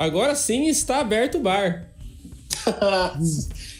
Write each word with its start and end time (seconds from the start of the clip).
Agora 0.00 0.34
sim 0.34 0.66
está 0.66 1.00
aberto 1.00 1.36
o 1.36 1.40
bar. 1.40 1.92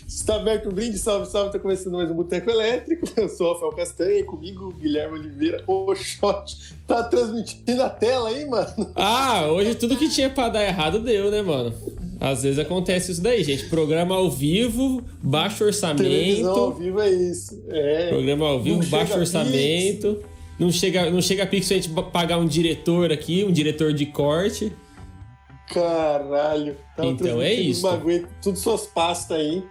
Está 0.07 0.37
aberto 0.37 0.69
o 0.69 0.73
brinde, 0.73 0.99
salve, 0.99 1.27
salve. 1.31 1.47
Está 1.47 1.59
começando 1.59 1.95
mais 1.95 2.11
um 2.11 2.15
Boteco 2.15 2.51
Elétrico. 2.51 3.07
Eu 3.17 3.27
sou 3.27 3.49
o 3.49 3.53
Rafael 3.55 3.73
Castanha 3.73 4.19
e 4.19 4.23
comigo 4.23 4.71
Guilherme 4.75 5.19
Oliveira. 5.19 5.65
O 5.67 5.95
Shot 5.95 6.75
tá 6.87 7.05
transmitindo 7.05 7.83
a 7.83 7.89
tela 7.89 8.29
aí, 8.29 8.45
mano. 8.45 8.93
Ah, 8.97 9.47
hoje 9.51 9.75
tudo 9.77 9.97
que 9.97 10.11
tinha 10.11 10.29
pra 10.29 10.51
dar 10.51 10.63
errado 10.63 10.99
deu, 10.99 11.31
né, 11.31 11.41
mano? 11.41 11.73
Às 12.21 12.43
vezes 12.43 12.59
acontece 12.59 13.13
isso 13.13 13.23
daí, 13.23 13.43
gente. 13.43 13.71
Programa 13.71 14.15
ao 14.15 14.31
vivo, 14.31 15.03
baixo 15.23 15.65
orçamento. 15.65 16.03
Televisão 16.03 16.55
ao 16.55 16.75
vivo 16.75 17.01
é 17.01 17.11
isso. 17.11 17.63
É. 17.71 18.09
Programa 18.09 18.47
ao 18.47 18.61
vivo, 18.61 18.83
Não 18.83 18.91
baixo 18.91 19.19
orçamento. 19.19 20.19
Não 20.59 20.71
chega, 20.71 21.11
não 21.11 21.23
chega 21.23 21.47
pix 21.47 21.73
a 21.73 21.77
gente 21.77 21.89
pagar 22.13 22.37
um 22.37 22.47
diretor 22.47 23.11
aqui, 23.11 23.43
um 23.43 23.53
diretor 23.53 23.95
de 23.95 24.05
corte. 24.05 24.71
Caralho. 25.73 26.77
Tava 26.97 27.09
Então 27.09 27.41
é 27.41 27.53
isso. 27.55 27.83
Bagulho, 27.83 28.29
tudo 28.43 28.59
suas 28.59 28.87
pastas 28.87 29.37
aí. 29.39 29.63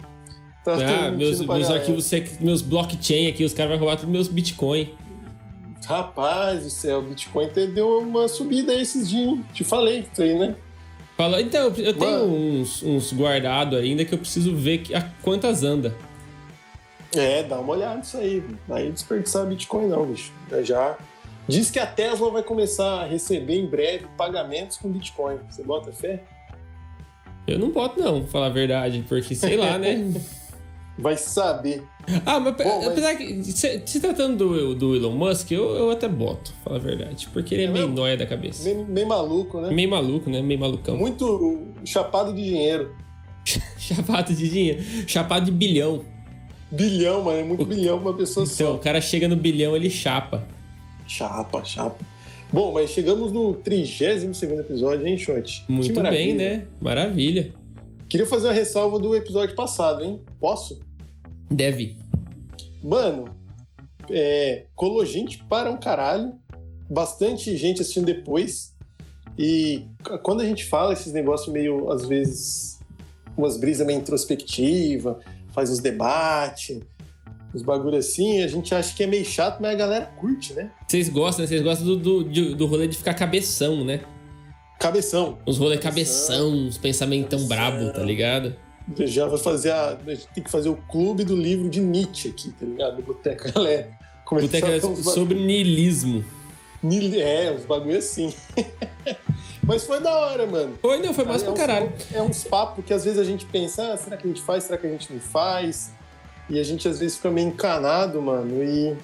Tava 0.63 0.83
Ah, 0.83 1.11
meus, 1.11 1.39
meus 1.41 1.69
arquivos, 1.69 2.05
sec- 2.05 2.39
meus 2.41 2.61
blockchain 2.61 3.27
aqui, 3.27 3.43
os 3.43 3.53
caras 3.53 3.71
vão 3.71 3.79
roubar 3.79 3.95
todos 3.97 4.11
meus 4.11 4.27
Bitcoin. 4.27 4.93
Rapaz 5.85 6.63
do 6.63 6.69
céu, 6.69 6.99
o 6.99 7.01
Bitcoin 7.01 7.49
deu 7.73 7.99
uma 7.99 8.27
subida 8.27 8.71
aí 8.71 8.81
esses 8.81 9.09
dias. 9.09 9.39
Te 9.53 9.63
falei 9.63 10.05
isso 10.11 10.21
aí, 10.21 10.37
né? 10.37 10.55
Falou, 11.17 11.39
então, 11.39 11.63
eu 11.77 11.93
tenho 11.93 11.97
Mano. 11.97 12.33
uns, 12.33 12.83
uns 12.83 13.11
guardados 13.11 13.77
ainda 13.79 14.05
que 14.05 14.13
eu 14.13 14.17
preciso 14.19 14.55
ver 14.55 14.79
que- 14.79 14.93
a 14.93 15.01
quantas 15.21 15.63
anda. 15.63 15.95
É, 17.15 17.41
dá 17.43 17.59
uma 17.59 17.73
olhada 17.73 17.97
nisso 17.97 18.17
aí. 18.17 18.43
Não 18.67 18.75
Aí 18.77 18.91
desperdiçar 18.91 19.45
Bitcoin 19.47 19.87
não, 19.87 20.05
bicho. 20.05 20.31
Já. 20.63 20.95
Diz 21.49 21.71
que 21.71 21.79
a 21.79 21.85
Tesla 21.87 22.29
vai 22.31 22.43
começar 22.43 23.01
a 23.01 23.05
receber 23.07 23.55
em 23.59 23.65
breve 23.67 24.05
pagamentos 24.17 24.77
com 24.77 24.89
Bitcoin. 24.89 25.37
Você 25.49 25.63
bota 25.63 25.91
fé? 25.91 26.23
Eu 27.47 27.57
não 27.57 27.71
boto, 27.71 27.99
não, 27.99 28.19
pra 28.21 28.27
falar 28.29 28.45
a 28.47 28.49
verdade, 28.49 29.03
porque 29.09 29.33
sei 29.33 29.57
lá, 29.57 29.77
né? 29.77 30.11
Vai 31.01 31.15
saber. 31.15 31.81
Ah, 32.25 32.41
mas, 32.41 32.55
Bom, 32.57 32.77
mas- 32.79 32.87
apesar 32.89 33.15
que, 33.15 33.41
se, 33.45 33.81
se 33.85 33.99
tratando 34.01 34.35
do, 34.35 34.75
do 34.75 34.95
Elon 34.97 35.13
Musk, 35.13 35.49
eu, 35.51 35.69
eu 35.75 35.91
até 35.91 36.09
boto, 36.09 36.51
pra 36.51 36.63
falar 36.65 36.75
a 36.75 36.79
verdade. 36.79 37.29
Porque 37.31 37.55
ele 37.55 37.63
é, 37.63 37.65
É 37.67 37.71
meio 37.71 37.87
nóia 37.87 38.17
da 38.17 38.25
cabeça. 38.25 38.63
Meio, 38.65 38.85
meio 38.85 39.07
maluco, 39.07 39.61
né? 39.61 39.71
Meio 39.71 39.89
maluco, 39.89 40.29
né? 40.29 40.41
Meio 40.41 40.59
malucão. 40.59 40.97
Muito 40.97 41.69
chapado 41.85 42.33
de 42.33 42.43
dinheiro. 42.43 42.93
Chapado 43.79 44.33
de 44.33 44.49
dinheiro. 44.49 44.83
Chapado 45.07 45.45
de 45.45 45.51
bilhão. 45.51 46.03
Bilhão, 46.69 47.23
mano. 47.23 47.39
É 47.39 47.43
muito 47.43 47.63
O- 47.63 47.65
bilhão 47.65 47.97
pra 47.99 48.09
uma 48.11 48.17
pessoa 48.17 48.45
Então, 48.45 48.71
o 48.71 48.73
só. 48.73 48.77
cara 48.79 48.99
chega 48.99 49.27
no 49.29 49.37
bilhão, 49.37 49.75
ele 49.77 49.89
chapa. 49.89 50.45
Chapa, 51.09 51.65
chapa. 51.65 51.97
Bom, 52.53 52.71
mas 52.71 52.91
chegamos 52.91 53.31
no 53.31 53.55
32 53.55 54.23
episódio, 54.59 55.07
hein? 55.07 55.17
Que 55.17 55.23
Muito 55.67 56.01
bem, 56.01 56.35
né? 56.35 56.67
Maravilha. 56.79 57.51
Queria 58.07 58.27
fazer 58.27 58.47
uma 58.47 58.53
ressalva 58.53 58.99
do 58.99 59.15
episódio 59.15 59.55
passado, 59.55 60.03
hein? 60.03 60.21
Posso? 60.39 60.79
Deve. 61.49 61.97
Mano, 62.83 63.35
é, 64.09 64.65
colou 64.75 65.03
gente 65.03 65.43
para 65.45 65.71
um 65.71 65.77
caralho. 65.77 66.33
Bastante 66.87 67.57
gente 67.57 67.81
assistindo 67.81 68.05
depois. 68.05 68.75
E 69.37 69.87
quando 70.21 70.41
a 70.41 70.45
gente 70.45 70.65
fala 70.65 70.93
esses 70.93 71.11
negócios 71.11 71.51
meio, 71.51 71.91
às 71.91 72.05
vezes, 72.07 72.79
umas 73.35 73.57
brisas 73.57 73.85
meio 73.85 73.99
introspectiva, 73.99 75.19
faz 75.53 75.71
uns 75.71 75.79
debates, 75.79 76.79
uns 77.53 77.61
bagulho 77.63 77.97
assim, 77.97 78.43
a 78.43 78.47
gente 78.47 78.73
acha 78.75 78.95
que 78.95 79.03
é 79.03 79.07
meio 79.07 79.25
chato, 79.25 79.59
mas 79.61 79.71
a 79.71 79.75
galera 79.75 80.05
curte, 80.17 80.53
né? 80.53 80.69
Vocês 80.87 81.09
gostam, 81.09 81.43
né? 81.43 81.47
Vocês 81.47 81.61
gostam 81.61 81.85
do, 81.97 82.23
do, 82.23 82.55
do 82.55 82.65
rolê 82.67 82.87
de 82.87 82.97
ficar 82.97 83.13
cabeção, 83.13 83.83
né? 83.83 84.01
Cabeção. 84.79 85.37
Uns 85.45 85.57
rolê 85.57 85.77
Cabeção. 85.77 86.35
cabeção, 86.37 86.67
uns 86.67 86.77
pensamentão 86.77 87.39
Cabeção. 87.39 87.47
brabo, 87.47 87.91
tá 87.93 88.01
ligado? 88.03 88.55
Já 89.05 89.27
vai 89.27 89.37
fazer 89.37 89.71
a. 89.71 89.97
A 90.07 90.13
gente 90.15 90.27
tem 90.29 90.43
que 90.43 90.49
fazer 90.49 90.69
o 90.69 90.75
clube 90.75 91.23
do 91.23 91.35
livro 91.35 91.69
de 91.69 91.79
Nietzsche 91.79 92.29
aqui, 92.29 92.51
tá 92.51 92.65
ligado? 92.65 92.95
Do 92.95 93.03
Boteco 93.03 93.47
Elétrico. 93.59 93.97
Começar 94.25 94.47
Boteca 94.47 94.67
a 94.67 94.79
ter 94.79 94.85
uns 94.85 95.03
ba- 95.05 95.11
sobre 95.11 95.37
niilismo. 95.39 96.23
Nil- 96.81 97.19
É, 97.21 97.51
uns 97.51 97.65
bagulho 97.65 97.97
assim. 97.97 98.33
Mas 99.63 99.83
foi 99.85 99.99
da 100.01 100.11
hora, 100.17 100.47
mano. 100.47 100.75
Foi, 100.81 100.97
não, 100.99 101.13
foi 101.13 101.25
massa 101.25 101.43
é 101.43 101.45
pra 101.45 101.53
uns- 101.53 101.59
caralho. 101.59 101.93
É 102.13 102.21
uns 102.21 102.43
papos 102.43 102.83
que 102.85 102.93
às 102.93 103.03
vezes 103.03 103.19
a 103.19 103.23
gente 103.23 103.45
pensa, 103.45 103.93
ah, 103.93 103.97
será 103.97 104.17
que 104.17 104.25
a 104.25 104.27
gente 104.29 104.41
faz, 104.41 104.63
será 104.63 104.77
que 104.77 104.87
a 104.87 104.89
gente 104.89 105.11
não 105.13 105.19
faz? 105.19 105.91
E 106.49 106.59
a 106.59 106.63
gente 106.63 106.87
às 106.87 106.99
vezes 106.99 107.17
fica 107.17 107.29
meio 107.29 107.47
encanado, 107.49 108.21
mano, 108.21 108.63
e... 108.63 108.95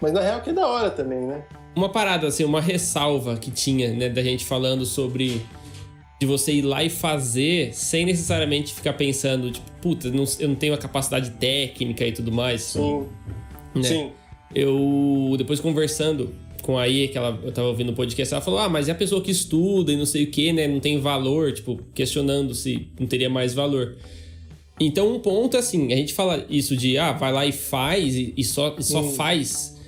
Mas 0.00 0.12
na 0.12 0.20
real 0.22 0.40
que 0.40 0.50
é 0.50 0.52
da 0.52 0.66
hora 0.66 0.90
também, 0.90 1.20
né? 1.20 1.42
Uma 1.76 1.90
parada, 1.90 2.26
assim, 2.26 2.44
uma 2.44 2.60
ressalva 2.60 3.36
que 3.36 3.50
tinha, 3.50 3.92
né, 3.92 4.08
da 4.08 4.22
gente 4.22 4.44
falando 4.44 4.84
sobre 4.86 5.42
de 6.18 6.26
você 6.26 6.52
ir 6.52 6.62
lá 6.62 6.82
e 6.84 6.90
fazer 6.90 7.72
sem 7.74 8.04
necessariamente 8.04 8.74
ficar 8.74 8.92
pensando, 8.94 9.50
tipo, 9.50 9.70
puta, 9.80 10.10
não- 10.10 10.24
eu 10.38 10.48
não 10.48 10.54
tenho 10.54 10.74
a 10.74 10.78
capacidade 10.78 11.30
técnica 11.32 12.06
e 12.06 12.12
tudo 12.12 12.30
mais. 12.32 12.62
Sim. 12.62 13.06
né? 13.74 13.82
Sim. 13.82 14.10
Eu, 14.54 15.34
depois 15.38 15.60
conversando 15.60 16.34
com 16.62 16.76
a 16.76 16.86
Ie, 16.86 17.08
que 17.08 17.16
ela, 17.16 17.38
eu 17.42 17.52
tava 17.52 17.68
ouvindo 17.68 17.92
o 17.92 17.94
podcast, 17.94 18.34
ela 18.34 18.42
falou: 18.42 18.58
Ah, 18.60 18.68
mas 18.68 18.88
e 18.88 18.90
a 18.90 18.94
pessoa 18.94 19.22
que 19.22 19.30
estuda 19.30 19.92
e 19.92 19.96
não 19.96 20.04
sei 20.04 20.24
o 20.24 20.30
que, 20.30 20.52
né? 20.52 20.66
Não 20.68 20.80
tem 20.80 21.00
valor, 21.00 21.52
tipo, 21.52 21.80
questionando 21.94 22.54
se 22.54 22.88
não 22.98 23.06
teria 23.06 23.30
mais 23.30 23.54
valor. 23.54 23.96
Então, 24.80 25.14
um 25.14 25.20
ponto 25.20 25.56
é 25.56 25.60
assim: 25.60 25.92
a 25.92 25.96
gente 25.96 26.14
fala 26.14 26.44
isso 26.48 26.76
de, 26.76 26.96
ah, 26.96 27.12
vai 27.12 27.32
lá 27.32 27.44
e 27.46 27.52
faz, 27.52 28.14
e, 28.16 28.32
e 28.36 28.42
só, 28.42 28.74
e 28.78 28.82
só 28.82 29.00
Hum. 29.02 29.12
faz 29.12 29.78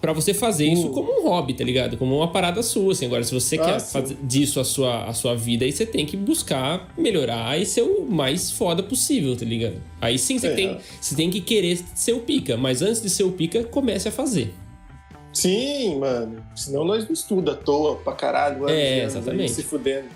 pra 0.00 0.14
você 0.14 0.32
fazer 0.32 0.64
isso 0.66 0.88
Hum. 0.88 0.92
como 0.92 1.20
um 1.20 1.28
hobby, 1.28 1.52
tá 1.52 1.62
ligado? 1.62 1.98
Como 1.98 2.16
uma 2.16 2.32
parada 2.32 2.62
sua, 2.62 2.92
assim. 2.92 3.04
Agora, 3.04 3.22
se 3.22 3.34
você 3.34 3.56
Ah, 3.60 3.64
quer 3.66 3.80
sim. 3.80 3.92
fazer 3.92 4.16
disso 4.22 4.58
a 4.58 4.64
sua, 4.64 5.04
a 5.04 5.12
sua 5.12 5.36
vida, 5.36 5.66
aí 5.66 5.72
você 5.72 5.84
tem 5.84 6.06
que 6.06 6.16
buscar 6.16 6.90
melhorar 6.96 7.60
e 7.60 7.66
ser 7.66 7.82
o 7.82 8.06
mais 8.06 8.50
foda 8.50 8.82
possível, 8.82 9.36
tá 9.36 9.44
ligado? 9.44 9.76
Aí 10.00 10.18
sim 10.18 10.38
você, 10.38 10.46
É. 10.46 10.54
tem, 10.54 10.78
você 10.98 11.14
tem 11.14 11.28
que 11.28 11.42
querer 11.42 11.78
ser 11.94 12.14
o 12.14 12.20
pica, 12.20 12.56
mas 12.56 12.80
antes 12.80 13.02
de 13.02 13.10
ser 13.10 13.24
o 13.24 13.32
pica, 13.32 13.62
comece 13.64 14.08
a 14.08 14.12
fazer. 14.12 14.54
Sim, 15.34 15.98
mano. 15.98 16.42
Senão 16.56 16.84
nós 16.84 17.04
não 17.04 17.12
estuda 17.12 17.52
à 17.52 17.54
toa 17.54 17.96
pra 17.96 18.14
caralho. 18.14 18.68
É, 18.70 19.04
exatamente. 19.04 19.52
Se 19.52 19.62
fudendo. 19.62 20.08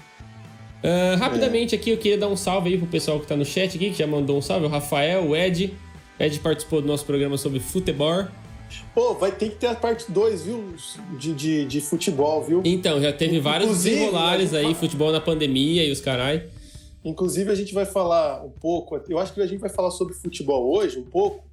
Ah, 0.84 1.16
rapidamente 1.16 1.74
aqui, 1.74 1.88
eu 1.90 1.96
queria 1.96 2.18
dar 2.18 2.28
um 2.28 2.36
salve 2.36 2.68
aí 2.68 2.76
pro 2.78 2.86
pessoal 2.86 3.18
que 3.18 3.26
tá 3.26 3.34
no 3.34 3.44
chat 3.44 3.74
aqui, 3.74 3.90
que 3.90 3.96
já 3.98 4.06
mandou 4.06 4.36
um 4.36 4.42
salve, 4.42 4.66
o 4.66 4.68
Rafael, 4.68 5.26
o 5.26 5.34
Ed. 5.34 5.72
Ed 6.20 6.38
participou 6.40 6.82
do 6.82 6.86
nosso 6.86 7.06
programa 7.06 7.38
sobre 7.38 7.58
futebol. 7.58 8.26
Pô, 8.94 9.14
vai 9.14 9.32
ter 9.32 9.50
que 9.50 9.56
ter 9.56 9.68
a 9.68 9.74
parte 9.74 10.10
2, 10.10 10.42
viu? 10.42 10.74
De, 11.18 11.32
de, 11.32 11.64
de 11.64 11.80
futebol, 11.80 12.42
viu? 12.42 12.60
Então, 12.64 13.00
já 13.00 13.12
teve 13.12 13.40
vários 13.40 13.70
Inclusive, 13.70 13.94
desenrolares 13.96 14.50
gente 14.50 14.66
aí, 14.66 14.74
futebol 14.74 15.10
na 15.10 15.20
pandemia 15.20 15.84
e 15.84 15.90
os 15.90 16.00
carai. 16.00 16.48
Inclusive, 17.04 17.50
a 17.50 17.54
gente 17.54 17.72
vai 17.72 17.86
falar 17.86 18.44
um 18.44 18.50
pouco. 18.50 19.00
Eu 19.08 19.18
acho 19.18 19.32
que 19.32 19.40
a 19.40 19.46
gente 19.46 19.60
vai 19.60 19.70
falar 19.70 19.90
sobre 19.90 20.14
futebol 20.14 20.74
hoje, 20.74 20.98
um 20.98 21.04
pouco. 21.04 21.44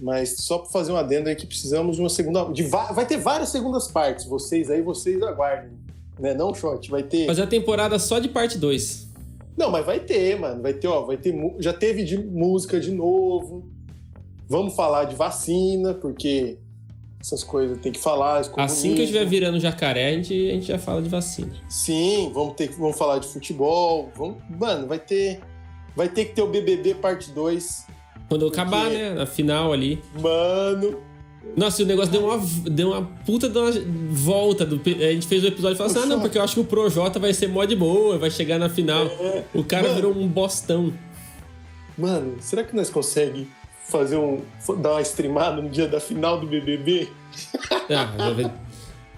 Mas 0.00 0.36
só 0.38 0.58
para 0.58 0.70
fazer 0.70 0.92
um 0.92 0.96
adendo 0.96 1.28
aí 1.28 1.34
que 1.34 1.46
precisamos 1.46 1.96
de 1.96 2.02
uma 2.02 2.08
segunda. 2.10 2.44
De, 2.52 2.62
va- 2.62 2.92
vai 2.92 3.04
ter 3.04 3.16
várias 3.18 3.48
segundas 3.48 3.88
partes. 3.88 4.24
Vocês 4.24 4.70
aí, 4.70 4.80
vocês 4.80 5.20
aguardem. 5.22 5.70
Né? 6.18 6.34
Não, 6.34 6.54
shot. 6.54 6.90
Vai 6.90 7.02
ter. 7.02 7.26
Fazer 7.26 7.42
a 7.42 7.46
temporada 7.46 7.98
só 7.98 8.18
de 8.18 8.28
parte 8.28 8.58
2. 8.58 9.08
Não, 9.56 9.70
mas 9.70 9.84
vai 9.84 10.00
ter, 10.00 10.38
mano. 10.38 10.62
Vai 10.62 10.72
ter, 10.74 10.86
ó. 10.86 11.02
Vai 11.04 11.16
ter. 11.16 11.34
Já 11.58 11.72
teve 11.72 12.04
de 12.04 12.18
música 12.18 12.78
de 12.80 12.90
novo. 12.90 13.68
Vamos 14.48 14.74
falar 14.74 15.04
de 15.04 15.14
vacina, 15.14 15.94
porque 15.94 16.58
essas 17.20 17.42
coisas 17.44 17.78
tem 17.78 17.92
que 17.92 17.98
falar. 17.98 18.42
Assim 18.56 18.94
que 18.94 19.00
eu 19.00 19.04
estiver 19.04 19.26
virando 19.26 19.58
jacaré, 19.60 20.08
a 20.08 20.12
gente, 20.12 20.32
a 20.32 20.52
gente 20.54 20.66
já 20.66 20.78
fala 20.78 21.02
de 21.02 21.08
vacina. 21.08 21.52
Sim, 21.68 22.30
vamos 22.32 22.54
ter 22.54 22.68
vamos 22.70 22.96
falar 22.96 23.18
de 23.18 23.26
futebol. 23.26 24.10
Vamos, 24.16 24.36
mano, 24.48 24.86
vai 24.86 24.98
ter. 24.98 25.40
Vai 25.96 26.08
ter 26.08 26.26
que 26.26 26.34
ter 26.34 26.42
o 26.42 26.46
BBB 26.46 26.94
parte 26.94 27.30
2. 27.32 27.86
Quando 28.28 28.42
eu 28.44 28.48
acabar, 28.48 28.84
Porque- 28.84 28.96
né, 28.96 29.10
na 29.14 29.26
final 29.26 29.72
ali. 29.72 30.00
Mano, 30.20 31.00
Nossa, 31.56 31.82
e 31.82 31.84
o 31.84 31.88
negócio 31.88 32.12
deu 32.12 32.24
uma, 32.24 32.38
deu 32.70 32.88
uma 32.90 33.02
puta 33.26 33.48
de 33.48 33.58
uma 33.58 33.70
volta. 34.10 34.64
Do, 34.64 34.80
a 34.84 35.12
gente 35.12 35.26
fez 35.26 35.42
o 35.42 35.48
episódio 35.48 35.74
e 35.74 35.76
falou 35.78 35.90
assim: 35.92 36.02
ah, 36.02 36.06
não, 36.06 36.20
porque 36.20 36.38
eu 36.38 36.42
acho 36.42 36.54
que 36.54 36.60
o 36.60 36.64
Projota 36.64 37.18
vai 37.18 37.34
ser 37.34 37.48
mó 37.48 37.64
de 37.64 37.74
boa, 37.74 38.16
vai 38.18 38.30
chegar 38.30 38.58
na 38.58 38.68
final. 38.68 39.06
É. 39.06 39.44
O 39.54 39.64
cara 39.64 39.84
Mano. 39.84 39.94
virou 39.94 40.12
um 40.12 40.26
bostão. 40.28 40.92
Mano, 41.96 42.36
será 42.40 42.62
que 42.62 42.76
nós 42.76 42.90
conseguimos 42.90 43.48
fazer 43.88 44.16
um. 44.16 44.40
dar 44.80 44.92
uma 44.92 45.02
streamada 45.02 45.60
no 45.60 45.68
dia 45.68 45.88
da 45.88 45.98
final 46.00 46.38
do 46.40 46.46
BBB? 46.46 47.08
Ah, 47.90 48.12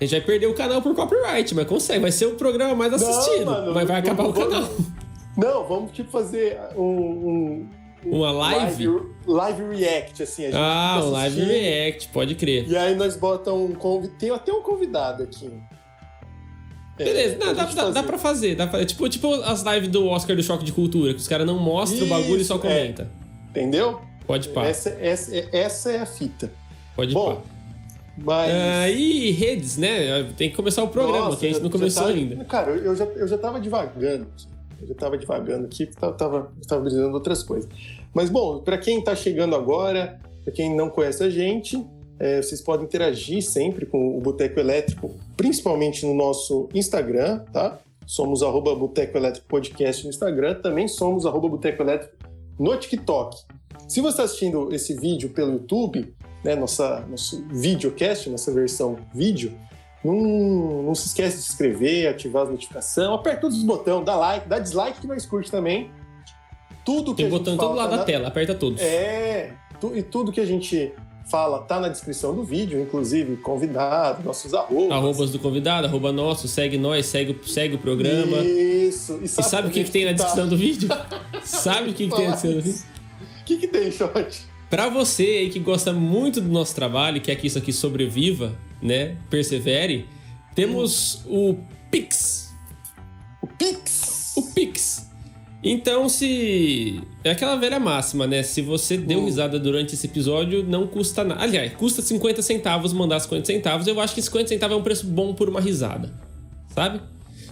a 0.00 0.04
gente 0.04 0.12
vai 0.12 0.20
perder 0.20 0.46
o 0.46 0.54
canal 0.54 0.80
por 0.80 0.94
copyright, 0.94 1.54
mas 1.54 1.66
consegue. 1.66 2.00
Vai 2.00 2.12
ser 2.12 2.26
o 2.26 2.36
programa 2.36 2.74
mais 2.74 2.92
assistido. 2.94 3.44
mano, 3.46 3.74
mas 3.74 3.86
vai 3.86 3.98
acabar 3.98 4.24
o 4.26 4.32
vamos- 4.32 4.48
canal. 4.54 4.70
Não, 5.36 5.64
vamos 5.64 5.92
tipo 5.92 6.10
fazer 6.10 6.58
um. 6.76 6.82
um 6.82 7.68
Uma 8.04 8.30
live? 8.32 8.86
Live, 8.86 9.06
live 9.26 9.76
react, 9.76 10.22
assim. 10.22 10.42
A 10.44 10.46
gente 10.46 10.56
Ah, 10.58 11.00
o 11.04 11.10
live 11.10 11.40
react, 11.42 12.08
pode 12.08 12.34
crer. 12.34 12.66
E 12.68 12.76
aí 12.76 12.94
nós 12.94 13.16
botamos 13.16 13.70
um 13.70 13.74
convidado. 13.74 14.18
Tem 14.18 14.30
até 14.30 14.52
um 14.52 14.62
convidado 14.62 15.22
aqui. 15.22 15.50
É, 16.98 17.04
Beleza, 17.04 17.36
não, 17.38 17.54
pra 17.54 17.64
dá, 17.64 17.64
dá- 17.72 17.90
dá 17.90 18.02
pra 18.02 18.18
fazer. 18.18 18.54
Dá 18.56 18.66
pra- 18.66 18.84
tipo, 18.84 19.08
tipo 19.08 19.32
as 19.42 19.62
lives 19.62 19.88
do 19.88 20.06
Oscar 20.06 20.36
do 20.36 20.42
Choque 20.42 20.64
de 20.64 20.72
Cultura, 20.72 21.14
que 21.14 21.20
os 21.20 21.28
caras 21.28 21.46
não 21.46 21.58
mostram 21.58 22.04
o 22.04 22.08
bagulho 22.08 22.40
e 22.42 22.44
só 22.44 22.56
Isso, 22.56 22.66
é. 22.66 22.68
comenta. 22.80 23.10
Entendeu? 23.50 24.00
Pode 24.26 24.48
pá, 24.50 24.66
Essa, 24.66 24.90
essa, 25.00 25.34
essa 25.52 25.90
é 25.92 25.98
a 26.00 26.06
fita. 26.06 26.52
pode 26.94 27.12
Bom, 27.14 27.36
pá. 27.36 27.42
Mas. 28.22 28.50
Ah, 28.52 28.90
e 28.90 29.30
redes, 29.30 29.78
né? 29.78 30.24
Tem 30.36 30.50
que 30.50 30.56
começar 30.56 30.82
o 30.82 30.88
programa, 30.88 31.26
Nossa, 31.26 31.38
que 31.38 31.46
a 31.46 31.48
gente 31.48 31.56
já- 31.58 31.62
não 31.64 31.70
começou 31.70 32.02
tá- 32.02 32.08
ainda. 32.10 32.44
Cara, 32.44 32.70
eu 32.72 32.94
já, 32.94 33.04
eu 33.04 33.26
já 33.26 33.38
tava 33.38 33.58
devagando. 33.58 34.26
Eu 34.80 34.88
já 34.88 34.94
tava 34.94 35.16
devagando 35.18 35.66
aqui, 35.66 35.86
porque 35.86 36.00
tava, 36.00 36.12
tava, 36.14 36.52
tava 36.66 36.80
brisando 36.82 37.14
outras 37.14 37.42
coisas. 37.42 37.68
Mas, 38.14 38.30
bom, 38.30 38.60
para 38.60 38.78
quem 38.78 39.02
tá 39.02 39.14
chegando 39.14 39.54
agora, 39.54 40.20
para 40.44 40.52
quem 40.52 40.74
não 40.74 40.88
conhece 40.88 41.22
a 41.22 41.30
gente, 41.30 41.84
é, 42.18 42.42
vocês 42.42 42.60
podem 42.60 42.86
interagir 42.86 43.42
sempre 43.42 43.86
com 43.86 44.16
o 44.16 44.20
Boteco 44.20 44.60
Elétrico, 44.60 45.14
principalmente 45.36 46.04
no 46.04 46.14
nosso 46.14 46.68
Instagram, 46.74 47.40
tá? 47.52 47.78
Somos 48.06 48.42
arroba 48.42 48.74
Boteco 48.74 49.16
Elétrico 49.16 49.46
Podcast 49.48 50.04
no 50.04 50.10
Instagram, 50.10 50.56
também 50.60 50.88
somos 50.88 51.24
arroba 51.24 51.48
Boteco 51.48 51.82
Elétrico 51.82 52.14
no 52.58 52.76
TikTok. 52.76 53.38
Se 53.88 54.00
você 54.00 54.08
está 54.08 54.22
assistindo 54.24 54.72
esse 54.72 54.94
vídeo 54.94 55.30
pelo 55.30 55.52
YouTube, 55.52 56.14
né, 56.44 56.54
nossa, 56.54 57.00
nosso 57.08 57.42
videocast, 57.48 58.28
nossa 58.28 58.52
versão 58.52 58.96
vídeo, 59.14 59.52
não, 60.04 60.82
não 60.84 60.94
se 60.94 61.06
esquece 61.08 61.36
de 61.38 61.42
se 61.42 61.50
inscrever, 61.52 62.08
ativar 62.08 62.44
as 62.44 62.50
notificações, 62.50 63.08
aperta 63.08 63.40
todos 63.42 63.56
os 63.58 63.64
botões, 63.64 64.04
dá 64.04 64.16
like, 64.16 64.48
dá 64.48 64.58
dislike 64.58 65.00
que 65.00 65.06
nós 65.06 65.26
curte 65.26 65.50
também. 65.50 65.90
Tudo 66.84 67.10
que 67.14 67.18
Tem 67.22 67.26
a 67.26 67.30
botão 67.30 67.56
todo 67.56 67.74
lado 67.74 67.90
tá 67.90 67.96
da 67.96 67.96
na- 67.98 68.04
tela, 68.04 68.28
aperta 68.28 68.54
todos. 68.54 68.80
É, 68.80 69.52
tu- 69.80 69.94
e 69.94 70.02
tudo 70.02 70.32
que 70.32 70.40
a 70.40 70.46
gente 70.46 70.92
fala 71.30 71.60
tá 71.60 71.78
na 71.78 71.88
descrição 71.88 72.34
do 72.34 72.42
vídeo, 72.42 72.80
inclusive 72.80 73.36
convidado, 73.36 74.22
nossos 74.24 74.52
arrobas. 74.54 74.90
Arrobas 74.90 75.30
do 75.30 75.38
convidado, 75.38 75.86
arroba 75.86 76.10
nosso, 76.10 76.48
segue 76.48 76.78
nós, 76.78 77.06
segue, 77.06 77.32
o- 77.32 77.46
segue 77.48 77.74
o 77.74 77.78
programa. 77.78 78.38
Isso. 78.38 79.18
E 79.20 79.24
E 79.26 79.28
sabe 79.28 79.68
o 79.68 79.70
que, 79.70 79.84
que 79.84 79.90
tem 79.90 80.04
na 80.06 80.10
tá- 80.12 80.24
descrição 80.24 80.48
do 80.48 80.56
vídeo? 80.56 80.88
sabe 81.44 81.90
o 81.90 81.94
que, 81.94 82.08
que 82.08 82.16
tem 82.16 82.26
na 82.26 82.32
descrição 82.32 82.58
do 82.58 82.64
vídeo? 82.64 82.82
O 83.40 83.44
que, 83.44 83.56
que 83.58 83.68
tem, 83.68 83.90
Shot? 83.92 84.49
Pra 84.70 84.88
você 84.88 85.22
aí 85.24 85.50
que 85.50 85.58
gosta 85.58 85.92
muito 85.92 86.40
do 86.40 86.48
nosso 86.48 86.74
trabalho, 86.74 87.20
quer 87.20 87.34
que 87.34 87.46
isso 87.48 87.58
aqui 87.58 87.72
sobreviva, 87.72 88.56
né? 88.80 89.16
Persevere, 89.28 90.06
temos 90.54 91.22
o 91.26 91.56
Pix. 91.90 92.50
O 93.42 93.46
Pix. 93.48 94.32
O 94.36 94.42
Pix. 94.54 95.10
Então, 95.62 96.08
se. 96.08 97.02
É 97.22 97.32
aquela 97.32 97.56
velha 97.56 97.78
máxima, 97.78 98.26
né? 98.26 98.42
Se 98.42 98.62
você 98.62 98.96
deu 98.96 99.20
Hum. 99.20 99.24
risada 99.26 99.58
durante 99.58 99.94
esse 99.94 100.06
episódio, 100.06 100.62
não 100.62 100.86
custa 100.86 101.22
nada. 101.24 101.42
Aliás, 101.42 101.72
custa 101.74 102.00
50 102.00 102.40
centavos 102.40 102.92
mandar 102.94 103.20
50 103.20 103.44
centavos. 103.46 103.86
Eu 103.86 104.00
acho 104.00 104.14
que 104.14 104.22
50 104.22 104.48
centavos 104.48 104.76
é 104.76 104.80
um 104.80 104.82
preço 104.82 105.06
bom 105.06 105.34
por 105.34 105.48
uma 105.50 105.60
risada. 105.60 106.14
Sabe? 106.74 107.00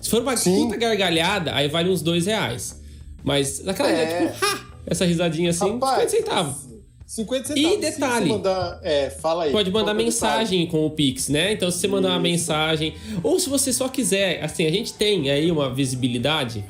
Se 0.01 0.09
for 0.09 0.23
uma 0.23 0.37
Sim. 0.37 0.65
puta 0.67 0.77
gargalhada, 0.77 1.55
aí 1.55 1.69
vale 1.69 1.91
uns 1.91 2.01
2 2.01 2.25
reais. 2.27 2.81
Mas 3.23 3.63
naquela 3.63 3.91
É. 3.91 3.93
ideia, 4.05 4.33
tipo, 4.33 4.45
ha! 4.47 4.61
Essa 4.87 5.05
risadinha 5.05 5.51
assim, 5.51 5.73
Rapaz, 5.73 6.11
50 6.11 6.11
centavos. 6.11 6.69
50 7.09 7.49
centavos. 7.55 7.73
E 7.73 7.81
detalhe, 7.81 8.29
mandar, 8.29 8.81
é, 8.83 9.09
fala 9.09 9.45
aí. 9.45 9.51
Pode 9.53 9.71
mandar 9.71 9.93
é 9.93 9.95
mensagem 9.95 10.67
com 10.67 10.85
o 10.85 10.91
Pix, 10.91 11.29
né? 11.31 11.53
Então, 11.55 11.71
se 11.71 11.79
você 11.79 11.89
mandar 11.89 12.09
uma 12.11 12.17
Isso. 12.17 12.23
mensagem, 12.23 12.95
ou 13.23 13.41
se 13.41 13.49
você 13.49 13.73
só 13.73 13.89
quiser, 13.89 14.45
assim, 14.45 14.67
a 14.67 14.71
gente 14.71 14.93
tem 14.93 15.31
aí 15.31 15.51
uma 15.51 15.73
visibilidade 15.73 16.63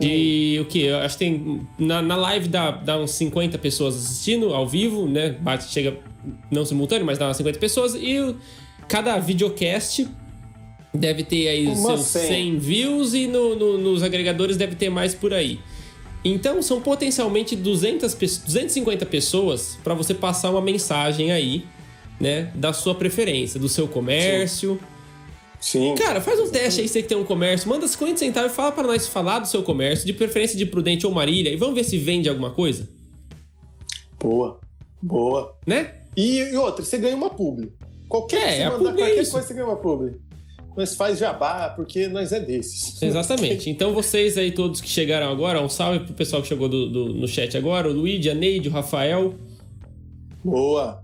de 0.00 0.56
Hum. 0.58 0.62
o 0.62 0.64
que? 0.64 0.82
Eu 0.84 0.96
acho 1.00 1.18
que 1.18 1.24
tem. 1.24 1.60
Na, 1.78 2.00
na 2.00 2.16
live 2.16 2.48
dá, 2.48 2.70
dá 2.70 2.98
uns 2.98 3.10
50 3.10 3.58
pessoas 3.58 3.94
assistindo 3.94 4.54
ao 4.54 4.66
vivo, 4.66 5.06
né? 5.06 5.36
Bate, 5.38 5.64
chega 5.70 5.98
não 6.50 6.64
simultâneo, 6.64 7.04
mas 7.04 7.18
dá 7.18 7.26
umas 7.26 7.36
50 7.36 7.58
pessoas. 7.58 7.94
E 7.94 8.34
cada 8.88 9.18
videocast 9.18 10.06
deve 10.94 11.24
ter 11.24 11.46
aí 11.48 11.66
os 11.68 11.78
Umas 11.78 12.00
seus 12.00 12.22
100. 12.24 12.28
100 12.28 12.58
views 12.58 13.12
e 13.12 13.26
no- 13.26 13.54
no- 13.54 13.76
nos 13.76 14.02
agregadores 14.02 14.56
deve 14.56 14.74
ter 14.76 14.88
mais 14.88 15.14
por 15.14 15.34
aí. 15.34 15.58
Então 16.24 16.60
são 16.62 16.80
potencialmente 16.80 17.54
200, 17.56 18.14
pe- 18.14 18.26
250 18.26 19.06
pessoas 19.06 19.78
para 19.84 19.94
você 19.94 20.12
passar 20.12 20.50
uma 20.50 20.60
mensagem 20.60 21.30
aí, 21.32 21.64
né, 22.20 22.50
da 22.54 22.72
sua 22.72 22.94
preferência, 22.94 23.58
do 23.60 23.68
seu 23.68 23.86
comércio. 23.86 24.78
Sim. 25.60 25.94
Cara, 25.96 26.20
faz 26.20 26.38
um 26.40 26.48
teste 26.50 26.80
aí, 26.80 26.88
você 26.88 27.02
que 27.02 27.08
tem 27.08 27.16
um 27.18 27.24
comércio, 27.24 27.68
manda 27.68 27.86
50 27.86 28.18
centavos 28.18 28.52
e 28.52 28.54
fala 28.54 28.70
para 28.72 28.86
nós 28.86 29.08
falar 29.08 29.38
do 29.40 29.48
seu 29.48 29.62
comércio, 29.62 30.06
de 30.06 30.12
preferência 30.12 30.56
de 30.56 30.64
Prudente 30.66 31.04
ou 31.06 31.12
Marília, 31.12 31.50
e 31.52 31.56
vamos 31.56 31.74
ver 31.74 31.84
se 31.84 31.96
vende 31.98 32.28
alguma 32.28 32.50
coisa, 32.50 32.88
Boa. 34.20 34.58
Boa. 35.00 35.56
né? 35.66 35.94
E, 36.16 36.38
e 36.40 36.56
outra, 36.56 36.84
você 36.84 36.98
ganha 36.98 37.16
uma 37.16 37.30
publi. 37.30 37.72
Qualquer 38.08 38.36
É, 38.42 38.56
você 38.56 38.64
mandar 38.64 38.78
publi 38.78 39.02
é 39.02 39.06
qualquer 39.06 39.22
isso. 39.22 39.32
coisa, 39.32 39.46
você 39.46 39.54
ganha 39.54 39.66
uma 39.66 39.76
publi. 39.76 40.16
Nós 40.76 40.94
faz 40.94 41.18
jabá, 41.18 41.70
porque 41.70 42.06
nós 42.08 42.30
é 42.32 42.38
desses. 42.40 43.00
Exatamente. 43.02 43.68
Então 43.68 43.92
vocês 43.92 44.38
aí 44.38 44.52
todos 44.52 44.80
que 44.80 44.88
chegaram 44.88 45.28
agora, 45.30 45.60
um 45.60 45.68
salve 45.68 46.00
pro 46.00 46.14
pessoal 46.14 46.40
que 46.42 46.48
chegou 46.48 46.68
do- 46.68 46.88
do- 46.88 47.14
no 47.14 47.26
chat 47.26 47.56
agora, 47.56 47.88
o 47.88 47.92
Luigi, 47.92 48.30
a 48.30 48.34
Neide, 48.34 48.68
o 48.68 48.72
Rafael. 48.72 49.34
Boa. 50.44 51.02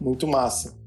Muito 0.00 0.26
massa. 0.26 0.78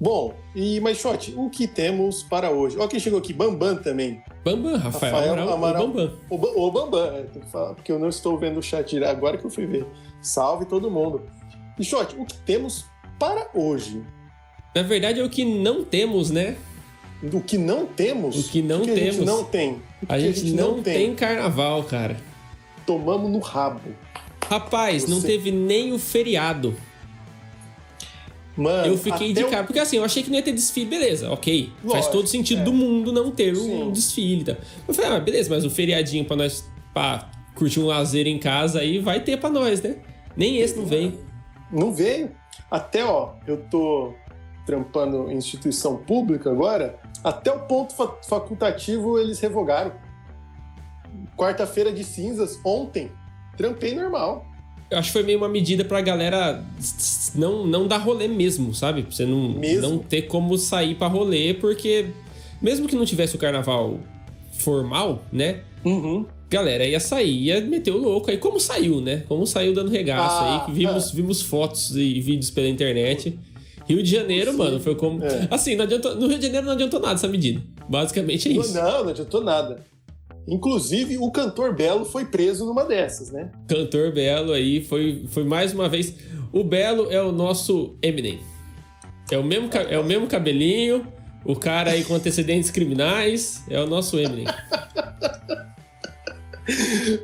Bom, 0.00 0.34
e 0.54 0.80
mais 0.80 0.98
shot, 0.98 1.32
o 1.36 1.48
que 1.48 1.66
temos 1.66 2.22
para 2.24 2.50
hoje? 2.50 2.76
Ó, 2.78 2.86
quem 2.86 2.98
chegou 3.00 3.18
aqui, 3.20 3.32
Bambam 3.32 3.76
também. 3.76 4.20
Bambam, 4.44 4.76
Rafael, 4.76 5.12
Rafael 5.14 5.32
Amaral, 5.32 5.54
Amaral. 5.54 5.84
o 5.84 5.88
Bambam. 5.88 6.12
O, 6.28 6.66
o 6.66 6.70
Bambam, 6.70 7.24
tem 7.32 7.42
que 7.42 7.48
falar, 7.50 7.74
porque 7.74 7.90
eu 7.92 7.98
não 7.98 8.08
estou 8.08 8.36
vendo 8.36 8.58
o 8.58 8.62
chat 8.62 9.02
agora 9.04 9.38
que 9.38 9.44
eu 9.46 9.50
fui 9.50 9.64
ver. 9.66 9.86
Salve 10.20 10.66
todo 10.66 10.90
mundo. 10.90 11.22
Shot, 11.80 12.16
o 12.18 12.26
que 12.26 12.36
temos 12.38 12.84
para 13.18 13.48
hoje? 13.54 14.02
Na 14.74 14.82
verdade 14.82 15.20
é 15.20 15.24
o 15.24 15.30
que 15.30 15.44
não 15.44 15.84
temos, 15.84 16.30
né? 16.30 16.56
Do 17.30 17.40
que 17.40 17.56
não 17.56 17.86
temos? 17.86 18.36
O 18.46 18.50
que 18.50 18.60
não 18.62 18.82
a 18.82 18.84
gente 18.84 18.94
temos. 19.00 19.16
não 19.26 19.44
tem? 19.44 19.72
O 19.72 19.80
A 20.08 20.16
que 20.16 20.20
gente, 20.32 20.52
não, 20.52 20.82
tem. 20.82 21.14
carnaval, 21.14 21.82
cara. 21.84 22.16
Tomamos 22.86 23.30
no 23.30 23.38
rabo. 23.38 23.80
Rapaz, 24.48 25.06
não 25.06 25.20
teve 25.22 25.50
nem 25.50 25.92
o 25.92 25.98
feriado. 25.98 26.74
Mano, 28.56 28.86
Eu 28.86 28.98
fiquei 28.98 29.32
de 29.32 29.42
o- 29.42 29.48
cara. 29.50 29.64
Porque 29.64 29.78
assim, 29.80 29.96
eu 29.96 30.04
achei 30.04 30.22
que 30.22 30.30
não 30.30 30.36
ia 30.36 30.42
ter 30.42 30.52
desfile, 30.52 30.86
beleza, 30.86 31.30
ok. 31.32 31.72
Faz 31.82 31.94
Lógico, 31.94 32.12
todo 32.12 32.28
sentido 32.28 32.60
é. 32.60 32.64
do 32.64 32.72
mundo 32.72 33.10
não 33.12 33.30
ter 33.32 33.56
Sim. 33.56 33.82
um 33.82 33.90
desfile 33.90 34.44
tal. 34.44 34.56
Eu 34.86 34.94
falei, 34.94 35.10
ah, 35.12 35.20
beleza, 35.20 35.50
mas 35.52 35.64
o 35.64 35.70
feriadinho 35.70 36.24
pra 36.24 36.36
nós 36.36 36.64
pá, 36.92 37.30
curtir 37.56 37.80
um 37.80 37.86
lazer 37.86 38.26
em 38.28 38.38
casa 38.38 38.78
aí 38.80 38.98
vai 39.00 39.18
ter 39.20 39.38
pra 39.38 39.50
nós, 39.50 39.82
né? 39.82 39.96
Nem 40.36 40.58
esse 40.58 40.76
não 40.76 40.86
veio. 40.86 41.18
Não 41.72 41.92
veio. 41.92 42.30
Até, 42.70 43.04
ó, 43.04 43.30
eu 43.46 43.56
tô 43.70 44.12
trampando 44.66 45.30
em 45.30 45.36
instituição 45.36 45.96
pública 45.96 46.50
agora, 46.50 46.98
até 47.22 47.52
o 47.52 47.60
ponto 47.60 47.94
fa- 47.94 48.16
facultativo 48.26 49.18
eles 49.18 49.38
revogaram. 49.40 49.92
Quarta-feira 51.36 51.92
de 51.92 52.04
cinzas, 52.04 52.58
ontem, 52.64 53.10
trampei 53.56 53.94
normal. 53.94 54.46
Eu 54.90 54.98
acho 54.98 55.08
que 55.08 55.12
foi 55.14 55.22
meio 55.22 55.38
uma 55.38 55.48
medida 55.48 55.84
pra 55.84 56.00
galera 56.00 56.62
não, 57.34 57.66
não 57.66 57.86
dar 57.88 57.98
rolê 57.98 58.28
mesmo, 58.28 58.74
sabe? 58.74 59.02
Pra 59.02 59.10
você 59.10 59.24
não, 59.26 59.48
Mesmo? 59.50 59.88
não 59.88 59.98
ter 59.98 60.22
como 60.22 60.56
sair 60.58 60.94
pra 60.94 61.06
rolê, 61.08 61.54
porque 61.54 62.06
mesmo 62.60 62.86
que 62.86 62.94
não 62.94 63.04
tivesse 63.04 63.34
o 63.34 63.38
carnaval 63.38 63.98
formal, 64.58 65.22
né? 65.32 65.62
Uhum. 65.84 66.26
Galera 66.50 66.86
ia 66.86 67.00
sair, 67.00 67.44
ia 67.46 67.60
meter 67.62 67.90
o 67.90 67.96
louco 67.96 68.30
aí, 68.30 68.38
como 68.38 68.60
saiu, 68.60 69.00
né? 69.00 69.24
Como 69.26 69.46
saiu 69.46 69.72
dando 69.74 69.90
regaço 69.90 70.36
Ah, 70.44 70.66
aí, 70.68 70.74
vimos, 70.74 71.10
vimos 71.10 71.42
fotos 71.42 71.96
e 71.96 72.20
vídeos 72.20 72.50
pela 72.50 72.68
internet. 72.68 73.36
Rio 73.86 74.02
de 74.02 74.10
Janeiro, 74.10 74.52
Sim. 74.52 74.58
mano, 74.58 74.80
foi 74.80 74.94
como. 74.94 75.22
É. 75.24 75.48
Assim, 75.50 75.76
não 75.76 75.84
adiantou, 75.84 76.14
no 76.16 76.26
Rio 76.26 76.38
de 76.38 76.46
Janeiro 76.46 76.66
não 76.66 76.72
adiantou 76.72 77.00
nada 77.00 77.14
essa 77.14 77.28
medida. 77.28 77.62
Basicamente 77.88 78.48
é 78.48 78.52
isso. 78.52 78.74
Não, 78.74 79.04
não 79.04 79.10
adiantou 79.10 79.42
nada. 79.42 79.84
Inclusive, 80.46 81.16
o 81.18 81.30
cantor 81.30 81.74
Belo 81.74 82.04
foi 82.04 82.26
preso 82.26 82.66
numa 82.66 82.84
dessas, 82.84 83.30
né? 83.30 83.50
Cantor 83.66 84.12
Belo 84.12 84.52
aí 84.52 84.84
foi, 84.84 85.24
foi 85.28 85.44
mais 85.44 85.72
uma 85.72 85.88
vez. 85.88 86.14
O 86.52 86.62
Belo 86.62 87.10
é 87.10 87.20
o 87.22 87.32
nosso 87.32 87.96
Eminem. 88.02 88.40
É 89.30 89.38
o 89.38 89.44
mesmo, 89.44 89.70
é 89.88 89.98
o 89.98 90.04
mesmo 90.04 90.26
cabelinho, 90.26 91.06
o 91.44 91.56
cara 91.56 91.92
aí 91.92 92.04
com 92.04 92.14
antecedentes 92.14 92.70
criminais, 92.70 93.62
é 93.70 93.80
o 93.80 93.86
nosso 93.86 94.18
Eminem. 94.18 94.44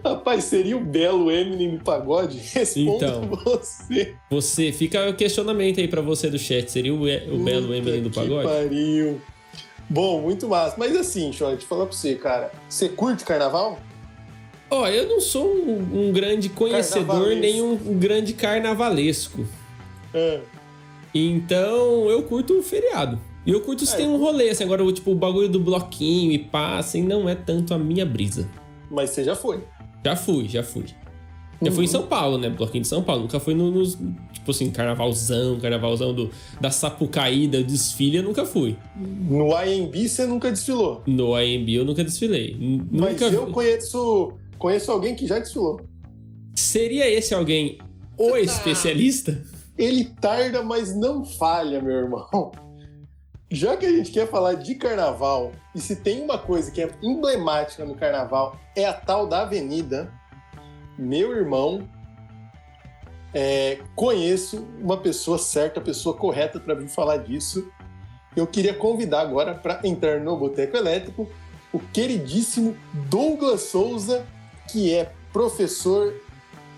Rapaz, 0.05 0.45
seria 0.45 0.77
o 0.77 0.81
Belo 0.81 1.31
Eminem 1.31 1.77
do 1.77 1.83
pagode? 1.85 2.39
Respondo 2.53 2.97
Então. 2.97 3.29
você. 3.45 4.15
Você, 4.31 4.73
fica 4.73 5.09
o 5.09 5.15
questionamento 5.15 5.81
aí 5.81 5.89
pra 5.89 6.01
você 6.03 6.29
do 6.29 6.39
chat, 6.39 6.71
seria 6.71 6.93
o, 6.93 6.99
o 7.03 7.39
Belo 7.39 7.67
Puta 7.69 7.77
Eminem 7.79 8.03
do 8.03 8.11
que 8.11 8.21
pagode? 8.21 8.47
pariu. 8.49 9.21
Bom, 9.89 10.21
muito 10.21 10.47
massa. 10.49 10.77
Mas 10.79 10.95
assim, 10.97 11.33
Short, 11.33 11.65
falar 11.65 11.87
pra 11.87 11.97
você, 11.97 12.15
cara. 12.15 12.53
Você 12.69 12.89
curte 12.89 13.25
carnaval? 13.25 13.79
Ó, 14.71 14.87
eu 14.87 15.09
não 15.09 15.21
sou 15.21 15.47
um, 15.53 16.09
um 16.09 16.13
grande 16.13 16.49
conhecedor, 16.49 17.35
nem 17.35 17.61
um, 17.61 17.73
um 17.73 17.99
grande 17.99 18.33
carnavalesco. 18.35 19.45
É. 20.15 20.41
Então, 21.13 22.09
eu 22.09 22.23
curto 22.23 22.57
o 22.59 22.63
feriado. 22.63 23.19
E 23.45 23.51
eu 23.51 23.61
curto 23.63 23.85
se 23.85 23.95
É. 23.95 23.97
tem 23.97 24.07
um 24.09 24.17
rolê, 24.17 24.51
assim, 24.51 24.63
agora, 24.63 24.85
tipo, 24.93 25.11
o 25.11 25.15
bagulho 25.15 25.49
do 25.49 25.59
bloquinho 25.59 26.31
e 26.31 26.39
pá, 26.39 26.79
assim, 26.79 27.03
não 27.03 27.29
é 27.29 27.35
tanto 27.35 27.75
a 27.75 27.79
minha 27.79 28.07
brisa. 28.07 28.49
Mas 28.91 29.11
você 29.11 29.25
já 29.25 29.37
foi. 29.37 29.63
Já 30.05 30.17
fui, 30.17 30.49
já 30.49 30.63
fui. 30.63 30.85
Já 31.63 31.71
fui 31.71 31.85
em 31.85 31.87
Uhum. 31.87 31.93
São 31.93 32.07
Paulo, 32.07 32.39
né? 32.39 32.49
Bloquinho 32.49 32.81
de 32.83 32.89
São 32.89 33.03
Paulo. 33.03 33.23
Nunca 33.23 33.39
fui 33.39 33.53
no- 33.55 33.71
nos, 33.71 33.99
tipo 34.33 34.51
assim, 34.51 34.71
carnavalzão, 34.71 35.61
carnavalzão 35.61 36.15
do, 36.15 36.31
da 36.59 36.71
Sapucaí, 36.71 37.47
da 37.47 37.61
desfile, 37.61 38.17
eu 38.17 38.23
nunca 38.23 38.47
fui. 38.47 38.77
No 38.97 39.51
IMB 39.63 40.09
você 40.09 40.25
nunca 40.27 40.51
desfilou. 40.51 41.03
No 41.07 41.35
AMB 41.35 41.69
eu 41.75 41.85
nunca 41.85 42.03
desfilei. 42.03 42.57
N- 42.59 42.87
Mas 42.91 43.13
Nunca 43.13 43.25
eu 43.27 43.47
conheço, 43.49 44.33
conheço 44.59 44.91
alguém 44.91 45.15
que 45.15 45.27
já 45.27 45.39
desfilou. 45.39 45.81
Seria 46.55 47.09
esse 47.11 47.35
alguém 47.35 47.77
o 48.17 48.37
especialista? 48.39 49.43
ele 49.77 50.05
tarda, 50.21 50.63
mas 50.63 50.95
não 50.97 51.25
falha, 51.25 51.81
meu 51.83 51.95
irmão. 51.97 52.53
Já 53.53 53.77
que 53.77 53.85
a 53.85 53.91
gente 53.91 54.13
quer 54.13 54.29
falar 54.29 54.55
de 54.55 54.77
carnaval, 54.77 55.51
e 55.75 55.81
se 55.81 55.97
tem 55.97 56.23
uma 56.23 56.39
coisa 56.39 56.71
que 56.71 56.81
é 56.81 56.89
emblemática 57.03 57.85
no 57.85 57.97
carnaval, 57.97 58.57
é 58.77 58.85
a 58.85 58.93
tal 58.93 59.27
da 59.27 59.43
avenida. 59.43 60.13
Meu 60.97 61.37
irmão, 61.37 61.89
é, 63.35 63.81
conheço 63.97 64.65
uma 64.79 64.97
pessoa 64.97 65.37
certa, 65.37 65.81
a 65.81 65.83
pessoa 65.83 66.17
correta 66.17 66.61
para 66.61 66.75
vir 66.75 66.87
falar 66.87 67.17
disso. 67.17 67.69
Eu 68.37 68.47
queria 68.47 68.73
convidar 68.73 69.23
agora 69.23 69.53
para 69.53 69.81
entrar 69.83 70.21
no 70.21 70.37
Boteco 70.37 70.77
Elétrico 70.77 71.29
o 71.73 71.81
queridíssimo 71.81 72.77
Douglas 73.09 73.63
Souza, 73.63 74.25
que 74.71 74.95
é 74.95 75.13
professor, 75.33 76.15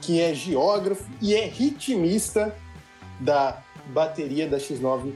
que 0.00 0.23
é 0.23 0.33
geógrafo 0.33 1.05
e 1.21 1.35
é 1.35 1.45
ritmista 1.45 2.57
da 3.21 3.62
bateria 3.93 4.49
da 4.49 4.57
X9 4.57 5.12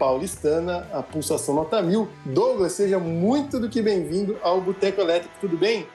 paulistana, 0.00 0.88
a 0.94 1.02
pulsação 1.02 1.54
nota 1.54 1.82
mil. 1.82 2.08
Douglas, 2.24 2.72
seja 2.72 2.98
muito 2.98 3.60
do 3.60 3.68
que 3.68 3.82
bem-vindo 3.82 4.38
ao 4.42 4.58
Boteco 4.58 5.02
Elétrico, 5.02 5.34
tudo 5.38 5.58
bem? 5.58 5.86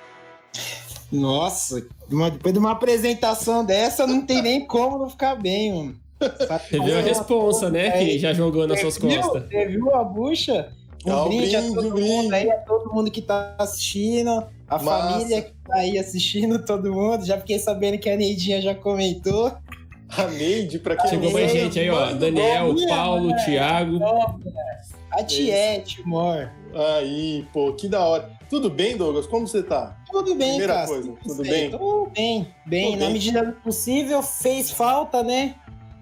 Nossa, 1.11 1.83
depois 2.07 2.53
de 2.53 2.59
uma 2.59 2.71
apresentação 2.71 3.65
dessa, 3.65 4.05
não 4.05 4.23
tem 4.23 4.43
nem 4.43 4.65
como 4.67 4.99
não 4.99 5.09
ficar 5.09 5.33
bem, 5.35 5.73
mano. 5.73 5.95
Você 6.19 6.79
viu 6.79 6.97
a 6.97 7.01
responsa, 7.01 7.69
né? 7.71 7.91
Que 7.91 8.19
já 8.19 8.31
jogou 8.31 8.67
nas 8.67 8.79
suas 8.79 8.97
costas. 8.97 9.43
Você 9.49 9.65
viu 9.65 9.93
a 9.95 10.03
bucha? 10.03 10.71
Um 11.05 11.13
um 11.13 11.27
brinde, 11.27 11.55
a 11.55 11.61
brinde, 11.61 11.75
todo 11.75 11.87
um 11.87 11.91
brinde. 11.91 12.09
mundo 12.09 12.33
aí, 12.33 12.51
a 12.51 12.57
todo 12.57 12.93
mundo 12.93 13.11
que 13.11 13.21
tá 13.21 13.55
assistindo, 13.59 14.43
a 14.67 14.81
Massa. 14.81 14.85
família 14.85 15.41
que 15.41 15.51
tá 15.67 15.75
aí 15.75 15.99
assistindo, 15.99 16.63
todo 16.63 16.93
mundo. 16.93 17.25
Já 17.25 17.37
fiquei 17.37 17.59
sabendo 17.59 17.97
que 17.99 18.09
a 18.09 18.15
Neidinha 18.15 18.61
já 18.61 18.73
comentou. 18.73 19.51
A 20.09 20.27
Neide, 20.27 20.79
para 20.79 20.95
quem 20.95 21.09
Chegou 21.09 21.31
mais 21.31 21.51
gente 21.51 21.79
aí, 21.79 21.89
ó. 21.89 22.11
Daniel, 22.13 22.73
Bom 22.73 22.87
Paulo, 22.87 23.27
né? 23.29 23.43
Thiago. 23.45 23.99
A 25.11 25.23
Tiete, 25.23 26.01
amor. 26.03 26.51
Aí, 26.97 27.47
pô, 27.53 27.73
que 27.73 27.87
da 27.87 28.03
hora. 28.05 28.29
Tudo 28.49 28.69
bem, 28.69 28.95
Douglas? 28.97 29.25
Como 29.25 29.47
você 29.47 29.63
tá? 29.63 29.97
Tudo 30.11 30.35
bem, 30.35 30.49
Primeira 30.49 30.73
cara. 30.73 30.87
coisa, 30.87 31.13
tudo 31.23 31.43
sei. 31.43 31.51
bem? 31.51 31.71
Tudo 31.71 32.11
bem, 32.13 32.47
bem. 32.65 32.85
Tudo 32.91 32.99
Na 32.99 33.05
bem. 33.05 33.13
medida 33.13 33.43
do 33.45 33.53
possível, 33.53 34.21
fez 34.21 34.69
falta, 34.69 35.23
né? 35.23 35.55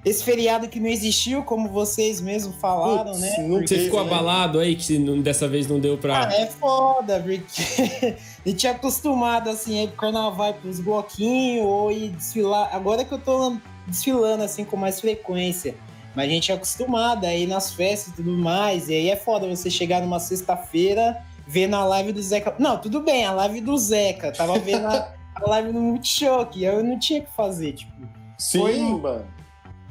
Esse 0.04 0.22
feriado 0.22 0.68
que 0.68 0.82
não 0.82 0.90
existiu, 0.90 1.44
como 1.44 1.70
vocês 1.70 2.20
mesmos 2.20 2.58
falaram, 2.58 3.06
Putz, 3.14 3.20
né? 3.22 3.36
não 3.48 3.62
Você 3.66 3.80
ficou 3.80 4.04
né? 4.04 4.12
abalado 4.12 4.60
aí 4.60 4.76
que 4.76 5.00
não- 5.00 5.22
dessa 5.22 5.48
vez 5.48 5.66
não 5.68 5.80
deu 5.80 5.98
pra. 5.98 6.28
Ah, 6.28 6.34
é 6.34 6.46
foda, 6.48 7.22
porque 7.22 8.18
a 8.46 8.50
gente 8.50 8.68
é 8.68 8.72
acostumado 8.72 9.50
assim, 9.50 9.80
a 9.80 9.84
ir 9.84 9.88
pro 9.90 9.98
carnaval, 9.98 10.54
pros 10.56 10.82
bloquinhos, 10.82 11.66
ou 11.66 11.90
ir 11.90 12.10
desfilar. 12.10 12.70
Agora 12.76 13.06
que 13.06 13.14
eu 13.14 13.20
tô 13.20 13.56
desfilando 13.88 14.44
assim 14.44 14.64
com 14.66 14.76
mais 14.78 15.00
frequência. 15.00 15.76
Mas 16.16 16.26
a 16.28 16.30
gente 16.30 16.52
é 16.52 16.56
acostumado 16.56 17.26
a 17.26 17.34
ir 17.34 17.48
nas 17.48 17.74
festas 17.74 18.14
e 18.14 18.16
tudo 18.18 18.32
mais. 18.38 18.88
E 18.90 18.94
aí 18.94 19.10
é 19.10 19.16
foda 19.16 19.48
você 19.48 19.70
chegar 19.70 20.02
numa 20.02 20.20
sexta-feira, 20.20 21.18
ver 21.48 21.68
na 21.68 21.84
live 21.86 22.12
do 22.14 22.22
Zeca. 22.22 22.54
Não, 22.60 22.78
tudo 22.78 23.00
bem, 23.02 23.26
a 23.26 23.32
live 23.32 23.62
do 23.62 23.76
Zeca. 23.78 24.32
Tava 24.32 24.60
vendo 24.60 24.86
a, 24.86 25.12
a 25.36 25.50
live 25.50 25.72
no 25.72 25.82
Multishow, 25.82 26.46
que 26.46 26.64
eu 26.64 26.84
não 26.84 27.00
tinha 27.00 27.22
o 27.22 27.24
que 27.24 27.32
fazer, 27.36 27.74
tipo. 27.74 27.92
Sim, 28.38 28.60
Foi- 28.60 28.80
mano. 28.80 29.26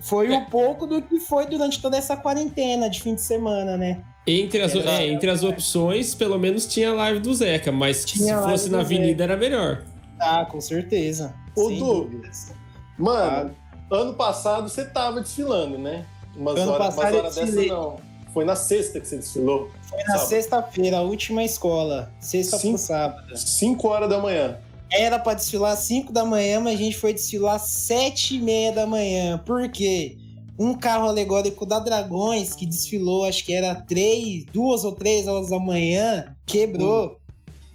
Foi 0.00 0.32
É. 0.32 0.37
um 0.38 0.44
pouco 0.46 0.84
do 0.87 1.00
que 1.00 1.20
foi 1.20 1.46
durante 1.46 1.80
toda 1.80 1.96
essa 1.96 2.16
quarentena 2.16 2.90
de 2.90 3.00
fim 3.00 3.14
de 3.14 3.20
semana, 3.20 3.76
né? 3.76 4.00
Entre 4.26 4.61
as, 4.61 4.75
é, 4.75 5.06
entre 5.08 5.30
as 5.30 5.42
opções, 5.44 6.12
pelo 6.14 6.38
menos 6.38 6.66
tinha 6.66 6.90
a 6.90 6.94
live 6.94 7.20
do 7.20 7.32
Zeca, 7.34 7.70
mas 7.72 8.04
Tinha 8.04 8.38
se 8.38 8.49
fosse 8.49 8.68
na 8.70 8.80
avenida 8.80 9.22
era 9.25 9.37
melhor. 9.37 9.84
Ah, 10.20 10.44
com 10.44 10.61
certeza. 10.61 11.34
Ô, 11.56 11.68
dúvidas. 11.70 12.52
Mano, 12.99 13.54
ano 13.94 14.14
passado 14.14 14.68
você 14.68 14.84
tava 14.84 15.20
desfilando, 15.20 15.78
né? 15.78 16.06
Umas 16.37 16.58
Ano 16.58 16.72
horas, 16.72 16.94
passado 16.94 17.14
umas 17.14 17.37
horas 17.37 17.54
dessa 17.54 17.68
não. 17.68 17.96
Foi 18.32 18.44
na 18.44 18.56
sexta 18.56 18.99
que 18.99 19.06
você 19.06 19.18
desfilou. 19.18 19.70
Foi 19.88 20.02
na 20.04 20.18
sexta-feira, 20.18 20.99
a 20.99 21.02
última 21.02 21.44
escola. 21.44 22.11
Sexta 22.18 22.58
Sim. 22.58 22.70
pro 22.70 22.78
sábado. 22.78 23.37
5 23.37 23.88
horas 23.88 24.08
da 24.08 24.18
manhã. 24.18 24.58
Era 24.90 25.18
pra 25.18 25.34
desfilar 25.34 25.72
às 25.72 25.80
5 25.80 26.12
da 26.12 26.25
manhã, 26.25 26.61
mas 26.61 26.75
a 26.75 26.82
gente 26.82 26.96
foi 26.96 27.12
desfilar 27.12 27.56
às 27.56 27.62
7 27.62 28.37
e 28.37 28.38
meia 28.40 28.72
da 28.72 28.87
manhã. 28.87 29.38
Por 29.44 29.70
quê? 29.70 30.16
Um 30.58 30.75
carro 30.75 31.08
alegórico 31.08 31.66
da 31.66 31.78
Dragões, 31.78 32.54
que 32.54 32.64
desfilou, 32.64 33.25
acho 33.25 33.44
que 33.44 33.52
era 33.52 33.75
três, 33.75 34.44
duas 34.52 34.84
ou 34.84 34.92
três 34.92 35.26
horas 35.26 35.50
da 35.50 35.58
manhã, 35.58 36.34
quebrou. 36.46 37.18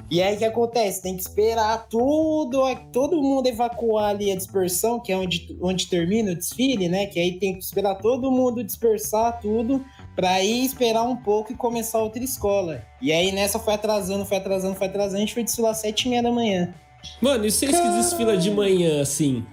E 0.10 0.22
aí 0.22 0.36
o 0.36 0.38
que 0.38 0.46
acontece? 0.46 1.02
Tem 1.02 1.16
que 1.16 1.22
esperar 1.22 1.88
tudo, 1.90 2.64
todo 2.94 3.22
mundo 3.22 3.48
evacuar 3.48 4.12
ali 4.12 4.32
a 4.32 4.36
dispersão, 4.36 5.00
que 5.00 5.12
é 5.12 5.18
onde, 5.18 5.58
onde 5.62 5.88
termina 5.88 6.32
o 6.32 6.36
desfile, 6.36 6.88
né? 6.88 7.08
Que 7.08 7.20
aí 7.20 7.38
tem 7.40 7.54
que 7.54 7.64
esperar 7.64 7.96
todo 7.96 8.32
mundo 8.32 8.64
dispersar 8.64 9.40
tudo 9.42 9.84
pra 10.16 10.42
ir 10.42 10.66
esperar 10.66 11.04
um 11.04 11.18
pouco 11.18 11.52
e 11.52 11.56
começar 11.56 12.00
outra 12.00 12.24
escola. 12.24 12.84
E 13.02 13.12
aí 13.12 13.34
nessa 13.34 13.60
foi 13.60 13.74
atrasando, 13.74 14.26
foi 14.26 14.38
atrasando, 14.38 14.76
foi 14.76 14.88
atrasando, 14.88 15.18
a 15.18 15.20
gente 15.20 15.34
foi 15.34 15.44
desfilar 15.44 15.72
às 15.72 15.80
sete 15.80 16.06
e 16.06 16.10
meia 16.10 16.24
da 16.24 16.32
manhã. 16.32 16.74
Mano, 17.22 17.46
e 17.46 17.52
vocês 17.52 17.80
que 17.80 17.90
desfila 17.90 18.38
de 18.38 18.52
manhã, 18.52 19.02
assim? 19.02 19.46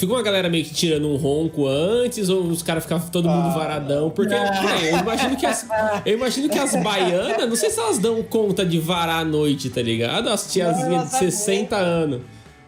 Fica 0.00 0.14
uma 0.14 0.22
galera 0.22 0.48
meio 0.48 0.64
que 0.64 0.72
tirando 0.72 1.06
um 1.06 1.16
ronco 1.16 1.66
antes, 1.66 2.30
ou 2.30 2.44
os 2.44 2.62
caras 2.62 2.84
ficavam 2.84 3.06
todo 3.10 3.28
mundo 3.28 3.48
Ah, 3.48 3.54
varadão? 3.54 4.08
Porque 4.08 4.32
é, 4.32 4.94
eu, 4.94 4.98
imagino 4.98 5.36
que 5.36 5.44
as, 5.44 5.66
eu 6.06 6.14
imagino 6.16 6.48
que 6.48 6.58
as 6.58 6.74
baianas, 6.82 7.46
não 7.46 7.54
sei 7.54 7.68
se 7.68 7.78
elas 7.78 7.98
dão 7.98 8.22
conta 8.22 8.64
de 8.64 8.78
varar 8.78 9.20
à 9.20 9.24
noite, 9.26 9.68
tá 9.68 9.82
ligado? 9.82 10.30
As 10.30 10.50
tiazinhas 10.50 10.88
de 10.88 10.94
elas 10.94 11.34
60 11.34 11.76
anos. 11.76 12.22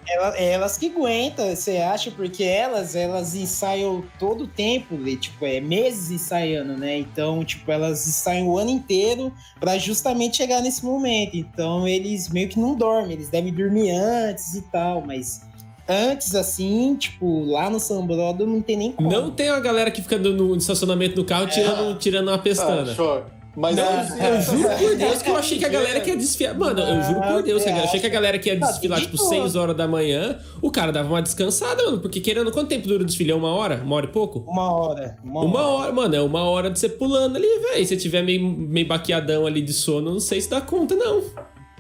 Ela- 0.07 0.37
elas 0.37 0.77
que 0.77 0.91
aguentam, 0.91 1.49
você 1.57 1.79
acha? 1.79 2.11
Porque 2.11 2.43
elas, 2.45 2.95
elas 2.95 3.35
ensaiam 3.35 4.05
todo 4.19 4.45
o 4.45 4.47
tempo, 4.47 4.97
tipo, 5.17 5.47
é 5.47 5.59
meses 5.59 6.11
ensaiando, 6.11 6.77
né? 6.77 6.99
Então, 6.99 7.43
tipo, 7.43 7.71
elas 7.73 8.07
ensaiam 8.07 8.49
o 8.49 8.59
ano 8.59 8.69
inteiro 8.69 9.33
pra 9.59 9.79
justamente 9.79 10.37
chegar 10.37 10.61
nesse 10.61 10.85
momento. 10.85 11.35
Então, 11.37 11.89
eles 11.89 12.29
meio 12.29 12.49
que 12.49 12.59
não 12.61 12.75
dormem, 12.75 13.12
eles 13.12 13.31
devem 13.31 13.55
dormir 13.55 13.91
antes 13.93 14.55
e 14.55 14.61
tal, 14.62 15.01
mas 15.01 15.41
antes, 15.89 16.35
assim, 16.35 16.97
tipo, 16.97 17.45
lá 17.47 17.69
no 17.71 17.79
Sambrodo 17.81 18.47
não 18.47 18.61
tem 18.61 18.77
nem 18.77 18.93
como. 18.93 19.11
Não 19.11 19.31
tem 19.31 19.51
uma 19.51 19.61
galera 19.61 19.91
que 19.91 20.03
fica 20.03 20.19
no, 20.19 20.33
no 20.33 20.57
estacionamento 20.57 21.15
do 21.17 21.25
carro 21.25 21.47
tirando, 21.47 21.99
tirando 21.99 22.29
uma 22.29 22.35
Ah, 22.37 22.39
pestana. 22.39 22.95
choque. 22.95 23.31
Mas 23.55 23.77
Não, 23.77 23.85
Eu 23.85 24.41
juro 24.41 24.69
por 24.79 24.97
Deus 24.97 25.21
que 25.21 25.29
eu 25.29 25.37
achei 25.37 25.59
que 25.59 25.65
a 25.67 25.69
galera 25.69 26.01
que 26.01 26.09
ia 26.09 26.17
desfilar. 26.17 26.59
Mano, 26.59 26.81
eu 26.81 27.03
juro 27.03 27.21
por 27.21 27.43
Deus 27.43 27.62
que 27.62 27.69
eu 27.69 27.77
achei 27.77 28.01
que 28.01 28.07
a 28.07 28.09
galera 28.09 28.39
que 28.39 28.49
ia 28.49 28.57
desfilar, 28.59 28.99
tipo, 28.99 29.15
de 29.15 29.29
6 29.29 29.57
horas 29.57 29.77
da 29.77 29.87
manhã, 29.87 30.39
o 30.62 30.71
cara 30.71 30.91
dava 30.91 31.11
uma 31.11 31.21
descansada, 31.21 31.85
mano. 31.85 32.01
Porque 32.01 32.19
querendo, 32.21 32.51
quanto 32.51 32.69
tempo 32.69 32.89
dura 32.89 33.03
o 33.03 33.05
desfile? 33.07 33.31
É 33.31 33.35
uma 33.35 33.53
hora? 33.53 33.83
Uma 33.85 33.97
hora 33.97 34.07
e 34.07 34.09
pouco? 34.09 34.39
Uma 34.51 34.73
hora. 34.73 35.19
Uma, 35.23 35.43
Uma 35.43 35.67
hora, 35.67 35.93
mano, 35.93 36.15
é 36.17 36.23
uma 36.23 36.45
hora 36.45 36.71
de 36.71 36.79
você 36.79 36.89
pulando 36.89 37.37
ali, 37.37 37.47
velho. 37.47 37.77
Se 37.85 37.89
você 37.89 37.97
tiver 37.99 38.23
meio, 38.23 38.43
meio 38.43 38.87
baqueadão 38.89 39.45
ali 39.47 39.61
de 39.61 39.75
sono, 39.75 40.12
não 40.12 40.21
sei 40.21 40.41
se 40.41 40.49
dá 40.49 40.62
conta, 40.62 40.95
não. 40.95 41.23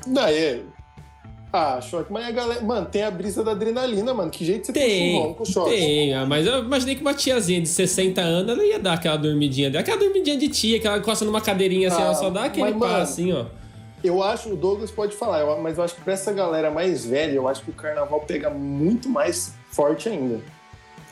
Não, 0.06 0.26
é. 0.26 0.60
Ah, 1.52 1.80
choque. 1.82 2.10
Mas 2.10 2.24
a 2.26 2.30
galera. 2.30 2.62
Mano, 2.62 2.86
tem 2.86 3.02
a 3.02 3.10
brisa 3.10 3.44
da 3.44 3.50
adrenalina, 3.50 4.14
mano. 4.14 4.30
Que 4.30 4.42
jeito 4.44 4.66
você 4.66 4.72
puxa 4.72 4.84
um 4.84 4.88
Tem, 4.88 5.22
ronco, 5.22 5.44
choque. 5.46 5.70
tem. 5.70 6.14
ah, 6.14 6.24
Mas 6.24 6.46
eu 6.46 6.60
imaginei 6.64 6.94
que 6.94 7.02
uma 7.02 7.12
tiazinha 7.12 7.60
de 7.60 7.68
60 7.68 8.20
anos, 8.22 8.50
ela 8.52 8.64
ia 8.66 8.78
dar 8.78 8.94
aquela 8.94 9.16
dormidinha 9.16 9.68
dela. 9.70 9.82
Aquela 9.82 9.98
dormidinha 9.98 10.36
de 10.38 10.48
tia, 10.48 10.80
que 10.80 10.86
ela 10.86 10.96
encosta 10.98 11.24
numa 11.26 11.40
cadeirinha 11.42 11.88
assim, 11.88 12.00
Ah, 12.00 12.06
ela 12.06 12.14
só 12.14 12.30
dá 12.30 12.44
aquele 12.44 12.70
mas, 12.70 12.78
pá 12.78 13.02
assim, 13.02 13.32
ó. 13.32 13.44
Eu 14.02 14.22
acho, 14.22 14.48
o 14.52 14.56
Douglas 14.56 14.90
pode 14.90 15.14
falar, 15.14 15.44
mas 15.60 15.76
eu 15.78 15.84
acho 15.84 15.94
que 15.94 16.00
pra 16.00 16.14
essa 16.14 16.32
galera 16.32 16.70
mais 16.70 17.04
velha, 17.04 17.32
eu 17.34 17.46
acho 17.46 17.62
que 17.62 17.70
o 17.70 17.74
carnaval 17.74 18.20
pega 18.20 18.48
muito 18.50 19.08
mais 19.08 19.52
forte 19.70 20.08
ainda. 20.08 20.40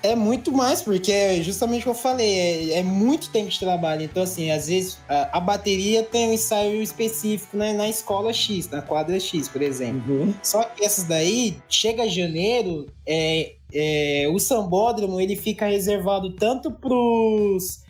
É 0.02 0.16
muito 0.16 0.50
mais, 0.52 0.80
porque 0.80 1.12
é 1.12 1.42
justamente 1.42 1.80
o 1.80 1.85
que 1.85 1.88
eu 1.90 1.95
falei, 1.95 2.73
é, 2.73 2.78
é 2.78 2.83
muito 2.83 3.30
tempo 3.30 3.50
de 3.50 3.59
trabalho. 3.59 4.02
Então, 4.02 4.23
assim, 4.23 4.50
às 4.50 4.69
vezes 4.69 4.99
a, 5.09 5.37
a 5.38 5.40
bateria 5.40 6.02
tem 6.02 6.28
um 6.28 6.33
ensaio 6.33 6.83
específico 6.83 7.57
né, 7.57 7.73
na 7.73 7.88
escola 7.88 8.33
X, 8.33 8.69
na 8.71 8.80
quadra 8.80 9.21
X, 9.21 9.49
por 9.49 9.61
exemplo. 9.61 10.35
Só 10.42 10.62
que 10.62 10.85
essas 10.85 11.04
daí, 11.04 11.57
chega 11.69 12.09
janeiro, 12.09 12.87
é, 13.07 13.52
é, 13.73 14.28
o 14.33 14.38
sambódromo 14.38 15.21
ele 15.21 15.37
fica 15.37 15.66
reservado 15.66 16.33
tanto 16.33 16.71
pros, 16.71 17.83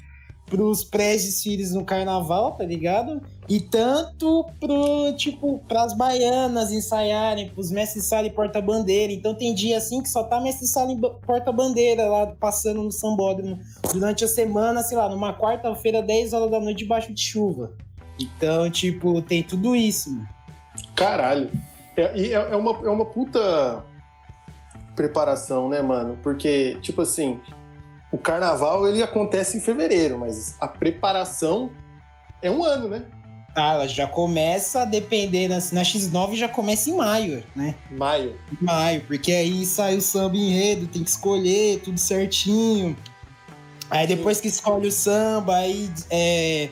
pros 0.50 0.85
pré-desfiles 0.85 1.73
no 1.73 1.85
carnaval, 1.85 2.52
tá 2.52 2.64
ligado? 2.64 3.23
E 3.49 3.61
tanto 3.61 4.45
pro, 4.61 5.12
tipo, 5.16 5.61
pras 5.66 5.97
baianas 5.97 6.71
ensaiarem, 6.73 7.49
pros 7.49 7.71
mestres 7.71 8.04
sala 8.04 8.26
e 8.26 8.30
porta-bandeira. 8.30 9.12
Então 9.12 9.35
tem 9.35 9.54
dia 9.54 9.78
assim 9.78 10.02
que 10.02 10.09
só 10.09 10.25
tá 10.25 10.40
mestre 10.40 10.66
sala 10.66 10.92
e 10.92 10.97
ba- 10.97 11.11
porta-bandeira 11.25 12.04
lá 12.07 12.26
passando 12.26 12.83
no 12.83 12.90
sambódromo 12.92 13.59
durante 13.92 14.25
a 14.25 14.28
semana, 14.28 14.83
sei 14.83 14.99
lá, 14.99 15.09
numa 15.09 15.33
quarta-feira, 15.33 16.02
10 16.02 16.33
horas 16.33 16.50
da 16.50 16.61
noite, 16.61 16.78
debaixo 16.78 17.14
de 17.14 17.23
chuva. 17.23 17.73
Então, 18.21 18.69
tipo, 18.71 19.23
tem 19.23 19.42
tudo 19.42 19.75
isso. 19.75 20.11
mano. 20.12 20.28
Caralho. 20.95 21.50
É, 21.97 22.02
é, 22.02 22.33
é 22.33 22.57
uma, 22.57 22.73
é 22.87 22.90
uma 22.90 23.04
puta 23.07 23.85
preparação, 24.95 25.69
né, 25.69 25.80
mano? 25.80 26.19
Porque, 26.23 26.76
tipo 26.83 27.02
assim, 27.02 27.40
o 28.12 28.19
carnaval 28.19 28.87
ele 28.88 29.02
acontece 29.02 29.57
em 29.57 29.61
fevereiro, 29.61 30.19
mas 30.19 30.57
a 30.61 30.67
preparação 30.67 31.71
é 32.43 32.50
um 32.50 32.64
ano, 32.64 32.88
né? 32.88 33.05
Ah, 33.55 33.75
ela 33.75 33.88
já 33.88 34.07
começa 34.07 34.83
a 34.83 34.85
depender, 34.85 35.49
na, 35.49 35.57
na 35.57 35.83
X9 35.83 36.37
já 36.37 36.49
começa 36.49 36.88
em 36.88 36.97
maio, 36.97 37.43
né? 37.55 37.75
Maio. 37.90 38.37
Maio, 38.61 39.02
porque 39.02 39.33
aí 39.33 39.64
sai 39.64 39.97
o 39.97 40.00
samba 40.00 40.37
enredo, 40.37 40.87
tem 40.87 41.02
que 41.02 41.11
escolher 41.11 41.81
tudo 41.81 41.99
certinho. 41.99 42.97
Aí 43.90 44.07
depois 44.07 44.40
que 44.40 44.47
escolhe 44.47 44.87
o 44.87 44.93
samba, 44.93 45.57
aí 45.57 45.90
é, 46.09 46.69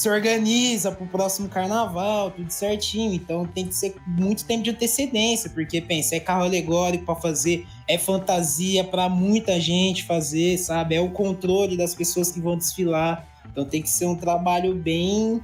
se 0.00 0.08
organiza 0.08 0.90
pro 0.90 1.06
próximo 1.06 1.46
carnaval, 1.46 2.30
tudo 2.30 2.50
certinho. 2.50 3.12
Então 3.12 3.46
tem 3.46 3.66
que 3.66 3.74
ser 3.74 3.96
muito 4.06 4.46
tempo 4.46 4.62
de 4.62 4.70
antecedência, 4.70 5.50
porque 5.50 5.78
pensa, 5.80 6.16
é 6.16 6.20
carro 6.20 6.44
alegórico 6.44 7.04
para 7.04 7.16
fazer, 7.16 7.66
é 7.86 7.98
fantasia 7.98 8.82
para 8.82 9.10
muita 9.10 9.60
gente 9.60 10.04
fazer, 10.04 10.56
sabe? 10.56 10.94
É 10.94 11.00
o 11.00 11.10
controle 11.10 11.76
das 11.76 11.94
pessoas 11.94 12.30
que 12.30 12.40
vão 12.40 12.56
desfilar. 12.56 13.28
Então 13.52 13.66
tem 13.66 13.82
que 13.82 13.90
ser 13.90 14.06
um 14.06 14.14
trabalho 14.16 14.74
bem 14.74 15.42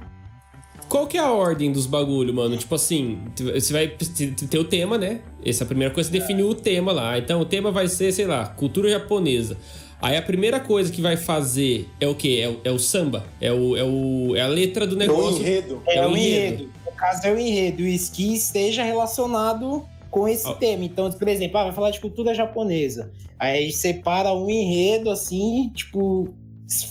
qual 0.89 1.05
que 1.05 1.17
é 1.17 1.19
a 1.19 1.31
ordem 1.31 1.69
dos 1.69 1.85
bagulho, 1.85 2.33
mano? 2.33 2.55
Tipo 2.55 2.75
assim, 2.75 3.19
você 3.35 3.73
vai 3.73 3.87
ter 3.89 4.57
o 4.57 4.63
tema, 4.63 4.97
né? 4.97 5.19
Essa 5.45 5.63
é 5.63 5.65
a 5.65 5.67
primeira 5.67 5.93
coisa, 5.93 6.09
você 6.09 6.17
definiu 6.17 6.47
o 6.47 6.55
tema 6.55 6.93
lá. 6.93 7.17
Então 7.17 7.41
o 7.41 7.45
tema 7.45 7.71
vai 7.71 7.89
ser, 7.89 8.13
sei 8.13 8.25
lá, 8.25 8.45
cultura 8.45 8.89
japonesa. 8.89 9.57
Aí 10.01 10.15
a 10.15 10.21
primeira 10.21 10.59
coisa 10.59 10.91
que 10.91 11.01
vai 11.01 11.17
fazer 11.17 11.87
é 11.99 12.07
o 12.07 12.13
quê? 12.13 12.39
É 12.41 12.49
o, 12.49 12.59
é 12.63 12.71
o 12.71 12.79
samba. 12.79 13.25
É, 13.41 13.51
o, 13.51 13.75
é, 13.75 13.83
o, 13.83 14.35
é 14.35 14.41
a 14.41 14.47
letra 14.47 14.85
do 14.85 14.95
negócio. 14.95 15.37
É 15.37 15.39
o 15.39 15.41
enredo. 15.41 15.81
É, 15.87 15.97
é 15.97 16.07
o 16.07 16.17
enredo. 16.17 16.63
enredo. 16.63 16.71
No 16.85 16.91
caso 16.91 17.25
é 17.25 17.31
o 17.31 17.39
enredo. 17.39 17.83
O 17.83 18.11
que 18.11 18.35
esteja 18.35 18.83
relacionado 18.83 19.83
com 20.09 20.27
esse 20.27 20.53
tema. 20.55 20.83
Então, 20.83 21.11
por 21.11 21.27
exemplo, 21.27 21.57
ah, 21.57 21.63
vai 21.65 21.73
falar 21.73 21.91
de 21.91 21.99
cultura 21.99 22.33
japonesa. 22.33 23.11
Aí 23.39 23.71
separa 23.71 24.33
um 24.33 24.49
enredo 24.49 25.09
assim, 25.09 25.69
tipo, 25.73 26.33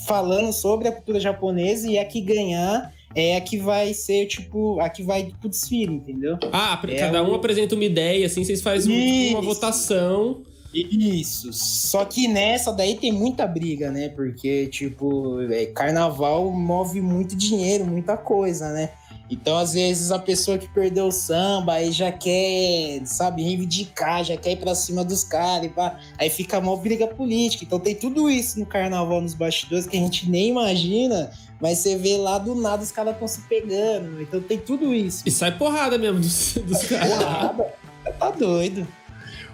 falando 0.06 0.52
sobre 0.52 0.88
a 0.88 0.92
cultura 0.92 1.18
japonesa 1.18 1.90
e 1.90 1.98
a 1.98 2.04
que 2.04 2.20
ganhar 2.20 2.92
é 3.14 3.36
a 3.36 3.40
que 3.40 3.56
vai 3.56 3.94
ser, 3.94 4.26
tipo, 4.26 4.78
a 4.78 4.90
que 4.90 5.02
vai 5.02 5.32
pro 5.40 5.48
desfile, 5.48 5.94
entendeu? 5.94 6.38
Ah, 6.52 6.80
é 6.86 6.96
cada 6.96 7.22
um 7.22 7.34
apresenta 7.34 7.74
uma 7.74 7.84
ideia, 7.84 8.26
assim, 8.26 8.44
vocês 8.44 8.60
fazem 8.60 9.30
uma 9.30 9.40
votação. 9.40 10.42
Isso. 10.82 11.52
Só 11.52 12.04
que 12.04 12.28
nessa 12.28 12.72
daí 12.72 12.96
tem 12.96 13.12
muita 13.12 13.46
briga, 13.46 13.90
né? 13.90 14.08
Porque, 14.10 14.66
tipo, 14.66 15.40
é, 15.50 15.66
carnaval 15.66 16.50
move 16.50 17.00
muito 17.00 17.34
dinheiro, 17.34 17.86
muita 17.86 18.16
coisa, 18.16 18.72
né? 18.72 18.90
Então, 19.28 19.56
às 19.56 19.72
vezes, 19.72 20.12
a 20.12 20.18
pessoa 20.20 20.56
que 20.56 20.68
perdeu 20.68 21.06
o 21.06 21.12
samba 21.12 21.74
aí 21.74 21.90
já 21.90 22.12
quer, 22.12 23.00
sabe, 23.04 23.42
reivindicar, 23.42 24.22
já 24.22 24.36
quer 24.36 24.52
ir 24.52 24.56
pra 24.56 24.74
cima 24.74 25.04
dos 25.04 25.24
caras, 25.24 25.70
aí 26.16 26.30
fica 26.30 26.58
uma 26.58 26.76
briga 26.76 27.08
política. 27.08 27.64
Então, 27.64 27.80
tem 27.80 27.94
tudo 27.94 28.30
isso 28.30 28.60
no 28.60 28.66
carnaval, 28.66 29.20
nos 29.20 29.34
bastidores, 29.34 29.86
que 29.86 29.96
a 29.96 30.00
gente 30.00 30.30
nem 30.30 30.50
imagina, 30.50 31.32
mas 31.60 31.78
você 31.78 31.96
vê 31.96 32.16
lá 32.16 32.38
do 32.38 32.54
nada 32.54 32.84
os 32.84 32.92
caras 32.92 33.14
estão 33.14 33.26
se 33.26 33.40
pegando. 33.42 34.22
Então, 34.22 34.40
tem 34.40 34.58
tudo 34.58 34.94
isso. 34.94 35.24
E 35.26 35.30
sai 35.30 35.56
porrada 35.56 35.98
mesmo 35.98 36.20
dos, 36.20 36.54
dos 36.58 36.84
caras. 36.84 37.18
Porrada? 37.18 37.74
Tá 38.20 38.30
doido. 38.30 38.86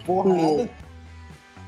Porrada. 0.04 0.68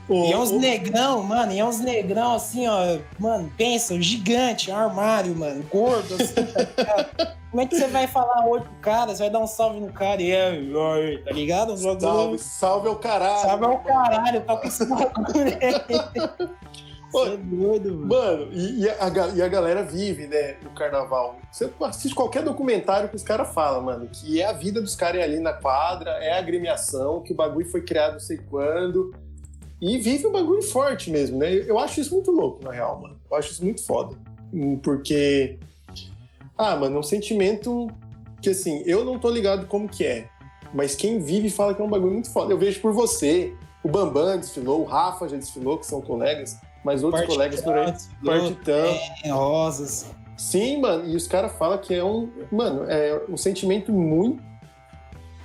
E 0.09 0.33
é 0.33 0.39
uns 0.39 0.51
negrão, 0.51 1.23
mano, 1.23 1.53
e 1.53 1.59
é 1.59 1.65
uns 1.65 1.81
negrão 1.81 2.35
assim, 2.35 2.67
ó. 2.67 2.99
Mano, 3.19 3.51
pensa, 3.57 4.01
gigante, 4.01 4.71
armário, 4.71 5.35
mano, 5.35 5.65
gordo, 5.71 6.15
assim, 6.15 6.35
tá 6.35 7.35
Como 7.51 7.63
é 7.63 7.67
que 7.67 7.77
você 7.77 7.87
vai 7.87 8.09
falar 8.09 8.49
oi 8.49 8.61
pro 8.61 8.73
cara? 8.81 9.15
Você 9.15 9.23
vai 9.23 9.31
dar 9.31 9.39
um 9.39 9.47
salve 9.47 9.79
no 9.79 9.93
cara 9.93 10.21
e 10.21 10.33
é, 10.33 10.51
tá 11.25 11.31
ligado? 11.31 11.77
Salve, 11.77 12.37
salve 12.37 12.89
ao 12.89 12.97
caralho. 12.97 13.43
Salve 13.43 13.65
ao 13.65 13.79
caralho, 13.79 14.41
tá 14.41 14.57
com 14.57 14.67
esse 14.67 14.85
bagulho 14.91 15.57
aí. 15.63 17.33
é 17.33 17.37
doido, 17.37 17.95
mano. 17.95 18.07
Mano, 18.09 18.49
e, 18.53 18.81
e, 18.81 18.91
a, 18.91 19.09
e, 19.37 19.41
a, 19.41 19.47
galera 19.47 19.85
vive, 19.85 20.27
né, 20.27 20.57
o 20.67 20.71
carnaval. 20.71 21.37
Você 21.49 21.71
assiste 21.83 22.13
qualquer 22.13 22.43
documentário 22.43 23.09
que 23.09 23.15
os 23.15 23.23
caras 23.23 23.55
falam, 23.55 23.83
mano, 23.83 24.09
que 24.13 24.43
é 24.43 24.47
a 24.47 24.53
vida 24.53 24.81
dos 24.81 24.97
caras 24.97 25.23
ali 25.23 25.39
na 25.39 25.53
quadra, 25.53 26.11
é 26.25 26.33
a 26.33 26.39
agremiação, 26.39 27.23
que 27.23 27.33
o 27.33 27.37
bagulho 27.37 27.71
foi 27.71 27.83
criado 27.83 28.15
não 28.15 28.21
sei 28.21 28.39
quando 28.51 29.15
e 29.81 29.99
vive 29.99 30.27
um 30.27 30.33
bagulho 30.33 30.63
forte 30.63 31.11
mesmo, 31.11 31.39
né? 31.39 31.53
Eu 31.53 31.79
acho 31.79 32.01
isso 32.01 32.15
muito 32.15 32.31
louco, 32.31 32.65
na 32.65 32.73
real, 32.73 33.01
mano. 33.01 33.17
Eu 33.31 33.37
acho 33.37 33.53
isso 33.53 33.65
muito 33.65 33.85
foda. 33.85 34.17
Hum, 34.53 34.79
porque. 34.79 35.59
Ah, 36.57 36.77
mano, 36.77 36.97
é 36.97 36.99
um 37.01 37.03
sentimento 37.03 37.89
que, 38.41 38.51
assim, 38.51 38.83
eu 38.87 39.05
não 39.05 39.19
tô 39.19 39.29
ligado 39.31 39.67
como 39.67 39.89
que 39.89 40.05
é. 40.05 40.29
Mas 40.73 40.95
quem 40.95 41.19
vive 41.19 41.51
fala 41.51 41.75
que 41.75 41.83
é 41.83 41.85
um 41.85 41.89
bagulho 41.91 42.13
muito 42.13 42.31
foda. 42.31 42.53
Eu 42.53 42.59
vejo 42.59 42.81
por 42.81 42.93
você. 42.93 43.53
O 43.83 43.89
Bambam 43.89 44.39
desfilou, 44.39 44.81
o 44.81 44.85
Rafa 44.85 45.29
já 45.29 45.37
desfilou, 45.37 45.79
que 45.79 45.87
são 45.87 46.01
colegas, 46.01 46.57
mas 46.83 47.05
outros 47.05 47.27
Partitão, 47.27 47.37
colegas 47.37 47.61
por 47.61 47.75
aí. 47.77 48.41
Partitão. 48.41 48.99
É, 49.25 49.31
rosas. 49.31 50.11
Sim, 50.37 50.81
mano, 50.81 51.07
e 51.07 51.15
os 51.15 51.29
caras 51.29 51.53
falam 51.53 51.79
que 51.79 51.95
é 51.95 52.03
um. 52.03 52.31
Mano, 52.51 52.85
é 52.89 53.23
um 53.29 53.37
sentimento 53.37 53.93
muito 53.93 54.43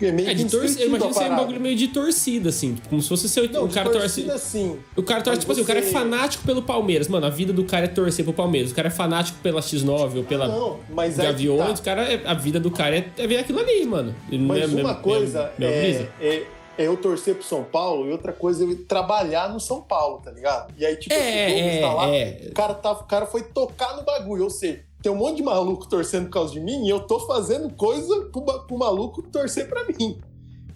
é 0.06 0.12
meio 0.12 0.30
é 0.30 0.34
de 0.34 0.46
torcida. 0.46 0.86
Imagina 0.86 1.14
ser 1.14 1.32
um 1.32 1.36
bagulho 1.36 1.60
meio 1.60 1.76
de 1.76 1.88
torcida, 1.90 2.50
assim. 2.50 2.78
Como 2.90 3.02
se 3.02 3.10
fosse 3.10 3.28
seu. 3.28 3.50
Não, 3.50 3.66
o 3.66 3.70
cara 3.70 3.90
torce. 3.90 4.26
Sim. 4.40 4.80
O 4.96 5.04
cara 5.04 5.22
torce, 5.22 5.42
tipo 5.42 5.54
você... 5.54 5.62
assim, 5.62 5.70
o 5.70 5.74
cara 5.74 5.80
é 5.80 5.84
fanático 5.84 6.46
pelo 6.46 6.62
Palmeiras. 6.62 7.08
Mano, 7.08 7.26
a 7.26 7.30
vida 7.30 7.52
do 7.52 7.66
cara 7.66 7.86
é 7.86 7.88
torcer 7.88 8.24
pro 8.24 8.34
Palmeiras. 8.34 8.72
O 8.72 8.76
cara 8.76 8.88
é 8.88 8.92
fanático 8.92 9.40
pela 9.44 9.62
X9 9.62 10.18
ou 10.18 10.24
pela 10.24 10.48
não, 10.48 10.80
mas 10.90 11.18
Gaviões. 11.18 11.80
Tá. 11.80 11.82
O 11.82 11.84
cara 11.84 12.14
é, 12.14 12.22
a 12.26 12.34
vida 12.34 12.60
do 12.60 12.72
cara 12.72 12.98
é, 12.98 13.10
é 13.18 13.28
ver 13.28 13.38
aquilo 13.38 13.60
ali, 13.60 13.86
mano. 13.86 14.16
Mas 14.32 14.74
uma 14.74 14.96
coisa 14.96 15.52
é, 15.60 16.08
é, 16.22 16.44
é, 16.78 16.88
eu 16.88 16.96
torcer 16.96 17.36
pro 17.36 17.44
São 17.44 17.64
Paulo 17.64 18.08
e 18.08 18.12
outra 18.12 18.32
coisa 18.32 18.64
é 18.64 18.68
eu 18.68 18.86
trabalhar 18.86 19.50
no 19.50 19.60
São 19.60 19.82
Paulo, 19.82 20.22
tá 20.24 20.32
ligado? 20.32 20.74
E 20.78 20.86
aí, 20.86 20.96
tipo, 20.96 21.14
é, 21.14 21.46
assim, 21.46 21.60
é, 21.60 21.82
tá 21.82 21.94
lá, 21.94 22.08
é. 22.08 22.48
o, 22.50 22.54
cara 22.54 22.74
tá, 22.74 22.92
o 22.92 23.04
cara 23.04 23.26
foi 23.26 23.44
tocar 23.44 23.98
no 23.98 24.04
bagulho. 24.04 24.46
Ou 24.46 24.50
seja, 24.50 24.82
tem 25.02 25.12
um 25.12 25.16
monte 25.16 25.38
de 25.38 25.44
maluco 25.44 25.88
torcendo 25.88 26.26
por 26.26 26.34
causa 26.34 26.54
de 26.54 26.60
mim 26.60 26.86
e 26.86 26.90
eu 26.90 27.00
tô 27.00 27.20
fazendo 27.22 27.74
coisa 27.74 28.26
pro, 28.26 28.42
pro 28.42 28.78
maluco 28.78 29.22
torcer 29.24 29.68
pra 29.70 29.86
mim. 29.86 30.20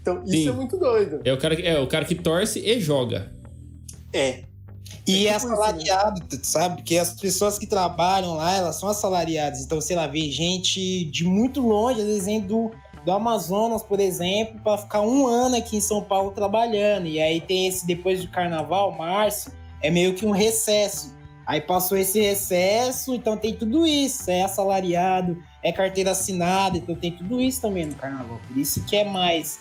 Então, 0.02 0.22
isso 0.24 0.44
Sim. 0.44 0.50
é 0.50 0.52
muito 0.52 0.78
doido. 0.78 1.22
É 1.24 1.32
o, 1.32 1.38
cara, 1.38 1.56
é 1.62 1.80
o 1.80 1.88
cara 1.88 2.06
que 2.06 2.16
torce 2.16 2.60
e 2.60 2.80
joga. 2.80 3.32
É. 4.12 4.44
E 5.08 5.28
é, 5.28 5.32
é 5.32 5.34
assalariado, 5.34 6.22
sabe? 6.44 6.78
Porque 6.78 6.98
as 6.98 7.14
pessoas 7.14 7.58
que 7.58 7.66
trabalham 7.66 8.36
lá, 8.36 8.56
elas 8.56 8.78
são 8.78 8.90
assalariadas. 8.90 9.62
Então, 9.62 9.82
sei 9.82 9.96
lá, 9.96 10.08
vem 10.08 10.32
gente 10.32 11.06
de 11.06 11.26
muito 11.26 11.62
longe, 11.62 12.02
às 12.02 12.06
vezes 12.06 12.26
vem 12.26 12.42
do, 12.42 12.72
do 13.06 13.12
Amazonas, 13.12 13.84
por 13.84 14.00
exemplo, 14.00 14.60
para 14.62 14.78
ficar 14.78 15.02
um 15.02 15.28
ano 15.28 15.58
aqui 15.58 15.78
em 15.78 15.82
São 15.82 16.02
Paulo 16.02 16.32
trabalhando. 16.32 17.08
E 17.08 17.22
aí 17.22 17.42
tem 17.42 17.68
esse, 17.68 17.86
depois 17.86 18.22
do 18.22 18.30
carnaval, 18.30 18.92
março, 18.92 19.52
é 19.82 19.90
meio 19.90 20.14
que 20.14 20.26
um 20.26 20.32
recesso. 20.32 21.13
Aí 21.46 21.60
passou 21.60 21.98
esse 21.98 22.22
recesso, 22.22 23.14
então 23.14 23.36
tem 23.36 23.54
tudo 23.54 23.86
isso. 23.86 24.30
É 24.30 24.44
assalariado, 24.44 25.38
é 25.62 25.72
carteira 25.72 26.12
assinada, 26.12 26.78
então 26.78 26.96
tem 26.96 27.12
tudo 27.12 27.42
isso 27.42 27.62
também 27.62 27.86
no 27.86 27.96
carnaval. 27.96 28.40
Por 28.48 28.58
isso 28.58 28.84
que 28.86 28.96
é 28.96 29.04
mais 29.04 29.60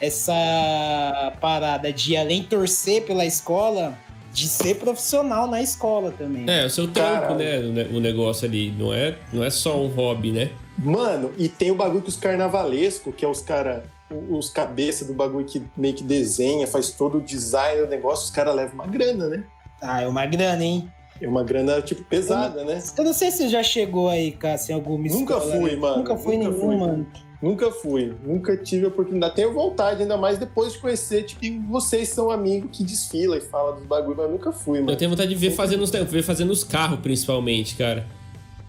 essa 0.00 1.32
parada 1.40 1.92
de 1.92 2.16
além 2.16 2.42
torcer 2.42 3.04
pela 3.04 3.24
escola, 3.24 3.98
de 4.32 4.48
ser 4.48 4.76
profissional 4.76 5.46
na 5.46 5.62
escola 5.62 6.12
também. 6.12 6.44
É, 6.48 6.66
o 6.66 6.70
seu 6.70 6.88
trampo, 6.88 7.34
né? 7.34 7.58
O 7.92 8.00
negócio 8.00 8.46
ali. 8.46 8.70
Não 8.72 8.92
é, 8.92 9.16
não 9.32 9.42
é 9.44 9.50
só 9.50 9.80
um 9.80 9.88
hobby, 9.88 10.32
né? 10.32 10.50
Mano, 10.76 11.32
e 11.38 11.48
tem 11.48 11.70
o 11.70 11.74
bagulho 11.74 12.02
que 12.02 12.08
os 12.08 12.16
carnavalesco, 12.16 13.12
que 13.12 13.24
é 13.24 13.28
os 13.28 13.40
cara 13.40 13.84
os 14.28 14.50
cabeças 14.50 15.08
do 15.08 15.14
bagulho 15.14 15.46
que 15.46 15.62
meio 15.76 15.94
que 15.94 16.04
desenha, 16.04 16.66
faz 16.66 16.90
todo 16.90 17.18
o 17.18 17.20
design 17.20 17.82
do 17.82 17.88
negócio, 17.88 18.26
os 18.26 18.30
caras 18.30 18.54
levam 18.54 18.74
uma 18.74 18.86
grana, 18.86 19.28
né? 19.28 19.44
Ah, 19.80 20.02
é 20.02 20.06
uma 20.06 20.26
grana, 20.26 20.62
hein? 20.62 20.88
É 21.20 21.28
uma 21.28 21.44
grana, 21.44 21.80
tipo, 21.80 22.02
pesada, 22.04 22.60
eu 22.60 22.66
né? 22.66 22.82
Eu 22.96 23.04
não 23.04 23.12
sei 23.12 23.30
se 23.30 23.48
já 23.48 23.62
chegou 23.62 24.08
aí, 24.08 24.32
Cássio, 24.32 24.72
em 24.72 24.74
alguma 24.74 25.08
Nunca 25.08 25.36
escola, 25.36 25.56
fui, 25.60 25.70
né? 25.70 25.76
mano. 25.76 25.96
Nunca 25.98 26.16
fui 26.16 26.36
nunca 26.36 26.50
nenhum, 26.50 26.60
fui. 26.60 26.76
mano. 26.76 27.06
Nunca 27.42 27.70
fui, 27.70 28.14
nunca 28.24 28.56
tive 28.56 28.86
a 28.86 28.88
oportunidade. 28.88 29.34
Tenho 29.34 29.52
vontade, 29.52 30.00
ainda 30.00 30.16
mais 30.16 30.38
depois 30.38 30.72
de 30.72 30.78
conhecer, 30.78 31.24
tipo, 31.24 31.42
vocês 31.68 32.08
são 32.08 32.30
amigos 32.30 32.70
que 32.72 32.82
desfila 32.82 33.36
e 33.36 33.40
fala 33.40 33.72
dos 33.72 33.84
bagulho, 33.84 34.16
mas 34.16 34.30
nunca 34.30 34.50
fui, 34.50 34.80
mano. 34.80 34.92
Eu 34.92 34.96
tenho 34.96 35.10
vontade 35.10 35.28
de 35.28 35.36
ver 35.36 35.50
fazendo 35.50 35.82
os, 35.82 35.90
ver 35.90 36.22
fazendo 36.22 36.50
os 36.50 36.64
carros, 36.64 37.00
principalmente, 37.00 37.76
cara. 37.76 38.06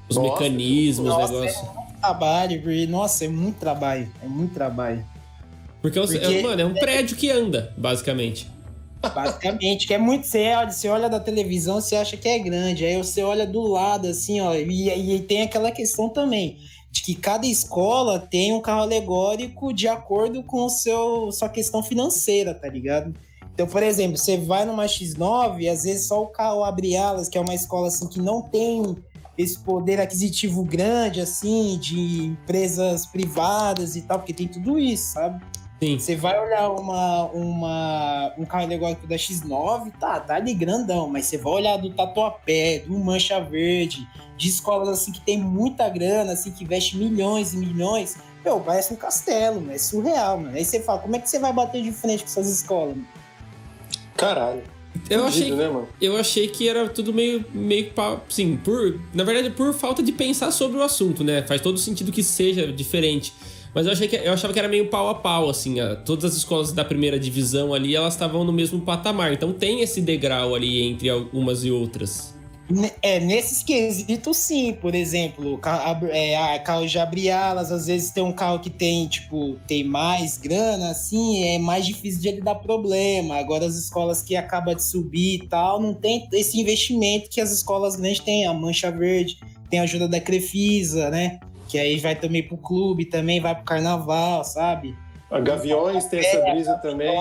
Os 0.10 0.18
nossa, 0.18 0.30
mecanismos, 0.44 1.10
os 1.10 1.18
negócios. 1.32 1.56
É 1.56 1.74
muito 1.74 2.00
trabalho, 2.02 2.90
nossa, 2.90 3.26
é 3.26 3.28
muito 3.30 3.58
trabalho. 3.58 4.12
É 4.22 4.28
muito 4.28 4.54
trabalho. 4.54 5.06
Porque, 5.82 6.00
Porque 6.00 6.18
é, 6.18 6.42
mano, 6.42 6.62
é 6.62 6.66
um 6.66 6.74
prédio 6.74 7.16
que 7.16 7.32
anda, 7.32 7.74
basicamente. 7.78 8.50
Basicamente, 9.10 9.88
que 9.88 9.94
é 9.94 9.98
muito. 9.98 10.28
Olha, 10.36 10.72
você 10.72 10.88
olha 10.90 11.10
da 11.10 11.20
televisão, 11.20 11.82
você 11.82 11.96
acha 11.96 12.18
que 12.18 12.28
é 12.28 12.40
grande. 12.40 12.86
Aí 12.86 12.98
você 12.98 13.24
olha 13.24 13.46
do 13.46 13.62
lado, 13.62 14.08
assim, 14.08 14.42
ó. 14.42 14.54
E, 14.56 15.16
e 15.16 15.20
tem 15.22 15.44
aquela 15.44 15.72
questão 15.72 16.10
também 16.10 16.58
de 16.96 17.02
que 17.02 17.14
cada 17.14 17.46
escola 17.46 18.20
tem 18.20 18.54
um 18.54 18.62
carro 18.62 18.82
alegórico 18.82 19.74
de 19.74 19.86
acordo 19.86 20.42
com 20.42 20.66
o 20.66 20.70
seu 20.70 21.30
sua 21.30 21.50
questão 21.50 21.84
financeira, 21.84 22.54
tá 22.54 22.70
ligado? 22.70 23.14
Então, 23.54 23.68
por 23.68 23.84
exemplo, 23.84 24.18
você 24.18 24.38
vai 24.38 24.66
numa 24.66 24.86
X9 24.86 25.62
e 25.62 25.70
às 25.70 25.84
vezes 25.84 26.08
só 26.08 26.24
o 26.24 26.28
carro 26.28 26.64
abre 26.64 26.96
alas, 26.96 27.28
que 27.28 27.38
é 27.38 27.42
uma 27.42 27.54
escola 27.54 27.88
assim 27.88 28.08
que 28.08 28.22
não 28.22 28.42
tem 28.42 28.96
esse 29.38 29.60
poder 29.60 30.00
aquisitivo 30.00 30.64
grande 30.64 31.20
assim 31.20 31.78
de 31.78 32.28
empresas 32.28 33.06
privadas 33.06 33.98
e 33.98 34.02
tal, 34.02 34.20
porque 34.20 34.34
tem 34.34 34.48
tudo 34.48 34.80
isso, 34.80 35.14
sabe? 35.14 35.44
Sim. 35.82 36.00
Você 36.00 36.16
vai 36.16 36.40
olhar 36.40 36.70
uma, 36.70 37.26
uma, 37.32 38.34
um 38.38 38.46
carro 38.46 38.64
alegórico 38.64 39.06
da 39.06 39.16
X9, 39.16 39.92
tá, 40.00 40.20
tá 40.20 40.36
ali 40.36 40.54
grandão, 40.54 41.10
mas 41.10 41.26
você 41.26 41.38
vai 41.38 41.54
olhar 41.54 41.78
do 41.78 41.90
Tatuapé, 41.90 42.80
do 42.80 42.98
Mancha 42.98 43.40
Verde, 43.42 44.08
de 44.38 44.48
escolas 44.48 44.88
assim 44.88 45.12
que 45.12 45.22
tem 45.22 45.38
muita 45.38 45.90
grana, 45.90 46.32
assim, 46.32 46.52
que 46.52 46.64
investe 46.64 46.98
milhões 46.98 47.54
e 47.54 47.58
milhões, 47.58 48.16
meu, 48.44 48.60
parece 48.60 48.94
um 48.94 48.96
castelo, 48.98 49.60
mano, 49.60 49.74
é 49.74 49.78
surreal, 49.78 50.40
mano. 50.40 50.56
Aí 50.56 50.64
você 50.64 50.80
fala, 50.80 51.00
como 51.00 51.16
é 51.16 51.20
que 51.20 51.30
você 51.30 51.40
vai 51.40 51.52
bater 51.52 51.82
de 51.82 51.92
frente 51.92 52.24
com 52.24 52.30
essas 52.30 52.48
escolas? 52.48 52.96
Mano? 52.96 53.08
Caralho. 54.16 54.64
Eu 55.10 55.26
achei, 55.26 55.52
né, 55.52 55.68
mano? 55.68 55.90
eu 56.02 56.16
achei 56.16 56.48
que 56.48 56.70
era 56.70 56.88
tudo 56.88 57.14
meio, 57.14 57.44
meio 57.54 57.92
pau- 57.92 58.24
sim, 58.30 58.56
por, 58.56 58.98
na 59.14 59.26
verdade, 59.26 59.50
por 59.50 59.74
falta 59.74 60.02
de 60.02 60.12
pensar 60.14 60.52
sobre 60.52 60.78
o 60.78 60.84
assunto, 60.84 61.22
né? 61.22 61.44
Faz 61.44 61.60
todo 61.60 61.78
sentido 61.78 62.14
que 62.14 62.24
seja 62.24 62.72
diferente. 62.72 63.34
Mas 63.76 63.86
eu 63.86 63.92
achei 63.92 64.08
que 64.08 64.16
eu 64.16 64.32
achava 64.32 64.54
que 64.54 64.60
era 64.60 64.70
meio 64.70 64.88
pau 64.88 65.10
a 65.10 65.16
pau, 65.16 65.50
assim, 65.50 65.82
a- 65.82 65.98
todas 65.98 66.24
as 66.32 66.38
escolas 66.38 66.72
da 66.72 66.86
primeira 66.86 67.20
divisão 67.20 67.74
ali, 67.74 67.94
elas 67.94 68.14
estavam 68.14 68.46
no 68.46 68.54
mesmo 68.54 68.80
patamar. 68.80 69.34
Então 69.34 69.52
tem 69.52 69.82
esse 69.82 70.00
degrau 70.00 70.56
ali 70.56 70.82
entre 70.82 71.10
algumas 71.10 71.66
e 71.66 71.70
outras. 71.72 72.34
É, 73.02 73.20
nesses 73.20 73.62
quesitos, 73.62 74.38
sim. 74.38 74.74
Por 74.74 74.96
exemplo, 74.96 75.60
é, 76.10 76.58
carro 76.60 76.88
de 76.88 76.98
abrir 76.98 77.30
alas, 77.30 77.72
às 77.72 77.86
vezes 77.86 78.12
tem 78.12 78.24
um 78.24 78.32
carro 78.32 78.60
que 78.60 78.70
tem, 78.70 79.08
tipo, 79.08 79.58
tem 79.68 79.84
mais 79.84 80.38
grana, 80.38 80.90
assim, 80.90 81.44
é 81.44 81.60
mais 81.60 81.86
difícil 81.86 82.22
de 82.22 82.30
ele 82.30 82.42
dar 82.42 82.56
problema. 82.56 83.36
Agora, 83.36 83.66
as 83.66 83.76
escolas 83.76 84.24
que 84.24 84.36
acabam 84.36 84.74
de 84.74 84.84
subir 84.84 85.44
e 85.44 85.48
tal, 85.48 85.80
não 85.82 85.94
tem 85.94 86.28
esse 86.34 86.60
investimento 86.60 87.30
que 87.30 87.40
as 87.42 87.52
escolas 87.52 87.98
grandes 87.98 88.22
têm. 88.22 88.48
A 88.48 88.54
Mancha 88.54 88.90
Verde, 88.90 89.38
tem 89.70 89.80
a 89.80 89.84
ajuda 89.84 90.08
da 90.08 90.20
Crefisa, 90.20 91.10
né? 91.10 91.40
Que 91.68 91.78
aí 91.80 91.98
vai 92.00 92.16
também 92.16 92.44
pro 92.44 92.58
clube, 92.58 93.06
também 93.06 93.40
vai 93.42 93.56
pro 93.56 93.64
carnaval, 93.64 94.44
sabe? 94.44 94.96
A 95.32 95.40
Gaviões 95.40 96.06
tem 96.06 96.20
essa 96.20 96.40
brisa 96.52 96.76
também. 96.78 97.12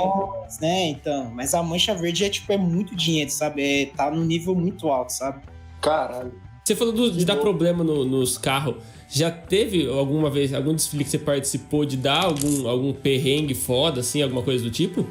Né? 0.61 0.89
Então, 0.89 1.31
mas 1.35 1.55
a 1.55 1.63
Mancha 1.63 1.95
Verde 1.95 2.25
é, 2.25 2.29
tipo, 2.29 2.53
é 2.53 2.57
muito 2.59 2.95
dinheiro, 2.95 3.31
sabe? 3.31 3.63
É, 3.83 3.87
tá 3.87 4.11
num 4.11 4.25
nível 4.25 4.55
muito 4.55 4.89
alto, 4.89 5.11
sabe? 5.13 5.43
Caralho. 5.81 6.33
Você 6.65 6.77
falou 6.77 6.93
do- 6.95 7.11
de 7.11 7.19
Que 7.19 7.25
dar 7.25 7.37
bom. 7.37 7.43
problema 7.43 7.83
no- 7.83 8.05
nos 8.05 8.39
carros. 8.39 8.77
Já 9.09 9.31
teve 9.31 9.87
alguma 9.89 10.31
vez, 10.31 10.53
algum 10.55 10.75
desfile 10.75 11.05
que 11.05 11.11
você 11.11 11.19
participou 11.19 11.85
de 11.85 11.97
dar 11.97 12.25
algum, 12.25 12.69
algum 12.69 12.93
perrengue 12.93 13.55
foda, 13.55 14.01
assim, 14.01 14.23
alguma 14.23 14.43
coisa 14.43 14.63
do 14.65 14.71
tipo? 14.71 15.07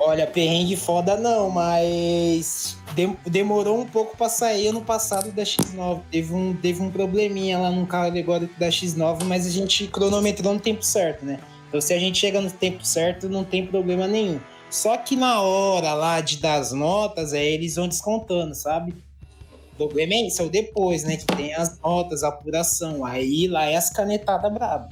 Olha, 0.00 0.26
perrengue 0.26 0.76
foda 0.76 1.16
não, 1.16 1.50
mas 1.50 2.76
dem- 2.94 3.16
demorou 3.26 3.80
um 3.80 3.86
pouco 3.86 4.16
pra 4.16 4.28
sair 4.28 4.68
ano 4.68 4.80
passado 4.80 5.32
da 5.32 5.42
X9. 5.42 6.00
Teve 6.10 6.32
um, 6.32 6.54
teve 6.54 6.80
um 6.80 6.90
probleminha 6.90 7.58
lá 7.58 7.70
no 7.70 7.84
carro 7.86 8.12
da 8.12 8.68
X9, 8.68 9.24
mas 9.24 9.44
a 9.46 9.50
gente 9.50 9.88
cronometrou 9.88 10.54
no 10.54 10.60
tempo 10.60 10.84
certo, 10.84 11.24
né? 11.24 11.40
Então 11.68 11.80
se 11.80 11.92
a 11.92 11.98
gente 11.98 12.16
chega 12.18 12.40
no 12.40 12.50
tempo 12.50 12.84
certo, 12.86 13.28
não 13.28 13.42
tem 13.44 13.66
problema 13.66 14.06
nenhum. 14.06 14.38
Só 14.70 14.96
que 14.96 15.16
na 15.16 15.40
hora 15.40 15.94
lá 15.94 16.20
de 16.20 16.36
dar 16.36 16.60
as 16.60 16.72
notas, 16.72 17.32
é, 17.32 17.44
eles 17.44 17.74
vão 17.74 17.88
descontando, 17.88 18.54
sabe? 18.54 18.94
O 19.72 19.76
problema 19.76 20.14
é 20.14 20.26
isso, 20.26 20.42
é 20.42 20.44
o 20.44 20.48
depois, 20.48 21.04
né? 21.04 21.16
Que 21.16 21.26
tem 21.26 21.54
as 21.54 21.78
notas, 21.80 22.22
a 22.22 22.28
apuração. 22.28 23.04
Aí 23.04 23.48
lá 23.48 23.64
é 23.64 23.76
as 23.76 23.90
canetadas 23.90 24.52
brabas. 24.52 24.88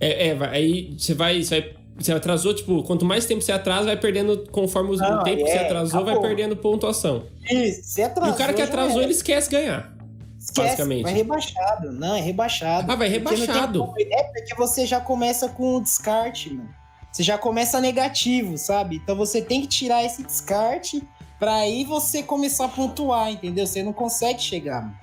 É, 0.00 0.28
é, 0.28 0.38
aí 0.50 0.94
você 0.98 1.14
vai, 1.14 1.42
você 1.42 1.60
vai. 1.60 1.77
Você 1.98 2.12
atrasou, 2.12 2.54
tipo, 2.54 2.82
quanto 2.84 3.04
mais 3.04 3.26
tempo 3.26 3.42
você 3.42 3.50
atrasa, 3.50 3.86
vai 3.86 3.96
perdendo, 3.96 4.46
conforme 4.52 4.94
o 4.94 5.22
tempo 5.24 5.44
que 5.44 5.50
você 5.50 5.58
é, 5.58 5.66
atrasou, 5.66 6.04
vai 6.04 6.12
acabou. 6.14 6.22
perdendo 6.28 6.56
pontuação. 6.56 7.24
Isso, 7.50 7.98
E 7.98 8.02
atrasou, 8.04 8.34
o 8.34 8.36
cara 8.38 8.52
que 8.52 8.62
atrasou, 8.62 9.02
ele 9.02 9.10
esquece 9.12 9.50
ganhar. 9.50 9.92
Esquece, 10.38 10.68
basicamente. 10.68 11.02
Vai 11.02 11.12
rebaixado. 11.12 11.90
Não, 11.92 12.14
é 12.14 12.20
rebaixado. 12.20 12.90
Ah, 12.90 12.94
vai 12.94 13.10
Porque 13.10 13.24
tem 13.28 13.40
rebaixado. 13.40 13.80
como- 13.80 13.94
É 13.98 14.22
porque 14.22 14.54
você 14.54 14.86
já 14.86 15.00
começa 15.00 15.48
com 15.48 15.74
o 15.76 15.80
descarte, 15.82 16.54
mano. 16.54 16.68
Você 17.10 17.22
já 17.24 17.36
começa 17.36 17.80
negativo, 17.80 18.56
sabe? 18.56 18.96
Então 18.96 19.16
você 19.16 19.42
tem 19.42 19.60
que 19.62 19.66
tirar 19.66 20.04
esse 20.04 20.22
descarte 20.22 21.02
pra 21.38 21.56
aí 21.56 21.84
você 21.84 22.22
começar 22.22 22.66
a 22.66 22.68
pontuar, 22.68 23.30
entendeu? 23.32 23.66
Você 23.66 23.82
não 23.82 23.92
consegue 23.92 24.40
chegar, 24.40 24.82
mano. 24.82 24.96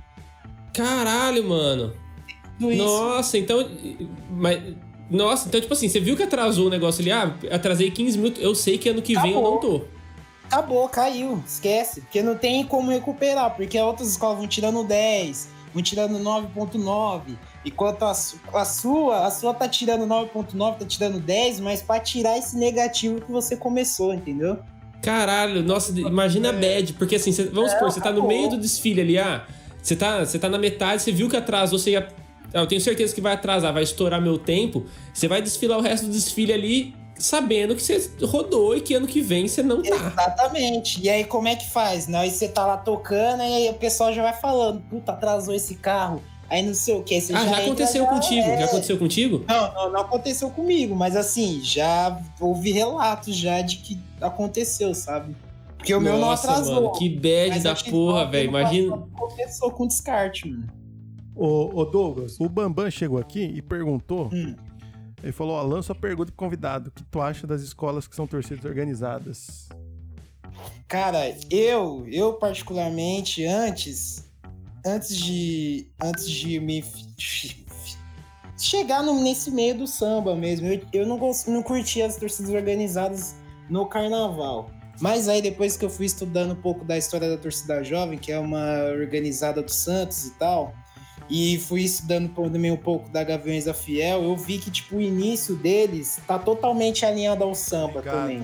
Caralho, 0.73 1.43
mano. 1.47 1.93
Nossa, 2.59 3.37
então. 3.37 3.67
Mas. 4.29 4.61
Nossa, 5.09 5.47
então, 5.47 5.61
tipo 5.61 5.73
assim, 5.73 5.87
você 5.87 5.99
viu 5.99 6.15
que 6.17 6.23
atrasou 6.23 6.67
o 6.67 6.69
negócio 6.69 7.01
ali? 7.01 7.11
Ah, 7.11 7.35
atrasei 7.51 7.91
15 7.91 8.17
minutos. 8.17 8.41
Eu 8.41 8.55
sei 8.55 8.77
que 8.77 8.89
ano 8.89 9.01
que 9.01 9.13
vem 9.19 9.33
eu 9.33 9.41
não 9.41 9.59
tô. 9.59 9.81
Acabou, 10.45 10.87
caiu. 10.89 11.43
Esquece. 11.45 12.01
Porque 12.01 12.21
não 12.21 12.35
tem 12.35 12.63
como 12.65 12.89
recuperar. 12.91 13.55
Porque 13.55 13.79
outras 13.79 14.09
escolas 14.09 14.37
vão 14.37 14.47
tirando 14.47 14.83
10, 14.83 15.47
vão 15.73 15.83
tirando 15.83 16.17
9.9. 16.19 17.37
Enquanto 17.63 18.03
a, 18.03 18.11
a 18.11 18.65
sua, 18.65 19.25
a 19.27 19.31
sua 19.31 19.53
tá 19.53 19.67
tirando 19.67 20.05
9.9, 20.07 20.77
tá 20.77 20.85
tirando 20.85 21.19
10, 21.19 21.59
mas 21.59 21.81
pra 21.81 21.99
tirar 21.99 22.37
esse 22.37 22.55
negativo 22.57 23.21
que 23.21 23.31
você 23.31 23.55
começou, 23.57 24.13
entendeu? 24.13 24.57
Caralho, 25.01 25.61
nossa, 25.61 25.91
imagina 25.99 26.49
a 26.49 26.53
bad, 26.53 26.93
porque 26.93 27.15
assim, 27.15 27.31
você- 27.31 27.43
vamos 27.43 27.71
supor, 27.71 27.91
você 27.91 27.99
tá 27.99 28.09
no 28.11 28.19
acabou. 28.21 28.27
meio 28.27 28.49
do 28.49 28.57
desfile 28.57 29.01
ali, 29.01 29.17
ah, 29.19 29.45
você 29.79 29.95
tá, 29.95 30.25
você 30.25 30.39
tá 30.39 30.49
na 30.49 30.57
metade, 30.57 31.03
você 31.03 31.11
viu 31.11 31.29
que 31.29 31.37
atrasou, 31.37 31.77
você 31.77 31.91
ia. 31.91 32.07
Ah, 32.55 32.61
eu 32.61 32.67
tenho 32.67 32.79
certeza 32.81 33.13
que 33.13 33.19
vai 33.21 33.33
atrasar, 33.33 33.73
vai 33.73 33.83
estourar 33.83 34.21
meu 34.21 34.37
tempo. 34.37 34.85
Você 35.13 35.27
vai 35.27 35.41
desfilar 35.41 35.77
o 35.77 35.81
resto 35.81 36.05
do 36.07 36.11
desfile 36.13 36.53
ali 36.53 36.95
sabendo 37.17 37.75
que 37.75 37.81
você 37.81 38.09
rodou 38.23 38.75
e 38.75 38.81
que 38.81 38.93
ano 38.93 39.07
que 39.07 39.21
vem 39.21 39.47
você 39.47 39.61
não 39.63 39.81
tá. 39.81 39.89
Exatamente. 39.95 41.01
E 41.01 41.09
aí, 41.09 41.23
como 41.23 41.47
é 41.47 41.55
que 41.55 41.69
faz? 41.69 42.07
Né? 42.07 42.17
Aí 42.19 42.31
você 42.31 42.47
tá 42.47 42.65
lá 42.65 42.77
tocando 42.77 43.41
e 43.41 43.45
aí 43.53 43.69
o 43.69 43.73
pessoal 43.73 44.13
já 44.13 44.21
vai 44.21 44.33
falando, 44.33 44.81
puta, 44.89 45.11
atrasou 45.11 45.53
esse 45.53 45.75
carro. 45.75 46.21
Aí 46.49 46.61
não 46.61 46.73
sei 46.73 46.95
o 46.95 47.03
que. 47.03 47.19
Você 47.19 47.33
Ah, 47.33 47.39
já 47.39 47.45
entra, 47.51 47.63
aconteceu 47.63 48.03
já- 48.03 48.09
contigo? 48.09 48.47
é. 48.47 48.57
Já 48.59 48.65
aconteceu 48.65 48.97
contigo? 48.97 49.45
Não, 49.47 49.73
não, 49.73 49.91
não 49.93 49.99
aconteceu 50.01 50.49
comigo, 50.49 50.95
mas 50.95 51.15
assim, 51.15 51.59
já 51.63 52.17
houve 52.39 52.71
relatos 52.71 53.35
já 53.35 53.61
de 53.61 53.77
que 53.77 53.99
aconteceu, 54.21 54.93
sabe? 54.93 55.35
Porque 55.77 55.93
o 55.93 55.99
meu 56.01 56.13
não 56.13 56.19
Nossa, 56.21 56.49
atrasou. 56.51 56.75
mano, 56.75 56.91
que 56.93 57.09
bad 57.09 57.59
da 57.59 57.71
a 57.71 57.75
X9 57.75 57.89
porra, 57.91 58.25
velho. 58.29 58.49
Imagina. 58.49 59.03
Começou 59.13 59.71
com 59.71 59.87
descarte, 59.87 60.47
mano. 60.49 60.67
Ô, 61.35 61.81
ô 61.81 61.85
Douglas, 61.85 62.39
o 62.39 62.47
Bambam 62.47 62.89
chegou 62.89 63.17
aqui 63.17 63.43
e 63.43 63.61
perguntou. 63.61 64.29
Hum. 64.33 64.55
Ele 65.21 65.31
falou: 65.31 65.55
ó, 65.55 65.61
lança 65.63 65.91
a 65.91 65.95
pergunta 65.95 66.31
pro 66.31 66.37
convidado. 66.37 66.89
O 66.89 66.91
que 66.91 67.03
tu 67.03 67.19
acha 67.21 67.45
das 67.45 67.61
escolas 67.61 68.07
que 68.07 68.15
são 68.15 68.25
torcidas 68.25 68.63
organizadas? 68.63 69.67
Cara, 70.87 71.35
eu, 71.49 72.05
eu 72.07 72.33
particularmente, 72.33 73.43
antes, 73.45 74.29
antes 74.85 75.17
de, 75.17 75.91
antes 76.01 76.29
de 76.29 76.59
me 76.59 76.83
chegar 78.57 79.03
no- 79.03 79.21
nesse 79.21 79.51
meio 79.51 79.77
do 79.77 79.87
samba 79.87 80.35
mesmo, 80.35 80.67
eu, 80.67 80.81
eu 80.93 81.07
não, 81.07 81.19
não 81.47 81.63
curtia 81.63 82.05
as 82.05 82.17
torcidas 82.17 82.51
organizadas 82.51 83.35
no 83.69 83.87
carnaval. 83.87 84.69
Mas 85.01 85.27
aí 85.27 85.41
depois 85.41 85.75
que 85.75 85.83
eu 85.83 85.89
fui 85.89 86.05
estudando 86.05 86.53
um 86.53 86.61
pouco 86.61 86.85
da 86.85 86.97
história 86.97 87.29
da 87.29 87.37
torcida 87.37 87.83
jovem, 87.83 88.17
que 88.17 88.31
é 88.31 88.39
uma 88.39 88.85
organizada 88.97 89.61
do 89.61 89.71
Santos 89.71 90.25
e 90.25 90.31
tal, 90.35 90.73
e 91.29 91.57
fui 91.59 91.81
estudando 91.81 92.29
também 92.29 92.71
um 92.71 92.77
pouco 92.77 93.09
da 93.09 93.23
Gaviões 93.23 93.65
da 93.65 93.73
Fiel, 93.73 94.23
eu 94.23 94.35
vi 94.37 94.57
que 94.59 94.69
tipo 94.69 94.97
o 94.97 95.01
início 95.01 95.55
deles 95.55 96.19
tá 96.27 96.37
totalmente 96.37 97.05
alinhado 97.05 97.43
ao 97.43 97.55
samba 97.55 97.99
Ligado. 97.99 98.15
também. 98.21 98.43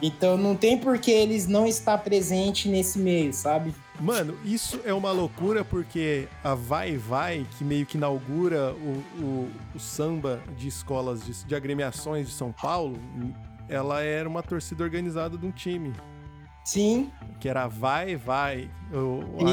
Então 0.00 0.36
não 0.36 0.56
tem 0.56 0.76
por 0.76 0.98
que 0.98 1.12
eles 1.12 1.46
não 1.46 1.64
estar 1.66 1.96
presente 1.98 2.68
nesse 2.68 2.98
meio, 2.98 3.32
sabe? 3.32 3.72
Mano, 4.00 4.36
isso 4.44 4.80
é 4.84 4.92
uma 4.92 5.12
loucura 5.12 5.64
porque 5.64 6.26
a 6.42 6.56
Vai 6.56 6.96
Vai, 6.96 7.46
que 7.56 7.62
meio 7.62 7.86
que 7.86 7.96
inaugura 7.96 8.72
o, 8.74 9.22
o, 9.22 9.50
o 9.76 9.78
samba 9.78 10.42
de 10.56 10.66
escolas 10.66 11.24
de, 11.24 11.44
de 11.44 11.54
agremiações 11.54 12.26
de 12.26 12.32
São 12.34 12.50
Paulo, 12.50 12.98
ela 13.68 14.02
era 14.02 14.28
uma 14.28 14.42
torcida 14.42 14.82
organizada 14.82 15.38
de 15.38 15.46
um 15.46 15.52
time, 15.52 15.92
Sim, 16.64 17.12
que 17.38 17.48
era 17.48 17.62
a 17.64 17.68
Vai 17.68 18.16
Vai. 18.16 18.68
O- 18.92 19.44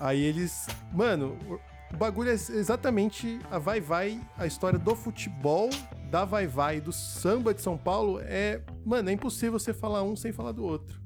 aí, 0.00 0.20
eles. 0.22 0.66
Mano, 0.92 1.36
o- 1.48 1.96
bagulho 1.96 2.30
é 2.30 2.34
exatamente 2.34 3.38
a 3.50 3.58
Vai 3.58 3.80
Vai, 3.80 4.20
a 4.36 4.46
história 4.46 4.78
do 4.78 4.94
futebol, 4.94 5.70
da 6.10 6.24
Vai 6.24 6.46
Vai, 6.46 6.80
do 6.80 6.92
samba 6.92 7.52
de 7.54 7.62
São 7.62 7.76
Paulo. 7.76 8.20
É. 8.22 8.60
Mano, 8.84 9.10
é 9.10 9.12
impossível 9.12 9.58
você 9.58 9.72
falar 9.72 10.02
um 10.02 10.14
sem 10.16 10.32
falar 10.32 10.52
do 10.52 10.64
outro. 10.64 11.00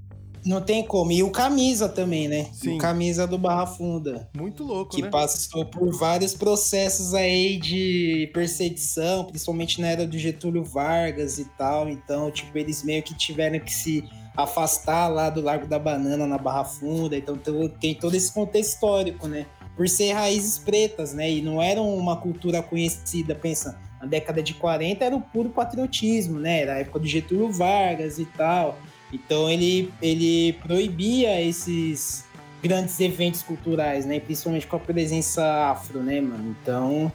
não 0.45 0.61
tem 0.61 0.85
como. 0.85 1.13
E 1.13 1.23
o 1.23 1.31
camisa 1.31 1.89
também, 1.89 2.27
né? 2.27 2.51
Sim. 2.53 2.75
O 2.75 2.79
camisa 2.79 3.29
do 3.29 3.39
Barra 3.39 3.65
Funda. 3.65 4.29
Muito 4.37 4.65
louco, 4.65 4.97
Que 4.97 5.03
né? 5.03 5.09
passou 5.09 5.65
por 5.67 5.97
vários 5.97 6.35
processos 6.35 7.15
aí 7.15 7.59
de 7.59 8.29
perseguição, 8.35 9.25
principalmente 9.25 9.81
na 9.81 9.87
era 9.87 10.05
do 10.05 10.19
Getúlio 10.19 10.65
Vargas 10.65 11.39
e 11.39 11.45
tal. 11.57 11.89
Então, 11.89 12.29
tipo, 12.33 12.59
eles 12.59 12.83
meio 12.83 13.05
que 13.05 13.15
tiveram 13.15 13.61
que 13.61 13.73
se 13.73 14.03
afastar 14.37 15.09
lá 15.09 15.29
do 15.31 15.41
Largo 15.41 15.67
da 15.67 15.79
Banana 15.79 16.27
na 16.27 16.39
Barra 16.39 16.65
Funda. 16.65 17.17
Então 17.17 17.37
tem- 17.81 17.95
todo 17.95 18.15
esse 18.15 18.33
contexto 18.33 18.75
histórico, 18.75 19.27
né? 19.29 19.47
Por 19.77 19.89
ser 19.89 20.13
raízes 20.13 20.59
pretas, 20.59 21.15
né? 21.15 21.31
E 21.31 21.43
não 21.43 21.61
eram 21.63 21.95
uma 21.97 22.17
cultura 22.17 22.63
conhecida, 22.63 23.35
pensa, 23.35 23.79
na 24.01 24.07
década 24.07 24.43
de 24.43 24.55
40 24.55 25.05
era 25.05 25.17
o 25.17 25.21
puro 25.21 25.51
patriotismo, 25.51 26.39
né? 26.39 26.63
Era 26.63 26.75
a 26.75 26.79
época 26.79 26.99
do 26.99 27.07
Getúlio 27.07 27.51
Vargas 27.51 28.19
e 28.19 28.25
tal. 28.25 28.79
Então 29.13 29.49
ele, 29.49 29.93
ele 30.01 30.55
proibia 30.55 31.41
esses 31.41 32.25
grandes 32.63 32.99
eventos 33.01 33.43
culturais, 33.43 34.07
né? 34.07 34.21
Principalmente 34.21 34.67
com 34.67 34.77
a 34.77 34.81
presença 34.81 35.45
afro, 35.71 36.01
né, 36.03 36.21
mano? 36.21 36.57
Então 36.63 37.13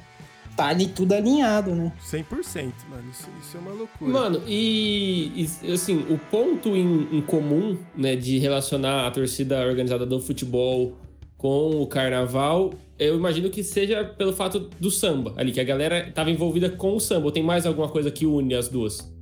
tá 0.57 0.65
ali 0.65 0.87
tudo 0.87 1.13
alinhado, 1.13 1.75
né? 1.75 1.93
100%, 2.03 2.73
mano. 2.89 3.03
Isso, 3.11 3.29
isso 3.39 3.57
é 3.57 3.59
uma 3.59 3.71
loucura. 3.71 4.11
Mano, 4.11 4.41
e, 4.47 5.47
e, 5.63 5.71
assim, 5.71 6.03
o 6.09 6.17
ponto 6.17 6.75
em, 6.75 7.07
em 7.15 7.21
comum, 7.21 7.77
né, 7.95 8.15
de 8.15 8.39
relacionar 8.39 9.05
a 9.05 9.11
torcida 9.11 9.63
organizada 9.65 10.03
do 10.03 10.19
futebol 10.19 10.93
com 11.37 11.79
o 11.79 11.85
carnaval, 11.85 12.73
eu 12.97 13.15
imagino 13.15 13.51
que 13.51 13.63
seja 13.63 14.03
pelo 14.03 14.33
fato 14.33 14.71
do 14.79 14.89
samba 14.89 15.31
ali, 15.37 15.51
que 15.51 15.61
a 15.61 15.63
galera 15.63 16.11
tava 16.11 16.31
envolvida 16.31 16.71
com 16.71 16.95
o 16.95 16.99
samba. 16.99 17.27
Ou 17.27 17.31
tem 17.31 17.43
mais 17.43 17.67
alguma 17.67 17.87
coisa 17.87 18.09
que 18.09 18.25
une 18.25 18.55
as 18.55 18.67
duas? 18.67 19.13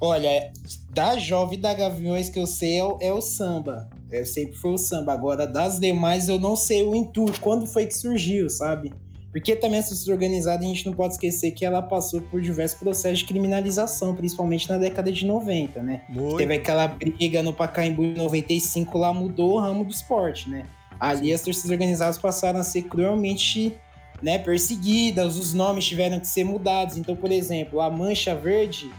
Olha, 0.00 0.50
da 0.90 1.16
Jovem 1.16 1.60
da 1.60 1.72
Gaviões 1.72 2.28
que 2.28 2.40
eu 2.40 2.46
sei 2.46 2.78
é 2.78 2.84
o, 2.84 2.98
é 3.00 3.12
o 3.12 3.20
samba. 3.20 3.88
É, 4.10 4.24
sempre 4.24 4.56
foi 4.56 4.72
o 4.72 4.78
samba. 4.78 5.12
Agora, 5.12 5.46
das 5.46 5.78
demais, 5.78 6.28
eu 6.28 6.40
não 6.40 6.56
sei 6.56 6.82
o 6.82 6.96
intuito. 6.96 7.40
Quando 7.40 7.66
foi 7.66 7.86
que 7.86 7.94
surgiu, 7.94 8.50
sabe? 8.50 8.92
Porque 9.32 9.54
também 9.54 9.78
essa 9.78 9.90
torcida 9.90 10.12
organizada, 10.12 10.64
a 10.64 10.66
gente 10.66 10.86
não 10.86 10.92
pode 10.92 11.14
esquecer 11.14 11.52
que 11.52 11.64
ela 11.64 11.80
passou 11.80 12.20
por 12.20 12.40
diversos 12.40 12.78
processos 12.78 13.20
de 13.20 13.26
criminalização, 13.26 14.14
principalmente 14.14 14.68
na 14.68 14.76
década 14.76 15.12
de 15.12 15.24
90, 15.24 15.82
né? 15.82 16.02
Muito. 16.08 16.36
Teve 16.36 16.54
aquela 16.54 16.88
briga 16.88 17.42
no 17.42 17.52
Pacaembu 17.52 18.02
em 18.02 18.14
95, 18.14 18.98
lá 18.98 19.14
mudou 19.14 19.54
o 19.54 19.60
ramo 19.60 19.84
do 19.84 19.92
esporte, 19.92 20.50
né? 20.50 20.66
Ali 20.98 21.32
as 21.32 21.42
torcidas 21.42 21.70
organizadas 21.70 22.18
passaram 22.18 22.58
a 22.58 22.64
ser 22.64 22.82
cruelmente 22.82 23.74
né, 24.20 24.38
perseguidas, 24.38 25.38
os 25.38 25.54
nomes 25.54 25.86
tiveram 25.86 26.20
que 26.20 26.26
ser 26.26 26.44
mudados. 26.44 26.96
Então, 26.96 27.16
por 27.16 27.30
exemplo, 27.30 27.80
a 27.80 27.88
Mancha 27.88 28.34
Verde 28.34 28.90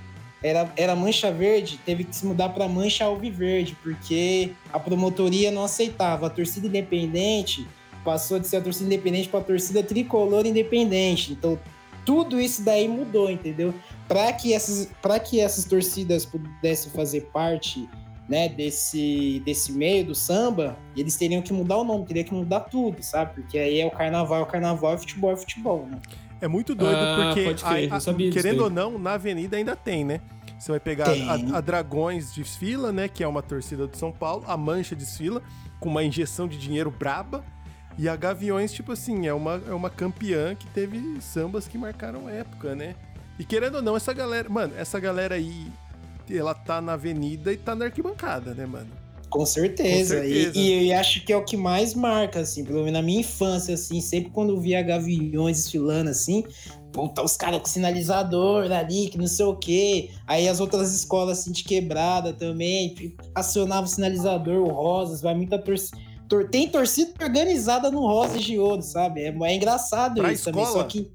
era, 0.44 0.72
era 0.76 0.96
Mancha 0.96 1.32
Verde, 1.32 1.80
teve 1.86 2.04
que 2.04 2.16
se 2.16 2.26
mudar 2.26 2.50
para 2.50 2.68
Mancha 2.68 3.06
Alviverde, 3.06 3.78
porque 3.84 4.52
a 4.74 4.80
promotoria 4.80 5.52
não 5.52 5.64
aceitava. 5.64 6.28
A 6.28 6.30
torcida 6.30 6.66
independente 6.66 7.68
passou 8.04 8.40
de 8.40 8.48
ser 8.48 8.58
a 8.58 8.62
torcida 8.62 8.86
independente 8.86 9.30
para 9.30 9.40
a 9.40 9.44
torcida 9.44 9.84
tricolor 9.84 10.46
independente. 10.46 11.32
Então, 11.34 11.58
tudo 12.06 12.40
isso 12.40 12.64
daí 12.64 12.88
mudou, 12.88 13.30
entendeu? 13.30 13.74
Para 14.08 14.32
que 14.34 14.54
essas 14.54 14.90
para 15.02 15.20
que 15.20 15.40
essas 15.40 15.66
torcidas 15.66 16.26
pudessem 16.26 16.92
fazer 16.92 17.22
parte, 17.32 17.88
né, 18.28 18.50
desse 18.50 19.42
desse 19.46 19.72
meio 19.72 20.06
do 20.06 20.16
samba, 20.16 20.78
eles 20.98 21.16
teriam 21.16 21.42
que 21.42 21.54
mudar 21.54 21.78
o 21.78 21.84
nome, 21.84 22.06
teriam 22.06 22.26
que 22.26 22.34
mudar 22.34 22.62
tudo, 22.62 23.02
sabe? 23.04 23.36
Porque 23.36 23.58
aí 23.58 23.80
é 23.80 23.86
o 23.86 23.92
carnaval, 23.92 24.40
é 24.40 24.44
o 24.44 24.46
carnaval, 24.46 24.94
é 24.94 24.98
futebol, 24.98 25.32
é 25.32 25.38
futebol, 25.38 25.88
né? 25.90 26.00
É 26.42 26.48
muito 26.48 26.74
doido 26.74 26.98
Ah, 26.98 27.32
porque, 27.36 27.54
crer, 27.54 27.94
a- 27.94 27.98
a- 27.98 28.32
querendo 28.32 28.64
ou 28.64 28.70
não, 28.70 28.98
na 28.98 29.14
avenida 29.14 29.58
ainda 29.58 29.76
tem, 29.76 30.04
né? 30.04 30.22
Você 30.58 30.72
vai 30.72 30.80
pegar 30.80 31.10
a, 31.10 31.58
a 31.58 31.62
Dragões 31.62 32.34
desfila, 32.34 32.92
né? 32.92 33.08
Que 33.08 33.24
é 33.24 33.28
uma 33.28 33.42
torcida 33.44 33.88
de 33.88 33.96
São 33.98 34.12
Paulo. 34.12 34.44
A 34.48 34.56
Mancha 34.58 34.96
desfila, 34.96 35.42
com 35.80 35.90
uma 35.90 36.04
injeção 36.04 36.48
de 36.48 36.58
dinheiro 36.58 36.90
braba. 36.92 37.44
E 37.98 38.08
a 38.08 38.16
Gaviões, 38.16 38.72
tipo 38.72 38.92
assim, 38.92 39.28
é 39.28 39.34
uma, 39.34 39.62
é 39.68 39.74
uma 39.74 39.90
campeã 39.90 40.56
que 40.56 40.68
teve 40.68 41.22
sambas 41.22 41.68
que 41.68 41.78
marcaram 41.78 42.30
época, 42.30 42.74
né? 42.76 42.96
E 43.38 43.46
querendo 43.46 43.76
ou 43.76 43.82
não, 43.82 43.96
essa 43.96 44.14
galera... 44.14 44.50
Mano, 44.50 44.74
essa 44.78 45.00
galera 45.00 45.36
aí, 45.36 45.68
ela 46.30 46.54
tá 46.54 46.82
na 46.82 46.94
avenida 46.94 47.52
e 47.52 47.58
tá 47.58 47.76
na 47.76 47.86
arquibancada, 47.86 48.54
né, 48.54 48.66
mano? 48.66 48.90
Com 49.30 49.46
certeza. 49.46 50.18
Com 50.18 50.22
certeza. 50.24 50.60
E, 50.60 50.88
e 50.88 50.92
eu 50.92 51.00
acho 51.00 51.24
que 51.24 51.32
é 51.32 51.38
o 51.38 51.44
que 51.44 51.56
mais 51.56 51.94
marca, 51.94 52.42
assim, 52.42 52.66
pelo 52.66 52.80
menos 52.80 52.94
na 52.94 53.02
minha 53.02 53.22
infância, 53.22 53.74
assim, 53.76 54.02
sempre 54.02 54.30
quando 54.32 54.50
eu 54.50 54.60
via 54.60 54.82
gaviões 54.82 55.58
desfilando, 55.58 56.10
assim, 56.10 56.44
puta, 56.92 57.24
os 57.24 57.38
caras 57.38 57.62
com 57.62 57.66
sinalizador 57.66 58.70
ali, 58.72 59.10
que 59.10 59.18
não 59.18 59.28
sei 59.28 59.46
o 59.46 59.56
quê. 59.56 60.10
Aí 60.28 60.50
as 60.50 60.60
outras 60.60 60.94
escolas, 60.94 61.40
assim, 61.40 61.52
de 61.52 61.64
quebrada 61.64 62.34
também, 62.34 63.16
acionava 63.34 63.86
o 63.86 63.90
sinalizador, 63.90 64.58
o 64.58 64.70
Rosas, 64.70 65.22
vai 65.22 65.34
muita 65.34 65.58
torcida. 65.58 65.98
Tem 66.50 66.68
torcida 66.70 67.12
organizada 67.24 67.92
no 67.92 68.02
Rosas 68.02 68.42
de 68.44 68.58
Ouro, 68.58 68.82
sabe? 68.82 69.22
É, 69.22 69.28
é 69.30 69.56
engraçado 69.56 70.22
Pra 70.22 70.32
isso 70.32 70.46
também. 70.46 70.64
escola? 70.64 70.84
Só 70.84 70.88
que 70.88 71.12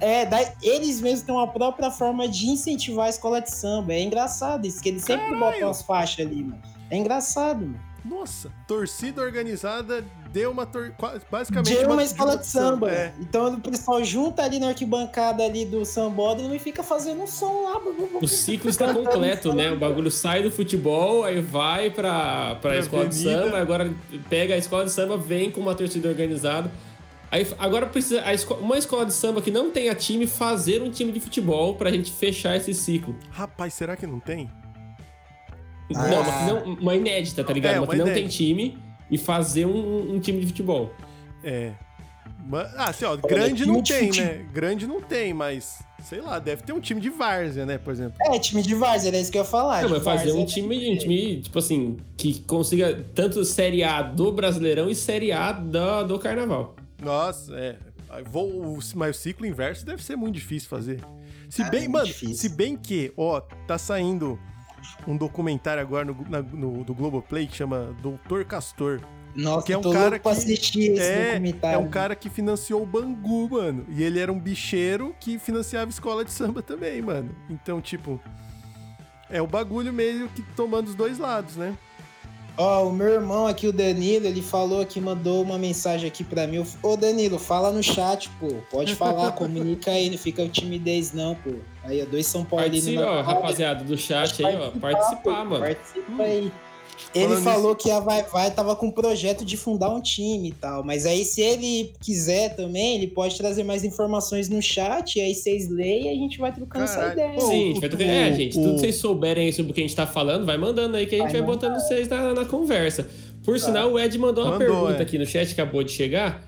é, 0.00 0.26
daí, 0.26 0.48
eles 0.62 1.00
mesmos 1.00 1.22
têm 1.22 1.34
uma 1.34 1.46
própria 1.48 1.90
forma 1.90 2.28
de 2.28 2.48
incentivar 2.48 3.06
a 3.06 3.10
escola 3.10 3.40
de 3.40 3.50
samba. 3.50 3.92
É 3.94 4.02
engraçado 4.02 4.66
isso, 4.66 4.82
que 4.82 4.88
eles 4.88 5.02
sempre 5.02 5.24
Caralho! 5.30 5.40
botam 5.52 5.70
as 5.70 5.82
faixas 5.82 6.26
ali, 6.26 6.42
mano. 6.42 6.60
É 6.90 6.96
engraçado, 6.96 7.60
mano. 7.62 7.80
Nossa, 8.04 8.50
torcida 8.68 9.22
organizada 9.22 10.04
deu 10.30 10.50
uma... 10.50 10.66
Tor... 10.66 10.92
Basicamente 11.30 11.74
De 11.78 11.86
uma 11.86 12.02
escola 12.02 12.36
de 12.36 12.46
samba. 12.46 12.90
É. 12.90 13.14
Então 13.18 13.54
o 13.54 13.60
pessoal 13.60 14.04
junta 14.04 14.42
ali 14.42 14.58
na 14.58 14.68
arquibancada 14.68 15.42
ali 15.42 15.64
do 15.64 15.84
sambódromo 15.86 16.54
e 16.54 16.58
fica 16.58 16.82
fazendo 16.82 17.22
um 17.22 17.26
som 17.26 17.62
lá. 17.62 17.80
O 18.20 18.28
ciclo 18.28 18.68
está 18.68 18.92
completo, 18.92 19.54
né? 19.54 19.72
O 19.72 19.78
bagulho 19.78 20.10
sai 20.10 20.42
do 20.42 20.50
futebol, 20.50 21.24
aí 21.24 21.40
vai 21.40 21.90
pra, 21.90 22.56
pra 22.56 22.70
Pra 22.72 22.78
escola 22.78 23.08
de 23.08 23.16
avenida. 23.28 23.44
samba, 23.46 23.58
agora 23.58 23.94
pega 24.28 24.54
a 24.54 24.58
escola 24.58 24.84
de 24.84 24.90
samba, 24.92 25.16
vem 25.16 25.50
com 25.50 25.60
uma 25.60 25.74
torcida 25.74 26.08
organizada. 26.08 26.70
Aí 27.30 27.46
agora 27.58 27.86
precisa 27.86 28.22
a 28.24 28.32
esco- 28.34 28.54
uma 28.54 28.76
escola 28.78 29.06
de 29.06 29.12
samba 29.12 29.40
que 29.42 29.50
não 29.50 29.70
tenha 29.70 29.94
time 29.94 30.26
fazer 30.26 30.82
um 30.82 30.90
time 30.90 31.10
de 31.10 31.18
futebol 31.20 31.74
pra 31.74 31.90
gente 31.90 32.12
fechar 32.12 32.54
esse 32.56 32.72
ciclo. 32.74 33.16
Rapaz, 33.30 33.74
será 33.74 33.96
que 33.96 34.06
não 34.06 34.20
tem? 34.20 34.48
Ah. 35.94 36.08
Não, 36.08 36.20
uma, 36.22 36.42
não- 36.46 36.74
uma 36.80 36.94
inédita, 36.94 37.42
tá 37.44 37.52
ligado? 37.52 37.74
É, 37.74 37.78
uma 37.80 37.86
uma 37.86 37.92
que 37.92 37.98
não 37.98 38.06
tem 38.12 38.26
time 38.28 38.78
e 39.10 39.18
fazer 39.18 39.66
um, 39.66 40.14
um 40.14 40.20
time 40.20 40.40
de 40.40 40.46
futebol. 40.46 40.92
É. 41.42 41.72
Ah, 42.76 42.90
assim, 42.90 43.04
ó, 43.06 43.16
grande 43.16 43.64
não 43.64 43.82
tem, 43.82 44.10
né? 44.10 44.44
Grande 44.52 44.86
não 44.86 45.00
tem, 45.00 45.32
mas 45.32 45.82
sei 46.02 46.20
lá, 46.20 46.38
deve 46.38 46.62
ter 46.62 46.72
um 46.74 46.80
time 46.80 47.00
de 47.00 47.08
várzea, 47.08 47.64
né, 47.64 47.78
por 47.78 47.90
exemplo. 47.90 48.18
É, 48.20 48.38
time 48.38 48.60
de 48.62 48.74
várzea, 48.74 49.08
era 49.08 49.18
isso 49.18 49.32
que 49.32 49.38
eu 49.38 49.42
ia 49.42 49.48
falar. 49.48 49.82
Não, 49.82 49.88
mas 49.88 50.02
fazer 50.04 50.30
um 50.32 50.40
várzea. 50.40 50.62
time, 50.62 50.92
um 50.94 50.98
time, 50.98 51.40
tipo 51.40 51.58
assim, 51.58 51.96
que 52.16 52.40
consiga 52.40 53.02
tanto 53.14 53.42
Série 53.46 53.82
A 53.82 54.02
do 54.02 54.30
Brasileirão 54.30 54.90
e 54.90 54.94
Série 54.94 55.32
A 55.32 55.52
do, 55.52 56.04
do 56.04 56.18
Carnaval. 56.18 56.76
Nossa, 57.02 57.54
é. 57.56 57.76
Vou- 58.30 58.78
mas 58.94 59.16
o 59.16 59.20
ciclo 59.20 59.46
inverso 59.46 59.84
deve 59.86 60.02
ser 60.04 60.14
muito 60.16 60.34
difícil 60.34 60.68
fazer. 60.68 61.00
Se 61.48 61.62
Ah, 61.62 61.70
bem, 61.70 61.80
muito 61.82 61.92
mano, 61.92 62.06
difícil. 62.06 62.36
se 62.36 62.48
bem 62.50 62.76
que, 62.76 63.10
ó, 63.16 63.40
tá 63.66 63.78
saindo 63.78 64.38
um 65.06 65.16
documentário 65.16 65.80
agora 65.82 66.04
no, 66.04 66.16
na- 66.28 66.42
no- 66.42 66.84
do 66.84 66.94
Globoplay 66.94 67.46
que 67.46 67.56
chama 67.56 67.94
Doutor 68.02 68.44
Castor. 68.44 69.00
Nossa, 69.36 69.66
que 69.66 69.72
é 69.72 69.78
um 69.78 69.82
cara 69.92 70.18
que- 70.18 70.28
assistir 70.28 70.92
esse 70.92 71.00
É, 71.02 71.30
documentário. 71.32 71.76
é 71.76 71.78
um 71.78 71.88
cara 71.90 72.14
que 72.14 72.30
financiou 72.30 72.82
o 72.82 72.86
Bangu, 72.86 73.48
mano. 73.50 73.84
E 73.88 74.02
ele 74.02 74.20
era 74.20 74.32
um 74.32 74.38
bicheiro 74.38 75.14
que 75.18 75.38
financiava 75.38 75.90
escola 75.90 76.24
de 76.24 76.30
samba 76.30 76.62
também, 76.62 77.02
mano. 77.02 77.30
Então, 77.50 77.80
tipo, 77.80 78.20
é 79.28 79.42
o 79.42 79.46
bagulho 79.46 79.92
meio 79.92 80.28
que 80.28 80.42
tomando 80.54 80.86
os 80.88 80.94
dois 80.94 81.18
lados, 81.18 81.56
né? 81.56 81.76
Ó, 82.56 82.86
o 82.88 82.92
meu 82.92 83.08
irmão 83.08 83.48
aqui, 83.48 83.66
o 83.66 83.72
Danilo, 83.72 84.26
ele 84.26 84.40
falou 84.40 84.80
aqui, 84.80 85.00
mandou 85.00 85.42
uma 85.42 85.58
mensagem 85.58 86.06
aqui 86.06 86.22
pra 86.22 86.46
mim. 86.46 86.64
Ô, 86.80 86.96
Danilo, 86.96 87.36
fala 87.36 87.72
no 87.72 87.82
chat, 87.82 88.30
pô. 88.38 88.46
Pode 88.70 88.94
falar, 88.94 89.32
comunica 89.34 89.90
aí, 89.90 90.08
não 90.08 90.16
fica 90.16 90.48
timidez, 90.48 91.12
não, 91.12 91.34
pô. 91.34 91.54
Aí, 91.84 92.02
ó, 92.02 92.06
dois 92.06 92.26
São 92.26 92.44
Paulinos 92.44 92.80
Participa, 92.84 93.04
ó, 93.10 93.20
rapaziada 93.22 93.84
do 93.84 93.96
chat 93.96 94.44
aí, 94.44 94.56
ó. 94.56 94.70
Participar, 94.78 95.22
pô, 95.22 95.30
mano. 95.50 95.58
Participa 95.64 96.22
aí. 96.22 96.52
Ele 97.12 97.24
Falando 97.26 97.42
falou 97.44 97.76
que 97.76 97.90
a 97.90 98.00
Vai 98.00 98.22
Vai 98.24 98.50
tava 98.52 98.74
com 98.76 98.86
um 98.86 98.90
projeto 98.90 99.44
de 99.44 99.56
fundar 99.56 99.90
um 99.90 100.00
time 100.00 100.48
e 100.48 100.52
tal. 100.52 100.82
Mas 100.84 101.04
aí, 101.06 101.24
se 101.24 101.40
ele 101.40 101.92
quiser 102.00 102.54
também, 102.56 102.96
ele 102.96 103.08
pode 103.08 103.36
trazer 103.36 103.62
mais 103.64 103.84
informações 103.84 104.48
no 104.48 104.60
chat. 104.62 105.16
E 105.16 105.20
aí 105.20 105.34
vocês 105.34 105.68
leem 105.68 106.06
e 106.06 106.08
a 106.08 106.14
gente 106.14 106.38
vai 106.38 106.52
trocando 106.52 106.84
essa 106.84 107.12
ideia. 107.12 107.32
Pô, 107.34 107.40
Sim, 107.42 107.46
a 107.62 107.66
gente 107.66 107.80
vai 107.80 107.88
trocar- 107.88 108.04
o- 108.06 108.10
É, 108.10 108.32
gente, 108.32 108.52
tudo 108.54 108.74
que 108.74 108.80
vocês 108.80 108.94
souberem 108.96 109.52
sobre 109.52 109.72
o 109.72 109.74
que 109.74 109.80
a 109.80 109.84
gente 109.84 109.94
tá 109.96 110.06
falando, 110.06 110.46
vai 110.46 110.56
mandando 110.56 110.96
aí 110.96 111.06
que 111.06 111.14
a 111.16 111.18
gente 111.18 111.32
Vai 111.32 111.40
vai, 111.42 111.50
botando 111.50 111.74
vocês 111.74 112.08
na, 112.08 112.32
na 112.32 112.44
conversa. 112.44 113.06
Por 113.44 113.58
sinal, 113.60 113.92
o 113.92 113.98
Ed 113.98 114.16
mandou 114.18 114.44
uma 114.44 114.52
Mandou, 114.52 114.66
pergunta 114.66 114.98
é. 114.98 115.02
aqui 115.02 115.18
no 115.18 115.26
chat, 115.26 115.52
acabou 115.52 115.82
de 115.84 115.92
chegar, 115.92 116.42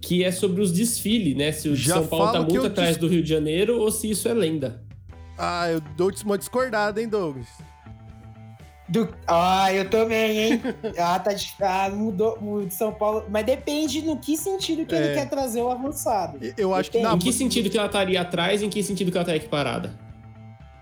que 0.00 0.22
é 0.24 0.30
sobre 0.32 0.60
os 0.60 0.70
desfiles, 0.72 1.34
né? 1.36 1.50
Se 1.52 1.68
o 1.68 1.76
de 1.76 1.88
São 1.88 2.06
Paulo 2.06 2.32
tá 2.32 2.40
muito 2.42 2.66
atrás 2.66 2.90
dis- 2.90 2.98
do 2.98 3.08
Rio 3.08 3.22
de 3.22 3.28
Janeiro 3.30 3.80
ou 3.80 3.90
se 3.90 4.10
isso 4.10 4.28
é 4.28 4.34
lenda. 4.34 4.81
Ah, 5.44 5.68
eu 5.68 5.80
dou 5.80 6.08
uma 6.24 6.38
discordada, 6.38 7.02
hein, 7.02 7.08
Douglas? 7.08 7.48
Do... 8.88 9.12
Ah, 9.26 9.74
eu 9.74 9.90
também, 9.90 10.38
hein? 10.38 10.62
ah, 10.96 11.18
tá 11.18 11.32
de... 11.32 11.52
ah, 11.60 11.90
mudou 11.92 12.38
o 12.40 12.64
de 12.64 12.72
São 12.72 12.92
Paulo. 12.92 13.24
Mas 13.28 13.44
depende 13.44 14.02
no 14.02 14.16
que 14.16 14.36
sentido 14.36 14.86
que 14.86 14.94
É. 14.94 14.98
ele 14.98 15.14
quer 15.14 15.28
trazer 15.28 15.60
o 15.60 15.68
avançado. 15.68 16.38
Eu 16.56 16.72
acho 16.72 16.92
que 16.92 17.00
na 17.00 17.14
em 17.14 17.18
que 17.18 17.32
sentido 17.32 17.68
que 17.68 17.76
ela 17.76 17.88
estaria 17.88 18.20
atrás 18.20 18.62
e 18.62 18.66
em 18.66 18.70
que 18.70 18.80
sentido 18.84 19.10
que 19.10 19.16
ela 19.16 19.22
estaria 19.22 19.40
equiparada? 19.40 19.98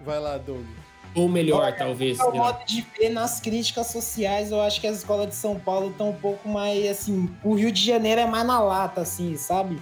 Vai 0.03 0.21
lá, 0.21 0.37
Douglas. 0.37 0.69
Ou 1.15 1.27
melhor, 1.27 1.63
Olha, 1.63 1.73
talvez. 1.73 2.19
Lá. 2.19 2.31
modo 2.31 2.65
de 2.67 2.87
ver 2.99 3.09
nas 3.09 3.41
críticas 3.41 3.87
sociais, 3.87 4.51
eu 4.53 4.61
acho 4.61 4.79
que 4.79 4.87
as 4.87 4.99
escolas 4.99 5.29
de 5.29 5.35
São 5.37 5.59
Paulo 5.59 5.91
estão 5.91 6.11
um 6.11 6.17
pouco 6.17 6.47
mais 6.47 6.87
assim. 6.87 7.31
O 7.43 7.55
Rio 7.55 7.73
de 7.73 7.83
Janeiro 7.83 8.21
é 8.21 8.27
mais 8.27 8.47
na 8.47 8.61
lata, 8.61 9.01
assim, 9.01 9.37
sabe? 9.39 9.81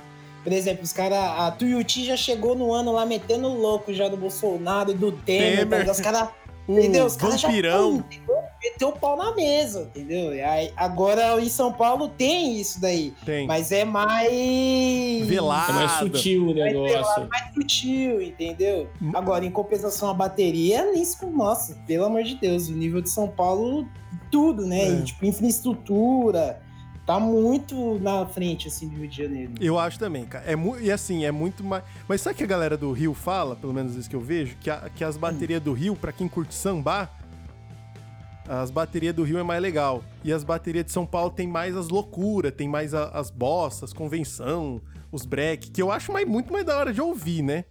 Por 0.49 0.55
exemplo, 0.55 0.83
os 0.83 0.95
caras. 0.95 1.19
A 1.19 1.51
Tuiuti 1.51 2.07
já 2.07 2.17
chegou 2.17 2.55
no 2.55 2.73
ano 2.73 2.91
lá 2.91 3.05
metendo 3.05 3.49
louco 3.49 3.93
já 3.93 4.09
do 4.09 4.17
Bolsonaro, 4.17 4.95
do 4.95 5.13
Temer, 5.13 5.59
Temer. 5.69 5.85
tá? 5.85 5.93
os 5.93 6.01
caras. 6.01 6.29
Entendeu? 6.67 7.07
Os 7.07 7.17
caras 7.17 7.41
já 7.41 7.49
tão, 7.63 8.05
meteu 8.63 8.89
o 8.89 8.93
pau 8.93 9.17
na 9.17 9.35
mesa, 9.35 9.91
entendeu? 9.95 10.35
E 10.35 10.43
aí, 10.43 10.71
agora 10.77 11.41
em 11.41 11.49
São 11.49 11.73
Paulo 11.73 12.09
tem 12.11 12.61
isso 12.61 12.79
daí, 12.79 13.15
Tem. 13.25 13.47
mas 13.47 13.73
é 13.73 13.87
mais. 13.87 15.27
Velado. 15.27 15.71
É 15.71 15.75
mais 15.75 15.93
sutil 15.93 16.43
o 16.43 16.55
Mais 16.55 16.75
negócio. 16.75 17.29
mais 17.31 17.55
sutil, 17.55 18.21
entendeu? 18.21 18.87
Hum. 19.01 19.13
Agora, 19.15 19.47
em 19.47 19.51
compensação, 19.51 20.11
a 20.11 20.15
bateria, 20.15 20.93
isso, 20.95 21.27
nossa, 21.31 21.75
pelo 21.87 22.05
amor 22.05 22.23
de 22.23 22.35
Deus, 22.35 22.69
o 22.69 22.73
nível 22.75 23.01
de 23.01 23.09
São 23.09 23.29
Paulo, 23.29 23.89
tudo, 24.31 24.67
né? 24.67 24.89
É. 24.89 24.91
E, 24.91 25.03
tipo, 25.05 25.25
infraestrutura, 25.25 26.61
tá 27.09 27.19
muito 27.19 27.99
na 28.01 28.27
frente, 28.27 28.69
assim, 28.69 28.87
do 28.87 28.97
Rio 28.99 29.09
de 29.09 29.17
Janeiro. 29.17 29.53
Eu 29.59 29.79
acho 29.79 29.99
também, 29.99 30.27
cara. 30.27 30.45
É 30.47 30.55
e 30.83 30.93
assim, 30.93 31.25
é 31.25 31.33
muito 31.33 31.65
mais. 31.65 31.83
Mas 32.07 32.21
sabe 32.21 32.37
que 32.37 32.45
a 32.45 32.47
galera 32.47 32.77
do 32.77 32.93
Rio 32.93 33.15
fala, 33.15 33.57
pelo 33.57 33.73
menos 33.73 33.97
isso 33.97 34.11
que 34.11 34.15
eu 34.15 34.21
vejo, 34.21 34.57
que, 34.61 34.69
a- 34.69 34.91
que 34.95 35.03
as 35.03 35.17
baterias 35.17 35.63
do 35.63 35.73
Rio, 35.73 35.97
pra 35.97 36.13
quem 36.13 36.29
curte 36.29 36.55
sambar, 36.55 37.11
as 38.47 38.71
baterias 38.71 39.15
do 39.15 39.23
Rio 39.23 39.39
é 39.39 39.43
mais 39.43 39.63
legal. 39.63 40.05
E 40.23 40.31
as 40.31 40.45
baterias 40.45 40.85
de 40.85 40.93
São 40.93 41.07
Paulo 41.07 41.31
tem 41.31 41.49
mais 41.49 41.75
as 41.79 41.89
loucuras, 41.89 42.53
tem 42.53 42.69
mais 42.69 42.93
a- 42.93 43.09
as 43.09 43.31
bossas, 43.31 43.95
convenção, 43.95 44.79
os 45.11 45.25
break, 45.25 45.71
que 45.71 45.81
eu 45.81 45.91
acho 45.91 46.13
mais, 46.13 46.29
muito 46.29 46.53
mais 46.53 46.67
da 46.67 46.77
hora 46.77 46.93
de 46.93 47.01
ouvir, 47.01 47.41
né? 47.41 47.65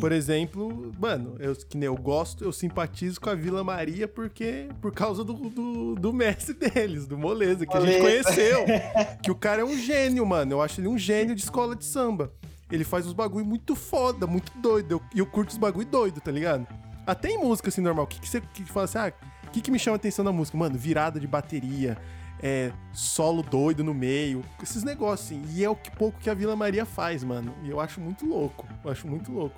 Por 0.00 0.12
exemplo, 0.12 0.92
mano, 0.98 1.36
eu, 1.38 1.54
que 1.54 1.76
nem 1.76 1.86
eu 1.86 1.96
gosto, 1.96 2.44
eu 2.44 2.52
simpatizo 2.52 3.20
com 3.20 3.30
a 3.30 3.34
Vila 3.34 3.62
Maria 3.62 4.08
porque 4.08 4.68
por 4.80 4.92
causa 4.92 5.22
do, 5.22 5.34
do, 5.34 5.94
do 5.94 6.12
mestre 6.12 6.54
deles, 6.58 7.06
do 7.06 7.16
Moleza, 7.16 7.66
que 7.66 7.76
a 7.76 7.80
gente 7.80 8.00
conheceu. 8.00 8.64
que 9.22 9.30
o 9.30 9.34
cara 9.34 9.62
é 9.62 9.64
um 9.64 9.76
gênio, 9.76 10.26
mano. 10.26 10.52
Eu 10.52 10.62
acho 10.62 10.80
ele 10.80 10.88
um 10.88 10.98
gênio 10.98 11.34
de 11.34 11.42
escola 11.42 11.76
de 11.76 11.84
samba. 11.84 12.32
Ele 12.70 12.84
faz 12.84 13.06
uns 13.06 13.12
bagulho 13.12 13.46
muito 13.46 13.76
foda, 13.76 14.26
muito 14.26 14.50
doido. 14.58 14.90
E 14.90 14.92
eu, 14.92 15.02
eu, 15.24 15.26
curto 15.26 15.50
os 15.50 15.58
bagulho 15.58 15.86
doido, 15.86 16.20
tá 16.20 16.32
ligado? 16.32 16.66
Até 17.06 17.30
em 17.30 17.38
música, 17.38 17.68
assim, 17.68 17.80
normal. 17.80 18.04
O 18.04 18.08
que, 18.08 18.20
que 18.20 18.28
você 18.28 18.40
que 18.40 18.64
fala 18.64 18.84
assim, 18.84 18.98
ah, 18.98 19.12
o 19.46 19.50
que, 19.50 19.60
que 19.60 19.70
me 19.70 19.78
chama 19.78 19.94
a 19.94 19.98
atenção 19.98 20.24
na 20.24 20.32
música? 20.32 20.58
Mano, 20.58 20.76
virada 20.76 21.20
de 21.20 21.26
bateria, 21.28 21.96
é, 22.42 22.72
solo 22.92 23.42
doido 23.42 23.84
no 23.84 23.94
meio, 23.94 24.44
esses 24.60 24.82
negócios, 24.82 25.28
assim. 25.28 25.44
E 25.54 25.64
é 25.64 25.70
o 25.70 25.76
que 25.76 25.90
pouco 25.92 26.18
que 26.18 26.28
a 26.28 26.34
Vila 26.34 26.56
Maria 26.56 26.84
faz, 26.84 27.22
mano. 27.22 27.54
E 27.62 27.70
eu 27.70 27.78
acho 27.78 28.00
muito 28.00 28.26
louco. 28.26 28.66
Eu 28.84 28.90
acho 28.90 29.06
muito 29.06 29.30
louco. 29.30 29.56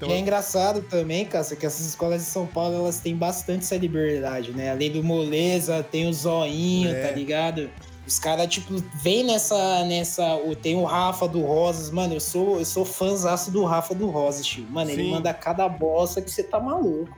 Então, 0.00 0.08
que 0.08 0.14
é 0.14 0.18
engraçado 0.18 0.80
também, 0.80 1.26
Cássio, 1.26 1.58
que 1.58 1.66
essas 1.66 1.84
escolas 1.84 2.22
de 2.22 2.26
São 2.26 2.46
Paulo, 2.46 2.74
elas 2.74 3.00
têm 3.00 3.14
bastante 3.14 3.64
essa 3.64 3.76
liberdade, 3.76 4.50
né? 4.52 4.70
Além 4.70 4.90
do 4.90 5.04
moleza, 5.04 5.82
tem 5.82 6.08
o 6.08 6.12
zoinho, 6.12 6.88
é. 6.88 7.06
tá 7.06 7.10
ligado? 7.10 7.68
Os 8.06 8.18
caras, 8.18 8.46
tipo, 8.48 8.82
vem 8.94 9.24
nessa. 9.24 9.84
nessa 9.84 10.24
tem 10.62 10.74
o 10.74 10.84
Rafa 10.84 11.28
do 11.28 11.42
Rosas. 11.42 11.90
Mano, 11.90 12.14
eu 12.14 12.20
sou, 12.20 12.58
eu 12.58 12.64
sou 12.64 12.84
fãzaço 12.86 13.50
do 13.50 13.62
Rafa 13.64 13.94
do 13.94 14.08
Rosas, 14.08 14.46
tio. 14.46 14.66
Mano, 14.70 14.90
Sim. 14.90 15.00
ele 15.00 15.10
manda 15.10 15.34
cada 15.34 15.68
bosta 15.68 16.22
que 16.22 16.30
você 16.30 16.42
tá 16.42 16.58
maluco. 16.58 17.14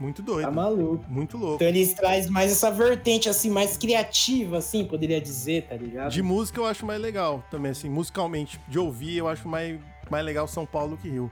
Muito 0.00 0.20
doido. 0.22 0.46
Tá 0.46 0.50
maluco. 0.50 1.04
Muito 1.08 1.38
louco. 1.38 1.54
Então 1.54 1.68
eles 1.68 1.94
traz 1.94 2.28
mais 2.28 2.50
essa 2.50 2.70
vertente, 2.70 3.28
assim, 3.28 3.48
mais 3.48 3.76
criativa, 3.76 4.58
assim, 4.58 4.84
poderia 4.84 5.20
dizer, 5.20 5.66
tá 5.68 5.76
ligado? 5.76 6.10
De 6.10 6.22
música 6.22 6.60
eu 6.60 6.66
acho 6.66 6.84
mais 6.84 7.00
legal 7.00 7.42
também, 7.50 7.70
assim, 7.70 7.88
musicalmente. 7.88 8.60
De 8.68 8.78
ouvir 8.78 9.16
eu 9.16 9.28
acho 9.28 9.48
mais, 9.48 9.78
mais 10.10 10.24
legal 10.24 10.46
São 10.46 10.66
Paulo 10.66 10.98
que 11.00 11.08
Rio. 11.08 11.30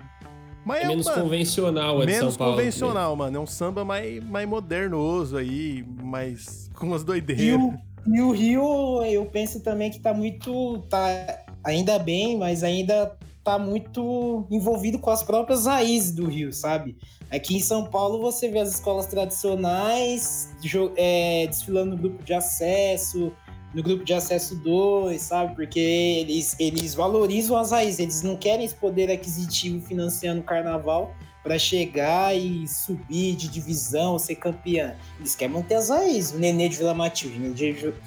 Mas 0.65 0.81
é, 0.81 0.85
é 0.85 0.89
menos 0.89 1.07
mano, 1.07 1.23
convencional 1.23 2.03
é 2.03 2.07
Menos 2.07 2.37
convencional, 2.37 3.15
mano. 3.17 3.37
É 3.37 3.41
um 3.41 3.47
samba 3.47 3.85
mais, 3.85 4.25
mais 4.25 4.49
modernoso 4.49 5.37
aí, 5.37 5.85
mais 6.03 6.71
com 6.75 6.87
umas 6.87 7.05
doideiras. 7.05 7.47
E 7.47 7.53
o, 7.55 7.75
e 8.07 8.21
o 8.21 8.31
Rio, 8.31 9.03
eu 9.05 9.27
penso 9.27 9.61
também 9.61 9.91
que 9.91 10.01
tá 10.01 10.15
muito. 10.15 10.79
tá 10.89 11.45
ainda 11.63 11.99
bem, 11.99 12.39
mas 12.39 12.63
ainda 12.63 13.17
tá 13.43 13.59
muito 13.59 14.47
envolvido 14.51 14.99
com 14.99 15.11
as 15.11 15.23
próprias 15.23 15.67
raízes 15.67 16.13
do 16.13 16.27
Rio, 16.27 16.53
sabe? 16.53 16.97
Aqui 17.31 17.57
em 17.57 17.61
São 17.61 17.85
Paulo 17.87 18.21
você 18.21 18.49
vê 18.49 18.61
as 18.61 18.71
escolas 18.71 19.07
tradicionais 19.07 20.49
é, 20.97 21.47
desfilando 21.47 21.91
no 21.91 21.97
grupo 21.97 22.23
de 22.23 22.33
acesso, 22.33 23.33
no 23.75 23.83
grupo 23.83 24.05
de 24.05 24.15
acesso 24.15 24.55
2, 24.57 25.21
sabe? 25.21 25.55
Porque 25.55 25.81
eles, 25.81 26.55
eles 26.59 26.95
valorizam 26.95 27.57
as 27.57 27.73
raízes, 27.73 27.99
eles 27.99 28.23
não 28.23 28.37
querem 28.37 28.65
esse 28.65 28.75
poder 28.75 29.11
aquisitivo 29.11 29.85
financiando 29.85 30.41
o 30.41 30.45
carnaval, 30.45 31.15
para 31.43 31.59
chegar 31.59 32.35
e 32.35 32.67
subir 32.67 33.37
de 33.37 33.49
divisão, 33.49 34.19
ser 34.19 34.37
campeã. 34.37 34.97
Eles 35.19 35.35
querem 35.35 35.53
manter 35.53 35.75
as 35.75 35.91
raízes. 35.91 36.33
O 36.33 36.39
Nenê 36.39 36.71
de 36.71 36.79
Vila 36.79 36.95
Matilde. 36.95 37.37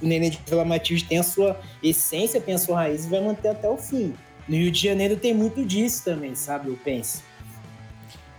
O 0.01 0.05
Nenê 0.07 0.31
de 0.31 0.39
Vila 0.43 0.65
Matilde 0.65 1.03
tem 1.03 1.19
a 1.19 1.23
sua 1.23 1.59
essência, 1.83 2.41
tem 2.41 2.55
a 2.55 2.57
sua 2.57 2.77
raiz 2.77 3.05
e 3.05 3.09
vai 3.09 3.21
manter 3.21 3.49
até 3.49 3.69
o 3.69 3.77
fim. 3.77 4.15
No 4.47 4.55
Rio 4.55 4.71
de 4.71 4.81
Janeiro 4.81 5.15
tem 5.17 5.35
muito 5.35 5.63
disso 5.63 6.03
também, 6.03 6.33
sabe? 6.33 6.69
Eu 6.69 6.79
penso. 6.83 7.21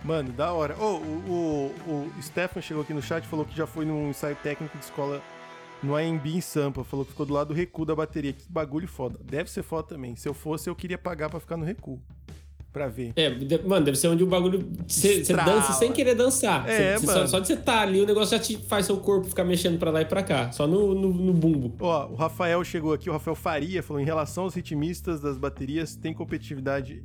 Mano, 0.03 0.33
da 0.33 0.51
hora. 0.51 0.75
Oh, 0.77 0.97
o, 0.97 1.73
o, 1.87 2.11
o 2.17 2.21
Stefan 2.21 2.61
chegou 2.61 2.83
aqui 2.83 2.93
no 2.93 3.01
chat 3.01 3.23
e 3.23 3.27
falou 3.27 3.45
que 3.45 3.55
já 3.55 3.65
foi 3.65 3.85
num 3.85 4.09
ensaio 4.09 4.35
técnico 4.43 4.77
de 4.77 4.83
escola 4.83 5.21
no 5.81 5.95
AMB 5.95 6.25
em 6.27 6.41
Sampa. 6.41 6.83
Falou 6.83 7.05
que 7.05 7.11
ficou 7.11 7.25
do 7.25 7.33
lado 7.33 7.49
do 7.49 7.53
recuo 7.53 7.85
da 7.85 7.95
bateria. 7.95 8.33
Que 8.33 8.49
bagulho 8.49 8.87
foda. 8.87 9.19
Deve 9.23 9.49
ser 9.49 9.63
foda 9.63 9.87
também. 9.87 10.15
Se 10.15 10.27
eu 10.27 10.33
fosse, 10.33 10.69
eu 10.69 10.75
queria 10.75 10.97
pagar 10.97 11.29
para 11.29 11.39
ficar 11.39 11.57
no 11.57 11.65
recuo 11.65 12.01
pra 12.71 12.87
ver. 12.87 13.13
É, 13.15 13.29
mano, 13.65 13.85
deve 13.85 13.97
ser 13.97 14.07
onde 14.07 14.23
o 14.23 14.27
bagulho. 14.27 14.69
Você 14.87 15.21
dança 15.33 15.73
sem 15.73 15.91
querer 15.91 16.15
dançar. 16.15 16.67
É, 16.69 16.97
cê, 16.97 17.05
mano. 17.05 17.19
Só, 17.21 17.27
só, 17.27 17.39
de 17.39 17.47
você 17.47 17.57
tá 17.57 17.81
ali, 17.81 18.01
o 18.01 18.05
negócio 18.05 18.37
já 18.37 18.43
te 18.43 18.57
faz 18.57 18.85
seu 18.85 18.97
corpo 18.97 19.27
ficar 19.27 19.43
mexendo 19.43 19.79
pra 19.79 19.91
lá 19.91 20.01
e 20.01 20.05
pra 20.05 20.23
cá. 20.23 20.51
Só 20.51 20.67
no, 20.67 20.93
no, 20.93 21.11
no 21.11 21.33
bumbo. 21.33 21.73
Ó, 21.79 22.07
o 22.07 22.15
Rafael 22.15 22.63
chegou 22.63 22.93
aqui, 22.93 23.09
o 23.09 23.13
Rafael 23.13 23.35
Faria 23.35 23.81
falou: 23.81 24.01
em 24.01 24.05
relação 24.05 24.43
aos 24.43 24.53
ritmistas 24.53 25.19
das 25.19 25.37
baterias, 25.37 25.95
tem 25.95 26.13
competitividade 26.13 27.03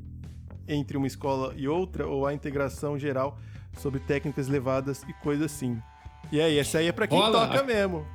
entre 0.68 0.96
uma 0.96 1.06
escola 1.06 1.52
e 1.56 1.68
outra 1.68 2.06
ou 2.06 2.26
a 2.26 2.32
integração 2.32 2.98
geral 2.98 3.38
sobre 3.78 4.00
técnicas 4.00 4.48
levadas 4.48 5.02
e 5.08 5.12
coisas 5.14 5.52
assim? 5.52 5.78
E 6.32 6.40
aí, 6.40 6.58
essa 6.58 6.78
aí 6.78 6.86
é 6.86 6.92
pra 6.92 7.06
quem 7.06 7.18
Rola. 7.18 7.48
toca 7.48 7.62
mesmo. 7.62 8.06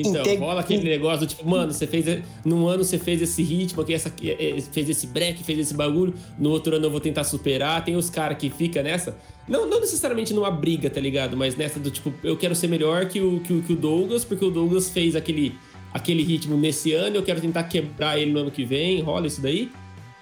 Então, 0.00 0.20
Entendi. 0.20 0.36
rola 0.36 0.60
aquele 0.60 0.88
negócio 0.88 1.20
do 1.20 1.26
tipo, 1.26 1.48
mano, 1.48 1.72
você 1.72 1.86
fez. 1.86 2.22
Num 2.44 2.68
ano 2.68 2.84
você 2.84 2.98
fez 2.98 3.20
esse 3.20 3.42
ritmo 3.42 3.82
aqui, 3.82 3.92
essa, 3.92 4.12
é, 4.22 4.58
é, 4.58 4.60
fez 4.60 4.88
esse 4.88 5.06
break, 5.08 5.42
fez 5.42 5.58
esse 5.58 5.74
bagulho. 5.74 6.14
No 6.38 6.50
outro 6.50 6.76
ano 6.76 6.86
eu 6.86 6.90
vou 6.90 7.00
tentar 7.00 7.24
superar. 7.24 7.84
Tem 7.84 7.96
os 7.96 8.08
caras 8.08 8.38
que 8.38 8.48
fica 8.48 8.82
nessa. 8.82 9.16
Não, 9.48 9.66
não 9.66 9.80
necessariamente 9.80 10.32
numa 10.32 10.50
briga, 10.50 10.88
tá 10.88 11.00
ligado? 11.00 11.36
Mas 11.36 11.56
nessa 11.56 11.80
do 11.80 11.90
tipo, 11.90 12.12
eu 12.22 12.36
quero 12.36 12.54
ser 12.54 12.68
melhor 12.68 13.06
que 13.06 13.20
o, 13.20 13.40
que 13.40 13.52
o, 13.52 13.62
que 13.62 13.72
o 13.72 13.76
Douglas, 13.76 14.24
porque 14.24 14.44
o 14.44 14.50
Douglas 14.50 14.90
fez 14.90 15.16
aquele, 15.16 15.54
aquele 15.92 16.22
ritmo 16.22 16.56
nesse 16.56 16.92
ano, 16.92 17.16
eu 17.16 17.22
quero 17.22 17.40
tentar 17.40 17.64
quebrar 17.64 18.18
ele 18.18 18.30
no 18.30 18.40
ano 18.40 18.50
que 18.50 18.64
vem. 18.64 19.00
Rola 19.00 19.26
isso 19.26 19.40
daí? 19.40 19.70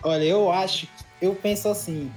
Olha, 0.03 0.25
eu 0.25 0.51
acho. 0.51 0.87
Eu 1.21 1.35
penso 1.35 1.69
assim. 1.69 2.11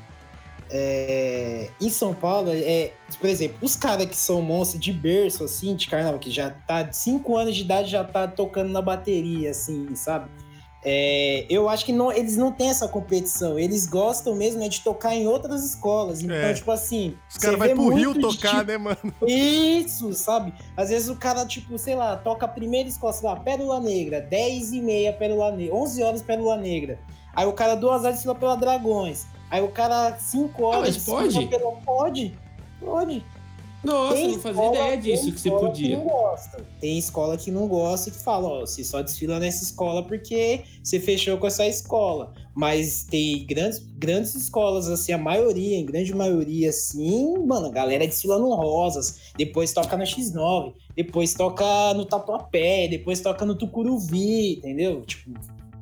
É, 0.71 1.69
em 1.82 1.89
São 1.89 2.13
Paulo, 2.13 2.51
é, 2.51 2.91
por 3.19 3.27
exemplo, 3.27 3.58
os 3.62 3.75
caras 3.75 4.05
que 4.05 4.15
são 4.15 4.41
monstros 4.41 4.79
de 4.79 4.93
berço, 4.93 5.43
assim, 5.43 5.75
de 5.75 5.88
carnaval, 5.88 6.19
que 6.19 6.29
já 6.29 6.51
tá 6.51 6.84
de 6.84 6.95
5 6.95 7.38
anos 7.38 7.55
de 7.55 7.62
idade, 7.62 7.89
já 7.89 8.03
tá 8.03 8.27
tocando 8.27 8.69
na 8.69 8.82
bateria, 8.82 9.51
assim, 9.51 9.95
sabe? 9.95 10.29
É, 10.82 11.45
eu 11.49 11.67
acho 11.67 11.86
que 11.86 11.91
não, 11.91 12.10
eles 12.10 12.38
não 12.38 12.51
têm 12.51 12.69
essa 12.69 12.88
competição. 12.88 13.60
Eles 13.60 13.86
gostam 13.86 14.34
mesmo 14.36 14.63
é 14.63 14.69
de 14.69 14.79
tocar 14.79 15.13
em 15.13 15.27
outras 15.27 15.63
escolas. 15.65 16.21
Então, 16.21 16.36
é. 16.36 16.53
tipo 16.53 16.71
assim. 16.71 17.17
Os 17.29 17.38
caras 17.38 17.60
vão 17.60 17.75
pro 17.75 17.95
Rio 17.95 18.19
tocar, 18.19 18.60
tipo, 18.60 18.71
né, 18.71 18.77
mano? 18.77 18.97
Isso, 19.27 20.13
sabe? 20.13 20.53
Às 20.77 20.89
vezes 20.89 21.10
o 21.10 21.17
cara, 21.17 21.45
tipo, 21.45 21.77
sei 21.77 21.95
lá, 21.95 22.15
toca 22.15 22.45
a 22.45 22.49
primeira 22.49 22.88
escola, 22.88 23.12
sei 23.12 23.27
lá, 23.27 23.36
Pérola 23.36 23.79
Negra, 23.82 24.21
10 24.21 24.73
e 24.73 24.82
meia 24.82 25.12
Pérola 25.12 25.51
Negra, 25.51 25.75
11 25.75 26.03
horas 26.03 26.21
Pérola 26.21 26.55
Negra. 26.55 26.99
Aí 27.34 27.45
o 27.45 27.53
cara, 27.53 27.75
duas 27.75 28.01
horas, 28.01 28.15
desfila 28.15 28.36
pela 28.36 28.55
Dragões. 28.55 29.27
Aí 29.49 29.62
o 29.62 29.69
cara, 29.69 30.17
5 30.17 30.63
horas. 30.63 30.79
Ah, 30.79 30.81
mas 30.81 31.05
pode? 31.05 31.47
Pela... 31.47 31.71
Pode, 31.71 32.33
pode. 32.79 33.25
Nossa, 33.81 34.15
tem 34.15 34.31
não 34.33 34.39
fazia 34.39 34.67
ideia 34.67 34.97
disso 34.97 35.31
que 35.31 35.39
você 35.39 35.49
podia. 35.49 35.89
Que 35.89 35.95
não 35.95 36.03
gosta. 36.03 36.65
Tem 36.81 36.97
escola 36.97 37.38
que 37.38 37.49
não 37.49 37.67
gosta 37.67 38.09
e 38.09 38.12
que 38.12 38.19
fala, 38.19 38.47
ó, 38.49 38.59
você 38.62 38.83
só 38.83 39.01
desfila 39.01 39.39
nessa 39.39 39.63
escola 39.63 40.03
porque 40.03 40.63
você 40.83 40.99
fechou 40.99 41.38
com 41.38 41.47
essa 41.47 41.65
escola. 41.65 42.33
Mas 42.53 43.03
tem 43.03 43.45
grandes, 43.45 43.79
grandes 43.79 44.35
escolas, 44.35 44.89
assim, 44.89 45.13
a 45.13 45.17
maioria, 45.17 45.77
em 45.77 45.85
grande 45.85 46.13
maioria, 46.13 46.69
assim, 46.69 47.38
mano, 47.38 47.67
a 47.67 47.71
galera 47.71 48.05
desfila 48.05 48.38
no 48.38 48.53
Rosas, 48.53 49.31
depois 49.38 49.71
toca 49.71 49.95
na 49.95 50.03
X9, 50.03 50.73
depois 50.93 51.33
toca 51.33 51.93
no 51.93 52.03
Tatuapé, 52.03 52.89
depois 52.89 53.21
toca 53.21 53.45
no 53.45 53.55
Tucuruvi, 53.55 54.57
entendeu? 54.57 55.03
Tipo, 55.05 55.39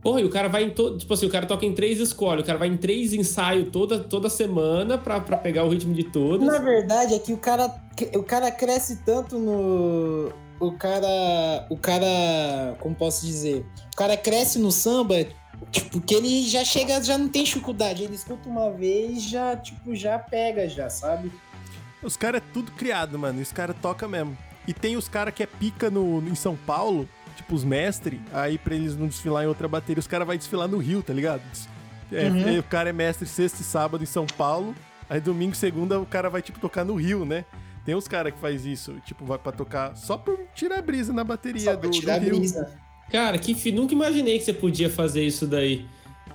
Porra, 0.07 0.21
e 0.21 0.23
o 0.23 0.29
cara 0.29 0.47
vai 0.47 0.63
em 0.63 0.69
todo. 0.69 0.97
Tipo 0.97 1.13
assim, 1.13 1.25
o 1.25 1.29
cara 1.29 1.45
toca 1.45 1.65
em 1.65 1.73
três 1.73 1.99
escolas, 1.99 2.41
o 2.41 2.47
cara 2.47 2.57
vai 2.57 2.69
em 2.69 2.77
três 2.77 3.11
ensaios 3.11 3.67
toda, 3.73 3.99
toda 3.99 4.29
semana 4.29 4.97
pra, 4.97 5.19
pra 5.19 5.35
pegar 5.35 5.65
o 5.65 5.69
ritmo 5.69 5.93
de 5.93 6.05
todos. 6.05 6.47
Na 6.47 6.59
verdade, 6.59 7.13
é 7.13 7.19
que 7.19 7.33
o 7.33 7.37
cara, 7.37 7.69
o 8.15 8.23
cara 8.23 8.49
cresce 8.49 9.03
tanto 9.03 9.37
no. 9.37 10.31
O 10.61 10.71
cara. 10.71 11.67
O 11.69 11.75
cara. 11.75 12.77
Como 12.79 12.95
posso 12.95 13.25
dizer? 13.25 13.65
O 13.93 13.97
cara 13.97 14.15
cresce 14.15 14.57
no 14.59 14.71
samba, 14.71 15.27
tipo, 15.71 15.99
que 15.99 16.15
ele 16.15 16.43
já 16.43 16.63
chega, 16.63 17.03
já 17.03 17.17
não 17.17 17.27
tem 17.27 17.43
dificuldade. 17.43 18.05
Ele 18.05 18.15
escuta 18.15 18.47
uma 18.47 18.71
vez 18.71 19.21
já, 19.21 19.57
tipo, 19.57 19.93
já 19.93 20.17
pega, 20.17 20.69
já, 20.69 20.89
sabe? 20.89 21.29
Os 22.01 22.15
caras 22.15 22.41
é 22.41 22.53
tudo 22.53 22.71
criado, 22.71 23.19
mano. 23.19 23.41
Os 23.41 23.51
caras 23.51 23.75
toca 23.81 24.07
mesmo. 24.07 24.37
E 24.65 24.73
tem 24.73 24.95
os 24.95 25.09
caras 25.09 25.33
que 25.33 25.43
é 25.43 25.45
pica 25.45 25.89
no, 25.89 26.25
em 26.25 26.35
São 26.35 26.55
Paulo, 26.55 27.09
tipo, 27.37 27.55
os 27.55 27.63
mestres, 27.63 28.19
aí 28.33 28.57
pra 28.57 28.75
eles 28.75 28.97
não 28.97 29.07
desfilar 29.07 29.43
em 29.43 29.47
outra 29.47 29.67
bateria, 29.67 29.99
os 29.99 30.07
caras 30.07 30.27
vão 30.27 30.35
desfilar 30.35 30.67
no 30.67 30.77
Rio, 30.77 31.01
tá 31.01 31.13
ligado? 31.13 31.41
É, 32.11 32.29
uhum. 32.29 32.59
O 32.59 32.63
cara 32.63 32.89
é 32.89 32.93
mestre 32.93 33.27
sexta 33.27 33.61
e 33.61 33.65
sábado 33.65 34.03
em 34.03 34.07
São 34.07 34.25
Paulo, 34.25 34.75
aí 35.09 35.19
domingo 35.19 35.53
e 35.53 35.57
segunda 35.57 35.99
o 35.99 36.05
cara 36.05 36.29
vai, 36.29 36.41
tipo, 36.41 36.59
tocar 36.59 36.83
no 36.83 36.95
Rio, 36.95 37.25
né? 37.25 37.45
Tem 37.85 37.95
uns 37.95 38.07
caras 38.07 38.33
que 38.33 38.39
faz 38.39 38.65
isso, 38.65 38.95
tipo, 39.05 39.23
vai 39.23 39.37
pra 39.37 39.51
tocar 39.51 39.95
só 39.95 40.17
por 40.17 40.37
tirar 40.53 40.81
brisa 40.81 41.13
na 41.13 41.23
bateria 41.23 41.73
só 41.73 41.75
do, 41.75 41.89
tirar 41.89 42.19
do 42.19 42.25
Rio. 42.25 42.39
Brisa. 42.39 42.69
Cara, 43.09 43.37
que 43.37 43.71
nunca 43.71 43.93
imaginei 43.93 44.37
que 44.37 44.43
você 44.43 44.53
podia 44.53 44.89
fazer 44.89 45.23
isso 45.23 45.47
daí. 45.47 45.85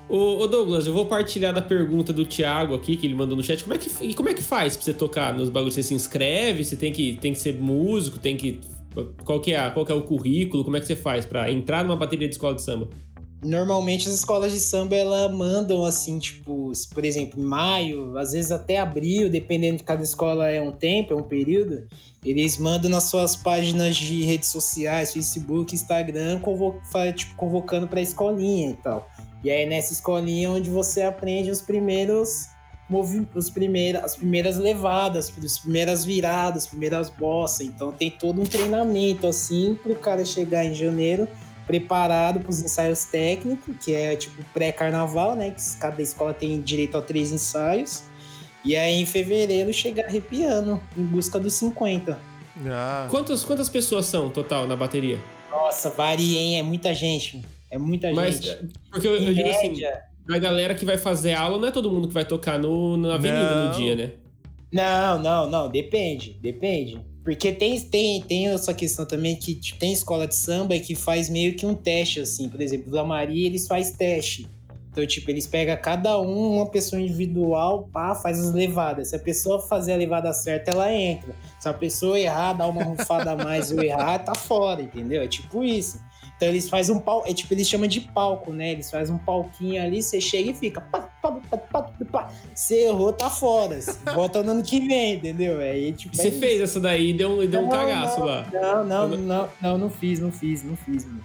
Ô, 0.09 0.39
ô, 0.43 0.47
Douglas, 0.47 0.87
eu 0.87 0.93
vou 0.93 1.07
partilhar 1.07 1.53
da 1.53 1.63
pergunta 1.63 2.13
do 2.13 2.25
Thiago 2.25 2.75
aqui, 2.75 2.97
que 2.97 3.07
ele 3.07 3.15
mandou 3.15 3.37
no 3.37 3.43
chat. 3.43 3.63
Como 3.63 3.75
é 3.75 3.79
que, 3.79 3.91
e 4.05 4.15
como 4.15 4.29
é 4.29 4.35
que 4.35 4.43
faz 4.43 4.77
pra 4.77 4.85
você 4.85 4.95
tocar 4.95 5.35
nos 5.35 5.49
bagulhos? 5.49 5.75
Você 5.75 5.83
se 5.83 5.95
inscreve? 5.95 6.65
Você 6.65 6.77
tem 6.77 6.93
que, 6.93 7.19
tem 7.21 7.33
que 7.33 7.39
ser 7.39 7.55
músico? 7.55 8.19
Tem 8.19 8.37
que 8.37 8.61
qual 9.25 9.41
que 9.41 9.53
é, 9.53 9.71
qual 9.71 9.85
que 9.85 9.93
é 9.93 9.95
o 9.95 10.03
currículo? 10.03 10.65
Como 10.65 10.77
é 10.77 10.81
que 10.81 10.87
você 10.87 10.97
faz 10.97 11.25
para 11.25 11.51
entrar 11.51 11.85
numa 11.85 11.97
bateria 11.97 12.29
de 12.29 12.35
escola 12.35 12.55
de 12.55 12.63
samba? 12.63 12.89
Normalmente 13.45 14.09
as 14.09 14.15
escolas 14.15 14.53
de 14.53 14.61
samba 14.61 14.95
ela 14.95 15.29
mandam 15.29 15.85
assim, 15.85 16.19
tipo, 16.21 16.71
por 16.95 17.05
exemplo, 17.05 17.41
em 17.41 17.45
maio, 17.45 18.17
às 18.17 18.33
vezes 18.33 18.53
até 18.53 18.79
abril, 18.79 19.29
dependendo 19.29 19.79
de 19.79 19.83
cada 19.83 20.03
escola 20.03 20.49
é 20.49 20.63
um 20.63 20.71
tempo, 20.71 21.13
é 21.13 21.17
um 21.17 21.25
período, 21.25 21.89
eles 22.25 22.57
mandam 22.57 22.89
nas 22.89 23.05
suas 23.05 23.35
páginas 23.35 23.97
de 23.97 24.23
redes 24.23 24.49
sociais, 24.51 25.13
Facebook, 25.13 25.75
Instagram, 25.75 26.39
convo 26.39 26.81
tipo, 27.17 27.35
convocando 27.35 27.89
para 27.89 28.01
escolinha 28.01 28.71
e 28.71 28.75
tal. 28.75 29.11
E 29.43 29.51
aí 29.51 29.67
nessa 29.67 29.93
escolinha 29.93 30.49
onde 30.49 30.71
você 30.71 31.03
aprende 31.03 31.51
os 31.51 31.61
primeiros 31.61 32.47
os 33.01 33.51
primeiras, 33.51 34.05
as 34.05 34.17
primeiras 34.17 34.57
levadas, 34.57 35.33
as 35.45 35.59
primeiras 35.59 36.05
viradas, 36.05 36.65
as 36.65 36.69
primeiras 36.69 37.11
bossas. 37.11 37.67
Então 37.67 37.93
tem 37.93 38.11
todo 38.11 38.41
um 38.41 38.45
treinamento 38.45 39.27
assim 39.27 39.79
pro 39.83 39.95
cara 39.97 40.25
chegar 40.25 40.65
em 40.65 40.75
janeiro 40.75 41.29
preparado 41.67 42.41
para 42.41 42.51
os 42.51 42.61
ensaios 42.61 43.05
técnicos, 43.05 43.75
que 43.83 43.95
é 43.95 44.17
tipo 44.17 44.43
pré-carnaval, 44.53 45.35
né? 45.35 45.51
Que 45.51 45.77
cada 45.79 46.03
escola 46.03 46.35
tem 46.35 46.61
direito 46.61 46.97
a 46.99 47.03
três 47.03 47.33
ensaios. 47.33 48.03
E 48.65 48.77
aí 48.77 49.01
em 49.01 49.07
fevereiro 49.07 49.73
chegar 49.73 50.07
arrepiando, 50.07 50.81
em 50.97 51.05
busca 51.05 51.39
dos 51.39 51.55
50. 51.55 52.19
Ah. 52.67 53.09
Quantas, 53.11 53.45
quantas 53.45 53.69
pessoas 53.69 54.07
são 54.07 54.29
total 54.29 54.67
na 54.67 54.77
bateria? 54.77 55.19
Nossa, 55.51 55.91
varia, 55.91 56.39
hein? 56.39 56.59
É 56.59 56.63
muita 56.63 56.95
gente. 56.95 57.43
É 57.71 57.79
muita 57.79 58.13
Mas, 58.13 58.37
gente. 58.37 58.73
Porque 58.91 59.09
eu, 59.09 59.17
eu 59.17 59.35
digo 59.35 59.49
assim, 59.49 59.75
a 60.29 60.39
galera 60.39 60.75
que 60.75 60.85
vai 60.85 60.97
fazer 60.97 61.35
aula 61.35 61.59
não 61.59 61.69
é 61.69 61.71
todo 61.71 61.91
mundo 61.91 62.09
que 62.09 62.15
vai 62.15 62.25
tocar 62.25 62.59
no, 62.59 62.97
na 62.97 63.15
avenida 63.15 63.55
não. 63.55 63.69
no 63.69 63.75
dia, 63.75 63.97
né? 63.97 64.13
Não, 64.73 65.19
não, 65.19 65.51
não. 65.51 65.69
Depende, 65.69 66.39
depende. 66.41 67.01
Porque 67.23 67.53
tem, 67.53 67.79
tem, 67.81 68.23
tem 68.23 68.49
essa 68.49 68.75
questão 68.75 69.07
também 69.07 69.37
que 69.37 69.55
tipo, 69.55 69.79
tem 69.79 69.93
escola 69.93 70.27
de 70.27 70.35
samba 70.35 70.79
que 70.79 70.95
faz 70.95 71.29
meio 71.29 71.55
que 71.55 71.67
um 71.67 71.75
teste, 71.75 72.21
assim. 72.21 72.49
Por 72.49 72.61
exemplo, 72.61 72.91
Vila 72.91 73.05
Maria, 73.05 73.47
eles 73.47 73.67
faz 73.67 73.93
teste. 73.93 74.49
Então, 74.91 75.07
tipo, 75.07 75.31
eles 75.31 75.47
pegam 75.47 75.77
cada 75.81 76.21
um, 76.21 76.57
uma 76.57 76.67
pessoa 76.67 77.01
individual, 77.01 77.89
pá, 77.91 78.15
faz 78.15 78.39
as 78.39 78.53
levadas. 78.53 79.09
Se 79.09 79.17
a 79.17 79.19
pessoa 79.19 79.59
fazer 79.61 79.93
a 79.95 79.97
levada 79.97 80.33
certa, 80.35 80.71
ela 80.71 80.93
entra. 80.93 81.35
Se 81.59 81.69
a 81.69 81.73
pessoa 81.73 82.19
errar, 82.19 82.53
dá 82.53 82.67
uma 82.67 82.85
rufada 82.85 83.31
a 83.31 83.37
mais 83.37 83.73
ou 83.73 83.83
errar, 83.83 84.19
tá 84.19 84.35
fora, 84.35 84.83
entendeu? 84.83 85.23
É 85.23 85.29
tipo 85.29 85.65
isso. 85.65 85.99
Então 86.43 86.51
eles 86.51 86.69
fazem 86.69 86.93
um 86.93 86.99
pau, 86.99 87.23
é 87.25 87.33
tipo, 87.33 87.55
eles 87.55 87.69
chamam 87.69 87.87
de 87.87 88.01
palco, 88.01 88.53
né? 88.53 88.73
Eles 88.73 88.91
fazem 88.91 89.15
um 89.15 89.19
palquinho 89.19 89.81
ali, 89.81 90.03
você 90.03 90.21
chega 90.21 90.51
e 90.51 90.55
fica. 90.55 90.81
Pá, 90.81 91.09
pá, 91.23 91.31
pá, 91.49 91.57
pá, 91.57 91.83
pá. 92.11 92.33
Você 92.53 92.89
errou, 92.89 93.13
tá 93.13 93.31
fora. 93.31 93.79
Volta 94.13 94.43
no 94.43 94.51
ano 94.51 94.63
que 94.65 94.81
vem, 94.81 95.15
entendeu? 95.15 95.61
Aí, 95.61 95.93
tipo, 95.93 96.17
você 96.17 96.29
é 96.29 96.31
fez 96.33 96.61
essa 96.61 96.81
daí 96.81 97.11
e 97.11 97.13
deu, 97.13 97.47
deu 97.47 97.63
não, 97.63 97.69
um 97.69 97.71
cagaço 97.71 98.19
não, 98.19 98.27
lá. 98.27 98.47
Não, 98.53 98.85
não, 98.85 99.09
não, 99.09 99.49
não, 99.61 99.79
não 99.79 99.89
fiz, 99.89 100.19
não 100.19 100.33
fiz, 100.33 100.65
não 100.65 100.77
fiz, 100.77 101.05
mano. 101.05 101.25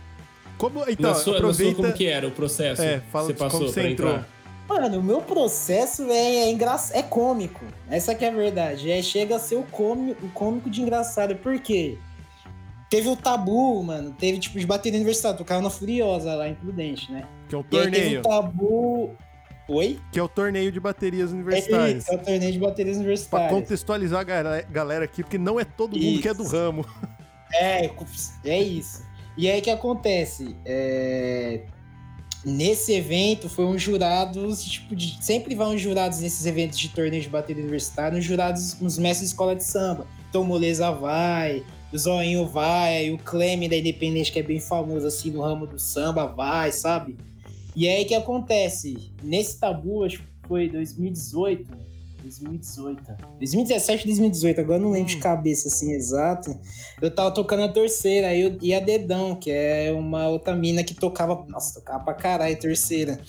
Como, 0.55 0.87
então, 0.87 1.09
na 1.09 1.15
sua, 1.15 1.37
aproveita... 1.37 1.71
na 1.71 1.75
sua, 1.77 1.83
como 1.85 1.97
que 1.97 2.05
era 2.05 2.27
o 2.27 2.31
processo? 2.31 2.83
É, 2.83 3.01
fala 3.11 3.25
você 3.25 3.33
passou 3.33 3.59
como 3.61 3.71
você 3.71 3.89
entrou. 3.89 4.11
Entrar? 4.11 4.29
Mano, 4.69 4.99
o 4.99 5.03
meu 5.03 5.21
processo 5.21 6.03
é, 6.11 6.13
é, 6.13 6.51
engra... 6.51 6.75
é 6.91 7.01
cômico. 7.01 7.65
Essa 7.89 8.13
que 8.13 8.23
é 8.23 8.27
a 8.27 8.31
verdade. 8.31 8.91
É, 8.91 9.01
chega 9.01 9.37
a 9.37 9.39
ser 9.39 9.55
o 9.55 9.63
cômico, 9.63 10.23
o 10.23 10.29
cômico 10.29 10.69
de 10.69 10.79
engraçado. 10.79 11.35
Por 11.37 11.59
quê? 11.59 11.97
Teve 12.89 13.09
o 13.09 13.15
tabu, 13.15 13.83
mano. 13.83 14.11
Teve, 14.11 14.39
tipo, 14.39 14.59
de 14.59 14.65
bateria 14.65 14.97
universitária. 14.97 15.37
Tocava 15.37 15.61
na 15.61 15.69
Furiosa 15.69 16.33
lá 16.35 16.47
em 16.47 16.55
Prudente, 16.55 17.11
né? 17.11 17.27
Que 17.49 17.55
é 17.55 17.57
o 17.57 17.63
torneio. 17.63 17.91
teve 17.91 18.17
o 18.17 18.21
tabu. 18.21 19.15
Oi? 19.67 19.99
Que 20.11 20.19
é 20.19 20.23
o 20.23 20.29
torneio 20.29 20.71
de 20.71 20.79
baterias 20.79 21.31
universitárias. 21.31 22.07
É, 22.07 22.13
é 22.13 22.15
o 22.15 22.19
torneio 22.19 22.51
de 22.53 22.59
baterias 22.59 22.97
universitárias. 22.97 23.49
Pra 23.49 23.59
contextualizar 23.59 24.21
a 24.21 24.61
galera 24.63 25.03
aqui, 25.03 25.21
porque 25.21 25.37
não 25.37 25.59
é 25.59 25.65
todo 25.65 25.97
mundo 25.97 26.03
isso. 26.03 26.21
que 26.21 26.29
é 26.29 26.33
do 26.33 26.43
ramo. 26.43 26.85
É, 27.53 27.89
é 28.45 28.61
isso. 28.61 29.05
E 29.37 29.49
aí 29.49 29.59
o 29.59 29.63
que 29.63 29.69
acontece? 29.69 30.55
É... 30.65 31.61
Nesse 32.43 32.93
evento 32.93 33.49
foi 33.49 33.65
um 33.65 33.77
jurados, 33.77 34.63
tipo, 34.63 34.95
de... 34.95 35.17
sempre 35.23 35.55
vão 35.55 35.73
uns 35.73 35.81
jurados 35.81 36.19
nesses 36.19 36.45
eventos 36.45 36.77
de 36.77 36.89
torneio 36.89 37.21
de 37.21 37.29
bateria 37.29 37.61
universitária, 37.61 38.17
uns 38.17 38.23
jurados, 38.23 38.81
uns 38.81 38.97
mestres 38.97 39.29
de 39.29 39.33
escola 39.33 39.55
de 39.55 39.63
samba. 39.63 40.07
Então 40.29 40.43
Moleza 40.43 40.91
vai, 40.91 41.63
Zoinho 41.95 42.45
vai, 42.47 42.97
aí 42.97 43.13
o 43.13 43.17
Cleme 43.17 43.69
da 43.69 43.77
Independente, 43.77 44.31
que 44.31 44.39
é 44.39 44.43
bem 44.43 44.59
famoso 44.59 45.07
assim 45.07 45.31
no 45.31 45.41
ramo 45.41 45.67
do 45.67 45.79
samba, 45.79 46.25
vai, 46.25 46.71
sabe? 46.71 47.17
E 47.75 47.87
aí 47.87 48.03
o 48.03 48.07
que 48.07 48.15
acontece? 48.15 49.11
Nesse 49.23 49.59
tabu, 49.59 50.03
acho 50.03 50.17
que 50.17 50.25
foi 50.47 50.67
2018, 50.67 51.69
2018. 52.23 53.03
2017, 53.39 54.05
2018, 54.05 54.61
agora 54.61 54.79
não 54.79 54.89
lembro 54.89 55.11
hum. 55.11 55.15
de 55.15 55.17
cabeça 55.17 55.67
assim 55.67 55.93
exato. 55.93 56.57
Eu 57.01 57.13
tava 57.13 57.31
tocando 57.31 57.63
a 57.63 57.69
terceira 57.69 58.29
aí 58.29 58.41
eu, 58.41 58.57
e 58.61 58.73
a 58.73 58.79
Dedão, 58.79 59.35
que 59.35 59.51
é 59.51 59.91
uma 59.91 60.27
outra 60.27 60.55
mina 60.55 60.83
que 60.83 60.93
tocava. 60.93 61.45
Nossa, 61.47 61.79
tocava 61.79 62.03
pra 62.03 62.13
caralho 62.13 62.57
terceira. 62.59 63.19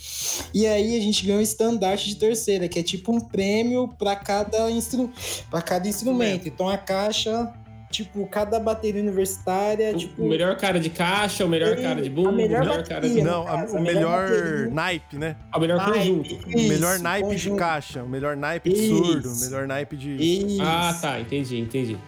E 0.53 0.67
aí 0.67 0.97
a 0.97 1.01
gente 1.01 1.25
ganhou 1.25 1.41
um 1.41 1.43
estandarte 1.43 2.09
de 2.09 2.17
terceira, 2.17 2.69
que 2.69 2.79
é 2.79 2.83
tipo 2.83 3.13
um 3.13 3.21
prêmio 3.21 3.89
para 3.99 4.17
cada, 4.17 4.71
instru... 4.71 5.11
Pra 5.51 5.63
cada 5.63 5.89
instrumento. 5.89 6.49
Então 6.49 6.69
a 6.69 6.79
caixa 6.79 7.53
tipo, 7.91 8.27
cada 8.27 8.61
bateria 8.61 9.01
universitária, 9.01 9.93
o 9.93 9.99
tipo... 9.99 10.23
O 10.23 10.29
melhor 10.29 10.57
cara 10.57 10.79
de 10.79 10.91
caixa, 10.91 11.45
o 11.45 11.49
melhor 11.49 11.77
cara 11.77 12.03
de 12.03 12.11
bumbo, 12.11 12.31
o 12.31 12.33
melhor, 12.33 12.61
melhor 12.61 12.85
cara 12.85 13.09
de... 13.09 13.23
Não, 13.23 13.49
a, 13.49 13.65
o 13.65 13.81
melhor, 13.81 14.29
melhor 14.29 14.71
naipe, 14.71 15.17
né? 15.17 15.37
O 15.55 15.59
melhor 15.59 15.79
naipe, 15.79 15.99
conjunto. 15.99 16.35
Isso, 16.35 16.47
o 16.47 16.69
melhor 16.69 16.99
naipe 16.99 17.29
conjunto. 17.29 17.55
de 17.55 17.59
caixa, 17.59 18.03
o 18.03 18.09
melhor 18.09 18.37
naipe 18.37 18.71
de 18.71 18.89
surdo, 18.89 19.33
o 19.33 19.41
melhor 19.41 19.67
naipe 19.67 19.97
de... 19.97 20.11
Isso. 20.17 20.63
Ah, 20.63 20.97
tá, 21.01 21.21
entendi, 21.21 21.59
entendi. 21.59 21.99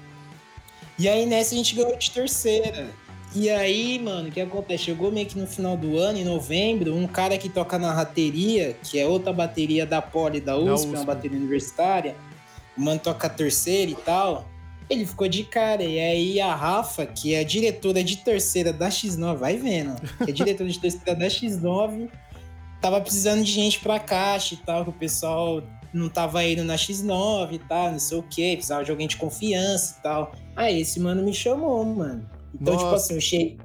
E 0.98 1.08
aí 1.08 1.24
nessa 1.24 1.54
a 1.54 1.56
gente 1.56 1.74
ganhou 1.74 1.96
de 1.96 2.10
terceira. 2.10 2.86
E 3.34 3.48
aí, 3.48 3.98
mano, 3.98 4.28
o 4.28 4.32
que 4.32 4.40
acontece? 4.40 4.84
Chegou 4.84 5.10
meio 5.10 5.26
que 5.26 5.38
no 5.38 5.46
final 5.46 5.76
do 5.76 5.96
ano, 5.96 6.18
em 6.18 6.24
novembro, 6.24 6.94
um 6.94 7.06
cara 7.06 7.38
que 7.38 7.48
toca 7.48 7.78
na 7.78 7.92
rateria, 7.92 8.76
que 8.82 8.98
é 8.98 9.06
outra 9.06 9.32
bateria 9.32 9.86
da 9.86 10.02
Poli 10.02 10.40
da 10.40 10.56
USP, 10.56 10.66
da 10.66 10.74
USP. 10.74 10.88
uma 10.88 11.04
bateria 11.04 11.38
universitária, 11.38 12.16
o 12.76 12.80
mano 12.80 12.98
toca 12.98 13.28
a 13.28 13.30
terceira 13.30 13.90
e 13.90 13.94
tal 13.94 14.49
ele 14.90 15.06
ficou 15.06 15.28
de 15.28 15.44
cara. 15.44 15.84
E 15.84 15.98
aí 15.98 16.40
a 16.40 16.54
Rafa, 16.54 17.06
que 17.06 17.34
é 17.34 17.40
a 17.40 17.44
diretora 17.44 18.02
de 18.02 18.16
terceira 18.16 18.72
da 18.72 18.88
X9, 18.88 19.36
vai 19.36 19.56
vendo, 19.56 19.94
que 20.24 20.30
é 20.30 20.32
diretora 20.34 20.68
de 20.68 20.78
terceira 20.78 21.14
da 21.14 21.26
X9, 21.26 22.10
tava 22.80 23.00
precisando 23.00 23.44
de 23.44 23.52
gente 23.52 23.78
pra 23.78 24.00
caixa 24.00 24.54
e 24.54 24.56
tal, 24.58 24.84
que 24.84 24.90
o 24.90 24.94
pessoal 24.94 25.62
não 25.92 26.08
tava 26.08 26.44
indo 26.44 26.64
na 26.64 26.74
X9 26.74 27.52
e 27.52 27.58
tal, 27.60 27.92
não 27.92 27.98
sei 27.98 28.18
o 28.18 28.22
que, 28.22 28.56
precisava 28.56 28.84
de 28.84 28.90
alguém 28.90 29.06
de 29.06 29.16
confiança 29.16 29.96
e 29.98 30.02
tal. 30.02 30.34
Aí 30.56 30.80
esse 30.80 30.98
mano 30.98 31.22
me 31.22 31.32
chamou, 31.32 31.84
mano. 31.84 32.28
Então, 32.54 32.76
tipo 32.76 32.84
Nossa. 32.84 32.84
tipo 32.84 32.94
assim, 32.96 33.14
eu 33.14 33.20
cheguei. 33.20 33.58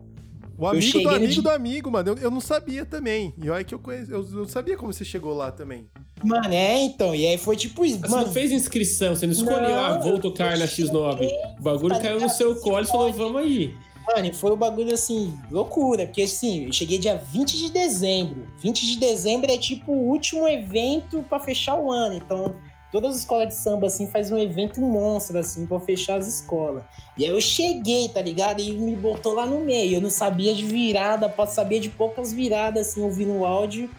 O 0.57 0.67
amigo 0.67 1.01
do 1.01 1.09
amigo 1.09 1.41
do 1.41 1.49
amigo, 1.49 1.91
mano. 1.91 2.09
Eu, 2.11 2.17
eu 2.17 2.31
não 2.31 2.39
sabia 2.39 2.85
também. 2.85 3.33
E 3.41 3.49
olha 3.49 3.63
que 3.63 3.73
eu 3.73 3.79
conheço. 3.79 4.11
Eu 4.11 4.23
não 4.23 4.47
sabia 4.47 4.77
como 4.77 4.93
você 4.93 5.03
chegou 5.03 5.33
lá 5.33 5.51
também. 5.51 5.87
Mano, 6.23 6.53
é, 6.53 6.81
então. 6.81 7.13
E 7.13 7.27
aí 7.27 7.37
foi 7.37 7.55
tipo 7.55 7.85
isso. 7.85 7.99
Você 7.99 8.07
mano, 8.07 8.27
não 8.27 8.33
fez 8.33 8.51
inscrição, 8.51 9.15
você 9.15 9.25
não 9.25 9.33
escolheu, 9.33 9.69
não, 9.69 9.75
ah, 9.75 9.97
vou 9.99 10.19
tocar 10.19 10.57
na 10.57 10.65
X9. 10.65 11.27
O 11.59 11.61
bagulho 11.61 11.95
tá 11.95 12.01
caiu 12.01 12.19
no 12.19 12.29
seu 12.29 12.55
colo 12.55 12.83
e 12.83 12.87
falou, 12.87 13.11
vamos 13.11 13.41
aí. 13.41 13.75
Mano, 14.07 14.33
foi 14.33 14.51
um 14.51 14.55
bagulho 14.55 14.93
assim, 14.93 15.33
loucura, 15.49 16.05
porque 16.05 16.21
assim, 16.21 16.65
eu 16.65 16.73
cheguei 16.73 16.99
dia 16.99 17.15
20 17.15 17.57
de 17.57 17.71
dezembro. 17.71 18.47
20 18.59 18.85
de 18.85 18.97
dezembro 18.97 19.51
é 19.51 19.57
tipo 19.57 19.91
o 19.91 20.09
último 20.09 20.47
evento 20.47 21.25
para 21.27 21.39
fechar 21.39 21.75
o 21.75 21.91
ano. 21.91 22.15
Então, 22.15 22.55
todas 22.95 23.15
as 23.15 23.21
escolas 23.23 23.49
de 23.49 23.55
samba, 23.55 23.87
assim, 23.87 24.07
faz 24.07 24.31
um 24.31 24.37
evento 24.37 24.79
monstro, 24.79 25.37
assim, 25.37 25.65
pra 25.65 25.81
fechar 25.81 26.17
as 26.17 26.27
escolas. 26.27 26.81
E 27.17 27.25
aí 27.25 27.29
eu 27.29 27.41
cheguei, 27.41 28.07
tá 28.07 28.21
ligado? 28.21 28.61
E 28.61 28.71
me 28.71 28.95
botou 28.95 29.33
lá 29.33 29.45
no 29.45 29.59
meio. 29.59 29.97
Eu 29.97 30.01
não 30.01 30.09
sabia 30.09 30.55
de 30.55 30.63
virada, 30.63 31.33
sabia 31.47 31.77
de 31.77 31.89
poucas 31.89 32.31
viradas, 32.31 32.87
assim, 32.87 33.01
ouvindo 33.01 33.33
o 33.33 33.45
áudio. 33.45 33.89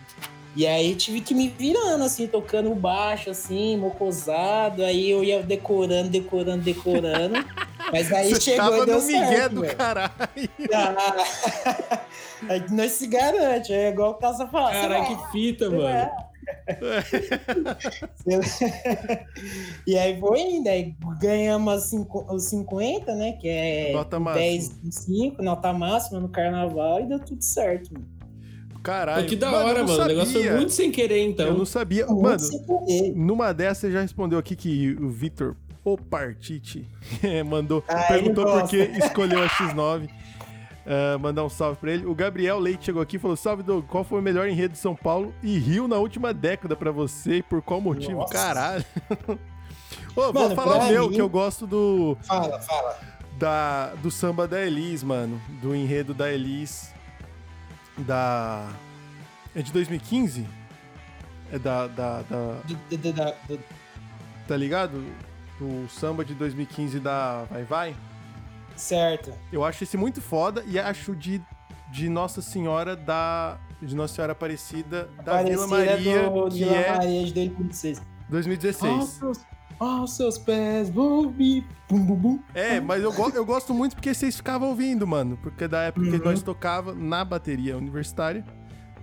E 0.57 0.67
aí 0.67 0.95
tive 0.95 1.21
que 1.21 1.35
me 1.35 1.49
virando, 1.49 2.05
assim, 2.05 2.27
tocando 2.27 2.75
baixo, 2.75 3.29
assim, 3.29 3.77
mocosado. 3.77 4.83
Aí 4.83 5.11
eu 5.11 5.23
ia 5.23 5.43
decorando, 5.43 6.09
decorando, 6.09 6.63
decorando. 6.63 7.35
Mas 7.93 8.11
aí 8.11 8.31
Você 8.31 8.41
chegou 8.41 8.65
tava 8.65 8.79
e 8.79 8.87
deu 8.87 8.95
no 8.95 9.01
certo, 9.03 9.29
migué 9.29 9.49
do 9.51 9.61
véio. 9.61 9.77
caralho. 9.77 10.11
Ah, 10.73 12.01
aí 12.49 12.65
nós 12.71 12.93
se 12.93 13.07
garante, 13.07 13.75
é 13.75 13.91
igual 13.91 14.13
o 14.13 14.15
Casa 14.15 14.47
fala. 14.47 14.73
Caralho, 14.73 15.07
que 15.07 15.33
fita, 15.33 15.69
mano. 15.69 15.87
É. 15.87 16.26
e 19.87 19.97
aí 19.97 20.19
foi 20.19 20.41
indo, 20.41 20.69
aí 20.69 20.97
ganhamos 21.21 21.93
os 21.93 22.45
50, 22.45 23.15
né? 23.15 23.33
Que 23.33 23.49
é 23.49 23.93
nota 23.93 24.19
10, 24.19 24.81
5, 24.91 25.43
nota 25.43 25.73
máxima 25.73 26.19
no 26.19 26.29
carnaval 26.29 27.01
e 27.01 27.07
deu 27.07 27.21
tudo 27.21 27.43
certo, 27.43 27.95
mano. 27.95 28.07
Caralho. 28.83 29.27
Que 29.27 29.37
da 29.37 29.51
mano, 29.51 29.65
hora, 29.65 29.85
mano. 29.85 29.97
Sabia. 29.97 30.05
O 30.05 30.09
negócio 30.09 30.43
foi 30.43 30.57
muito 30.57 30.73
sem 30.73 30.93
querer, 30.93 31.27
então. 31.27 31.47
Eu 31.47 31.59
não 31.59 31.65
sabia. 31.65 32.07
Muito 32.07 32.23
mano, 32.23 32.43
numa 33.15 33.53
dessas 33.53 33.79
você 33.79 33.93
já 33.93 34.01
respondeu 34.01 34.39
aqui 34.39 34.55
que 34.55 34.97
o 35.01 35.09
Vitor 35.09 35.57
Opartite 35.85 36.87
mandou. 37.49 37.83
Ah, 37.89 38.05
perguntou 38.09 38.45
por 38.45 38.69
que 38.69 38.77
escolheu 38.77 39.43
a 39.43 39.49
X9. 39.49 40.09
Uh, 40.87 41.19
mandar 41.19 41.45
um 41.45 41.49
salve 41.49 41.81
pra 41.81 41.93
ele. 41.93 42.07
O 42.07 42.15
Gabriel 42.15 42.61
Leite 42.61 42.85
chegou 42.85 43.03
aqui 43.03 43.17
e 43.17 43.19
falou: 43.19 43.37
Salve, 43.37 43.61
Doug, 43.65 43.85
qual 43.87 44.05
foi 44.05 44.21
o 44.21 44.23
melhor 44.23 44.49
enredo 44.49 44.73
de 44.73 44.79
São 44.79 44.95
Paulo 44.95 45.35
e 45.43 45.59
Rio 45.59 45.89
na 45.89 45.97
última 45.97 46.33
década 46.33 46.77
pra 46.77 46.93
você 46.93 47.39
e 47.39 47.43
por 47.43 47.61
qual 47.61 47.81
motivo? 47.81 48.21
Nossa. 48.21 48.33
Caralho. 48.33 48.85
Ô, 50.15 50.33
mano, 50.33 50.33
vou 50.33 50.51
falar 50.55 50.85
o 50.85 50.89
meu, 50.89 51.09
mim... 51.09 51.15
que 51.17 51.21
eu 51.21 51.29
gosto 51.29 51.67
do. 51.67 52.17
Fala, 52.23 52.61
fala. 52.61 53.01
Da, 53.37 53.95
do 53.97 54.13
samba 54.13 54.47
da 54.47 54.65
Elis, 54.65 55.03
mano. 55.03 55.41
Do 55.61 55.75
enredo 55.75 56.15
da 56.15 56.33
Elis. 56.33 56.93
Da. 57.99 58.69
É 59.57 59.63
de 59.63 59.73
2015? 59.73 60.47
É 61.53 61.59
da. 61.59 61.89
da, 61.89 62.23
da... 62.23 62.61
Do, 62.65 62.97
do, 62.97 63.13
do, 63.13 63.61
tá 64.47 64.57
ligado? 64.57 65.05
O 65.61 65.89
samba 65.89 66.25
de 66.25 66.35
2015 66.35 67.01
da 67.01 67.45
Vai 67.51 67.65
Vai? 67.65 67.97
Certo. 68.77 69.33
Eu 69.53 69.65
acho 69.65 69.83
esse 69.85 69.97
muito 69.97 70.21
foda 70.21 70.63
e 70.67 70.79
acho 70.79 71.15
de, 71.17 71.41
de 71.91 72.09
Nossa 72.09 72.41
Senhora 72.43 72.95
da. 72.97 73.59
De 73.83 73.95
Nossa 73.95 74.15
Senhora 74.15 74.33
Aparecida 74.33 75.09
da 75.25 75.41
Aparecida 75.41 75.67
Vila 75.67 75.67
Maria. 75.67 76.31
Do, 76.31 76.49
que 76.49 76.59
Vila 76.59 76.73
é... 76.77 76.91
Maria 76.97 77.25
de 77.27 77.33
2016. 77.35 78.03
2016. 78.29 79.05
seus, 79.05 79.41
aos 79.79 80.17
seus 80.17 80.39
pés 80.39 80.89
vou 80.89 81.31
me... 81.31 81.63
Bum, 81.89 82.01
bum, 82.05 82.15
bum. 82.17 82.39
É, 82.55 82.81
mas 82.81 83.03
eu, 83.03 83.13
go- 83.13 83.31
eu 83.35 83.45
gosto 83.45 83.75
muito 83.75 83.95
porque 83.95 84.13
vocês 84.15 84.37
ficavam 84.37 84.69
ouvindo, 84.71 85.07
mano. 85.07 85.39
Porque 85.43 85.69
da 85.69 85.83
época 85.83 86.07
que 86.07 86.17
Uhum. 86.17 86.25
nós 86.25 86.43
tocava 86.43 86.95
na 86.95 87.23
bateria 87.25 87.77
universitária, 87.77 88.45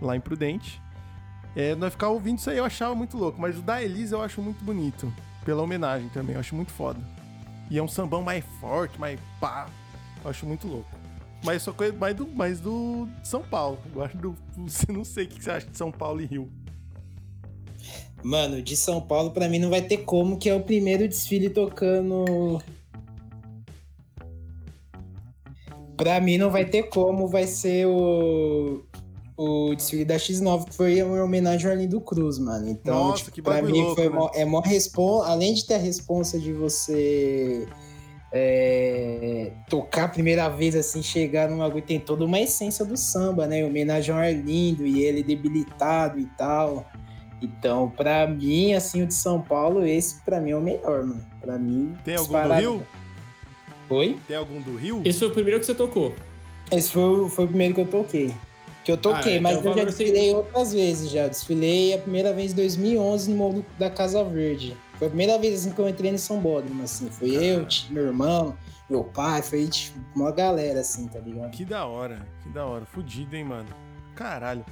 lá 0.01 0.15
em 0.17 0.19
Prudente, 0.19 0.81
é, 1.55 1.75
nós 1.75 1.91
ficávamos 1.93 2.19
ouvindo 2.21 2.39
isso 2.39 2.49
aí, 2.49 2.57
eu 2.57 2.65
achava 2.65 2.95
muito 2.95 3.15
louco. 3.15 3.39
Mas 3.39 3.55
o 3.57 3.61
da 3.61 3.81
Elisa 3.81 4.15
eu 4.15 4.21
acho 4.23 4.41
muito 4.41 4.63
bonito. 4.65 5.13
Pela 5.45 5.61
homenagem 5.61 6.09
também, 6.09 6.33
eu 6.33 6.39
acho 6.39 6.55
muito 6.55 6.71
foda. 6.71 6.99
E 7.69 7.77
é 7.77 7.83
um 7.83 7.87
sambão 7.87 8.21
mais 8.21 8.43
forte, 8.59 8.99
mais 8.99 9.19
pá. 9.39 9.67
Eu 10.23 10.29
acho 10.29 10.45
muito 10.45 10.67
louco. 10.67 10.89
Mas 11.43 11.61
só 11.61 11.73
coisa 11.73 11.93
mais 11.93 12.15
do, 12.15 12.27
mais 12.27 12.59
do 12.59 13.07
São 13.23 13.43
Paulo. 13.43 13.77
Eu 13.93 14.03
acho 14.03 14.17
do. 14.17 14.35
Não 14.87 15.03
sei 15.03 15.25
o 15.25 15.27
que 15.27 15.43
você 15.43 15.51
acha 15.51 15.67
de 15.67 15.77
São 15.77 15.91
Paulo 15.91 16.21
e 16.21 16.25
Rio. 16.25 16.49
Mano, 18.23 18.61
de 18.61 18.77
São 18.77 19.01
Paulo 19.01 19.31
pra 19.31 19.49
mim 19.49 19.59
não 19.59 19.69
vai 19.69 19.81
ter 19.81 19.97
como, 19.97 20.37
que 20.37 20.49
é 20.49 20.55
o 20.55 20.63
primeiro 20.63 21.07
desfile 21.07 21.49
tocando. 21.49 22.61
Pra 25.97 26.21
mim 26.21 26.37
não 26.37 26.49
vai 26.49 26.65
ter 26.65 26.83
como, 26.83 27.27
vai 27.27 27.45
ser 27.45 27.85
o. 27.87 28.85
O 29.35 29.73
desfile 29.73 30.05
da 30.05 30.15
X9, 30.15 30.65
que 30.65 30.73
foi 30.75 31.01
uma 31.01 31.23
homenagem 31.23 31.65
ao 31.65 31.73
Arlindo 31.73 31.99
Cruz, 31.99 32.37
mano. 32.37 32.69
Então, 32.69 32.93
Nossa, 33.09 33.17
tipo, 33.19 33.31
que 33.31 33.41
pra 33.41 33.61
mim 33.63 33.71
louco, 33.81 33.95
foi 33.95 34.03
né? 34.09 34.15
mó, 34.15 34.29
é 34.33 34.45
mó 34.45 34.59
responsa. 34.61 35.29
Além 35.29 35.53
de 35.55 35.65
ter 35.65 35.73
a 35.75 35.77
responsa 35.79 36.37
de 36.39 36.53
você 36.53 37.67
é, 38.31 39.51
tocar 39.69 40.05
a 40.05 40.07
primeira 40.09 40.47
vez, 40.49 40.75
assim, 40.75 41.01
chegar 41.01 41.49
num 41.49 41.57
bagulho, 41.59 41.83
tem 41.83 41.99
toda 41.99 42.23
uma 42.25 42.39
essência 42.39 42.83
do 42.85 42.95
samba, 42.97 43.47
né? 43.47 43.65
Homenagem 43.65 44.13
ao 44.13 44.19
Arlindo 44.21 44.85
e 44.85 45.03
ele 45.03 45.23
debilitado 45.23 46.19
e 46.19 46.25
tal. 46.37 46.85
Então, 47.41 47.89
pra 47.89 48.27
mim, 48.27 48.73
assim, 48.73 49.01
o 49.01 49.07
de 49.07 49.13
São 49.13 49.41
Paulo, 49.41 49.85
esse 49.85 50.21
pra 50.23 50.39
mim 50.39 50.51
é 50.51 50.55
o 50.57 50.61
melhor, 50.61 51.03
mano. 51.03 51.25
Pra 51.41 51.57
mim. 51.57 51.95
Tem 52.05 52.15
algum 52.15 52.41
do. 52.47 52.53
Rio? 52.53 52.83
Foi? 53.89 54.17
Tem 54.27 54.37
algum 54.37 54.61
do 54.61 54.75
Rio? 54.77 55.01
Esse 55.03 55.19
foi 55.19 55.27
o 55.27 55.31
primeiro 55.31 55.59
que 55.59 55.65
você 55.65 55.73
tocou. 55.75 56.13
Esse 56.71 56.89
foi, 56.91 57.03
o- 57.03 57.29
foi 57.29 57.45
o 57.45 57.47
primeiro 57.47 57.73
que 57.73 57.81
eu 57.81 57.87
toquei. 57.87 58.33
Que 58.83 58.91
eu 58.91 58.97
toquei, 58.97 59.37
Ah, 59.37 59.41
mas 59.41 59.57
então 59.59 59.71
eu 59.71 59.77
já 59.77 59.83
desfilei 59.85 60.33
outras 60.35 60.73
vezes 60.73 61.09
já. 61.09 61.27
Desfilei 61.27 61.93
a 61.93 61.97
primeira 61.99 62.33
vez 62.33 62.51
em 62.51 62.55
2011 62.55 63.31
no 63.31 63.37
Morro 63.37 63.65
da 63.79 63.89
Casa 63.89 64.23
Verde. 64.23 64.75
Foi 64.97 65.07
a 65.07 65.09
primeira 65.09 65.37
vez 65.39 65.59
assim, 65.61 65.71
que 65.71 65.79
eu 65.79 65.87
entrei 65.87 66.11
no 66.11 66.17
São 66.17 66.39
Bódromo, 66.39 66.83
assim. 66.83 67.09
Foi 67.09 67.29
eu, 67.31 67.65
ti- 67.65 67.87
meu 67.91 68.05
irmão, 68.07 68.55
meu 68.89 69.03
pai, 69.03 69.41
foi 69.41 69.67
tipo, 69.67 69.97
uma 70.15 70.31
galera, 70.31 70.81
assim, 70.81 71.07
tá 71.07 71.19
ligado? 71.19 71.51
Que 71.51 71.63
da 71.63 71.85
hora, 71.85 72.27
que 72.43 72.49
da 72.49 72.65
hora. 72.65 72.85
Fudido, 72.85 73.35
hein, 73.35 73.45
mano. 73.45 73.69
Caralho. 74.15 74.65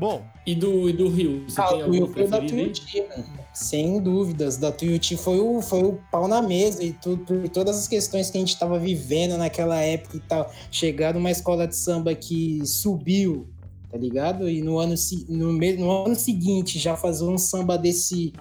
Bom, 0.00 0.22
E 0.46 0.54
do, 0.54 0.88
e 0.88 0.92
do 0.94 1.08
Rio? 1.10 1.44
Você 1.46 1.60
Ah, 1.60 1.64
tem 1.66 1.82
o 1.82 1.84
algum 1.84 2.06
da? 2.30 2.38
Tuiuti, 2.40 3.04
mano. 3.08 3.24
Sem 3.52 4.00
dúvidas. 4.00 4.56
Da 4.56 4.72
Tuiuti 4.72 5.14
foi 5.16 5.38
o, 5.38 5.60
foi 5.60 5.82
o 5.82 5.98
pau 6.10 6.26
na 6.26 6.40
mesa 6.40 6.82
e 6.82 6.94
tudo, 6.94 7.22
por 7.26 7.46
todas 7.50 7.76
as 7.78 7.86
questões 7.86 8.30
que 8.30 8.38
a 8.38 8.40
gente 8.40 8.58
tava 8.58 8.78
vivendo 8.78 9.36
naquela 9.36 9.78
época 9.80 10.16
e 10.16 10.20
tal. 10.20 10.50
Chegar 10.70 11.12
numa 11.12 11.30
escola 11.30 11.68
de 11.68 11.76
samba 11.76 12.14
que 12.14 12.64
subiu, 12.64 13.46
tá 13.90 13.98
ligado? 13.98 14.48
E 14.48 14.62
no 14.62 14.78
ano, 14.78 14.96
se- 14.96 15.26
no, 15.28 15.52
me- 15.52 15.76
no 15.76 15.90
ano 16.06 16.14
seguinte 16.14 16.78
já 16.78 16.96
fazer 16.96 17.24
um 17.24 17.36
samba 17.36 17.76
desse, 17.76 18.32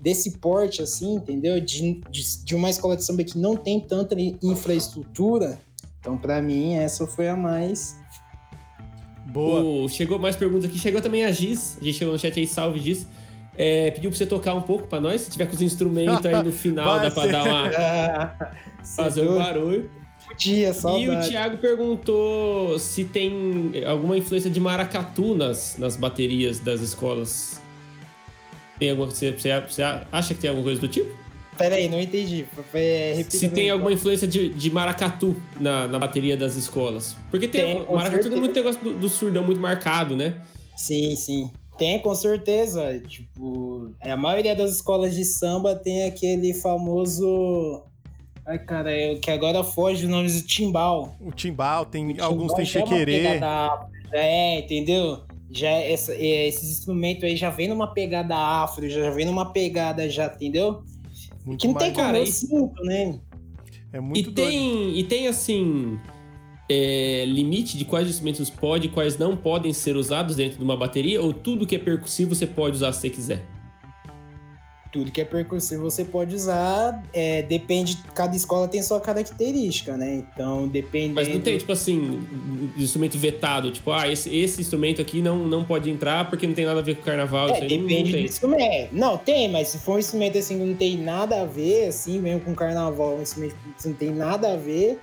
desse 0.00 0.38
porte, 0.38 0.80
assim, 0.82 1.16
entendeu? 1.16 1.60
De, 1.60 2.00
de, 2.10 2.44
de 2.44 2.54
uma 2.54 2.70
escola 2.70 2.96
de 2.96 3.04
samba 3.04 3.24
que 3.24 3.36
não 3.36 3.56
tem 3.56 3.80
tanta 3.80 4.14
infraestrutura. 4.40 5.58
Então, 5.98 6.16
pra 6.16 6.40
mim, 6.40 6.74
essa 6.74 7.06
foi 7.08 7.28
a 7.28 7.36
mais. 7.36 7.96
Boa. 9.28 9.60
O- 9.84 9.88
chegou 9.88 10.18
mais 10.18 10.36
perguntas 10.36 10.64
aqui. 10.68 10.78
Chegou 10.78 11.00
também 11.00 11.24
a 11.24 11.30
Giz. 11.32 11.78
A 11.80 11.84
gente 11.84 11.98
chegou 11.98 12.12
no 12.14 12.18
chat 12.18 12.38
aí, 12.38 12.46
salve 12.46 12.80
Giz. 12.80 13.06
É, 13.56 13.90
pediu 13.90 14.10
pra 14.10 14.16
você 14.18 14.26
tocar 14.26 14.54
um 14.54 14.62
pouco 14.62 14.86
pra 14.86 15.00
nós. 15.00 15.22
Se 15.22 15.30
tiver 15.30 15.46
com 15.46 15.54
os 15.54 15.62
instrumentos 15.62 16.24
aí 16.24 16.42
no 16.42 16.52
final, 16.52 17.00
dá 17.00 17.10
pra 17.10 17.26
dar 17.26 17.44
uma. 17.44 18.52
fazer 18.96 19.28
um 19.28 19.36
barulho. 19.38 19.90
Podia, 20.26 20.68
E 20.98 21.08
o. 21.08 21.20
Thiago 21.22 21.56
perguntou 21.56 22.78
se 22.78 23.02
tem 23.04 23.72
alguma 23.86 24.16
influência 24.18 24.50
de 24.50 24.60
maracatu 24.60 25.34
nas, 25.34 25.76
nas 25.78 25.96
baterias 25.96 26.60
das 26.60 26.80
escolas. 26.82 27.60
Tem 28.78 28.90
alguma 28.90 29.08
você, 29.10 29.32
você 29.32 29.50
acha 30.12 30.34
que 30.34 30.40
tem 30.40 30.50
alguma 30.50 30.66
coisa 30.66 30.80
do 30.80 30.86
tipo? 30.86 31.10
Pera 31.58 31.74
aí, 31.74 31.88
não 31.88 32.00
entendi. 32.00 32.46
É, 32.72 33.24
Se 33.28 33.48
tem 33.48 33.68
alguma 33.68 33.92
influência 33.92 34.28
de, 34.28 34.48
de 34.50 34.70
maracatu 34.70 35.36
na, 35.60 35.88
na 35.88 35.98
bateria 35.98 36.36
das 36.36 36.54
escolas. 36.54 37.16
Porque 37.30 37.48
tem, 37.48 37.84
Tem, 37.84 37.94
maracatu 37.94 38.30
tem 38.30 38.38
muito 38.38 38.54
negócio 38.54 38.80
do, 38.80 38.94
do 38.94 39.08
surdão 39.08 39.42
muito 39.42 39.60
marcado, 39.60 40.16
né? 40.16 40.40
Sim, 40.76 41.16
sim. 41.16 41.50
Tem, 41.76 41.98
com 42.00 42.14
certeza. 42.14 43.00
Tipo, 43.06 43.92
a 44.00 44.16
maioria 44.16 44.54
das 44.54 44.72
escolas 44.76 45.14
de 45.14 45.24
samba 45.24 45.74
tem 45.74 46.04
aquele 46.04 46.54
famoso. 46.54 47.82
Ai, 48.46 48.58
cara, 48.60 48.90
é, 48.90 49.16
que 49.16 49.30
agora 49.30 49.62
foge 49.62 50.06
o 50.06 50.08
nome 50.08 50.30
do 50.30 50.42
timbal. 50.42 51.16
O 51.20 51.30
timbal, 51.32 51.84
tem, 51.84 52.12
O 52.12 52.22
alguns 52.24 52.52
timbal 52.52 52.56
tem 52.56 52.64
já 52.64 52.80
é 52.80 52.84
uma 52.84 52.96
chequerê. 52.98 53.26
afro, 53.38 53.88
já 54.12 54.18
É, 54.18 54.58
entendeu? 54.60 55.18
Já 55.50 55.68
essa, 55.70 56.14
é, 56.14 56.46
esses 56.48 56.70
instrumentos 56.70 57.24
aí 57.24 57.36
já 57.36 57.50
vem 57.50 57.68
numa 57.68 57.86
pegada 57.94 58.36
afro, 58.36 58.88
já 58.88 59.10
vem 59.10 59.24
numa 59.26 59.52
pegada 59.52 60.08
já, 60.08 60.26
entendeu? 60.26 60.82
Muito 61.48 61.60
Que 61.62 61.66
não 61.68 61.74
tem 61.74 61.92
como 61.92 62.04
cara, 62.06 62.18
eu 62.18 62.24
e- 62.24 62.26
sinto, 62.32 62.82
né? 62.84 63.18
É 63.92 63.96
E 63.98 64.00
muito 64.00 64.30
doido. 64.30 64.50
tem, 64.50 64.98
e 64.98 65.04
tem 65.04 65.26
assim. 65.28 65.98
é, 66.70 67.24
limite 67.26 67.78
de 67.78 67.86
quais 67.86 68.06
instrumentos 68.06 68.50
pode 68.50 68.88
e 68.88 68.90
quais 68.90 69.16
não 69.16 69.34
podem 69.34 69.72
ser 69.72 69.96
usados 69.96 70.36
dentro 70.36 70.58
de 70.58 70.64
uma 70.64 70.76
bateria? 70.76 71.22
Ou 71.22 71.32
tudo 71.32 71.66
que 71.66 71.74
é 71.74 71.78
percussivo 71.78 72.34
você 72.34 72.46
pode 72.46 72.76
usar 72.76 72.92
se 72.92 73.00
você 73.00 73.08
quiser? 73.10 73.46
Tudo 74.98 75.12
que 75.12 75.20
é 75.20 75.24
percussivo 75.24 75.84
você 75.84 76.04
pode 76.04 76.34
usar, 76.34 77.00
é, 77.12 77.40
depende, 77.42 77.96
cada 78.16 78.34
escola 78.34 78.66
tem 78.66 78.82
sua 78.82 79.00
característica, 79.00 79.96
né? 79.96 80.24
Então, 80.34 80.66
dependendo... 80.66 81.14
Mas 81.14 81.28
não 81.28 81.40
tem, 81.40 81.56
tipo 81.56 81.70
assim, 81.70 82.20
instrumento 82.76 83.16
vetado. 83.16 83.70
Tipo, 83.70 83.92
ah, 83.92 84.10
esse, 84.10 84.34
esse 84.36 84.60
instrumento 84.60 85.00
aqui 85.00 85.22
não, 85.22 85.38
não 85.38 85.62
pode 85.64 85.88
entrar 85.88 86.28
porque 86.28 86.48
não 86.48 86.54
tem 86.54 86.64
nada 86.64 86.80
a 86.80 86.82
ver 86.82 86.96
com 86.96 87.02
carnaval. 87.02 87.48
É, 87.50 87.52
isso 87.52 87.62
aí 87.62 87.78
não- 87.78 87.86
depende 87.86 88.02
não 88.02 88.10
do 88.10 88.16
tem. 88.16 88.24
instrumento. 88.24 88.88
Não, 88.92 89.16
tem, 89.16 89.48
mas 89.48 89.68
se 89.68 89.78
for 89.78 89.94
um 89.94 89.98
instrumento 90.00 90.36
assim 90.36 90.58
que 90.58 90.64
não 90.64 90.74
tem 90.74 90.96
nada 90.96 91.42
a 91.42 91.44
ver, 91.44 91.86
assim, 91.86 92.18
mesmo 92.18 92.40
com 92.40 92.54
carnaval, 92.56 93.18
um 93.18 93.22
instrumento 93.22 93.54
que 93.80 93.88
não 93.88 93.94
tem 93.94 94.10
nada 94.10 94.52
a 94.54 94.56
ver, 94.56 94.98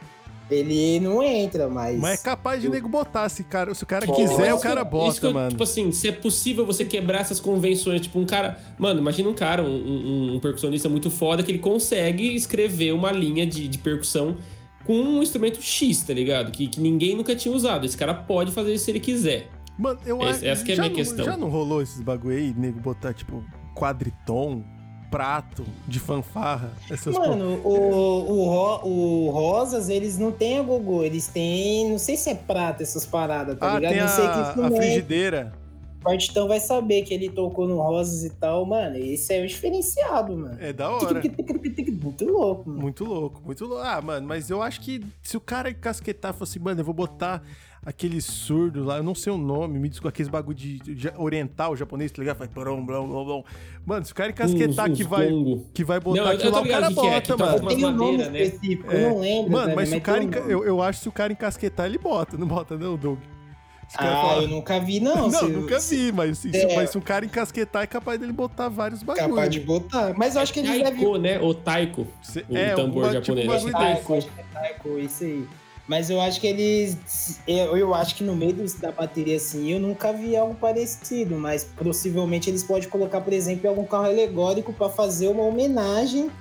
ele 0.50 1.00
não 1.00 1.24
entra, 1.24 1.68
mas. 1.68 2.00
Mas 2.00 2.20
é 2.20 2.24
capaz 2.24 2.62
de 2.62 2.68
Eu- 2.68 2.72
nego 2.74 2.88
botar. 2.88 3.28
Se, 3.30 3.44
cara, 3.44 3.74
se 3.74 3.84
o 3.84 3.86
cara 3.88 4.06
Pode. 4.06 4.22
quiser, 4.28 4.54
o 4.54 4.60
cara 4.60 4.84
bota, 4.84 5.12
isso 5.12 5.20
que 5.22 5.26
eu- 5.28 5.34
mano. 5.34 5.50
Tipo 5.50 5.64
assim, 5.64 5.92
se 5.92 6.08
é 6.08 6.12
possível 6.12 6.66
você 6.66 6.86
quebrar 6.86 7.22
essas 7.22 7.40
convenções. 7.40 8.02
Tipo, 8.02 8.20
um 8.20 8.26
cara. 8.26 8.60
Mano, 8.78 9.00
imagina 9.00 9.28
um 9.30 9.34
cara, 9.34 9.64
um, 9.64 9.68
um- 9.68 10.36
um 10.36 10.40
percussionista 10.40 10.88
muito 10.90 11.10
foda, 11.10 11.42
que 11.44 11.52
ele 11.52 11.60
consegue 11.60 12.36
escrever 12.36 12.94
uma 12.94 13.12
linha 13.12 13.46
de, 13.46 13.68
de 13.68 13.78
percussão 13.78 14.38
com 14.86 14.94
um 14.94 15.24
instrumento 15.24 15.62
X, 15.62 16.04
tá 16.04 16.14
ligado? 16.14 16.52
Que, 16.52 16.68
que 16.68 16.80
ninguém 16.80 17.16
nunca 17.16 17.36
tinha 17.36 17.54
usado. 17.56 17.86
Esse 17.86 17.98
cara 17.98 18.14
pode 18.14 18.52
fazer 18.52 18.74
isso 18.74 18.86
se 18.86 18.92
ele 18.92 19.00
quiser. 19.00 19.50
Mano, 19.78 20.00
eu 20.06 20.22
Essa- 20.22 20.30
acho. 20.30 20.46
essa 20.46 20.64
que 20.64 20.72
é 20.72 20.74
a 20.74 20.78
já 20.78 20.84
minha 20.84 20.90
não- 20.92 20.96
questão. 20.96 21.26
Já 21.26 21.36
não 21.36 21.50
rolou 21.50 21.82
esses 21.82 22.00
bagulho 22.02 22.38
aí, 22.38 22.54
nego 22.56 22.80
botar, 22.80 23.14
tipo, 23.14 23.44
quadriton, 23.74 24.64
prato 25.10 25.66
de 25.88 26.00
fanfarra. 26.00 26.72
Mano, 27.14 27.62
o, 27.64 28.32
o, 28.32 28.46
ro- 28.50 28.88
o 28.88 29.30
Rosas, 29.32 29.90
eles 29.90 30.18
não 30.18 30.32
têm 30.32 30.60
a 30.60 30.62
gogô, 30.62 31.04
eles 31.04 31.28
têm. 31.28 31.90
Não 31.90 31.98
sei 32.00 32.18
se 32.18 32.30
é 32.30 32.36
prata 32.36 32.84
essas 32.84 33.06
paradas, 33.06 33.58
tá 33.58 33.74
Ah, 33.74 33.80
ligado? 33.80 33.92
tem 33.94 34.02
não 34.02 34.08
sei 34.10 34.24
que 34.26 34.30
a, 34.32 34.38
a 34.38 34.48
instrumento. 34.50 34.76
frigideira. 34.78 35.54
O 36.02 36.04
Partitão 36.06 36.48
vai 36.48 36.60
saber 36.60 37.02
que 37.02 37.14
ele 37.16 37.30
tocou 37.32 37.68
no 37.68 37.78
Rosas 37.78 38.24
e 38.24 38.30
tal, 38.30 38.64
mano. 38.66 38.96
Esse 38.96 39.34
é 39.34 39.44
o 39.44 39.48
diferenciado, 39.48 40.38
mano. 40.38 40.56
É 40.60 40.72
da 40.72 40.90
hora. 40.90 41.20
Muito 41.22 42.26
louco, 42.26 42.70
mano. 42.70 42.82
Muito 42.82 43.04
louco, 43.04 43.42
muito 43.44 43.66
louco. 43.66 43.84
Ah, 43.84 44.00
mano, 44.02 44.28
mas 44.28 44.50
eu 44.52 44.62
acho 44.62 44.82
que 44.82 45.04
se 45.24 45.36
o 45.36 45.42
cara 45.42 45.70
encasquetar 45.72 46.30
e 46.32 46.34
falar 46.34 46.44
assim, 46.44 46.60
mano, 46.60 46.80
eu 46.82 46.86
vou 46.86 46.94
botar 46.94 47.42
aquele 47.86 48.20
surdo 48.20 48.84
lá, 48.84 48.98
eu 48.98 49.04
não 49.04 49.14
sei 49.14 49.32
o 49.32 49.38
nome, 49.38 49.78
me 49.78 49.88
desculpa, 49.88 50.10
aqueles 50.10 50.28
bagulho 50.28 50.58
de, 50.58 50.80
de 50.80 51.12
oriental, 51.18 51.76
japonês, 51.76 52.12
tá 52.12 52.20
ligado? 52.22 52.38
Faz 52.38 52.50
blom, 52.50 52.84
blom, 52.84 53.08
blom. 53.08 53.44
Mano, 53.86 54.04
se 54.06 54.12
o 54.12 54.16
cara 54.16 54.32
encasquetar 54.32 54.92
que 54.92 55.04
vai, 55.04 55.30
Congo. 55.30 55.66
que 55.74 55.84
vai 55.84 56.00
botar 56.00 56.22
Não, 56.24 56.32
aquilo 56.32 56.52
lá, 56.52 56.62
o 56.62 56.68
cara 56.68 56.90
o 56.90 56.94
que 56.96 57.00
é, 57.08 57.12
bota, 57.22 57.38
tá 57.38 57.46
mano. 57.46 57.68
Tem 57.68 57.86
um 57.86 57.92
nome 57.92 58.18
né? 58.18 58.42
específico, 58.42 58.92
É. 58.92 59.06
eu 59.06 59.10
não 59.12 59.20
lembro. 59.20 59.52
Mano, 59.52 59.66
velho, 59.66 59.76
mas 59.76 59.90
se 59.90 59.96
o 59.96 60.02
cara, 60.02 60.20
um 60.20 60.24
enca- 60.24 60.40
eu, 60.40 60.66
eu 60.66 60.82
acho 60.82 61.00
que 61.00 61.04
se 61.04 61.10
o 61.10 61.12
cara 61.12 61.32
encasquetar, 61.32 61.86
ele 61.86 61.98
bota, 62.00 62.36
não 62.38 62.48
bota 62.48 62.76
não, 62.76 62.98
Doug? 62.98 63.20
O 63.20 63.88
Ah, 64.00 64.02
falar- 64.22 64.42
eu 64.42 64.48
nunca 64.48 64.80
vi, 64.80 65.00
não. 65.00 65.16
Não, 65.30 65.32
se- 65.32 65.46
nunca 65.46 65.80
se- 65.80 65.96
vi, 65.96 66.12
mas, 66.12 66.40
se, 66.40 66.58
É. 66.58 66.76
mas 66.76 66.90
se 66.90 66.98
um 66.98 67.02
cara 67.02 67.24
encasquetar, 67.24 67.84
é 67.84 67.88
capaz 67.88 68.20
dele 68.20 68.34
botar 68.34 68.68
vários 68.68 69.04
bagulhos. 69.04 69.30
Capaz 69.30 69.52
de 69.52 69.60
botar. 69.60 70.12
Mas 70.18 70.36
eu 70.36 70.42
acho 70.42 70.52
que 70.52 70.64
devem. 70.64 70.82
Taiko, 70.82 71.18
né? 71.20 71.40
Ou 71.40 71.54
taiko. 71.54 72.08
Cê- 72.24 72.44
o 72.50 72.58
é, 72.58 72.74
tambor 72.74 73.14
japonês, 73.14 73.46
Tipo, 73.46 73.52
desse. 73.52 73.72
Taiko, 73.72 74.14
acho 74.16 74.28
que 74.28 74.40
é 74.42 74.44
Taiko, 74.52 74.98
isso 74.98 75.24
aí. 75.24 75.46
Mas 75.88 76.10
eu 76.10 76.20
acho 76.20 76.42
que 76.42 76.48
eles. 76.48 77.40
Eu, 77.48 77.78
eu 77.78 77.94
acho 77.94 78.16
que 78.16 78.24
no 78.24 78.36
meio 78.36 78.56
da 78.80 78.92
bateria, 78.92 79.38
assim, 79.38 79.72
eu 79.72 79.80
nunca 79.80 80.12
vi 80.12 80.36
algo 80.36 80.56
parecido. 80.56 81.36
Mas 81.36 81.64
possivelmente 81.64 82.50
eles 82.50 82.64
podem 82.64 82.90
colocar, 82.90 83.22
por 83.22 83.34
exemplo, 83.34 83.70
algum 83.70 83.86
carro 83.86 84.06
alegórico 84.06 84.74
pra 84.74 84.90
fazer 84.90 85.28
uma 85.28 85.44
homenagem 85.44 86.32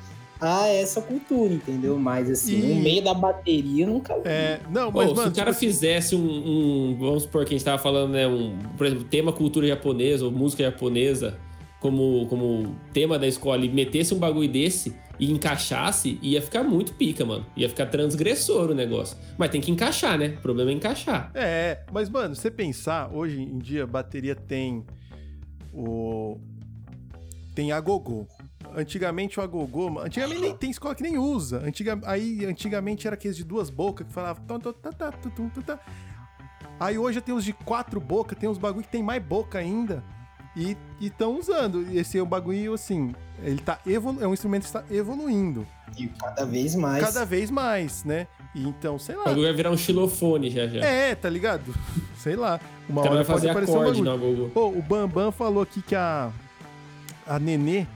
a 0.40 0.66
essa 0.68 1.00
cultura, 1.00 1.52
entendeu? 1.54 1.98
Mas 1.98 2.28
assim, 2.30 2.58
E- 2.58 2.74
no 2.74 2.80
meio 2.82 3.02
da 3.04 3.14
bateria 3.14 3.84
eu 3.84 3.88
nunca 3.88 4.14
vi. 4.14 4.22
É, 4.24 4.60
não, 4.70 4.90
Pô, 4.90 4.98
mas, 4.98 5.10
se 5.10 5.14
mano, 5.14 5.30
o 5.30 5.34
cara 5.34 5.50
tipo 5.52 5.56
assim, 5.58 5.66
fizesse 5.66 6.16
um, 6.16 6.20
um- 6.20 6.96
Vamos 6.98 7.22
supor 7.24 7.44
que 7.44 7.54
a 7.54 7.58
gente 7.58 7.64
tava 7.64 7.78
falando, 7.78 8.12
né? 8.12 8.26
Um, 8.26 8.56
por 8.76 8.86
exemplo, 8.86 9.04
tema 9.04 9.32
cultura 9.32 9.66
japonesa 9.66 10.24
ou 10.24 10.30
música 10.30 10.62
japonesa 10.64 11.38
como, 11.84 12.26
como 12.28 12.74
tema 12.94 13.18
da 13.18 13.26
escola 13.26 13.62
e 13.62 13.68
metesse 13.68 14.14
um 14.14 14.18
bagulho 14.18 14.50
desse 14.50 14.96
e 15.20 15.30
encaixasse, 15.30 16.18
ia 16.22 16.40
ficar 16.40 16.64
muito 16.64 16.94
pica, 16.94 17.26
mano. 17.26 17.44
Ia 17.54 17.68
ficar 17.68 17.84
transgressor 17.84 18.70
o 18.70 18.74
negócio. 18.74 19.18
Mas 19.36 19.50
tem 19.50 19.60
que 19.60 19.70
encaixar, 19.70 20.16
né? 20.16 20.28
O 20.28 20.40
problema 20.40 20.70
é 20.70 20.74
encaixar. 20.74 21.30
É, 21.34 21.84
mas, 21.92 22.08
mano, 22.08 22.34
você 22.34 22.50
pensar, 22.50 23.10
hoje 23.12 23.38
em 23.38 23.58
dia, 23.58 23.86
bateria 23.86 24.34
tem 24.34 24.82
o. 25.74 26.38
Tem 27.54 27.70
a 27.70 27.78
gogô. 27.80 28.26
Antigamente 28.74 29.38
o 29.38 29.42
agogô. 29.42 30.00
Antigamente 30.00 30.40
nem 30.40 30.56
tem 30.56 30.70
escola 30.70 30.94
que 30.94 31.02
nem 31.02 31.18
usa. 31.18 31.58
Antiga, 31.58 32.00
aí, 32.06 32.46
antigamente 32.46 33.06
era 33.06 33.12
aqueles 33.12 33.36
de 33.36 33.44
duas 33.44 33.68
bocas 33.68 34.06
que 34.06 34.12
falava. 34.14 34.40
Tá, 34.40 35.78
Aí 36.80 36.96
hoje 36.96 37.20
tem 37.20 37.34
os 37.34 37.44
de 37.44 37.52
quatro 37.52 38.00
bocas, 38.00 38.38
tem 38.38 38.48
uns 38.48 38.56
bagulho 38.56 38.86
que 38.86 38.90
tem 38.90 39.02
mais 39.02 39.22
boca 39.22 39.58
ainda. 39.58 40.02
E 40.56 40.76
estão 41.00 41.38
usando. 41.38 41.82
E 41.90 41.98
esse 41.98 42.16
é 42.18 42.22
um 42.22 42.26
bagulho, 42.26 42.74
assim, 42.74 43.12
ele 43.42 43.60
tá 43.60 43.78
evolu 43.84 44.22
é 44.22 44.26
um 44.26 44.32
instrumento 44.32 44.62
que 44.62 44.68
está 44.68 44.84
evoluindo. 44.90 45.66
E 45.98 46.06
cada 46.08 46.44
vez 46.44 46.74
mais. 46.74 47.04
Cada 47.04 47.24
vez 47.24 47.50
mais, 47.50 48.04
né? 48.04 48.26
E 48.54 48.66
então, 48.66 48.98
sei 48.98 49.16
lá. 49.16 49.22
O 49.22 49.24
bagulho 49.26 49.46
vai 49.46 49.52
virar 49.52 49.70
um 49.70 49.76
xilofone 49.76 50.50
já 50.50 50.66
já. 50.66 50.80
É, 50.84 51.14
tá 51.14 51.28
ligado? 51.28 51.74
sei 52.18 52.36
lá. 52.36 52.60
Uma 52.88 53.02
hora 53.02 53.16
vai 53.16 53.24
fazer 53.24 53.52
pode 53.52 53.70
acorde 53.70 54.00
um 54.00 54.04
bagulho. 54.04 54.50
Pô, 54.50 54.68
o 54.68 54.80
Bambam 54.80 55.32
falou 55.32 55.62
aqui 55.62 55.82
que 55.82 55.94
a, 55.94 56.30
a 57.26 57.38
Nenê 57.38 57.86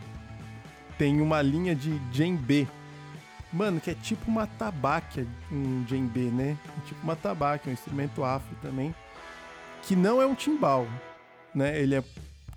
tem 0.98 1.20
uma 1.20 1.40
linha 1.40 1.74
de 1.74 1.98
djembe. 2.10 2.68
Mano, 3.52 3.80
que 3.80 3.90
é 3.90 3.94
tipo 3.94 4.30
uma 4.30 4.46
tabaque, 4.46 5.26
um 5.50 5.82
djembe, 5.84 6.20
né? 6.20 6.56
É 6.66 6.86
tipo 6.86 7.02
uma 7.02 7.16
tabaque, 7.16 7.70
um 7.70 7.72
instrumento 7.72 8.22
afro 8.24 8.54
também. 8.60 8.94
Que 9.82 9.96
não 9.96 10.20
é 10.20 10.26
um 10.26 10.34
timbal, 10.34 10.86
né? 11.54 11.80
Ele 11.80 11.94
é 11.94 12.04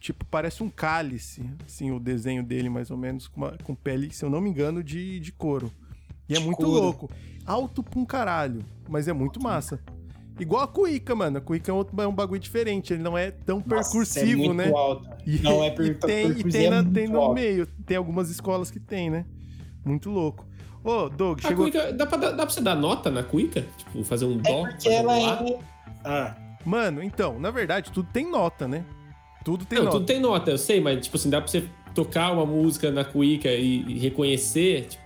tipo, 0.02 0.26
parece 0.26 0.64
um 0.64 0.70
cálice, 0.70 1.44
assim, 1.66 1.92
o 1.92 2.00
desenho 2.00 2.44
dele, 2.44 2.70
mais 2.70 2.90
ou 2.90 2.98
menos, 2.98 3.28
com, 3.28 3.42
uma, 3.42 3.58
com 3.64 3.76
pele, 3.76 4.12
se 4.12 4.26
eu 4.26 4.30
não 4.30 4.42
me 4.42 4.50
engano, 4.50 4.84
de, 4.84 5.20
de 5.20 5.32
couro. 5.32 5.72
E 6.28 6.36
é 6.36 6.40
muito 6.40 6.58
couro. 6.58 6.72
louco. 6.72 7.10
Alto 7.46 7.84
pra 7.84 8.00
um 8.00 8.06
caralho, 8.06 8.66
mas 8.90 9.08
é 9.08 9.14
muito 9.14 9.42
massa. 9.42 9.80
Igual 10.40 10.64
a 10.64 10.68
cuíca, 10.68 11.14
mano. 11.14 11.38
A 11.38 11.42
cuíca 11.42 11.72
é 11.72 11.74
um, 11.74 11.86
é 12.00 12.08
um 12.08 12.14
bagulho 12.14 12.40
diferente. 12.40 12.94
Ele 12.94 13.04
não 13.04 13.16
é 13.16 13.30
tão 13.30 13.58
Nossa, 13.58 13.92
percursivo, 13.92 14.32
é 14.32 14.36
muito 14.36 14.54
né? 14.56 14.72
Alto. 14.72 15.10
E, 15.26 15.40
não 15.40 15.64
é 15.64 15.70
per 15.76 15.86
e 15.86 15.94
tem, 15.94 16.32
e 16.32 16.44
tem, 16.46 16.66
é 16.66 16.70
na, 16.70 16.84
tem 16.84 17.08
no 17.08 17.20
alto. 17.20 17.36
meio. 17.36 17.68
Tem 17.86 17.98
algumas 17.98 18.30
escolas 18.30 18.72
que 18.72 18.80
tem, 18.80 19.10
né? 19.10 19.26
Muito 19.86 20.10
louco. 20.10 20.48
Ô, 20.84 21.10
Doug, 21.10 21.40
a 21.44 21.48
chegou. 21.50 21.70
Cuica, 21.70 21.94
dá, 21.94 22.08
pra, 22.08 22.18
dá 22.18 22.34
pra 22.34 22.50
você 22.50 22.62
dar 22.62 22.76
nota 22.76 23.12
na 23.12 23.24
cuíca? 23.24 23.66
Tipo, 23.78 24.04
fazer 24.04 24.26
um 24.26 24.38
dó? 24.38 24.66
É 24.66 24.72
porque 24.72 24.90
ela 24.90 25.14
um 25.14 25.48
é. 25.48 25.60
Ah. 26.04 26.36
Mano, 26.66 27.04
então, 27.04 27.40
na 27.40 27.52
verdade, 27.52 27.92
tudo 27.92 28.10
tem 28.12 28.30
nota, 28.30 28.68
né? 28.68 28.84
Tudo 29.44 29.66
tem 29.66 29.80
não, 29.80 29.86
nota. 29.86 29.98
Tudo 29.98 30.06
tem 30.06 30.20
nota, 30.20 30.52
eu 30.52 30.58
sei, 30.58 30.80
mas 30.80 31.04
tipo 31.04 31.18
assim, 31.18 31.30
dá 31.30 31.42
pra 31.42 31.50
você 31.50 31.64
tocar 31.94 32.32
uma 32.32 32.46
música 32.46 32.92
na 32.92 33.04
cuíca 33.04 33.50
e, 33.50 33.84
e 33.88 34.00
reconhecer, 34.00 34.88
tipo, 34.88 35.04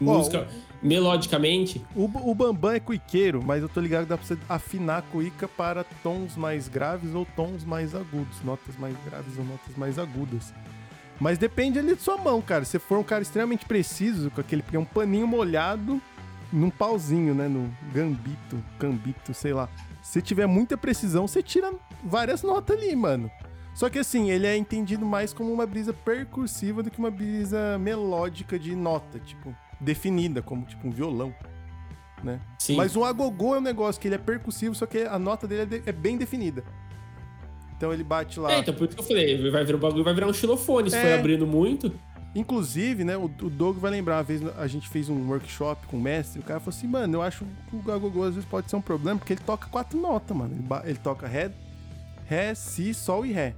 música 0.00 0.46
o, 0.82 0.86
melodicamente. 0.86 1.84
O, 1.94 2.04
o 2.04 2.34
Bambam 2.34 2.72
é 2.72 2.80
cuiqueiro, 2.80 3.42
mas 3.44 3.62
eu 3.62 3.68
tô 3.68 3.80
ligado 3.80 4.04
que 4.04 4.10
dá 4.10 4.18
pra 4.18 4.26
você 4.26 4.38
afinar 4.48 4.98
a 4.98 5.02
cuíca 5.02 5.48
para 5.48 5.84
tons 6.02 6.36
mais 6.36 6.68
graves 6.68 7.14
ou 7.14 7.26
tons 7.36 7.64
mais 7.64 7.94
agudos, 7.94 8.42
notas 8.44 8.76
mais 8.78 8.96
graves 9.04 9.38
ou 9.38 9.44
notas 9.44 9.76
mais 9.76 9.98
agudas. 9.98 10.52
Mas 11.20 11.38
depende 11.38 11.78
ali 11.78 11.94
de 11.94 12.02
sua 12.02 12.16
mão, 12.16 12.42
cara. 12.42 12.64
Se 12.64 12.78
for 12.78 12.98
um 12.98 13.04
cara 13.04 13.22
extremamente 13.22 13.64
preciso, 13.64 14.30
com 14.30 14.40
aquele 14.40 14.64
um 14.74 14.84
paninho 14.84 15.26
molhado 15.26 16.00
num 16.52 16.68
pauzinho, 16.68 17.34
né? 17.34 17.48
No 17.48 17.72
gambito, 17.92 18.62
gambito, 18.78 19.32
sei 19.32 19.52
lá. 19.52 19.68
Se 20.02 20.20
tiver 20.20 20.46
muita 20.46 20.76
precisão, 20.76 21.28
você 21.28 21.42
tira 21.42 21.72
várias 22.02 22.42
notas 22.42 22.76
ali, 22.76 22.94
mano. 22.96 23.30
Só 23.74 23.88
que 23.88 23.98
assim, 23.98 24.30
ele 24.30 24.46
é 24.46 24.56
entendido 24.56 25.04
mais 25.04 25.32
como 25.32 25.52
uma 25.52 25.66
brisa 25.66 25.92
percursiva 25.92 26.82
do 26.82 26.90
que 26.90 26.98
uma 26.98 27.10
brisa 27.10 27.78
melódica 27.78 28.58
de 28.58 28.76
nota, 28.76 29.18
tipo, 29.18 29.54
definida, 29.80 30.42
como 30.42 30.64
tipo 30.66 30.86
um 30.86 30.90
violão. 30.90 31.34
Né? 32.22 32.40
Sim. 32.58 32.76
Mas 32.76 32.94
um 32.94 33.04
agogô 33.04 33.54
é 33.54 33.58
um 33.58 33.62
negócio 33.62 34.00
que 34.00 34.08
ele 34.08 34.14
é 34.14 34.18
percussivo, 34.18 34.74
só 34.74 34.86
que 34.86 34.98
a 34.98 35.18
nota 35.18 35.48
dele 35.48 35.82
é, 35.84 35.92
bem 35.92 36.16
definida. 36.16 36.62
Então 37.76 37.92
ele 37.92 38.04
bate 38.04 38.38
lá. 38.38 38.52
É, 38.52 38.58
então 38.58 38.74
por 38.74 38.86
isso 38.86 38.94
que 38.94 39.02
eu 39.02 39.06
falei, 39.06 39.50
vai 39.50 39.64
virar 39.64 39.76
um 39.76 39.80
bagulho, 39.80 40.04
vai 40.04 40.14
virar 40.14 40.28
um 40.28 40.32
xilofone, 40.32 40.90
se 40.90 40.96
é. 40.96 41.02
for 41.02 41.18
abrindo 41.18 41.46
muito. 41.46 41.92
Inclusive, 42.34 43.04
né, 43.04 43.16
o, 43.16 43.24
o 43.24 43.50
Doug 43.50 43.76
vai 43.76 43.90
lembrar, 43.90 44.16
uma 44.16 44.22
vez 44.22 44.40
a 44.56 44.66
gente 44.66 44.88
fez 44.88 45.08
um 45.08 45.28
workshop 45.28 45.86
com 45.86 45.98
o 45.98 46.00
mestre, 46.00 46.40
o 46.40 46.42
cara 46.42 46.60
falou 46.60 46.74
assim, 46.74 46.86
mano, 46.86 47.16
eu 47.16 47.22
acho 47.22 47.44
que 47.68 47.76
o 47.76 47.92
agogô 47.92 48.22
às 48.22 48.34
vezes 48.34 48.48
pode 48.48 48.70
ser 48.70 48.76
um 48.76 48.80
problema, 48.80 49.18
porque 49.18 49.34
ele 49.34 49.42
toca 49.44 49.66
quatro 49.68 50.00
notas, 50.00 50.34
mano. 50.34 50.54
Ele, 50.54 50.90
ele 50.90 50.98
toca 50.98 51.26
Ré, 51.26 51.50
Ré, 52.24 52.54
Si, 52.54 52.94
Sol 52.94 53.26
e 53.26 53.32
Ré. 53.32 53.54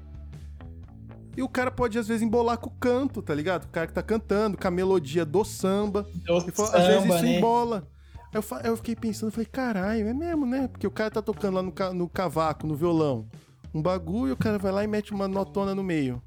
E 1.36 1.42
o 1.42 1.48
cara 1.48 1.70
pode, 1.70 1.98
às 1.98 2.06
vezes, 2.06 2.22
embolar 2.22 2.58
com 2.58 2.70
o 2.70 2.72
canto, 2.78 3.20
tá 3.20 3.34
ligado? 3.34 3.64
O 3.64 3.68
cara 3.68 3.86
que 3.86 3.92
tá 3.92 4.02
cantando, 4.02 4.56
com 4.56 4.68
a 4.68 4.70
melodia 4.70 5.24
do 5.24 5.44
samba. 5.44 6.06
Do 6.26 6.54
samba 6.54 6.78
às 6.78 6.86
vezes 6.86 7.04
isso 7.04 7.24
né? 7.24 7.38
embola. 7.38 7.88
Aí 8.32 8.40
eu, 8.40 8.70
eu 8.70 8.76
fiquei 8.76 8.94
pensando, 8.94 9.32
falei, 9.32 9.46
caralho, 9.46 10.08
é 10.08 10.14
mesmo, 10.14 10.46
né? 10.46 10.68
Porque 10.68 10.86
o 10.86 10.90
cara 10.90 11.10
tá 11.10 11.22
tocando 11.22 11.54
lá 11.54 11.62
no, 11.62 11.72
no 11.94 12.08
cavaco, 12.08 12.66
no 12.66 12.74
violão, 12.74 13.28
um 13.72 13.82
bagulho, 13.82 14.34
o 14.34 14.36
cara 14.36 14.58
vai 14.58 14.72
lá 14.72 14.84
e 14.84 14.86
mete 14.86 15.12
uma 15.12 15.26
notona 15.26 15.74
no 15.74 15.82
meio. 15.82 16.22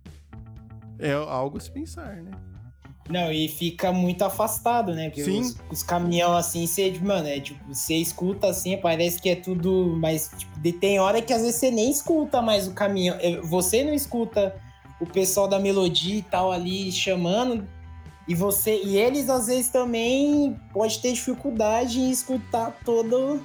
É 0.99 1.13
algo 1.13 1.57
a 1.57 1.59
se 1.61 1.71
pensar, 1.71 2.21
né? 2.21 2.31
Não, 3.09 3.31
e 3.31 3.47
fica 3.47 3.91
muito 3.91 4.23
afastado, 4.23 4.93
né? 4.93 5.09
Porque 5.09 5.23
Sim. 5.23 5.39
os, 5.39 5.55
os 5.71 5.83
caminhão 5.83 6.35
assim, 6.35 6.67
você, 6.67 6.97
mano, 7.01 7.27
é 7.27 7.39
tipo, 7.39 7.63
você 7.67 7.95
escuta 7.95 8.47
assim, 8.47 8.77
parece 8.77 9.21
que 9.21 9.29
é 9.29 9.35
tudo, 9.35 9.95
mas 9.99 10.29
tipo, 10.37 10.79
tem 10.79 10.99
hora 10.99 11.21
que 11.21 11.31
às 11.31 11.41
vezes 11.41 11.55
você 11.55 11.71
nem 11.71 11.89
escuta 11.89 12.41
mais 12.41 12.67
o 12.67 12.73
caminhão. 12.73 13.17
É, 13.19 13.39
você 13.41 13.83
não 13.83 13.93
escuta 13.93 14.55
o 14.99 15.05
pessoal 15.05 15.47
da 15.47 15.59
melodia 15.59 16.17
e 16.17 16.21
tal 16.21 16.51
ali 16.51 16.91
chamando. 16.91 17.67
E 18.27 18.35
você 18.35 18.81
e 18.83 18.97
eles 18.97 19.29
às 19.29 19.47
vezes 19.47 19.69
também 19.69 20.59
pode 20.73 20.99
ter 20.99 21.13
dificuldade 21.13 21.99
em 21.99 22.11
escutar 22.11 22.77
todo 22.83 23.41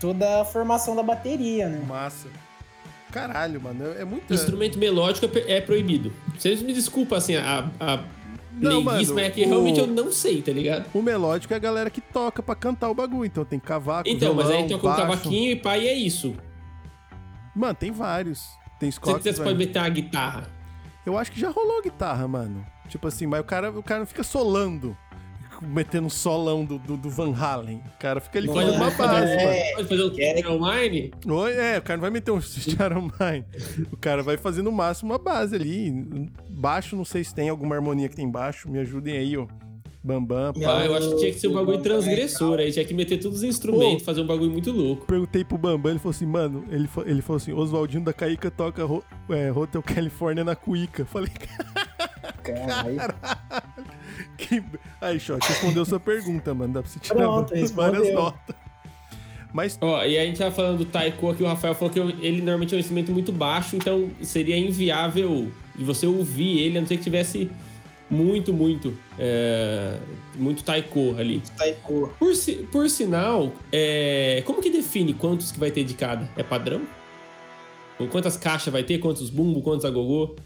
toda 0.00 0.42
a 0.42 0.44
formação 0.44 0.96
da 0.96 1.02
bateria, 1.02 1.68
né? 1.68 1.84
Massa. 1.86 2.28
Caralho, 3.16 3.58
mano, 3.62 3.84
é 3.98 4.04
muito 4.04 4.32
instrumento 4.34 4.78
melódico 4.78 5.26
é, 5.38 5.54
é 5.56 5.60
proibido. 5.62 6.12
Vocês 6.36 6.60
me 6.60 6.74
desculpam 6.74 7.16
assim 7.16 7.34
a, 7.34 7.70
a 7.80 8.04
não, 8.52 8.82
mano, 8.82 8.98
mas 8.98 9.16
é 9.16 9.30
que 9.30 9.42
o... 9.42 9.48
realmente 9.48 9.80
eu 9.80 9.86
não 9.86 10.12
sei, 10.12 10.42
tá 10.42 10.52
ligado? 10.52 10.86
O 10.92 11.00
melódico 11.00 11.54
é 11.54 11.56
a 11.56 11.58
galera 11.58 11.88
que 11.88 12.02
toca 12.02 12.42
para 12.42 12.54
cantar 12.54 12.90
o 12.90 12.94
bagulho, 12.94 13.24
então 13.24 13.42
tem 13.42 13.58
cavaco, 13.58 14.06
Então, 14.06 14.34
violão, 14.34 14.50
mas 14.50 14.50
aí 14.50 14.68
toca 14.68 14.86
um 14.86 14.96
cavaquinho 14.96 15.52
e 15.52 15.56
pai 15.56 15.88
é 15.88 15.94
isso. 15.94 16.36
Mano, 17.54 17.74
tem 17.74 17.90
vários. 17.90 18.46
Tem 18.78 18.90
escola 18.90 19.18
Você, 19.18 19.32
você 19.32 19.42
pode 19.42 19.56
meter 19.56 19.78
uma 19.78 19.88
guitarra. 19.88 20.50
Eu 21.06 21.16
acho 21.16 21.32
que 21.32 21.40
já 21.40 21.48
rolou 21.48 21.80
guitarra, 21.80 22.28
mano. 22.28 22.66
Tipo 22.86 23.08
assim, 23.08 23.26
mas 23.26 23.40
o 23.40 23.44
cara, 23.44 23.70
o 23.70 23.82
cara 23.82 24.00
não 24.00 24.06
fica 24.06 24.22
solando. 24.22 24.94
Metendo 25.62 26.06
um 26.06 26.10
solão 26.10 26.64
do, 26.64 26.78
do, 26.78 26.96
do 26.96 27.10
Van 27.10 27.34
Halen. 27.34 27.78
O 27.78 27.98
cara 27.98 28.20
fica 28.20 28.38
ali 28.38 28.48
fazendo 28.48 28.74
uma 28.74 28.90
base, 28.90 29.32
é, 29.32 29.74
Pode 29.74 29.88
fazer 29.88 30.48
um 30.48 30.60
Mine? 30.60 31.12
Oi, 31.26 31.52
é, 31.52 31.78
o 31.78 31.82
cara 31.82 31.96
não 31.96 32.02
vai 32.02 32.10
meter 32.10 32.30
um 32.30 32.38
Mine. 32.40 33.44
o 33.92 33.96
cara 33.96 34.22
vai 34.22 34.36
fazer 34.36 34.62
no 34.62 34.72
máximo 34.72 35.12
uma 35.12 35.18
base 35.18 35.54
ali. 35.54 36.30
Baixo, 36.48 36.96
não 36.96 37.04
sei 37.04 37.24
se 37.24 37.34
tem 37.34 37.48
alguma 37.48 37.74
harmonia 37.74 38.08
que 38.08 38.16
tem 38.16 38.30
baixo. 38.30 38.70
Me 38.70 38.78
ajudem 38.78 39.16
aí, 39.16 39.36
ó. 39.36 39.46
Bambam. 40.06 40.52
Ah, 40.64 40.86
eu 40.86 40.94
acho 40.94 41.10
que 41.10 41.16
tinha 41.16 41.32
que 41.32 41.40
ser 41.40 41.48
um 41.48 41.54
bagulho 41.54 41.82
transgressor 41.82 42.60
aí, 42.60 42.70
tinha 42.70 42.84
que 42.84 42.94
meter 42.94 43.18
todos 43.18 43.38
os 43.38 43.44
instrumentos, 43.44 44.02
Pô, 44.02 44.04
fazer 44.04 44.20
um 44.20 44.26
bagulho 44.26 44.52
muito 44.52 44.70
louco. 44.70 45.04
Perguntei 45.04 45.42
pro 45.42 45.58
Bambam, 45.58 45.90
ele 45.90 45.98
falou 45.98 46.12
assim, 46.12 46.26
mano, 46.26 46.64
ele, 46.70 46.88
ele 47.04 47.20
falou 47.20 47.38
assim, 47.38 47.52
Oswaldinho 47.52 48.04
da 48.04 48.12
Caíca 48.12 48.48
toca 48.48 48.82
é, 49.28 49.50
Hotel 49.50 49.82
California 49.82 50.44
na 50.44 50.54
Cuíca. 50.54 51.04
Falei, 51.04 51.30
caralho. 52.46 52.96
Que... 54.36 54.62
Aí, 55.00 55.18
Shot, 55.18 55.46
respondeu 55.46 55.84
sua 55.84 56.00
pergunta, 56.00 56.54
mano, 56.54 56.74
dá 56.74 56.82
pra 56.82 56.90
você 56.90 56.98
tirar 56.98 57.16
Pronto, 57.16 57.52
várias 57.74 58.12
notas. 58.12 58.56
Mas... 59.52 59.78
Ó, 59.80 60.04
e 60.04 60.18
a 60.18 60.24
gente 60.24 60.38
tava 60.38 60.50
falando 60.50 60.78
do 60.78 60.84
taiko 60.84 61.30
aqui, 61.30 61.42
o 61.42 61.46
Rafael 61.46 61.74
falou 61.74 61.92
que 61.92 61.98
ele 61.98 62.38
normalmente 62.38 62.74
é 62.74 62.76
um 62.76 62.80
instrumento 62.80 63.12
muito 63.12 63.32
baixo, 63.32 63.76
então 63.76 64.10
seria 64.22 64.56
inviável 64.56 65.50
você 65.74 66.06
ouvir 66.06 66.60
ele, 66.60 66.78
a 66.78 66.80
não 66.80 66.88
ser 66.88 66.96
que 66.98 67.04
tivesse 67.04 67.50
muito, 68.10 68.52
muito, 68.52 68.96
é, 69.18 69.98
muito 70.34 70.62
taiko 70.62 71.14
ali. 71.18 71.42
Taiko. 71.56 72.14
Por, 72.18 72.32
por 72.70 72.90
sinal, 72.90 73.52
é, 73.72 74.42
como 74.46 74.62
que 74.62 74.70
define 74.70 75.14
quantos 75.14 75.50
que 75.50 75.58
vai 75.58 75.70
ter 75.70 75.84
de 75.84 75.94
cada? 75.94 76.28
É 76.36 76.42
padrão? 76.42 76.82
Quantas 78.10 78.36
caixas 78.36 78.72
vai 78.72 78.82
ter? 78.82 78.98
Quantos 78.98 79.30
bumbo? 79.30 79.62
Quantos 79.62 79.84
agogô? 79.84 80.36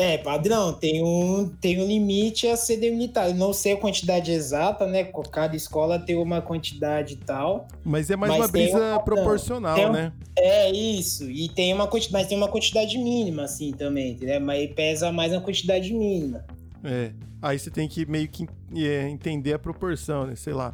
É, 0.00 0.16
padrão, 0.16 0.72
tem 0.72 1.04
um, 1.04 1.46
tem 1.60 1.78
um 1.78 1.86
limite 1.86 2.46
a 2.46 2.56
ser 2.56 2.78
delimitado. 2.78 3.34
Não 3.34 3.52
sei 3.52 3.74
a 3.74 3.76
quantidade 3.76 4.32
exata, 4.32 4.86
né? 4.86 5.04
Cada 5.30 5.54
escola 5.54 5.98
tem 5.98 6.16
uma 6.16 6.40
quantidade 6.40 7.12
e 7.12 7.16
tal. 7.18 7.68
Mas 7.84 8.10
é 8.10 8.16
mais 8.16 8.32
mas 8.32 8.40
uma 8.40 8.48
brisa 8.48 8.96
um 8.96 9.04
proporcional, 9.04 9.78
um, 9.78 9.92
né? 9.92 10.10
É, 10.34 10.70
isso. 10.72 11.30
E 11.30 11.50
tem 11.50 11.74
uma 11.74 11.86
quantidade, 11.86 12.12
mas 12.14 12.26
tem 12.28 12.38
uma 12.38 12.48
quantidade 12.48 12.96
mínima, 12.96 13.42
assim, 13.42 13.72
também, 13.72 14.16
né? 14.22 14.38
Mas 14.38 14.72
pesa 14.72 15.12
mais 15.12 15.34
a 15.34 15.40
quantidade 15.42 15.92
mínima. 15.92 16.46
É. 16.82 17.10
Aí 17.42 17.58
você 17.58 17.70
tem 17.70 17.86
que 17.86 18.06
meio 18.06 18.28
que 18.28 18.48
é, 18.74 19.06
entender 19.06 19.52
a 19.52 19.58
proporção, 19.58 20.26
né? 20.26 20.34
Sei 20.34 20.54
lá. 20.54 20.72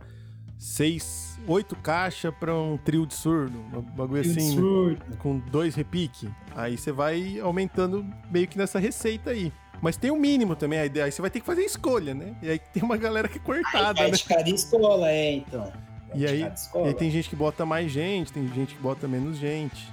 seis, 0.57 1.26
oito 1.47 1.77
caixas 1.77 2.33
pra 2.39 2.55
um 2.55 2.77
trio 2.77 3.07
de 3.07 3.15
surdo. 3.15 3.59
Um 3.73 3.81
bagulho 3.83 4.23
Trio 4.23 4.35
de 4.35 4.41
assim, 4.41 4.55
surdo. 4.57 5.17
com 5.19 5.39
dois 5.39 5.75
repique. 5.75 6.29
Aí 6.55 6.77
você 6.77 6.93
vai 6.93 7.39
aumentando 7.41 8.05
meio 8.31 8.47
que 8.49 8.59
nessa 8.59 8.79
receita 8.79 9.31
aí. 9.31 9.53
Mas 9.81 9.97
tem 9.97 10.11
o 10.11 10.17
mínimo 10.17 10.57
também, 10.57 10.79
a 10.79 10.87
ideia. 10.87 11.05
Aí 11.07 11.13
você 11.13 11.21
vai 11.21 11.31
ter 11.31 11.41
que 11.41 11.47
fazer 11.47 11.63
escolha, 11.63 12.15
né? 12.15 12.35
E 12.43 12.49
aí 12.51 12.59
tem 12.59 12.83
uma 12.83 12.97
galera 12.97 13.29
que 13.29 13.39
é 13.39 13.41
cortada, 13.41 14.01
Aí 14.03 14.11
né? 14.11 14.17
de 14.17 14.25
cada 14.25 14.49
escola, 14.49 15.11
é, 15.11 15.33
então. 15.35 15.73
E 16.15 16.19
De 16.19 16.27
aí, 16.27 16.43
e 16.43 16.47
escola. 16.47 16.87
aí 16.89 16.95
tem 16.95 17.11
gente 17.11 17.29
que 17.29 17.37
bota 17.37 17.67
mais 17.67 17.91
gente, 17.93 18.33
tem 18.33 18.49
gente 18.55 18.75
que 18.75 18.81
bota 18.81 19.07
menos 19.07 19.37
gente. 19.37 19.87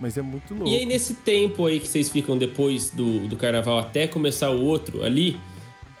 Mas 0.00 0.16
é 0.18 0.22
muito 0.22 0.54
louco. 0.54 0.68
E 0.68 0.76
aí, 0.76 0.86
nesse 0.86 1.14
tempo 1.14 1.64
aí 1.66 1.80
que 1.80 1.88
vocês 1.88 2.08
ficam 2.10 2.36
depois 2.36 2.90
do, 2.90 3.26
do 3.28 3.36
carnaval 3.36 3.78
até 3.78 4.06
começar 4.06 4.50
o 4.50 4.62
outro 4.62 5.02
ali, 5.02 5.38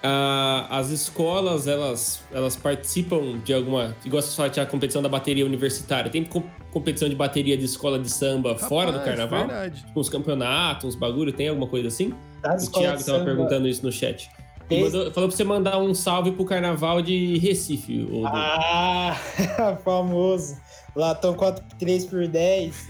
ah, 0.02 0.66
as 0.70 0.90
escolas, 0.90 1.66
elas, 1.66 2.22
elas 2.32 2.54
participam 2.56 3.38
de 3.44 3.52
alguma. 3.52 3.96
Igual 4.04 4.22
você 4.22 4.34
fala, 4.36 4.50
tinha 4.50 4.62
a 4.62 4.66
competição 4.66 5.02
da 5.02 5.08
bateria 5.08 5.44
universitária. 5.44 6.10
Tem 6.10 6.24
com- 6.24 6.42
competição 6.70 7.08
de 7.08 7.14
bateria 7.14 7.56
de 7.56 7.64
escola 7.64 7.98
de 7.98 8.10
samba 8.10 8.56
fora 8.56 8.92
do 8.92 8.98
Rapaz, 8.98 9.16
carnaval? 9.16 9.46
Verdade. 9.48 9.84
Tipo, 9.86 10.00
uns 10.00 10.08
campeonatos, 10.08 10.84
uns 10.94 10.94
bagulho, 10.94 11.32
tem 11.32 11.48
alguma 11.48 11.66
coisa 11.66 11.88
assim? 11.88 12.12
Das 12.42 12.66
O 12.68 12.72
Thiago 12.72 12.98
de 12.98 13.04
tava 13.04 13.18
samba- 13.18 13.24
perguntando 13.30 13.66
isso 13.66 13.84
no 13.84 13.90
chat. 13.90 14.28
Tem- 14.68 14.82
mandou- 14.84 15.12
falou 15.12 15.28
pra 15.28 15.36
você 15.36 15.44
mandar 15.44 15.78
um 15.78 15.94
salve 15.94 16.32
pro 16.32 16.44
carnaval 16.44 17.00
de 17.00 17.38
Recife. 17.38 17.98
Du. 17.98 18.26
Ah, 18.26 19.16
famoso. 19.84 20.56
Latão 20.94 21.34
4 21.34 21.62
3 21.78 22.06
por 22.06 22.26
10. 22.26 22.88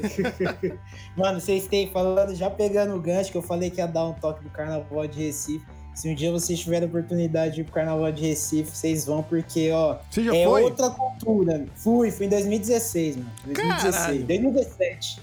Mano, 1.16 1.40
vocês 1.40 1.66
têm 1.66 1.90
falando, 1.90 2.34
já 2.34 2.48
pegando 2.48 2.94
o 2.94 3.00
gancho 3.00 3.30
que 3.32 3.36
eu 3.38 3.42
falei 3.42 3.68
que 3.70 3.78
ia 3.80 3.86
dar 3.86 4.04
um 4.06 4.12
toque 4.14 4.42
do 4.44 4.50
carnaval 4.50 5.06
de 5.06 5.24
Recife. 5.24 5.64
Se 5.96 6.10
um 6.10 6.14
dia 6.14 6.30
vocês 6.30 6.60
tiverem 6.60 6.84
a 6.84 6.88
oportunidade 6.88 7.54
de 7.54 7.60
ir 7.62 7.64
pro 7.64 7.72
carnaval 7.72 8.12
de 8.12 8.20
Recife, 8.20 8.70
vocês 8.70 9.06
vão, 9.06 9.22
porque, 9.22 9.72
ó, 9.72 9.96
Você 10.10 10.24
já 10.24 10.36
é 10.36 10.44
foi? 10.44 10.64
outra 10.64 10.90
cultura. 10.90 11.64
Fui, 11.74 12.10
fui 12.10 12.26
em 12.26 12.28
2016, 12.28 13.16
mano. 13.16 13.30
2016. 13.46 13.94
Caralho. 13.96 14.26
2017. 14.26 15.20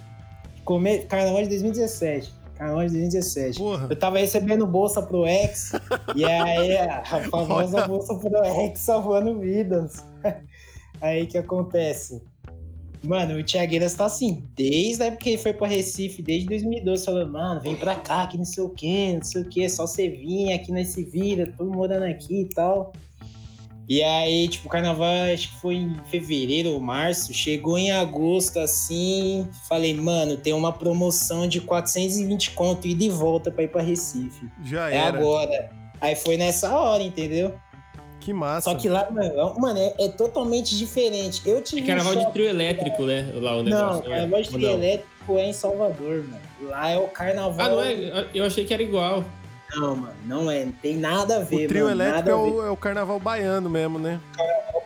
Come... 0.66 1.00
Carnaval 1.04 1.44
de 1.44 1.50
2017. 1.50 2.34
Carnaval 2.56 2.88
de 2.88 2.92
2017. 2.94 3.60
Porra. 3.60 3.88
Eu 3.88 3.96
tava 3.96 4.18
recebendo 4.18 4.66
bolsa 4.66 5.04
pro 5.04 5.28
ex, 5.28 5.74
e 6.16 6.26
aí 6.26 6.76
a 6.76 7.04
famosa 7.30 7.88
bolsa 7.88 8.16
pro 8.16 8.44
ex 8.44 8.80
salvando 8.80 9.40
vidas. 9.40 10.04
Aí 11.02 11.28
que 11.28 11.38
acontece? 11.38 12.24
Mano, 13.06 13.38
o 13.38 13.44
Thiagueiras 13.44 13.94
tá 13.96 14.06
assim, 14.06 14.44
desde 14.56 15.04
a 15.04 15.08
época 15.08 15.24
que 15.24 15.30
ele 15.32 15.38
foi 15.38 15.52
pra 15.54 15.68
Recife, 15.68 16.22
desde 16.22 16.48
2012, 16.48 17.04
falando, 17.06 17.32
mano, 17.34 17.60
vem 17.60 17.76
pra 17.76 17.96
cá, 17.96 18.26
que 18.28 18.38
não 18.38 18.46
sei 18.46 18.64
o 18.64 18.70
que, 18.70 19.14
não 19.14 19.24
sei 19.24 19.42
o 19.42 19.46
que, 19.50 19.68
só 19.68 19.86
você 19.86 20.08
vir 20.08 20.54
aqui 20.54 20.72
nós 20.72 20.88
se 20.88 21.04
vira, 21.04 21.52
todo 21.58 21.70
morando 21.70 22.04
aqui 22.06 22.42
e 22.42 22.46
tal. 22.46 22.94
E 23.90 24.02
aí, 24.02 24.48
tipo, 24.48 24.68
o 24.68 24.72
carnaval 24.72 25.14
acho 25.34 25.50
que 25.50 25.60
foi 25.60 25.76
em 25.76 25.98
fevereiro 26.06 26.70
ou 26.70 26.80
março, 26.80 27.34
chegou 27.34 27.78
em 27.78 27.92
agosto 27.92 28.58
assim, 28.58 29.46
falei, 29.68 29.94
mano, 29.94 30.38
tem 30.38 30.54
uma 30.54 30.72
promoção 30.72 31.46
de 31.46 31.60
420 31.60 32.52
conto 32.52 32.88
e 32.88 32.94
de 32.94 33.10
volta 33.10 33.52
pra 33.52 33.64
ir 33.66 33.68
pra 33.68 33.82
Recife. 33.82 34.48
Já 34.64 34.90
É 34.90 34.96
era. 34.96 35.18
agora. 35.20 35.70
Aí 36.00 36.16
foi 36.16 36.38
nessa 36.38 36.74
hora, 36.74 37.04
entendeu? 37.04 37.54
Que 38.24 38.32
massa. 38.32 38.70
Só 38.72 38.78
que 38.78 38.88
lá, 38.88 39.06
mano, 39.12 39.54
mano, 39.60 39.78
é, 39.80 39.94
é 40.06 40.08
totalmente 40.08 40.78
diferente. 40.78 41.42
Eu 41.46 41.58
É 41.58 41.62
tive 41.62 41.82
um 41.82 41.88
carnaval 41.88 42.16
de 42.16 42.22
choque- 42.22 42.34
trio 42.34 42.48
elétrico, 42.48 43.04
né? 43.04 43.30
Lá 43.36 43.58
o 43.58 43.64
Não, 43.64 43.64
negócio. 43.64 44.04
carnaval 44.10 44.42
de 44.42 44.50
trio 44.50 44.70
elétrico 44.70 45.38
é 45.38 45.46
em 45.46 45.54
Salvador, 45.54 46.24
mano. 46.30 46.40
Lá 46.70 46.90
é 46.90 46.98
o 46.98 47.08
carnaval. 47.10 47.66
Ah, 47.66 47.70
não 47.70 47.84
é? 47.84 48.26
Eu 48.34 48.46
achei 48.46 48.64
que 48.64 48.74
era 48.74 48.82
igual. 48.82 49.26
Não, 49.76 49.96
mano, 49.96 50.14
não 50.26 50.50
é. 50.52 50.64
Não 50.64 50.72
tem 50.72 50.96
nada 50.96 51.38
a 51.38 51.40
ver, 51.40 51.66
O 51.66 51.68
trio 51.68 51.86
mano. 51.86 52.02
elétrico 52.02 52.30
é 52.30 52.36
o, 52.36 52.66
é 52.68 52.70
o 52.70 52.78
carnaval 52.78 53.20
baiano 53.20 53.70
mesmo, 53.70 54.00
né? 54.00 54.20
com 54.72 54.78
o 54.78 54.82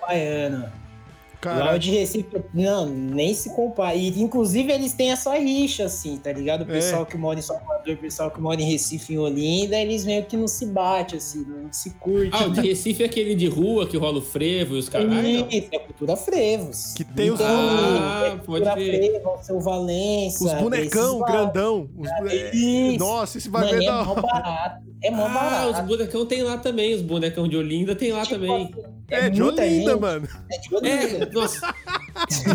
baiano. 1.48 1.60
Lá 1.60 1.66
o 1.66 1.68
Cara, 1.68 1.80
de 1.80 1.92
Recife, 1.92 2.26
não, 2.54 2.86
nem 2.88 3.34
se 3.34 3.54
compara. 3.56 3.96
E, 3.96 4.08
inclusive, 4.22 4.72
eles 4.72 4.94
têm 4.94 5.12
essa 5.12 5.34
rixa, 5.38 5.86
assim, 5.86 6.18
tá 6.18 6.32
ligado? 6.32 6.62
O 6.62 6.70
É. 6.72 6.74
pessoal 6.74 7.06
que 7.06 7.18
mora 7.18 7.40
em 7.40 7.42
Salvador, 7.42 7.94
o 7.94 7.98
pessoal 7.98 8.32
que 8.32 8.40
mora 8.42 8.62
em 8.62 8.66
Recife, 8.72 9.14
em 9.14 9.18
Olinda, 9.18 9.78
eles 9.78 10.06
meio 10.06 10.24
que 10.26 10.36
não 10.38 10.48
se 10.48 10.66
batem, 10.66 11.18
assim, 11.18 11.46
não 11.48 11.72
se 11.72 11.92
curte. 11.92 12.32
Ah, 12.34 12.46
o 12.46 12.52
de 12.52 12.62
Recife 12.62 13.04
é 13.04 13.06
aquele 13.06 13.36
de 13.36 13.48
rua 13.48 13.88
que 13.88 13.98
rola 13.98 14.20
o 14.20 14.22
frevo 14.22 14.76
e 14.76 14.80
os 14.80 14.90
caras. 14.90 15.08
Isso, 15.26 15.68
é 15.72 15.80
cultura 15.80 16.16
frevos. 16.16 16.94
Que 16.96 17.04
tem 17.04 17.32
os- 17.32 17.40
Ah, 17.42 18.22
é 18.26 18.30
pode 18.32 18.46
cultura 18.46 18.74
crer. 18.74 19.12
frevo, 19.12 19.30
o 19.40 19.44
seu 19.44 19.60
Valença. 19.60 20.44
os 20.44 20.54
bonecão 20.62 21.20
grandão. 21.20 21.90
os 21.98 22.10
é- 22.32 22.56
Isso. 22.56 23.00
Nossa, 23.00 23.38
esse 23.38 23.50
bagulho 23.50 23.82
é 23.82 23.84
é 23.84 23.88
da 23.88 24.02
hora. 24.10 24.22
barato. 24.22 24.88
É 25.04 25.12
mó 25.12 25.26
Ah, 25.26 25.30
barato. 25.30 25.82
os 25.82 25.88
bonecão 25.88 26.26
tem 26.26 26.42
lá 26.42 26.58
também. 26.58 26.94
Os 26.96 27.02
bonecão 27.02 27.48
de 27.48 27.56
Olinda 27.58 27.96
tem 27.96 28.12
lá 28.12 28.24
Tipo 28.24 28.36
também. 28.36 28.66
assim, 28.66 28.84
É 29.10 29.30
de 29.30 29.42
muita 29.42 29.62
Olinda, 29.62 29.92
gente, 29.92 30.02
mano. 30.02 30.28
É 30.52 30.58
de 30.58 30.76
Olinda. 30.76 30.90
É, 31.26 31.32
nossa, 31.32 31.76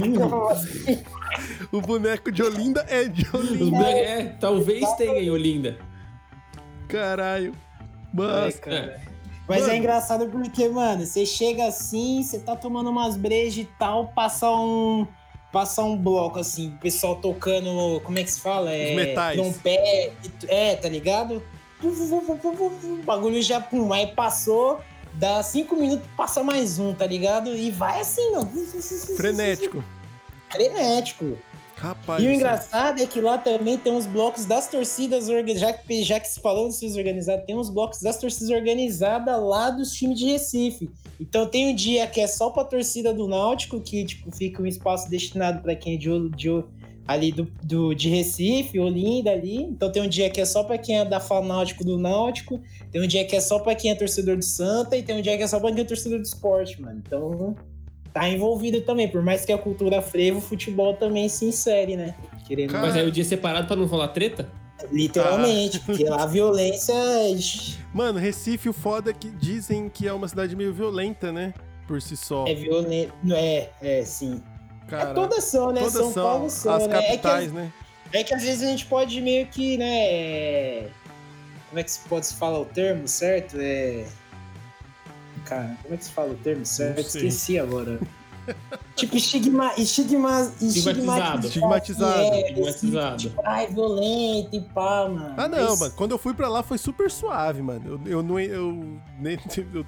O 1.73 1.81
boneco 1.81 2.31
de 2.31 2.43
Olinda 2.43 2.85
é 2.89 3.05
de 3.05 3.27
Olinda. 3.35 3.65
bonecos, 3.65 4.01
é, 4.11 4.37
talvez 4.41 4.93
tenha 4.95 5.19
em 5.21 5.31
Olinda. 5.31 5.79
Caralho. 6.89 7.53
É, 7.53 8.17
Mas, 8.17 8.59
cara. 8.61 9.01
Mas 9.49 9.61
Mano. 9.63 9.73
é 9.73 9.77
engraçado 9.77 10.27
porque, 10.27 10.69
mano, 10.69 11.05
você 11.05 11.25
chega 11.27 11.67
assim, 11.67 12.23
você 12.23 12.39
tá 12.39 12.55
tomando 12.55 12.91
umas 12.91 13.17
brejas 13.17 13.57
e 13.65 13.69
tal, 13.79 14.09
passa 14.09 14.51
um. 14.51 15.07
Passa 15.51 15.83
um 15.83 15.97
bloco 15.99 16.39
assim, 16.39 16.69
o 16.69 16.79
pessoal 16.79 17.17
tocando. 17.17 18.01
Como 18.05 18.19
é 18.19 18.23
que 18.25 18.31
se 18.31 18.41
fala? 18.41 18.73
É, 18.73 18.91
Os 18.91 18.97
metais. 18.97 19.37
Trompete. 19.39 20.47
É, 20.49 20.77
tá 20.77 20.89
ligado? 20.89 21.43
O 21.83 23.03
bagulho 23.05 23.43
já 23.43 23.61
pum, 23.61 23.93
aí 23.93 24.07
passou, 24.09 24.81
dá 25.15 25.43
cinco 25.43 25.77
minutos, 25.77 26.07
passa 26.17 26.43
mais 26.43 26.79
um, 26.79 26.95
tá 26.95 27.07
ligado? 27.07 27.55
E 27.55 27.71
vai 27.71 28.01
assim, 28.01 28.33
ó. 28.35 28.45
frenético. 29.17 29.85
Frenético. 30.51 31.37
Rapaz. 31.83 32.23
E 32.23 32.29
o 32.29 32.33
engraçado 32.33 33.03
é 33.03 33.07
que 33.07 33.21
lá 33.21 33.39
também 33.39 33.77
tem 33.77 33.93
uns 33.93 34.07
blocos 34.07 34.45
das 34.45 34.69
torcidas 34.69 35.29
organizadas. 35.29 35.61
Já 35.61 35.73
que, 35.73 36.03
já 36.05 36.21
que 36.21 36.29
se 36.29 36.41
falou 36.41 36.69
dos 36.69 36.75
torcidas 36.75 36.97
organizadas, 36.97 37.45
tem 37.45 37.57
uns 37.57 37.69
blocos 37.69 38.01
das 38.01 38.19
torcidas 38.19 38.51
organizadas 38.51 39.43
lá 39.43 39.69
dos 39.71 39.93
times 39.93 40.17
de 40.17 40.27
Recife. 40.27 40.89
Então 41.19 41.45
tem 41.47 41.73
um 41.73 41.75
dia 41.75 42.07
que 42.07 42.21
é 42.21 42.27
só 42.29 42.51
pra 42.51 42.63
torcida 42.63 43.13
do 43.13 43.27
Náutico, 43.27 43.81
que 43.81 44.05
tipo, 44.05 44.31
fica 44.31 44.63
um 44.63 44.67
espaço 44.67 45.11
destinado 45.11 45.61
para 45.61 45.75
quem 45.75 45.95
é 45.95 45.97
de, 45.97 46.29
de 46.31 46.49
ali 47.07 47.33
do, 47.33 47.49
do, 47.63 47.95
de 47.95 48.09
Recife, 48.09 48.79
Olinda 48.79 49.31
ali. 49.31 49.63
Então 49.63 49.91
tem 49.91 50.03
um 50.03 50.09
dia 50.09 50.31
que 50.31 50.41
é 50.41 50.45
só 50.45 50.63
pra 50.63 50.79
quem 50.79 50.99
é 50.99 51.05
da 51.05 51.21
Fala 51.21 51.47
Náutico 51.47 51.85
do 51.85 51.99
Náutico. 51.99 52.61
Tem 52.91 53.03
um 53.03 53.07
dia 53.07 53.25
que 53.25 53.37
é 53.37 53.41
só 53.41 53.59
pra 53.59 53.75
quem 53.75 53.91
é 53.91 53.95
torcedor 53.95 54.37
do 54.37 54.45
Santa. 54.45 54.97
E 54.97 55.03
tem 55.03 55.17
um 55.17 55.23
dia 55.23 55.37
que 55.37 55.43
é 55.43 55.47
só 55.47 55.59
pra 55.59 55.73
quem 55.73 55.83
é 55.83 55.85
torcedor 55.85 56.19
do 56.19 56.25
esporte, 56.25 56.81
mano. 56.81 57.03
Então 57.05 57.57
tá 58.13 58.29
envolvido 58.29 58.81
também. 58.83 59.09
Por 59.09 59.23
mais 59.23 59.45
que 59.45 59.53
a 59.53 59.59
cultura 59.59 60.01
frevo, 60.01 60.39
o 60.39 60.43
futebol 60.43 60.95
também 60.95 61.29
se 61.29 61.45
insere, 61.45 61.97
né? 61.97 62.15
Querendo 62.47 62.71
Cara, 62.71 62.87
Mas 62.87 62.97
aí 62.97 63.07
o 63.07 63.11
dia 63.11 63.25
separado 63.25 63.67
pra 63.67 63.77
não 63.77 63.87
rolar 63.87 64.09
treta? 64.09 64.49
Literalmente, 64.91 65.79
porque 65.81 66.05
lá 66.05 66.25
a 66.25 66.27
violência. 66.27 66.93
ixi, 67.31 67.79
Mano, 67.95 68.19
Recife, 68.19 68.69
o 68.69 68.73
foda 68.73 69.11
é 69.11 69.15
que 69.15 69.31
dizem 69.31 69.89
que 69.89 70.09
é 70.09 70.13
uma 70.13 70.27
cidade 70.27 70.57
meio 70.57 70.73
violenta, 70.73 71.31
né? 71.31 71.55
Por 71.87 72.01
si 72.03 72.17
só. 72.17 72.47
É 72.47 72.55
violento. 72.55 73.13
É, 73.33 73.71
é, 73.81 74.05
sim. 74.05 74.43
Cara, 74.99 75.11
é 75.11 75.15
todas 75.15 75.45
são, 75.45 75.73
né? 75.73 75.81
todas 75.81 75.93
São 75.95 76.13
são 76.13 76.23
Paulo 76.23 76.51
são, 76.51 76.75
as 76.75 76.87
né? 76.87 76.97
É 76.99 77.01
que, 77.01 77.07
capitais, 77.09 77.47
às- 77.49 77.53
né? 77.53 77.73
é 78.13 78.25
que 78.25 78.35
às 78.35 78.43
vezes 78.43 78.63
a 78.63 78.67
gente 78.71 78.87
pode 78.87 79.21
meio 79.21 79.47
que, 79.47 79.77
né? 79.79 80.89
Como 81.69 81.81
é 81.81 81.83
que 81.83 81.91
se 81.91 82.01
pode 82.01 82.27
se 82.27 82.35
falar 82.37 82.61
o 82.61 82.65
termo 82.67 83.09
certo? 83.09 83.57
É. 83.59 84.05
Cara, 85.45 85.77
como 85.83 85.95
é 85.95 85.97
que 85.97 86.05
se 86.05 86.11
fala 86.13 86.31
o 86.33 86.37
termo 86.37 86.65
certo? 86.65 87.03
Sei. 87.03 87.23
Esqueci 87.29 87.59
agora. 87.59 87.99
tipo, 88.97 89.17
estigma, 89.17 89.73
estigma, 89.79 90.53
Estigmatizado. 90.61 91.47
Estigmatizado. 91.47 92.21
É, 92.21 92.41
Estigmatizado. 92.41 93.17
Tipo, 93.17 93.43
ai, 93.45 93.67
violento 93.69 94.57
e 94.57 94.61
pá, 94.61 95.09
mano. 95.09 95.35
Ah, 95.37 95.49
não, 95.49 95.71
Mas- 95.71 95.81
mano. 95.81 95.95
Quando 95.97 96.11
eu 96.13 96.19
fui 96.19 96.35
pra 96.35 96.49
lá 96.49 96.63
foi 96.63 96.77
super 96.79 97.11
suave, 97.11 97.63
mano. 97.63 98.01
Eu, 98.05 98.13
eu, 98.19 98.23
não, 98.23 98.39
eu, 98.39 98.99
nem- 99.19 99.39
eu 99.73 99.87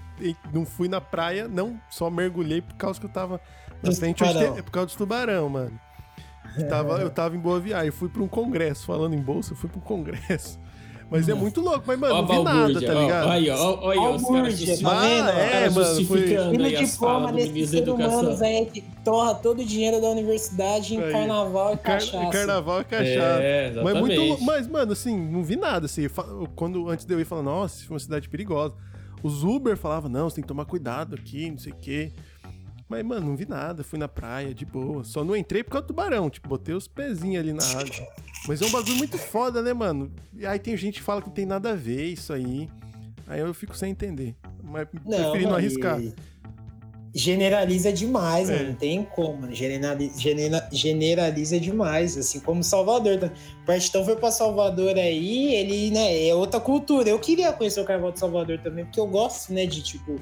não 0.52 0.64
fui 0.64 0.88
na 0.88 1.00
praia, 1.00 1.46
não 1.48 1.78
só 1.90 2.08
mergulhei 2.10 2.60
por 2.62 2.74
causa 2.76 2.98
que 2.98 3.06
eu 3.06 3.10
tava 3.10 3.40
tem- 3.92 4.14
É 4.58 4.62
por 4.62 4.70
causa 4.70 4.86
dos 4.86 4.96
tubarão, 4.96 5.48
mano. 5.48 5.78
Eu 6.56 6.68
tava, 6.68 6.98
eu 7.00 7.10
tava 7.10 7.34
em 7.36 7.40
Boa 7.40 7.58
Viagem. 7.58 7.90
Fui 7.90 8.08
pra 8.08 8.22
um 8.22 8.28
congresso. 8.28 8.86
Falando 8.86 9.14
em 9.14 9.20
bolsa, 9.20 9.52
eu 9.52 9.56
fui 9.56 9.68
pra 9.68 9.78
um 9.78 9.82
congresso. 9.82 10.58
Mas 11.10 11.28
é 11.28 11.34
muito 11.34 11.60
louco. 11.60 11.82
Mas, 11.86 11.98
mano, 11.98 12.14
Ó, 12.14 12.18
a 12.18 12.22
não 12.22 12.28
vi 12.28 12.42
nada, 12.44 12.80
tá 12.80 12.92
ó, 12.96 13.00
ligado? 13.02 13.28
Aí, 13.30 13.50
ó, 13.50 13.56
ó, 13.56 13.90
aí, 13.90 13.98
ó, 13.98 14.14
os 14.16 14.22
caras 14.26 14.56
justificando. 14.58 14.94
tá 14.96 15.00
vendo? 15.00 15.28
Ah, 15.28 15.32
é, 15.40 15.70
mano, 15.70 15.84
justificando 15.96 16.54
E 16.54 16.58
no 16.58 16.68
diploma 16.86 17.32
desse 17.32 17.66
ser 17.66 17.88
humano, 17.90 18.36
velho, 18.36 18.66
que 18.66 18.80
torra 19.04 19.34
todo 19.34 19.60
o 19.60 19.64
dinheiro 19.64 20.00
da 20.00 20.08
universidade 20.08 20.94
em 20.94 21.02
Aí. 21.02 21.12
carnaval 21.12 21.74
e 21.74 21.76
Car- 21.76 22.00
cachaça. 22.00 22.30
carnaval 22.30 22.80
é 22.80 22.84
cachaça. 22.84 23.06
É, 23.42 23.72
Mas 23.82 23.94
exatamente. 23.94 24.18
muito 24.18 24.44
Mas, 24.44 24.66
mano, 24.66 24.92
assim, 24.92 25.16
não 25.16 25.42
vi 25.44 25.56
nada. 25.56 25.86
Assim, 25.86 26.08
quando, 26.56 26.88
antes 26.88 27.04
de 27.04 27.12
eu 27.12 27.20
ir 27.20 27.24
falando, 27.26 27.46
nossa, 27.46 27.76
isso 27.76 27.86
foi 27.86 27.94
uma 27.94 28.00
cidade 28.00 28.28
perigosa. 28.28 28.74
Os 29.22 29.42
Uber 29.44 29.76
falavam, 29.76 30.10
não, 30.10 30.28
você 30.28 30.36
tem 30.36 30.42
que 30.42 30.48
tomar 30.48 30.64
cuidado 30.64 31.14
aqui, 31.14 31.50
não 31.50 31.58
sei 31.58 31.72
o 31.72 31.76
quê. 31.76 32.12
Mas, 32.94 33.04
mano, 33.04 33.26
não 33.28 33.36
vi 33.36 33.44
nada. 33.48 33.82
Fui 33.82 33.98
na 33.98 34.06
praia, 34.06 34.54
de 34.54 34.64
boa. 34.64 35.02
Só 35.04 35.24
não 35.24 35.34
entrei 35.34 35.64
por 35.64 35.70
causa 35.72 35.84
do 35.84 35.88
tubarão. 35.88 36.30
Tipo, 36.30 36.48
botei 36.48 36.74
os 36.74 36.86
pezinhos 36.86 37.42
ali 37.42 37.52
na 37.52 37.64
água. 37.64 38.06
Mas 38.46 38.62
é 38.62 38.66
um 38.66 38.70
bagulho 38.70 38.96
muito 38.96 39.18
foda, 39.18 39.60
né, 39.62 39.72
mano? 39.72 40.12
E 40.36 40.46
aí 40.46 40.58
tem 40.58 40.76
gente 40.76 40.94
que 40.98 41.02
fala 41.02 41.20
que 41.20 41.26
não 41.28 41.34
tem 41.34 41.46
nada 41.46 41.70
a 41.70 41.74
ver 41.74 42.04
isso 42.06 42.32
aí. 42.32 42.68
Aí 43.26 43.40
eu 43.40 43.52
fico 43.52 43.76
sem 43.76 43.90
entender. 43.90 44.36
Mas 44.62 44.86
preferi 44.88 45.44
não 45.46 45.54
arriscar. 45.56 46.00
generaliza 47.16 47.92
demais, 47.92 48.50
É. 48.50 48.56
mano. 48.56 48.68
Não 48.70 48.74
tem 48.74 49.04
como. 49.04 49.52
Generaliza, 49.54 50.18
genera- 50.20 50.68
generaliza 50.72 51.60
demais, 51.60 52.16
assim 52.18 52.40
como 52.40 52.62
Salvador. 52.64 53.18
tá? 53.18 53.30
O 53.62 53.66
Partitão 53.66 54.04
foi 54.04 54.16
pra 54.16 54.30
Salvador 54.32 54.96
aí, 54.96 55.54
ele, 55.54 55.90
né, 55.92 56.26
é 56.28 56.34
outra 56.34 56.58
cultura. 56.58 57.08
Eu 57.08 57.18
queria 57.18 57.52
conhecer 57.52 57.80
o 57.80 57.84
Carnaval 57.84 58.12
de 58.12 58.18
Salvador 58.18 58.58
também, 58.58 58.84
porque 58.84 58.98
eu 58.98 59.06
gosto, 59.06 59.52
né, 59.52 59.64
de, 59.64 59.80
tipo, 59.82 60.16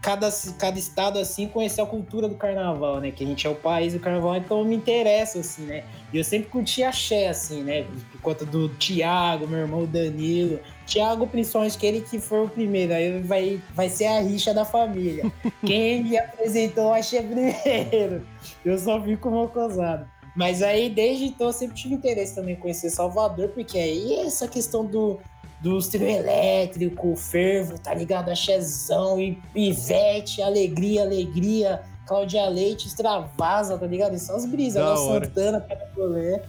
cada, 0.00 0.30
cada 0.58 0.78
estado, 0.78 1.18
assim, 1.18 1.46
conhecer 1.46 1.80
a 1.82 1.86
cultura 1.86 2.26
do 2.28 2.34
Carnaval, 2.34 3.00
né? 3.00 3.10
Que 3.10 3.22
a 3.22 3.26
gente 3.26 3.46
é 3.46 3.50
o 3.50 3.54
país 3.54 3.92
do 3.92 4.00
Carnaval, 4.00 4.36
então 4.36 4.64
me 4.64 4.74
interessa, 4.74 5.40
assim, 5.40 5.62
né? 5.62 5.84
E 6.12 6.16
eu 6.16 6.24
sempre 6.24 6.48
curti 6.48 6.82
axé, 6.82 7.28
assim, 7.28 7.62
né? 7.62 7.86
Por 8.10 8.20
conta 8.22 8.44
do 8.46 8.68
Tiago, 8.70 9.46
meu 9.46 9.60
irmão 9.60 9.84
Danilo. 9.84 10.58
Tiago, 10.86 11.26
principalmente, 11.26 11.76
que 11.76 11.86
ele 11.86 12.00
que 12.00 12.18
foi 12.18 12.46
o 12.46 12.48
primeiro. 12.48 12.94
Aí 12.94 13.20
vai, 13.20 13.62
vai 13.74 13.90
ser 13.90 14.06
a 14.06 14.20
rixa 14.20 14.54
da 14.54 14.64
família. 14.64 15.30
Quem 15.64 16.02
me 16.02 16.18
apresentou 16.18 16.86
o 16.86 16.94
axé 16.94 17.22
primeiro? 17.22 18.26
Eu 18.64 18.78
só 18.78 19.00
fico 19.02 19.30
mocosado. 19.30 20.08
Mas 20.34 20.62
aí, 20.62 20.88
desde 20.88 21.26
então, 21.26 21.48
eu 21.48 21.52
sempre 21.52 21.76
tive 21.76 21.94
interesse 21.94 22.34
também 22.34 22.54
em 22.54 22.58
conhecer 22.58 22.88
Salvador, 22.88 23.48
porque 23.48 23.76
aí 23.78 24.20
essa 24.20 24.48
questão 24.48 24.86
do, 24.86 25.20
do 25.60 25.78
trio 25.80 26.08
elétrico, 26.08 27.14
fervo, 27.16 27.78
tá 27.78 27.94
ligado? 27.94 28.30
Axézão, 28.30 29.20
e 29.20 29.38
Ivete, 29.54 30.42
alegria, 30.42 31.02
alegria, 31.02 31.82
Cláudia 32.06 32.48
Leite, 32.48 32.88
extravasa, 32.88 33.78
tá 33.78 33.86
ligado? 33.86 34.14
Essas 34.14 34.44
as 34.44 34.50
brisas, 34.50 34.82
Da 34.82 34.98
hora. 34.98 35.24
Santana, 35.26 35.60
Pedro 35.60 36.42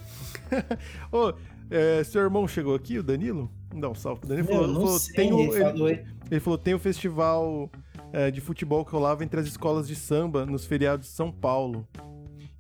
Ô, 1.12 1.34
é, 1.70 2.04
seu 2.04 2.22
irmão 2.22 2.48
chegou 2.48 2.74
aqui, 2.74 2.98
o 2.98 3.04
Danilo? 3.04 3.50
Não, 3.74 3.94
salve. 3.94 4.26
O 4.26 4.28
Danilo 4.28 4.48
falou, 4.48 4.74
falou, 4.74 5.00
sei, 5.00 5.16
tem 5.16 5.34
o, 5.34 5.40
ele 5.40 5.52
ele, 5.52 5.64
falou, 5.64 5.90
ele 5.90 6.40
falou, 6.40 6.58
tem 6.58 6.74
o 6.74 6.80
festival 6.80 7.70
é, 8.12 8.32
de 8.32 8.42
futebol 8.42 8.84
que 8.84 8.92
rolava 8.92 9.24
entre 9.24 9.40
as 9.40 9.46
escolas 9.46 9.88
de 9.88 9.96
samba 9.96 10.46
nos 10.46 10.66
feriados 10.66 11.08
de 11.08 11.14
São 11.14 11.32
Paulo. 11.32 11.88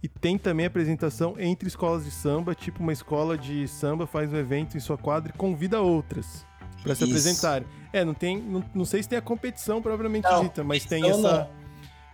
E 0.04 0.08
tem 0.08 0.38
também 0.38 0.66
apresentação 0.66 1.36
entre 1.38 1.68
escolas 1.68 2.04
de 2.06 2.12
samba, 2.12 2.56
tipo 2.56 2.82
uma 2.82 2.92
escola 2.94 3.38
de 3.38 3.68
samba 3.68 4.08
faz 4.08 4.32
um 4.34 4.36
evento 4.38 4.76
em 4.76 4.80
sua 4.80 4.98
quadra 4.98 5.32
e 5.34 5.38
convida 5.38 5.80
outras 5.80 6.44
pra 6.82 6.96
se 6.96 7.04
apresentarem. 7.04 7.68
É, 7.94 8.04
não 8.04 8.14
tem, 8.16 8.38
não, 8.42 8.64
não 8.74 8.86
sei 8.86 9.04
se 9.04 9.10
tem 9.10 9.20
a 9.20 9.22
competição 9.22 9.82
propriamente 9.82 10.28
Não, 10.28 10.42
dita, 10.44 10.64
mas 10.64 10.86
tem 10.86 11.08
essa, 11.08 11.22
não. 11.22 11.48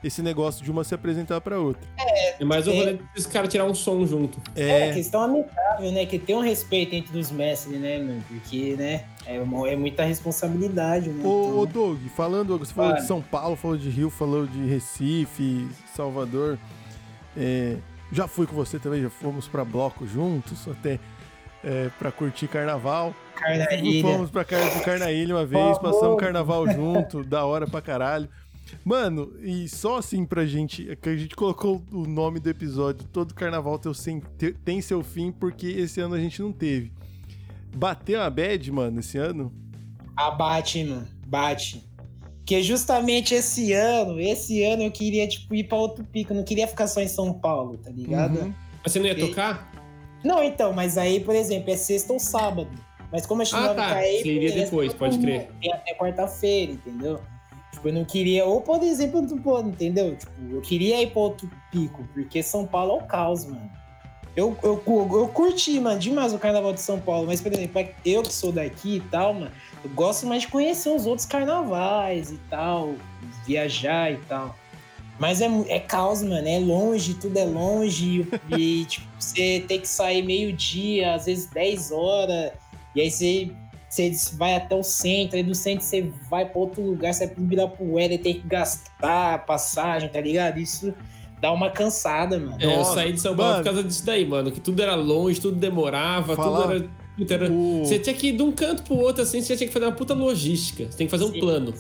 esse 0.04 0.22
negócio 0.22 0.66
de 0.66 0.70
uma 0.70 0.84
se 0.84 0.94
apresentar 0.94 1.40
pra 1.40 1.60
outra. 1.60 1.88
É 2.40 2.44
mais 2.44 2.68
o 2.68 2.72
É. 2.72 2.76
rolê 2.78 2.94
desses 3.16 3.26
caras 3.32 3.48
tirar 3.50 3.64
um 3.64 3.74
som 3.74 4.06
junto. 4.06 4.38
É, 4.54 4.90
É, 4.90 4.94
questão 4.94 5.22
amigável, 5.22 5.92
né? 5.94 6.06
Que 6.06 6.20
tem 6.20 6.36
um 6.36 6.42
respeito 6.42 6.94
entre 6.94 7.18
os 7.18 7.32
mestres, 7.32 7.80
né, 7.80 8.00
mano? 8.00 8.22
Porque, 8.28 8.76
né, 8.76 9.06
é, 9.26 9.40
uma- 9.40 9.70
é 9.70 9.76
muita 9.78 10.04
responsabilidade, 10.04 11.10
né? 11.10 11.26
Ô, 11.26 11.30
ô 11.60 11.64
Então, 11.64 11.66
Doug, 11.88 12.00
falando, 12.16 12.58
você 12.60 12.74
falou 12.74 12.90
Fale. 12.92 13.02
de 13.02 13.08
São 13.08 13.22
Paulo, 13.22 13.56
falou 13.56 13.78
de 13.78 13.90
Rio, 13.90 14.10
falou 14.10 14.46
de 14.46 14.66
Recife, 14.66 15.68
Salvador. 15.96 16.60
É, 17.38 17.78
já 18.12 18.28
fui 18.28 18.48
com 18.48 18.56
você 18.56 18.80
também, 18.80 19.02
já 19.02 19.10
fomos 19.10 19.48
pra 19.48 19.64
bloco 19.64 20.08
juntos, 20.08 20.68
até 20.68 21.00
é, 21.64 21.90
pra 22.00 22.12
curtir 22.12 22.48
carnaval. 22.48 23.14
Carnaília. 23.36 24.02
Fomos 24.02 24.32
pra 24.32 24.44
Car 24.44 24.84
Carnaília 24.84 25.36
uma 25.36 25.46
vez, 25.46 25.78
passamos 25.78 26.20
carnaval 26.20 26.68
junto, 26.74 27.24
da 27.24 27.46
hora 27.46 27.68
pra 27.68 27.82
caralho. 27.82 28.28
Mano, 28.84 29.34
e 29.40 29.68
só 29.70 29.98
assim 29.98 30.26
pra 30.26 30.46
gente, 30.46 30.96
que 31.02 31.10
a 31.10 31.16
gente 31.16 31.36
colocou 31.36 31.82
o 31.92 32.06
nome 32.06 32.40
do 32.40 32.50
episódio, 32.50 33.08
todo 33.14 33.34
carnaval 33.34 33.80
tem, 34.66 34.82
seu 34.82 35.04
fim, 35.04 35.32
porque 35.32 35.68
esse 35.68 36.02
ano 36.02 36.16
a 36.16 36.20
gente 36.20 36.42
não 36.42 36.52
teve. 36.52 36.92
Bateu 37.76 38.22
a 38.22 38.30
bad, 38.30 38.72
mano, 38.72 39.00
esse 39.00 39.18
ano? 39.18 39.54
Ah, 40.16 40.32
bate, 40.32 40.84
mano. 40.84 41.08
Bate. 41.28 41.88
Porque 42.48 42.64
justamente 42.64 43.36
esse 43.36 43.74
ano, 43.74 44.22
esse 44.22 44.64
ano 44.64 44.84
eu 44.84 44.90
queria, 44.90 45.28
tipo, 45.28 45.54
ir 45.54 45.66
pra 45.66 45.78
outro 45.78 46.06
pico. 46.06 46.32
Eu 46.32 46.38
não 46.38 46.46
queria 46.46 46.66
ficar 46.66 46.88
só 46.88 47.02
em 47.02 47.08
São 47.10 47.34
Paulo, 47.34 47.78
tá 47.78 47.90
ligado? 47.90 48.40
Uhum. 48.40 48.54
Mas 48.82 48.94
você 48.94 49.00
não 49.00 49.06
ia 49.06 49.12
E- 49.12 49.28
tocar? 49.28 49.70
Não, 50.24 50.42
então, 50.42 50.72
mas 50.72 50.98
aí, 50.98 51.20
por 51.20 51.36
exemplo, 51.36 51.70
é 51.74 51.76
sexta 51.76 52.14
ou 52.14 52.20
sábado. 52.22 52.70
Mas 53.12 53.26
como 53.26 53.42
a 53.42 53.44
gente 53.44 53.54
Ah, 53.58 53.68
não 53.68 53.76
tá. 53.76 53.96
aí, 53.96 54.22
Você 54.22 54.28
iria 54.30 54.50
beleza, 54.50 54.64
depois, 54.64 54.94
pode 54.94 55.20
crer. 55.20 55.50
Tem 55.62 55.74
até 55.74 55.94
quarta-feira, 55.94 56.72
entendeu? 56.72 57.20
Tipo, 57.74 57.90
eu 57.90 57.94
não 57.94 58.06
queria. 58.06 58.46
Ou, 58.46 58.62
por 58.62 58.82
exemplo, 58.82 59.20
eu 59.20 59.24
não 59.24 59.38
pô, 59.40 59.60
entendeu? 59.60 60.16
Tipo, 60.16 60.32
eu 60.50 60.62
queria 60.62 61.02
ir 61.02 61.12
pra 61.12 61.20
outro 61.24 61.52
pico, 61.70 62.08
porque 62.14 62.42
São 62.42 62.66
Paulo 62.66 62.94
é 62.94 63.04
o 63.04 63.06
caos, 63.06 63.44
mano. 63.44 63.70
Eu, 64.38 64.56
eu, 64.64 64.82
eu 64.88 65.28
curti, 65.34 65.78
mano, 65.82 66.00
demais 66.00 66.34
o 66.34 66.40
carnaval 66.40 66.72
de 66.72 66.80
São 66.80 66.98
Paulo, 66.98 67.28
mas, 67.28 67.42
por 67.42 67.52
exemplo, 67.52 67.86
eu 68.06 68.24
que 68.24 68.34
sou 68.34 68.54
daqui 68.54 68.98
e 68.98 69.02
tal, 69.02 69.34
mano, 69.34 69.52
eu 69.84 69.90
gosto 69.92 70.26
mais 70.26 70.44
de 70.44 70.48
conhecer 70.50 70.90
os 70.90 71.06
outros 71.06 71.26
carnavais 71.26 72.32
e 72.32 72.38
tal, 72.50 72.96
viajar 73.46 74.12
e 74.12 74.18
tal. 74.28 74.56
Mas 75.20 75.42
é, 75.42 75.48
é 75.68 75.80
caos, 75.80 76.22
mano, 76.22 76.48
é 76.48 76.60
longe, 76.60 77.16
tudo 77.16 77.38
é 77.38 77.46
longe, 77.46 78.28
e, 78.56 78.86
tipo, 78.86 79.08
você 79.20 79.64
tem 79.68 79.80
que 79.80 79.88
sair 79.88 80.22
meio-dia, 80.24 81.16
às 81.16 81.26
vezes 81.26 81.48
10 81.48 81.92
horas, 81.92 82.52
e 82.96 83.02
aí 83.02 83.10
você, 83.10 83.50
você 83.90 84.12
vai 84.36 84.56
até 84.56 84.76
o 84.76 84.84
centro, 84.84 85.38
aí 85.38 85.44
do 85.44 85.56
centro 85.56 85.84
você 85.84 86.12
vai 86.30 86.46
pra 86.46 86.60
outro 86.60 86.84
lugar, 86.84 87.14
você 87.14 87.26
vai 87.26 87.34
pro 87.34 87.44
Ibirapuera 87.44 88.14
e 88.14 88.18
tem 88.20 88.36
que 88.36 88.48
gastar 88.48 89.44
passagem, 89.46 90.08
tá 90.10 90.22
ligado? 90.22 90.60
Isso 90.60 90.94
dá 91.42 91.52
uma 91.52 91.70
cansada, 91.72 92.40
mano. 92.40 92.58
É, 92.60 92.80
eu 92.80 92.84
saí 92.86 93.12
de 93.14 93.20
São 93.20 93.36
Paulo 93.36 93.54
mano. 93.54 93.64
por 93.64 93.72
causa 93.72 93.84
disso 93.88 94.06
daí, 94.06 94.26
mano. 94.26 94.52
Que 94.52 94.60
tudo 94.60 94.82
era 94.82 94.96
longe, 94.96 95.40
tudo 95.40 95.58
demorava, 95.58 96.36
Fala- 96.36 96.62
tudo 96.62 96.74
era. 96.74 96.90
Puta, 97.18 97.34
era- 97.34 97.52
O- 97.52 97.84
Você 97.86 98.00
tinha 98.00 98.14
que 98.16 98.28
ir 98.28 98.34
de 98.38 98.44
um 98.44 98.52
canto 98.52 98.84
pro 98.84 98.96
outro, 98.96 99.24
assim, 99.24 99.42
você 99.42 99.56
tinha 99.58 99.68
que 99.68 99.74
fazer 99.74 99.86
uma 99.86 99.92
puta 99.92 100.14
logística. 100.14 100.86
Você 100.90 100.98
tem 100.98 101.08
que 101.08 101.12
fazer 101.12 101.24
um 101.26 101.32
Sim. 101.34 101.40
plano. 101.40 101.74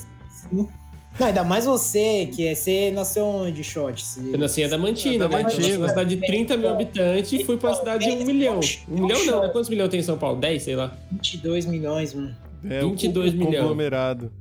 Não, 1.20 1.26
ainda 1.26 1.44
mais 1.44 1.66
você, 1.66 2.28
que 2.32 2.46
é, 2.48 2.54
você 2.54 2.92
nasceu 2.92 3.26
onde, 3.26 3.64
Shot? 3.64 4.04
Você... 4.06 4.20
Eu 4.34 4.38
nasci 4.38 4.62
em 4.62 4.66
Adamantina, 4.66 5.26
Adamantina. 5.26 5.68
né? 5.68 5.74
Numa 5.78 5.90
cidade 5.90 6.16
de 6.16 6.22
30 6.28 6.56
mil 6.58 6.70
habitantes 6.70 7.34
e 7.34 7.44
fui 7.44 7.58
pra 7.58 7.70
uma 7.72 7.76
cidade 7.76 8.06
de 8.06 8.12
1 8.12 8.26
milhão. 8.26 8.60
1 8.88 8.94
milhão 9.02 9.26
não, 9.26 9.42
né? 9.42 9.50
Quantos 9.50 9.68
milhões 9.70 9.90
tem 9.90 10.00
em 10.00 10.04
São 10.04 10.18
Paulo? 10.18 10.40
10, 10.40 10.62
sei 10.62 10.76
lá. 10.76 10.96
22 11.12 11.66
milhões, 11.66 12.14
mano. 12.14 12.36
É, 12.70 12.84
o- 12.84 12.90
22 12.92 13.34
o, 13.34 13.38
milhões. 13.38 13.58
conglomerado. 13.58 14.32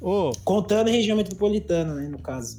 Ô, 0.00 0.32
Contando 0.44 0.88
região 0.90 1.16
metropolitana, 1.16 1.94
né, 1.94 2.08
no 2.08 2.18
caso. 2.18 2.58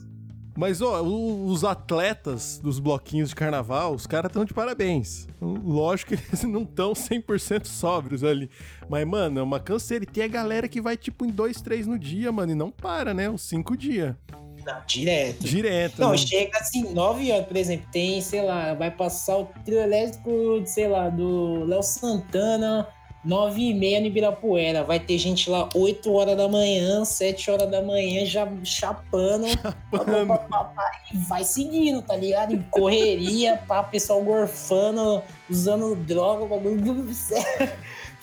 Mas 0.56 0.82
ó, 0.82 1.02
os 1.02 1.64
atletas 1.64 2.60
dos 2.60 2.80
bloquinhos 2.80 3.30
de 3.30 3.36
carnaval, 3.36 3.94
os 3.94 4.06
caras 4.06 4.30
estão 4.30 4.46
de 4.46 4.54
parabéns. 4.54 5.28
Lógico 5.42 6.16
que 6.16 6.24
eles 6.30 6.44
não 6.44 6.64
estão 6.64 6.94
100% 6.94 7.66
sóbrios 7.66 8.24
ali. 8.24 8.50
Mas, 8.88 9.06
mano, 9.08 9.40
é 9.40 9.44
uma 9.44 9.60
canseira. 9.60 10.04
E 10.04 10.08
tem 10.08 10.24
a 10.24 10.28
galera 10.28 10.68
que 10.68 10.80
vai, 10.80 10.96
tipo, 10.96 11.26
em 11.26 11.30
dois, 11.30 11.62
três 11.62 11.88
no 11.88 11.98
dia, 11.98 12.32
mano, 12.32 12.52
e 12.52 12.56
não 12.56 12.70
para, 12.70 13.14
né? 13.14 13.30
Uns 13.30 13.42
cinco 13.42 13.76
dias. 13.76 14.16
Não, 14.66 14.82
direto. 14.88 15.44
Direto. 15.44 16.00
Não, 16.00 16.12
né? 16.12 16.18
chega 16.18 16.58
assim, 16.58 16.94
9 16.94 17.32
horas, 17.32 17.48
por 17.48 17.58
exemplo, 17.58 17.88
tem, 17.92 18.22
sei 18.22 18.44
lá, 18.44 18.74
vai 18.74 18.92
passar 18.92 19.38
o 19.38 19.46
trio 19.66 19.80
elétrico, 19.80 20.64
sei 20.66 20.88
lá, 20.88 21.10
do 21.10 21.66
Léo 21.66 21.84
Santana, 21.84 22.88
9 23.24 23.62
e 23.62 23.74
meia 23.74 24.00
no 24.00 24.08
Ibirapuera. 24.08 24.84
Vai 24.84 25.00
ter 25.00 25.18
gente 25.18 25.50
lá 25.50 25.70
8 25.74 26.12
horas 26.12 26.36
da 26.36 26.48
manhã, 26.48 27.06
7 27.06 27.52
horas 27.52 27.70
da 27.70 27.82
manhã, 27.82 28.26
já 28.26 28.48
chapando. 28.64 29.46
pá, 29.62 29.74
pá, 30.00 30.38
pá, 30.38 30.64
pá, 30.66 30.92
e 31.14 31.18
vai 31.18 31.44
seguindo, 31.44 32.02
tá 32.02 32.16
ligado? 32.16 32.54
Em 32.54 32.62
correria, 32.70 33.58
pá, 33.68 33.82
pessoal 33.84 34.22
gorfando, 34.22 35.22
usando 35.50 35.96
droga, 35.96 36.44
o 36.44 36.48
bagulho 36.48 37.08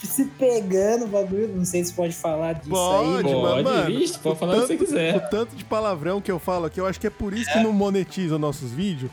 se 0.06 0.24
pegando, 0.38 1.04
o 1.04 1.08
bagulho. 1.08 1.48
Não 1.48 1.64
sei 1.64 1.84
se 1.84 1.92
pode 1.92 2.14
falar 2.14 2.54
disso 2.54 2.70
Pode, 2.70 3.28
aí. 3.28 3.34
Pode, 3.34 3.62
mano, 3.62 3.86
vixe, 3.86 4.18
pode 4.18 4.38
falar 4.38 4.56
o 4.56 4.60
que 4.60 4.66
você 4.66 4.74
O 4.74 4.78
quiser. 4.78 5.28
tanto 5.30 5.56
de 5.56 5.64
palavrão 5.64 6.20
que 6.20 6.30
eu 6.30 6.38
falo 6.38 6.66
aqui, 6.66 6.80
eu 6.80 6.86
acho 6.86 7.00
que 7.00 7.06
é 7.06 7.10
por 7.10 7.32
isso 7.32 7.50
que 7.52 7.60
não 7.60 7.72
monetiza 7.72 8.38
nossos 8.38 8.70
vídeos. 8.72 9.10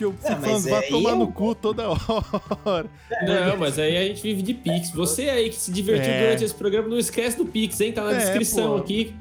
Porque 0.00 0.04
eu 0.04 0.12
fico 0.12 0.30
mas 0.40 0.44
falando, 0.44 0.62
vai 0.70 0.82
tomar 0.88 1.10
eu- 1.10 1.16
no 1.18 1.32
cu 1.32 1.54
toda 1.54 1.88
hora. 1.88 2.86
Não, 3.26 3.56
mas 3.58 3.78
aí 3.78 3.96
a 3.96 4.02
gente 4.04 4.22
vive 4.22 4.40
de 4.42 4.54
Pix. 4.54 4.90
Você 4.92 5.28
aí 5.28 5.50
que 5.50 5.56
se 5.56 5.70
divertiu 5.70 6.10
É. 6.10 6.20
durante 6.22 6.44
esse 6.44 6.54
programa, 6.54 6.88
não 6.88 6.98
esquece 6.98 7.36
do 7.36 7.44
Pix, 7.44 7.80
hein? 7.80 7.92
Tá 7.92 8.02
na 8.04 8.12
É, 8.12 8.16
descrição 8.18 8.70
pô. 8.70 8.76
aqui. 8.76 9.14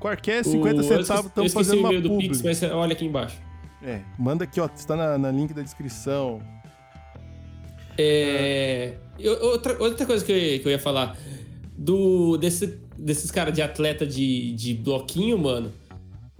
Qualquer 0.00 0.40
O- 0.42 0.44
50 0.50 0.76
eu 0.80 0.82
centavos 0.82 1.24
eu 1.24 1.28
estamos 1.28 1.46
esqueci 1.52 1.54
fazendo 1.54 1.76
o 1.76 1.80
uma 1.82 1.88
e-mail 1.94 2.02
do. 2.08 2.18
Pix, 2.18 2.42
mas 2.42 2.62
olha 2.62 2.92
aqui 2.92 3.04
embaixo. 3.04 3.36
É, 3.82 4.00
manda 4.18 4.42
aqui, 4.44 4.60
ó, 4.60 4.68
está 4.74 4.96
na, 4.96 5.16
na 5.18 5.30
link 5.30 5.52
da 5.54 5.62
descrição. 5.62 6.40
É, 7.96 8.94
eu- 9.18 9.40
outra, 9.42 9.76
outra 9.82 10.06
coisa 10.06 10.24
que 10.24 10.32
eu, 10.32 10.36
ia- 10.38 10.58
que 10.58 10.66
eu 10.66 10.72
ia 10.72 10.78
falar. 10.78 11.16
Do, 11.76 12.36
desse, 12.36 12.76
desses 12.96 13.30
caras 13.30 13.54
de 13.54 13.62
atleta 13.62 14.04
de, 14.04 14.52
de 14.54 14.74
bloquinho, 14.74 15.38
mano. 15.38 15.72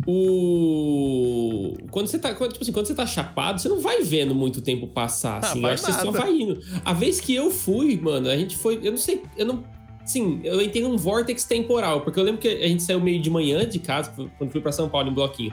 O. 0.06 1.76
Quando 1.90 2.06
você 2.06 2.18
tá. 2.18 2.34
Quando, 2.34 2.52
tipo 2.52 2.62
assim, 2.62 2.72
quando 2.72 2.86
você 2.86 2.94
tá 2.94 3.06
chapado, 3.06 3.60
você 3.60 3.68
não 3.68 3.80
vai 3.80 4.02
vendo 4.02 4.34
muito 4.34 4.60
tempo 4.60 4.86
passar. 4.86 5.40
Ah, 5.42 5.48
Assim, 5.50 5.62
eu 5.62 5.70
que 5.70 5.80
você 5.80 5.92
só 5.92 6.10
vai 6.10 6.32
indo. 6.32 6.60
A 6.84 6.92
vez 6.92 7.20
que 7.20 7.34
eu 7.34 7.50
fui, 7.50 7.98
mano, 8.00 8.28
a 8.28 8.36
gente 8.36 8.56
foi. 8.56 8.78
Eu 8.82 8.92
não 8.92 8.98
sei. 8.98 9.22
Eu 9.36 9.46
não. 9.46 9.64
Sim, 10.04 10.40
eu 10.42 10.60
entrei 10.62 10.82
num 10.82 10.96
vórtex 10.96 11.44
temporal, 11.44 12.00
porque 12.00 12.18
eu 12.18 12.24
lembro 12.24 12.40
que 12.40 12.48
a 12.48 12.66
gente 12.68 12.82
saiu 12.82 12.98
meio 13.00 13.20
de 13.20 13.28
manhã 13.28 13.68
de 13.68 13.78
casa, 13.78 14.10
quando 14.38 14.50
fui 14.50 14.60
pra 14.60 14.72
São 14.72 14.88
Paulo 14.88 15.10
em 15.10 15.14
bloquinho. 15.14 15.52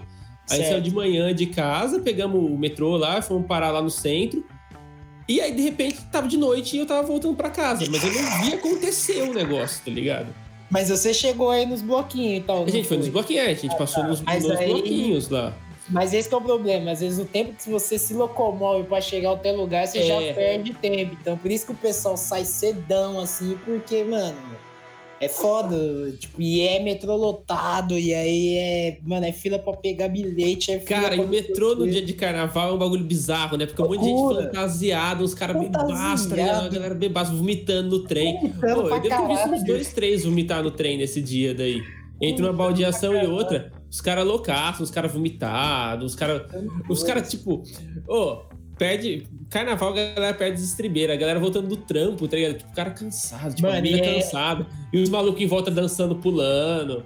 Aí 0.49 0.57
Certo. 0.57 0.69
saiu 0.69 0.81
de 0.81 0.91
manhã 0.93 1.33
de 1.35 1.47
casa, 1.47 1.99
pegamos 1.99 2.39
o 2.39 2.57
metrô 2.57 2.95
lá, 2.95 3.21
fomos 3.21 3.45
parar 3.47 3.71
lá 3.71 3.81
no 3.81 3.89
centro. 3.89 4.45
E 5.27 5.41
aí, 5.41 5.53
de 5.53 5.61
repente, 5.63 5.97
tava 6.11 6.27
de 6.27 6.37
noite 6.37 6.77
e 6.77 6.79
eu 6.79 6.85
tava 6.85 7.05
voltando 7.05 7.35
pra 7.35 7.49
casa. 7.49 7.83
Mas 7.91 8.01
eu 8.03 8.13
não 8.13 8.43
vi 8.43 8.53
acontecer 8.53 9.23
o 9.23 9.33
negócio, 9.33 9.83
tá 9.83 9.91
ligado? 9.91 10.27
Mas 10.75 10.89
você 10.89 11.13
chegou 11.13 11.49
aí 11.49 11.65
nos 11.65 11.81
bloquinhos 11.81 12.39
e 12.39 12.41
tal. 12.41 12.63
A 12.65 12.69
gente 12.69 12.85
foi 12.87 12.97
nos 12.97 13.07
bloquinhos, 13.07 13.47
a 13.47 13.53
gente 13.53 13.77
passou 13.77 14.03
nos, 14.03 14.21
Mas 14.21 14.43
nos 14.43 14.57
aí- 14.57 14.67
bloquinhos 14.67 15.29
lá. 15.29 15.53
Mas 15.87 16.13
esse 16.13 16.27
que 16.27 16.33
é 16.35 16.37
o 16.37 16.41
problema. 16.41 16.91
Às 16.91 16.99
vezes 16.99 17.17
o 17.19 17.25
tempo 17.25 17.53
que 17.53 17.69
você 17.69 17.97
se 17.97 18.13
locomove 18.13 18.83
pra 18.85 18.99
chegar 18.99 19.29
ao 19.29 19.37
teu 19.37 19.55
lugar, 19.55 19.87
você 19.87 19.99
É. 19.99 20.03
já 20.03 20.33
perde 20.33 20.73
tempo. 20.73 21.15
Então 21.21 21.37
por 21.37 21.49
isso 21.49 21.65
que 21.67 21.71
o 21.71 21.75
pessoal 21.75 22.17
sai 22.17 22.43
cedão, 22.43 23.19
assim, 23.19 23.57
porque, 23.63 24.03
mano, 24.03 24.35
é 25.19 25.29
foda. 25.29 25.75
Tipo, 26.19 26.41
e 26.41 26.61
é 26.61 26.81
metrô 26.81 27.15
lotado, 27.15 27.97
e 27.97 28.13
aí 28.13 28.57
é. 28.57 28.97
Mano, 29.03 29.25
é 29.25 29.31
fila 29.31 29.57
pra 29.57 29.73
pegar 29.73 30.07
bilhete. 30.07 30.71
É 30.71 30.79
Cara, 30.79 31.15
e 31.15 31.19
o 31.19 31.27
metrô 31.27 31.75
no 31.75 31.89
dia 31.89 32.01
de 32.01 32.13
carnaval 32.13 32.69
é 32.69 32.73
um 32.73 32.77
bagulho 32.77 33.03
bizarro, 33.03 33.57
né? 33.57 33.65
Porque 33.65 33.81
um 33.81 33.87
monte 33.87 34.01
de 34.01 34.05
gente 34.07 34.35
fantasiada, 34.35 35.23
uns 35.23 35.33
caras 35.33 35.57
bebaços, 35.57 36.27
tá 36.27 36.35
ligado? 36.35 36.65
A 36.65 36.69
galera 36.69 36.95
bebaço 36.95 37.35
vomitando 37.35 37.97
no 37.97 38.03
trem. 38.03 38.37
Vomitando 38.39 38.81
Pô, 38.81 38.89
eu 38.89 39.01
devo 39.01 39.17
ter 39.17 39.27
visto 39.27 39.49
uns 39.49 39.63
dois, 39.63 39.93
três 39.93 40.25
vomitar 40.25 40.63
no 40.63 40.71
trem 40.71 40.97
nesse 40.97 41.21
dia 41.21 41.53
daí. 41.53 41.81
Entre 42.21 42.41
uma 42.41 42.53
baldeação 42.53 43.13
e 43.13 43.27
outra, 43.27 43.71
os 43.91 43.99
caras 43.99 44.25
loucaços, 44.25 44.81
os 44.81 44.91
caras 44.91 45.11
vomitados, 45.11 46.13
os 46.13 46.15
caras. 46.15 46.43
Os 46.89 47.03
caras, 47.03 47.29
tipo. 47.29 47.63
Ô, 48.07 48.43
perde. 48.77 49.27
Carnaval, 49.49 49.89
a 49.89 49.95
galera 49.95 50.33
perde 50.33 50.55
as 50.57 50.63
estribeiras, 50.63 51.15
a 51.15 51.19
galera 51.19 51.39
voltando 51.39 51.67
do 51.67 51.77
trampo, 51.77 52.27
tá 52.27 52.35
ligado? 52.35 52.57
Tipo, 52.57 52.71
o 52.71 52.75
cara 52.75 52.91
cansado, 52.91 53.53
tipo, 53.55 53.67
a 53.67 53.71
Mano, 53.71 53.85
e 53.85 53.99
é- 53.99 54.15
cansada. 54.15 54.65
E 54.91 55.01
os 55.01 55.09
malucos 55.09 55.41
em 55.41 55.47
volta 55.47 55.71
dançando, 55.71 56.15
pulando. 56.15 57.05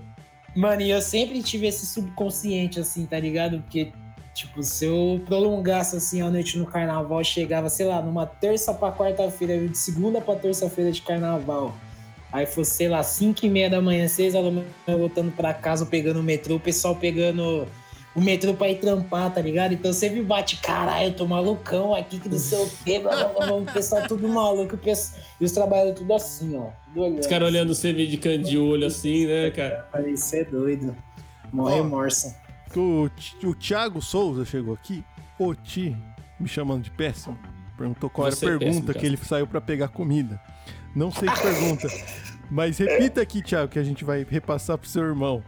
Mano, 0.56 0.82
e 0.82 0.90
eu 0.90 1.02
sempre 1.02 1.44
tive 1.44 1.68
esse 1.68 1.86
subconsciente, 1.86 2.80
assim, 2.80 3.06
tá 3.06 3.20
ligado? 3.20 3.60
Porque, 3.62 3.92
tipo, 4.34 4.64
se 4.64 4.86
eu 4.86 5.22
prolongasse, 5.26 5.96
assim, 5.96 6.22
a 6.22 6.30
noite 6.30 6.58
no 6.58 6.66
carnaval, 6.66 7.24
chegava, 7.24 7.70
sei 7.70 7.86
lá, 7.86 8.02
numa 8.02 8.26
terça 8.26 8.74
pra 8.74 8.92
quarta-feira, 8.92 9.68
de 9.68 9.78
segunda 9.78 10.20
pra 10.20 10.36
terça-feira 10.36 10.92
de 10.92 11.02
carnaval. 11.02 11.76
Aí 12.32 12.46
fosse, 12.46 12.72
sei 12.72 12.88
lá, 12.90 13.02
5 13.04 13.46
e 13.46 13.50
meia 13.50 13.70
da 13.70 13.82
manhã, 13.82 14.08
6 14.08 14.36
horas 14.36 14.54
da 14.54 14.62
manhã, 14.62 14.68
voltando 15.00 15.32
pra 15.32 15.54
casa, 15.54 15.86
pegando 15.86 16.20
o 16.20 16.24
metrô, 16.24 16.56
o 16.56 16.60
pessoal 16.60 16.96
pegando 16.96 17.68
o 18.16 18.22
metrô 18.22 18.54
pra 18.54 18.70
ir 18.70 18.80
trampar, 18.80 19.34
tá 19.34 19.40
ligado? 19.42 19.74
Então 19.74 19.94
sempre 19.94 20.22
bate, 20.22 20.58
caralho, 20.58 21.08
eu 21.10 21.14
tô 21.16 21.28
malucão 21.28 21.94
aqui, 21.96 22.20
que 22.20 22.28
não 22.28 22.40
sei 22.40 22.58
o 22.64 22.70
quê, 22.84 23.00
blá, 23.00 23.16
blá, 23.26 23.46
blá, 23.46 23.54
o 23.56 23.66
pessoal 23.66 24.08
tudo 24.08 24.28
maluco, 24.28 24.76
o 24.76 24.78
pessoal- 24.78 25.22
e 25.40 25.46
os 25.46 25.52
trabalhadores 25.52 26.00
tudo 26.00 26.14
assim, 26.14 26.58
ó. 26.58 26.70
Tudo 26.88 27.02
olhando. 27.02 27.20
Os 27.20 27.28
caras 27.28 27.48
olhando 27.48 27.74
você 27.76 27.94
de 27.94 28.18
canto 28.18 28.50
de 28.50 28.58
olho 28.58 28.86
assim, 28.88 29.26
né, 29.28 29.52
cara? 29.52 29.88
Falei, 29.92 30.14
isso 30.14 30.36
é 30.36 30.44
doido. 30.44 30.96
Mó 31.54 31.64
Ó. 31.64 31.68
remorso. 31.70 32.34
O, 32.76 33.10
o 33.48 33.56
Thiago 33.56 34.02
Souza 34.02 34.44
chegou 34.46 34.74
aqui, 34.74 35.04
o 35.40 35.56
Ti, 35.56 35.96
me 36.40 36.48
chamando 36.48 36.84
de 36.84 36.92
péssimo, 36.92 37.38
perguntou 37.78 38.10
qual 38.10 38.30
Você 38.32 38.46
era 38.46 38.54
é 38.54 38.58
a 38.58 38.60
pergunta 38.60 38.86
péssimo, 38.88 39.00
que 39.00 39.06
ele 39.06 39.18
saiu 39.18 39.48
pra 39.48 39.62
pegar 39.62 39.88
comida. 39.88 40.40
Não 40.96 41.12
sei 41.12 41.30
que 41.30 41.42
pergunta, 41.42 41.88
mas 42.50 42.78
repita 42.78 43.22
aqui, 43.22 43.42
Thiago, 43.42 43.72
que 43.72 43.80
a 43.80 43.84
gente 43.84 44.04
vai 44.04 44.26
repassar 44.30 44.78
pro 44.78 44.90
seu 44.90 45.04
irmão. 45.04 45.44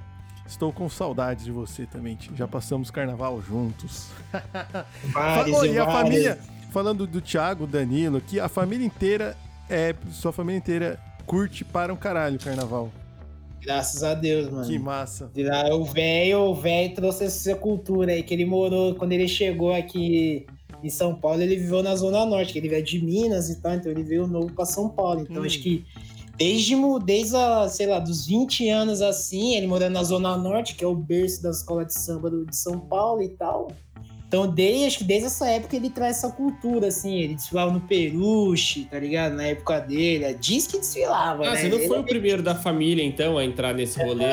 Estou 0.47 0.73
com 0.73 0.89
saudades 0.89 1.45
de 1.45 1.51
você 1.51 1.85
também, 1.85 2.17
já 2.35 2.47
passamos 2.47 2.91
carnaval 2.91 3.41
juntos. 3.41 4.07
Vários 5.05 5.63
e 5.63 5.77
a 5.79 5.85
família, 5.85 6.37
falando 6.71 7.07
do 7.07 7.21
Thiago, 7.21 7.65
Danilo, 7.65 8.17
aqui, 8.17 8.39
a 8.39 8.49
família 8.49 8.85
inteira, 8.85 9.37
é, 9.69 9.95
sua 10.11 10.31
família 10.33 10.57
inteira 10.57 10.99
curte 11.25 11.63
para 11.63 11.93
um 11.93 11.97
caralho 11.97 12.35
o 12.35 12.39
carnaval. 12.39 12.91
Graças 13.61 14.03
a 14.03 14.13
Deus, 14.15 14.49
mano. 14.49 14.67
Que 14.67 14.77
massa. 14.79 15.31
O 15.71 15.85
velho, 15.85 16.39
o 16.39 16.55
velho 16.55 16.95
trouxe 16.95 17.25
essa 17.25 17.55
cultura 17.55 18.11
aí, 18.11 18.23
que 18.23 18.33
ele 18.33 18.43
morou, 18.45 18.95
quando 18.95 19.11
ele 19.13 19.27
chegou 19.27 19.73
aqui 19.73 20.47
em 20.83 20.89
São 20.89 21.13
Paulo, 21.13 21.41
ele 21.41 21.55
viveu 21.57 21.83
na 21.83 21.95
Zona 21.95 22.25
Norte, 22.25 22.53
que 22.53 22.59
ele 22.59 22.69
veio 22.69 22.83
de 22.83 22.99
Minas 23.03 23.49
e 23.49 23.61
tal, 23.61 23.75
então 23.75 23.91
ele 23.91 24.03
veio 24.03 24.25
novo 24.25 24.51
pra 24.51 24.65
São 24.65 24.89
Paulo. 24.89 25.21
Então 25.21 25.43
Hum. 25.43 25.45
acho 25.45 25.59
que 25.59 25.85
desde, 26.41 26.75
desde 27.05 27.35
a, 27.35 27.67
sei 27.69 27.85
lá, 27.85 27.99
dos 27.99 28.25
20 28.25 28.67
anos 28.67 29.01
assim, 29.01 29.55
ele 29.55 29.67
morando 29.67 29.93
na 29.93 30.03
Zona 30.03 30.35
Norte, 30.35 30.73
que 30.75 30.83
é 30.83 30.87
o 30.87 30.95
berço 30.95 31.43
da 31.43 31.51
escola 31.51 31.85
de 31.85 31.93
samba 31.93 32.31
de 32.31 32.55
São 32.55 32.79
Paulo 32.79 33.21
e 33.21 33.29
tal. 33.29 33.67
Então, 34.27 34.47
desde, 34.47 34.85
acho 34.85 34.97
que 34.99 35.03
desde 35.03 35.27
essa 35.27 35.45
época 35.49 35.75
ele 35.75 35.89
traz 35.89 36.17
essa 36.17 36.29
cultura, 36.29 36.87
assim. 36.87 37.15
Ele 37.17 37.35
desfilava 37.35 37.69
no 37.69 37.81
Peruche, 37.81 38.85
tá 38.89 38.97
ligado? 38.97 39.33
Na 39.35 39.43
época 39.43 39.79
dele. 39.81 40.33
Diz 40.39 40.65
que 40.65 40.79
desfilava, 40.79 41.45
Ah, 41.45 41.51
né? 41.51 41.57
você 41.57 41.67
não 41.67 41.77
Ele 41.77 41.87
foi 41.87 41.97
é 41.97 41.99
o 41.99 42.03
primeiro 42.05 42.41
da 42.41 42.55
família, 42.55 43.03
então, 43.03 43.37
a 43.37 43.43
entrar 43.43 43.73
nesse 43.73 44.01
rolê? 44.01 44.23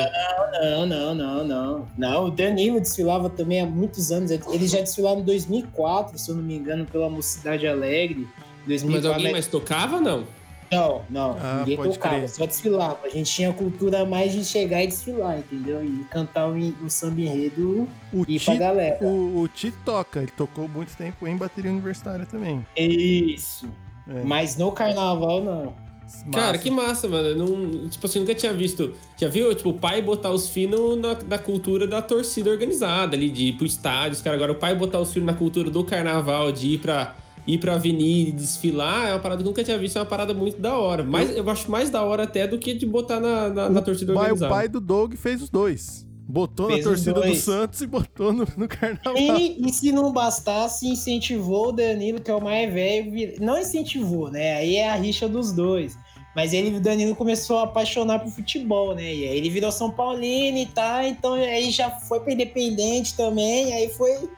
não, 0.61 0.85
não, 0.85 1.13
não, 1.13 1.43
não. 1.43 1.87
Não, 1.97 2.25
o 2.27 2.31
Danilo 2.31 2.79
desfilava 2.79 3.29
também 3.29 3.59
há 3.59 3.65
muitos 3.65 4.09
anos. 4.09 4.31
Ele 4.31 4.67
já 4.69 4.79
desfilava 4.79 5.19
em 5.19 5.23
2004, 5.25 6.17
se 6.17 6.31
eu 6.31 6.35
não 6.35 6.43
me 6.43 6.55
engano, 6.55 6.85
pela 6.85 7.09
Mocidade 7.09 7.67
Alegre. 7.67 8.25
Mas 8.65 8.81
2004, 8.81 9.09
alguém 9.13 9.31
mais 9.33 9.47
tocava 9.47 9.97
ou 9.97 10.01
não? 10.01 10.38
Não, 10.71 11.01
não. 11.09 11.37
Ah, 11.41 11.63
ninguém 11.65 11.77
tocava, 11.77 12.15
crer. 12.17 12.29
só 12.29 12.45
desfilava. 12.45 12.99
A 13.03 13.09
gente 13.09 13.31
tinha 13.31 13.49
a 13.49 13.53
cultura 13.53 14.05
mais 14.05 14.31
de 14.33 14.45
chegar 14.45 14.83
e 14.83 14.87
desfilar, 14.87 15.39
entendeu? 15.39 15.83
E 15.83 16.03
cantar 16.11 16.47
o, 16.47 16.55
o 16.85 16.89
samba 16.89 17.21
enredo 17.21 17.87
O 18.13 18.23
e 18.27 18.35
ir 18.35 18.39
Ti, 18.39 18.45
pra 18.45 18.55
galera. 18.55 18.97
o, 19.03 19.41
o 19.41 19.47
Ti 19.47 19.71
toca, 19.83 20.19
ele 20.21 20.31
tocou 20.35 20.67
muito 20.67 20.95
tempo 20.95 21.27
em 21.27 21.35
bateria 21.35 21.71
universitária 21.71 22.25
também. 22.25 22.65
Isso. 22.77 23.67
É. 24.07 24.23
Mas 24.23 24.57
no 24.57 24.71
carnaval, 24.71 25.43
não. 25.43 25.89
Cara, 26.31 26.47
Massa. 26.53 26.57
que 26.57 26.71
massa, 26.71 27.07
mano. 27.07 27.35
Não, 27.35 27.87
tipo 27.87 28.05
assim, 28.07 28.19
nunca 28.19 28.33
tinha 28.33 28.51
visto. 28.51 28.93
Já 29.15 29.27
viu, 29.29 29.53
tipo, 29.53 29.69
o 29.69 29.73
pai 29.73 30.01
botar 30.01 30.31
os 30.31 30.49
filhos 30.49 30.99
na, 30.99 31.15
na 31.27 31.37
cultura 31.37 31.85
da 31.87 32.01
torcida 32.01 32.49
organizada 32.49 33.15
ali, 33.15 33.29
de 33.29 33.45
ir 33.49 33.53
pro 33.53 33.65
estádio. 33.65 34.13
Os 34.13 34.21
caras 34.21 34.37
agora, 34.39 34.51
o 34.51 34.55
pai 34.55 34.73
botar 34.73 34.99
os 34.99 35.13
filhos 35.13 35.27
na 35.27 35.35
cultura 35.35 35.69
do 35.69 35.83
carnaval, 35.83 36.51
de 36.51 36.69
ir 36.69 36.79
pra, 36.79 37.15
ir 37.53 37.57
pra 37.59 37.75
avenida 37.75 38.29
e 38.29 38.31
desfilar, 38.31 39.09
é 39.09 39.13
uma 39.13 39.19
parada 39.19 39.41
que 39.41 39.47
eu 39.47 39.49
nunca 39.49 39.63
tinha 39.63 39.77
visto, 39.77 39.97
é 39.97 39.99
uma 39.99 40.05
parada 40.05 40.33
muito 40.33 40.59
da 40.59 40.77
hora. 40.77 41.03
Mas 41.03 41.35
eu 41.35 41.49
acho 41.49 41.69
mais 41.69 41.89
da 41.89 42.03
hora 42.03 42.23
até 42.23 42.47
do 42.47 42.57
que 42.57 42.73
de 42.73 42.85
botar 42.85 43.19
na, 43.19 43.49
na, 43.49 43.69
na 43.69 43.81
torcida 43.81 44.11
O 44.11 44.15
pai, 44.15 44.25
o 44.25 44.33
organizada. 44.33 44.53
pai 44.53 44.67
do 44.67 44.79
Doug 44.79 45.15
fez 45.15 45.41
os 45.41 45.49
dois. 45.49 46.07
Botou 46.27 46.67
Fez 46.67 46.85
na 46.85 46.91
torcida 46.91 47.21
do. 47.21 47.35
Santos 47.35 47.81
e 47.81 47.87
botou 47.87 48.31
no, 48.31 48.47
no 48.55 48.67
carnaval. 48.67 49.17
E, 49.17 49.67
e 49.67 49.73
se 49.73 49.91
não 49.91 50.13
bastasse, 50.13 50.87
incentivou 50.87 51.69
o 51.69 51.71
Danilo, 51.71 52.21
que 52.21 52.29
é 52.29 52.35
o 52.35 52.39
mais 52.41 52.71
velho. 52.71 53.33
Não 53.41 53.57
incentivou, 53.57 54.29
né? 54.29 54.57
Aí 54.57 54.75
é 54.75 54.91
a 54.91 54.95
rixa 54.95 55.27
dos 55.27 55.51
dois. 55.51 55.97
Mas 56.35 56.53
ele, 56.53 56.77
o 56.77 56.79
Danilo 56.79 57.15
começou 57.15 57.57
a 57.57 57.63
apaixonar 57.63 58.19
por 58.19 58.31
futebol, 58.31 58.93
né? 58.93 59.11
E 59.11 59.27
aí 59.27 59.37
ele 59.37 59.49
virou 59.49 59.71
São 59.71 59.89
Paulino 59.89 60.59
e 60.59 60.67
tal. 60.67 61.01
Então 61.01 61.33
aí 61.33 61.71
já 61.71 61.89
foi 61.89 62.19
pra 62.19 62.31
Independente 62.31 63.15
também. 63.15 63.73
Aí 63.73 63.89
foi. 63.89 64.29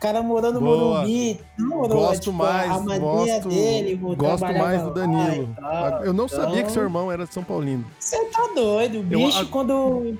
Cara 0.00 0.22
morando 0.22 0.60
no. 0.60 0.66
Morumbi. 0.66 1.38
Morou, 1.58 1.88
Gosto 1.88 2.22
tipo, 2.22 2.32
mais, 2.36 2.70
a 2.70 2.98
gosto, 2.98 3.48
dele. 3.50 3.96
gosto 4.16 4.40
mais 4.46 4.82
do 4.82 4.94
Danilo. 4.94 5.54
tal. 5.60 6.04
Eu 6.04 6.12
não 6.14 6.26
sabia 6.26 6.54
que 6.54 6.58
Então- 6.60 6.70
seu 6.70 6.82
irmão 6.84 7.12
era 7.12 7.26
de 7.26 7.34
São 7.34 7.44
Paulino. 7.44 7.84
Você 7.98 8.24
tá 8.26 8.48
doido. 8.54 8.94
O 9.00 9.12
Eu- 9.12 9.18
bicho, 9.26 9.42
a- 9.42 9.44
quando 9.44 10.16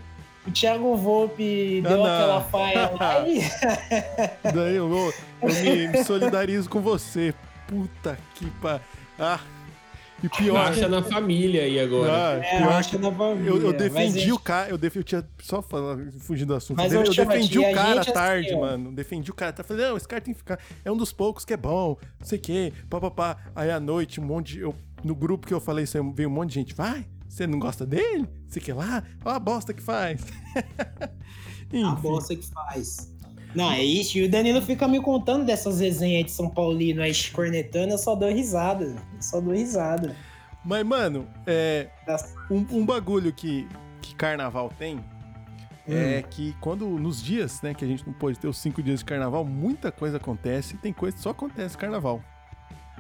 o 0.47 0.51
Thiago 0.53 0.95
Volpe 0.97 1.83
Ah, 1.85 1.89
deu 1.89 1.97
não. 1.99 2.05
aquela 2.05 2.41
faia 2.43 2.91
lá, 2.91 3.25
Daí 4.55 4.77
eu, 4.77 4.91
eu 5.43 5.49
me, 5.49 5.89
me 5.89 6.05
solidarizo 6.05 6.69
com 6.69 6.81
você. 6.81 7.35
Puta 7.67 8.19
que 8.35 8.47
pa... 8.61 8.81
Ah, 9.19 9.41
e 10.23 10.29
pior. 10.29 10.57
Acha 10.69 10.89
na 10.89 11.03
família 11.03 11.63
aí 11.63 11.79
agora. 11.79 12.13
Ah, 12.13 12.45
É, 12.45 12.61
na 12.61 13.13
família. 13.13 13.49
Eu, 13.51 13.57
eu 13.61 13.73
Mas 13.73 13.77
defendi 13.79 14.29
eu- 14.29 14.37
o 14.37 14.39
cara, 14.39 14.71
eu, 14.71 14.79
def, 14.79 14.97
eu 14.97 15.05
tinha 15.05 15.27
só 15.41 15.61
falando, 15.63 16.13
fugindo 16.21 16.49
do 16.49 16.55
assunto. 16.55 16.77
Mas, 16.77 16.93
eu, 16.93 17.03
eu 17.05 17.15
defendi 17.15 17.59
o 17.59 17.73
cara 17.73 18.03
gente, 18.03 18.13
tarde, 18.13 18.49
assim, 18.49 18.61
mano. 18.61 18.93
Defendi 18.93 19.31
o 19.31 19.35
cara. 19.35 19.53
Tá 19.53 19.63
falando, 19.65 19.83
não, 19.89 19.97
esse 19.97 20.09
cara 20.09 20.21
tem 20.23 20.35
que 20.35 20.39
ficar. 20.39 20.59
É 20.85 20.91
um 20.91 20.97
dos 20.97 21.13
poucos 21.13 21.45
que 21.45 21.53
é 21.53 21.57
bom, 21.57 21.97
não 22.19 22.27
sei 22.27 22.39
o 22.39 22.43
quê, 22.43 22.73
papapá. 22.89 23.37
Aí 23.55 23.71
à 23.71 23.81
noite, 23.81 24.21
um 24.21 24.25
monte 24.25 24.55
de. 24.55 24.61
Eu, 24.61 24.75
no 25.03 25.15
grupo 25.15 25.47
que 25.47 25.55
eu 25.55 25.61
falei 25.61 25.85
isso, 25.85 25.99
veio 26.13 26.29
um 26.29 26.33
monte 26.33 26.49
de 26.51 26.55
gente. 26.57 26.75
Vai, 26.75 27.07
você 27.29 27.47
não 27.47 27.59
gosta 27.59 27.87
dele? 27.87 28.29
Você 28.49 28.61
quer 28.61 28.75
lá? 28.75 29.03
Olha 29.25 29.37
a 29.37 29.39
bosta 29.41 29.73
que 29.73 29.83
faz. 29.83 30.21
A 31.85 31.93
bosta 31.93 32.35
que 32.35 32.45
faz. 32.47 33.13
Não, 33.55 33.71
é 33.71 33.83
isso. 33.83 34.19
E 34.19 34.25
o 34.25 34.31
Danilo 34.31 34.63
fica 34.63 34.87
me 34.87 35.01
contando 35.01 35.45
dessas 35.45 35.81
resenhas 35.81 36.27
de 36.27 36.31
São 36.31 36.49
Paulino 36.49 37.03
aí 37.03 37.13
cornetando, 37.33 37.93
eu 37.93 37.99
só 37.99 38.15
dou 38.15 38.31
risada. 38.31 38.85
Eu 38.85 39.23
só 39.23 39.41
dou 39.41 39.55
risada. 39.55 40.15
Mas, 40.65 40.85
mano, 40.85 41.27
é, 41.47 41.89
um, 42.51 42.65
um 42.71 42.87
bagulho 42.87 43.33
que, 43.33 43.67
que 44.03 44.15
carnaval 44.15 44.71
tem 44.79 45.01
Hum. 45.89 45.95
é 45.97 46.23
que 46.23 46.55
quando 46.61 46.87
nos 46.87 47.23
dias, 47.23 47.61
né, 47.63 47.75
que 47.75 47.85
a 47.85 47.89
gente 47.89 48.07
não 48.07 48.13
pôde 48.13 48.39
ter 48.39 48.47
os 48.47 48.59
cinco 48.59 48.83
dias 48.83 49.01
de 49.01 49.05
carnaval, 49.05 49.45
muita 49.45 49.91
coisa 49.91 50.19
acontece 50.19 50.75
e 50.75 50.79
tem 50.79 50.93
coisa 50.93 51.17
que 51.17 51.23
só 51.23 51.31
acontece 51.31 51.75
no 51.75 51.81
carnaval. 51.81 52.23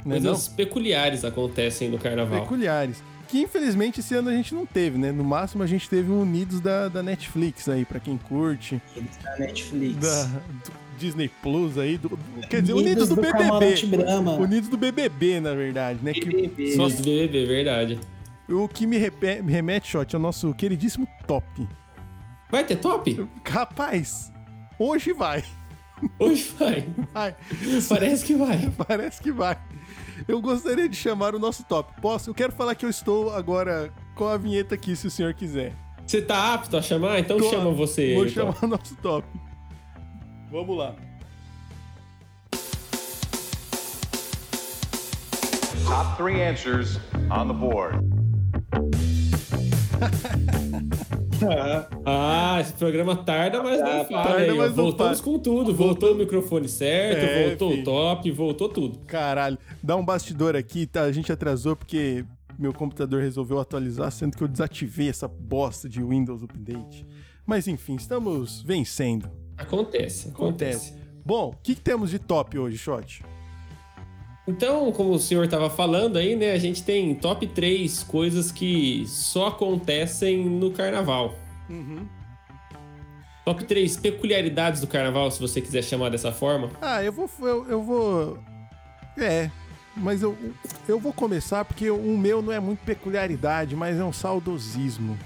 Não? 0.04 0.12
Coisas 0.12 0.48
peculiares 0.48 1.24
acontecem 1.24 1.88
no 1.88 1.98
carnaval. 1.98 2.40
peculiares. 2.42 3.02
Que 3.30 3.40
infelizmente 3.40 4.00
esse 4.00 4.14
ano 4.14 4.28
a 4.28 4.32
gente 4.32 4.54
não 4.54 4.66
teve, 4.66 4.98
né? 4.98 5.12
No 5.12 5.22
máximo 5.22 5.62
a 5.62 5.66
gente 5.66 5.88
teve 5.88 6.10
um 6.10 6.20
Unidos 6.22 6.60
da, 6.60 6.88
da 6.88 7.02
Netflix 7.02 7.68
aí, 7.68 7.84
pra 7.84 8.00
quem 8.00 8.16
curte. 8.18 8.82
Da 9.22 9.36
Netflix. 9.38 9.96
Da 9.98 10.24
do 10.24 10.72
Disney 10.98 11.30
Plus 11.42 11.78
aí. 11.78 11.96
Do, 11.96 12.08
do- 12.10 12.18
quer 12.48 12.60
dizer, 12.60 12.74
Unidos 12.74 13.08
Unidos 13.08 13.08
do, 13.08 13.14
do 13.14 13.20
BBB. 13.22 14.42
Unidos 14.42 14.68
do 14.68 14.76
BBB, 14.76 15.40
na 15.40 15.54
verdade, 15.54 16.00
né? 16.02 16.12
Que, 16.12 16.24
BBB. 16.24 16.74
Só 16.76 16.88
se 16.88 17.02
bebê, 17.02 17.46
verdade. 17.46 18.00
o 18.48 18.66
que 18.68 18.84
me, 18.86 18.98
me 18.98 19.52
remete, 19.52 19.88
Shot, 19.88 20.14
é 20.14 20.18
o 20.18 20.20
nosso 20.22 20.52
queridíssimo 20.54 21.06
top. 21.26 21.46
Vai 22.50 22.64
ter 22.64 22.76
top? 22.76 23.28
Rapaz, 23.48 24.32
hoje 24.76 25.12
vai. 25.12 25.44
Hoje 26.18 26.50
vai. 26.58 26.88
Vai. 27.14 27.36
Parece 27.88 28.24
que 28.24 28.34
vai. 28.34 28.70
Parece 28.88 29.22
que 29.22 29.30
vai. 29.30 29.56
Eu 30.28 30.40
gostaria 30.40 30.88
de 30.88 30.96
chamar 30.96 31.34
o 31.34 31.38
nosso 31.38 31.64
top. 31.64 31.92
Posso? 32.00 32.30
Eu 32.30 32.34
quero 32.34 32.52
falar 32.52 32.74
que 32.74 32.84
eu 32.84 32.90
estou 32.90 33.32
agora 33.34 33.92
com 34.14 34.26
a 34.26 34.36
vinheta 34.36 34.74
aqui, 34.74 34.94
se 34.96 35.06
o 35.06 35.10
senhor 35.10 35.34
quiser. 35.34 35.74
Você 36.06 36.20
tá 36.20 36.54
apto 36.54 36.76
a 36.76 36.82
chamar? 36.82 37.18
Então 37.20 37.38
Tô- 37.38 37.48
chama 37.50 37.70
você. 37.70 38.14
Vou 38.14 38.26
então. 38.26 38.52
chamar 38.52 38.64
o 38.64 38.66
nosso 38.66 38.96
top. 38.96 39.26
Vamos 40.50 40.76
lá. 40.76 40.94
Top 45.86 46.16
three 46.16 46.40
answers 46.42 46.98
on 47.30 47.46
the 47.48 47.54
board. 47.54 47.98
Ah, 52.04 52.58
esse 52.60 52.72
programa 52.74 53.16
tarda, 53.16 53.62
mas 53.62 53.80
não 53.80 54.04
falha. 54.04 54.06
Tarda, 54.08 54.52
aí, 54.52 54.58
mas 54.58 54.72
Voltamos 54.74 55.20
com 55.20 55.38
tudo. 55.38 55.74
Voltou 55.74 56.12
o 56.12 56.14
microfone 56.16 56.68
certo, 56.68 57.18
É, 57.24 57.48
voltou 57.48 57.70
filho. 57.70 57.82
o 57.82 57.84
top, 57.84 58.30
voltou 58.30 58.68
tudo. 58.68 58.98
Caralho, 59.06 59.58
dá 59.82 59.96
um 59.96 60.04
bastidor 60.04 60.56
aqui, 60.56 60.86
tá? 60.86 61.02
A 61.02 61.12
gente 61.12 61.30
atrasou 61.32 61.76
porque 61.76 62.24
meu 62.58 62.72
computador 62.72 63.22
resolveu 63.22 63.58
atualizar, 63.58 64.10
sendo 64.10 64.36
que 64.36 64.42
eu 64.42 64.48
desativei 64.48 65.08
essa 65.08 65.26
bosta 65.28 65.88
de 65.88 66.02
Windows 66.02 66.42
Update. 66.42 67.06
Mas 67.46 67.66
enfim, 67.66 67.96
estamos 67.96 68.62
vencendo. 68.62 69.30
Acontece, 69.56 70.28
acontece. 70.28 70.94
Bom, 71.24 71.50
o 71.50 71.56
que, 71.62 71.74
que 71.74 71.80
temos 71.80 72.10
de 72.10 72.18
top 72.18 72.58
hoje, 72.58 72.78
Shot? 72.78 73.22
Então, 74.50 74.90
como 74.92 75.10
o 75.12 75.18
senhor 75.18 75.44
estava 75.44 75.70
falando 75.70 76.16
aí, 76.16 76.34
né? 76.36 76.52
A 76.52 76.58
gente 76.58 76.82
tem 76.82 77.14
top 77.14 77.46
3 77.46 78.02
coisas 78.02 78.50
que 78.50 79.04
só 79.06 79.48
acontecem 79.48 80.44
no 80.44 80.70
carnaval. 80.70 81.34
Uhum. 81.68 82.06
Top 83.44 83.64
3 83.64 83.96
peculiaridades 83.96 84.80
do 84.80 84.86
carnaval, 84.86 85.30
se 85.30 85.40
você 85.40 85.60
quiser 85.60 85.82
chamar 85.82 86.10
dessa 86.10 86.30
forma. 86.32 86.70
Ah, 86.80 87.02
eu 87.02 87.12
vou. 87.12 87.28
Eu, 87.40 87.66
eu 87.68 87.82
vou. 87.82 88.38
É. 89.18 89.50
Mas 89.96 90.22
eu, 90.22 90.36
eu 90.88 91.00
vou 91.00 91.12
começar 91.12 91.64
porque 91.64 91.90
o 91.90 92.16
meu 92.16 92.40
não 92.40 92.52
é 92.52 92.60
muito 92.60 92.78
peculiaridade, 92.84 93.74
mas 93.74 93.98
é 93.98 94.04
um 94.04 94.12
saudosismo. 94.12 95.18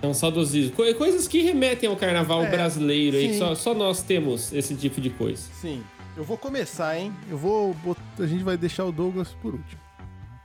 É 0.00 0.06
um 0.06 0.14
saudosismo. 0.14 0.72
Co- 0.74 0.94
Coisas 0.94 1.28
que 1.28 1.42
remetem 1.42 1.88
ao 1.88 1.94
carnaval 1.96 2.42
É, 2.44 2.50
brasileiro 2.50 3.16
aí, 3.16 3.32
sim. 3.34 3.38
só, 3.38 3.54
só 3.54 3.74
nós 3.74 4.02
temos 4.02 4.52
esse 4.52 4.74
tipo 4.74 5.00
de 5.00 5.10
coisa. 5.10 5.42
Sim. 5.60 5.82
Eu 6.16 6.24
vou 6.24 6.36
começar, 6.36 6.98
hein? 6.98 7.12
Eu 7.30 7.38
vou. 7.38 7.72
bot- 7.74 8.00
A 8.18 8.26
gente 8.26 8.44
vai 8.44 8.56
deixar 8.56 8.84
o 8.84 8.92
Douglas 8.92 9.28
por 9.40 9.54
último. 9.54 9.80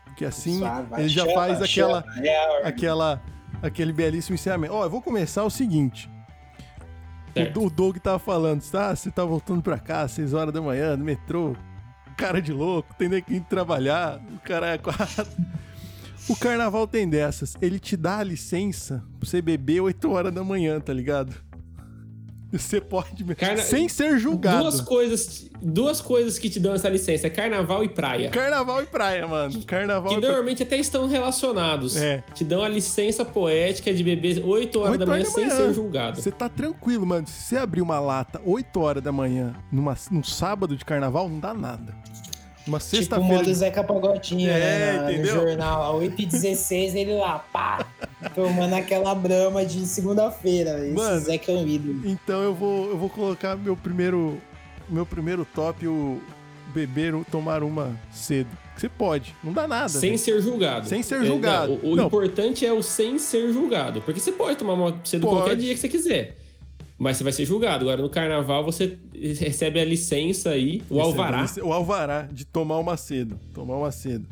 Porque 0.05 0.25
assim 0.25 0.59
vai, 0.61 1.01
ele 1.01 1.09
já 1.09 1.21
chama, 1.23 1.33
faz 1.35 1.61
aquela. 1.61 2.01
chama. 2.03 2.21
É 2.23 2.67
aquela 2.67 3.21
aquele 3.61 3.91
belíssimo 3.93 4.35
encerramento. 4.35 4.73
Ó, 4.73 4.83
eu 4.83 4.89
vou 4.89 5.01
começar 5.01 5.43
o 5.43 5.49
seguinte. 5.49 6.09
Certo. 7.33 7.63
O, 7.65 7.69
Doug 7.69 7.97
tava 7.97 8.17
falando, 8.17 8.63
tá? 8.71 8.95
Você 8.95 9.11
tá 9.11 9.23
voltando 9.23 9.61
pra 9.61 9.77
cá, 9.77 10.07
6 10.07 10.33
horas 10.33 10.51
da 10.53 10.59
manhã, 10.61 10.97
no 10.97 11.03
metrô, 11.05 11.55
cara 12.15 12.41
de 12.41 12.51
louco, 12.51 12.95
tem 12.95 13.09
que 13.21 13.33
ir 13.35 13.41
trabalhar, 13.41 14.19
o 14.33 14.39
cara 14.39 14.69
é 14.69 14.77
quatro. 14.79 15.27
O 16.27 16.35
carnaval 16.35 16.87
tem 16.87 17.07
dessas. 17.07 17.55
Ele 17.61 17.77
te 17.79 17.95
dá 17.95 18.17
a 18.17 18.23
licença 18.23 19.03
pra 19.19 19.29
você 19.29 19.41
beber 19.41 19.81
8 19.81 20.11
horas 20.11 20.33
da 20.33 20.43
manhã, 20.43 20.79
tá 20.79 20.91
ligado? 20.91 21.35
Você 22.57 22.79
pode. 22.79 23.23
Carna- 23.35 23.61
Sem 23.61 23.89
ser 23.89 24.17
julgado. 24.17 24.61
Duas 24.63 24.79
coisas, 24.81 25.49
duas 25.61 25.99
coisas 26.01 26.39
que 26.39 26.49
te 26.49 26.59
dão 26.59 26.73
essa 26.73 26.87
licença: 26.89 27.27
é 27.27 27.29
carnaval 27.29 27.83
e 27.83 27.89
praia. 27.89 28.29
Carnaval 28.29 28.81
e 28.83 28.85
praia, 28.85 29.27
mano. 29.27 29.63
Carnaval 29.65 30.09
Que 30.13 30.17
e 30.17 30.21
normalmente 30.21 30.63
até 30.63 30.77
estão 30.77 31.07
relacionados. 31.07 31.97
É. 31.97 32.23
Te 32.33 32.43
dão 32.43 32.63
a 32.63 32.69
licença 32.69 33.25
poética 33.25 33.93
de 33.93 34.03
beber 34.03 34.43
8 34.45 34.79
horas 34.79 34.91
Oito 34.91 34.99
da 34.99 35.05
manhã 35.05 35.21
horas 35.23 35.27
da 35.33 35.39
sem 35.41 35.47
manhã. 35.47 35.55
ser 35.67 35.73
julgado. 35.73 36.21
Você 36.21 36.31
tá 36.31 36.47
tranquilo, 36.47 37.05
mano. 37.05 37.27
Se 37.27 37.41
você 37.43 37.57
abrir 37.57 37.81
uma 37.81 37.99
lata 37.99 38.41
8 38.45 38.79
horas 38.79 39.03
da 39.03 39.11
manhã 39.11 39.53
numa, 39.71 39.95
num 40.09 40.23
sábado 40.23 40.75
de 40.77 40.85
carnaval, 40.85 41.27
não 41.27 41.39
dá 41.39 41.53
nada. 41.53 41.93
Uma 42.67 42.79
Tipo 42.79 42.95
o 42.95 42.97
sexta-feira. 42.97 43.35
modo 43.35 43.53
Zeca 43.53 43.83
Pagodinho, 43.83 44.49
É, 44.49 44.59
né? 44.59 45.01
na- 45.01 45.11
entendeu? 45.13 45.35
No 45.35 45.41
jornal, 45.41 45.99
8h16, 45.99 46.95
ele 46.95 47.13
lá, 47.15 47.39
pá, 47.39 47.85
tomando 48.35 48.73
aquela 48.73 49.13
brama 49.15 49.65
de 49.65 49.85
segunda-feira. 49.85 50.85
Esse 50.85 50.93
Mano. 50.93 51.19
Zeca 51.21 51.51
é 51.51 51.55
um 51.55 51.67
ídolo. 51.67 52.01
Então 52.05 52.41
eu 52.41 52.53
vou, 52.53 52.89
eu 52.89 52.97
vou 52.97 53.09
colocar 53.09 53.55
meu 53.55 53.75
primeiro, 53.77 54.41
meu 54.89 55.05
primeiro 55.05 55.45
top, 55.55 55.87
o 55.87 56.21
beber, 56.73 57.15
ou 57.15 57.23
tomar 57.23 57.63
uma 57.63 57.97
cedo. 58.11 58.49
Você 58.75 58.87
pode, 58.89 59.33
não 59.43 59.51
dá 59.53 59.67
nada. 59.67 59.89
Sem 59.89 60.17
ser 60.17 60.39
julgado. 60.41 60.87
Sem 60.87 61.01
ser 61.01 61.21
É, 61.21 61.25
julgado. 61.25 61.79
não, 61.81 61.89
o 61.89 61.93
o 61.93 61.95
Não. 61.95 62.05
importante 62.07 62.63
é 62.65 62.71
o 62.71 62.83
sem 62.83 63.17
ser 63.17 63.51
julgado. 63.51 64.01
Porque 64.01 64.19
você 64.19 64.31
pode 64.31 64.57
tomar 64.57 64.73
uma 64.73 64.95
cedo 65.03 65.21
Pode. 65.25 65.35
qualquer 65.37 65.55
dia 65.55 65.73
que 65.73 65.79
você 65.79 65.89
quiser. 65.89 66.37
Mas 66.97 67.17
você 67.17 67.23
vai 67.23 67.33
ser 67.33 67.45
julgado. 67.45 67.83
Agora, 67.83 68.01
no 68.01 68.09
carnaval, 68.09 68.63
você 68.63 68.97
recebe 69.13 69.79
a 69.79 69.85
licença 69.85 70.49
aí, 70.49 70.81
o 70.89 70.99
alvará. 70.99 71.45
O 71.61 71.71
alvará 71.71 72.23
de 72.31 72.43
tomar 72.45 72.77
uma 72.79 72.97
cedo. 72.97 73.39
Tomar 73.53 73.75
uma 73.75 73.91
cedo. 73.91 74.27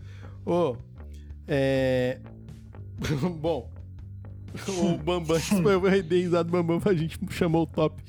Ô, 0.45 0.75
é. 1.47 2.19
Bom. 3.39 3.75
O 4.67 4.97
Bambam, 4.97 5.37
eu 5.65 6.03
dei 6.03 6.21
risada 6.21 6.45
do 6.45 6.51
Bambam 6.51 6.79
pra 6.79 6.93
gente 6.93 7.19
chamou 7.29 7.63
o 7.63 7.67
top 7.67 8.01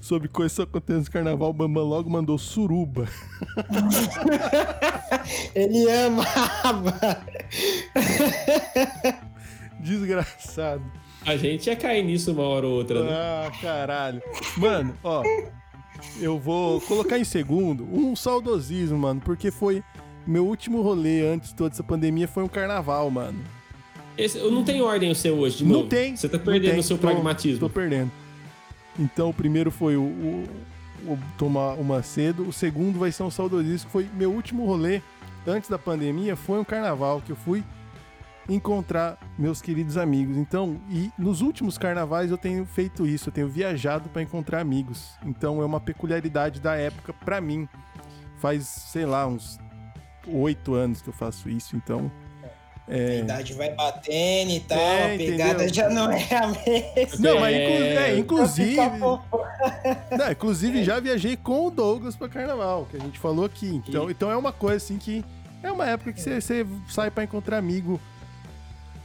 sobre 0.00 0.26
coisas 0.28 0.56
que 0.56 0.62
acontecem 0.62 1.02
no 1.02 1.10
carnaval. 1.10 1.50
O 1.50 1.52
Bambam 1.52 1.84
logo 1.84 2.10
mandou 2.10 2.36
suruba. 2.36 3.06
Ele 5.54 5.88
amava. 5.90 7.24
Desgraçado. 9.80 10.82
A 11.24 11.36
gente 11.36 11.68
ia 11.68 11.76
cair 11.76 12.02
nisso 12.02 12.32
uma 12.32 12.42
hora 12.42 12.66
ou 12.66 12.74
outra, 12.74 13.02
né? 13.04 13.10
Ah, 13.12 13.50
caralho. 13.60 14.20
Mano, 14.56 14.94
ó. 15.04 15.22
Eu 16.20 16.38
vou 16.38 16.80
colocar 16.82 17.18
em 17.18 17.24
segundo 17.24 17.84
um 17.84 18.14
saudosismo, 18.16 18.98
mano, 18.98 19.20
porque 19.24 19.50
foi. 19.50 19.82
Meu 20.26 20.46
último 20.46 20.82
rolê 20.82 21.26
antes 21.26 21.48
de 21.50 21.56
toda 21.56 21.74
essa 21.74 21.82
pandemia 21.82 22.28
foi 22.28 22.42
um 22.44 22.48
carnaval, 22.48 23.10
mano. 23.10 23.38
Esse, 24.16 24.38
eu 24.38 24.50
não 24.52 24.62
tem 24.62 24.80
ordem 24.80 25.10
o 25.10 25.14
seu 25.16 25.36
hoje, 25.38 25.58
de 25.58 25.64
Não 25.64 25.78
novo. 25.78 25.88
tem. 25.88 26.16
Você 26.16 26.28
tá 26.28 26.38
perdendo 26.38 26.78
o 26.78 26.82
seu 26.82 26.96
Tô- 26.96 27.06
pragmatismo. 27.08 27.60
Tô 27.60 27.68
perdendo. 27.70 28.10
Então 28.98 29.30
o 29.30 29.34
primeiro 29.34 29.70
foi 29.70 29.96
o, 29.96 30.02
o- 30.02 30.48
o 31.08 31.18
tomar 31.38 31.74
uma 31.74 32.02
cedo. 32.02 32.46
O 32.48 32.52
segundo 32.52 32.98
vai 33.00 33.10
ser 33.10 33.22
um 33.24 33.30
saudosismo, 33.30 33.86
que 33.86 33.92
foi 33.92 34.08
meu 34.14 34.30
último 34.32 34.64
rolê 34.66 35.00
antes 35.46 35.68
da 35.68 35.78
pandemia. 35.78 36.36
Foi 36.36 36.58
um 36.60 36.64
carnaval 36.64 37.20
que 37.24 37.32
eu 37.32 37.36
fui 37.36 37.64
encontrar 38.48 39.18
meus 39.38 39.60
queridos 39.62 39.96
amigos. 39.96 40.36
Então, 40.36 40.80
e 40.90 41.10
nos 41.18 41.40
últimos 41.40 41.78
carnavais 41.78 42.30
eu 42.30 42.38
tenho 42.38 42.64
feito 42.66 43.06
isso, 43.06 43.28
eu 43.28 43.32
tenho 43.32 43.48
viajado 43.48 44.08
para 44.08 44.22
encontrar 44.22 44.60
amigos. 44.60 45.12
Então 45.24 45.60
é 45.62 45.64
uma 45.64 45.80
peculiaridade 45.80 46.60
da 46.60 46.74
época 46.74 47.12
pra 47.12 47.40
mim. 47.40 47.68
Faz, 48.38 48.66
sei 48.66 49.06
lá, 49.06 49.26
uns 49.26 49.58
oito 50.26 50.74
anos 50.74 51.00
que 51.00 51.08
eu 51.08 51.12
faço 51.12 51.48
isso, 51.48 51.76
então. 51.76 52.10
A 52.88 52.94
É... 52.94 53.20
idade 53.20 53.54
vai 53.54 53.72
batendo 53.72 54.50
e 54.50 54.60
tal, 54.60 54.76
É, 54.76 55.14
a 55.14 55.16
pegada 55.16 55.50
entendeu? 55.64 55.74
já 55.74 55.88
não 55.88 56.10
é 56.10 56.34
a 56.34 56.46
mesma. 56.48 57.18
Não, 57.20 57.40
mas 57.40 57.54
É, 57.56 57.64
inclu- 57.64 57.84
é, 58.00 58.18
inclusive. 58.18 58.76
Não, 60.18 60.32
inclusive 60.32 60.82
já 60.84 60.98
viajei 60.98 61.36
com 61.36 61.66
o 61.66 61.70
Douglas 61.70 62.16
pra 62.16 62.28
carnaval, 62.28 62.86
que 62.90 62.96
a 62.96 63.00
gente 63.00 63.18
falou 63.20 63.44
aqui. 63.44 63.80
Então, 63.86 64.10
então 64.10 64.30
é 64.30 64.36
uma 64.36 64.52
coisa 64.52 64.78
assim 64.78 64.98
que 64.98 65.24
é 65.62 65.70
uma 65.70 65.86
época 65.86 66.12
que 66.12 66.20
você, 66.20 66.40
você 66.40 66.66
sai 66.88 67.10
pra 67.12 67.22
encontrar 67.22 67.58
amigo. 67.58 68.00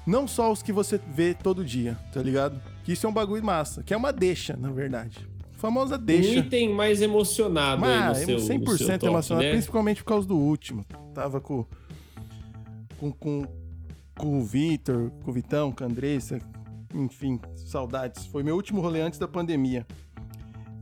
Não 0.08 0.28
só 0.28 0.52
os 0.52 0.64
que 0.64 0.72
você 0.72 1.00
vê 1.14 1.34
todo 1.34 1.64
dia, 1.64 1.98
tá 2.14 2.24
ligado? 2.24 2.60
Que 2.84 2.94
isso 2.94 3.06
é 3.06 3.10
um 3.10 3.14
bagulho 3.14 3.44
massa, 3.44 3.84
que 3.84 3.94
é 3.94 3.98
uma 3.98 4.14
deixa, 4.14 4.56
na 4.56 4.72
verdade. 4.72 5.28
Famosa 5.52 5.96
Um 5.98 6.02
deixa. 6.06 6.40
item 6.40 6.74
mais 6.74 7.02
emocionado 7.02 7.84
aí 7.84 8.00
no 8.00 8.06
Mas 8.06 8.18
seu, 8.20 8.38
100% 8.38 8.60
no 8.60 8.78
seu 8.78 8.88
top, 8.88 9.06
emocionado, 9.08 9.46
né? 9.46 9.52
principalmente 9.52 10.04
por 10.04 10.10
causa 10.10 10.28
do 10.28 10.38
último. 10.38 10.86
Tava 11.14 11.42
com 11.42 11.66
com, 12.98 13.12
com, 13.12 13.46
com 14.18 14.40
o 14.40 14.44
Vitor, 14.44 15.12
com 15.24 15.32
o 15.32 15.34
Vitão, 15.34 15.72
com 15.72 15.84
a 15.84 15.88
Andressa, 15.88 16.40
enfim, 16.94 17.40
saudades. 17.56 18.26
Foi 18.26 18.44
meu 18.44 18.56
último 18.56 18.82
rolê 18.82 19.02
antes 19.02 19.20
da 19.20 19.28
pandemia. 19.28 19.86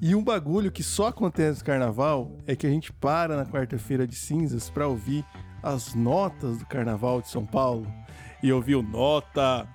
E 0.01 0.13
um 0.13 0.23
bagulho 0.23 0.71
que 0.71 0.83
só 0.83 1.07
acontece 1.07 1.59
no 1.59 1.65
carnaval 1.65 2.37
é 2.45 2.55
que 2.55 2.67
a 2.67 2.69
gente 2.69 2.91
para 2.91 3.35
na 3.35 3.45
quarta-feira 3.45 4.05
de 4.05 4.15
cinzas 4.15 4.69
pra 4.69 4.87
ouvir 4.87 5.25
as 5.63 5.95
notas 5.95 6.57
do 6.57 6.65
carnaval 6.65 7.21
de 7.21 7.29
São 7.29 7.45
Paulo. 7.45 7.87
E 8.45 8.53
ouvir 8.53 8.75
o 8.75 8.83
nota 8.83 9.67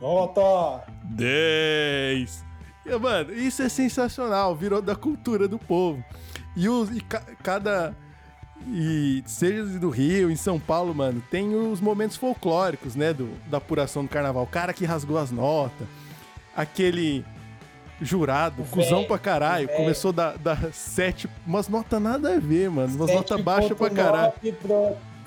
Volta! 0.00 0.84
10. 1.04 2.44
E, 2.86 2.96
Mano, 2.98 3.32
isso 3.34 3.60
é 3.62 3.68
sensacional, 3.68 4.54
virou 4.54 4.80
da 4.80 4.94
cultura 4.94 5.48
do 5.48 5.58
povo. 5.58 6.04
E, 6.56 6.68
os, 6.68 6.90
e 6.96 7.00
ca- 7.00 7.24
cada. 7.42 7.96
E 8.68 9.22
seja 9.26 9.64
do 9.80 9.90
Rio, 9.90 10.30
em 10.30 10.36
São 10.36 10.60
Paulo, 10.60 10.94
mano, 10.94 11.20
tem 11.30 11.54
os 11.56 11.80
momentos 11.80 12.16
folclóricos, 12.16 12.94
né? 12.94 13.12
Do, 13.12 13.28
da 13.48 13.58
apuração 13.58 14.04
do 14.04 14.08
carnaval. 14.08 14.44
O 14.44 14.46
cara 14.46 14.72
que 14.72 14.84
rasgou 14.84 15.18
as 15.18 15.32
notas, 15.32 15.86
aquele 16.56 17.24
jurado, 18.00 18.62
cuzão 18.70 19.04
pra 19.04 19.18
caralho, 19.18 19.68
começou 19.68 20.12
da, 20.12 20.34
da 20.36 20.56
sete. 20.72 21.28
Umas 21.44 21.68
notas 21.68 22.00
nada 22.00 22.36
a 22.36 22.38
ver, 22.38 22.70
mano. 22.70 22.94
Umas 22.94 23.10
notas 23.12 23.40
baixas 23.40 23.76
pra 23.76 23.88
7.9 23.90 23.94
caralho. 23.96 24.32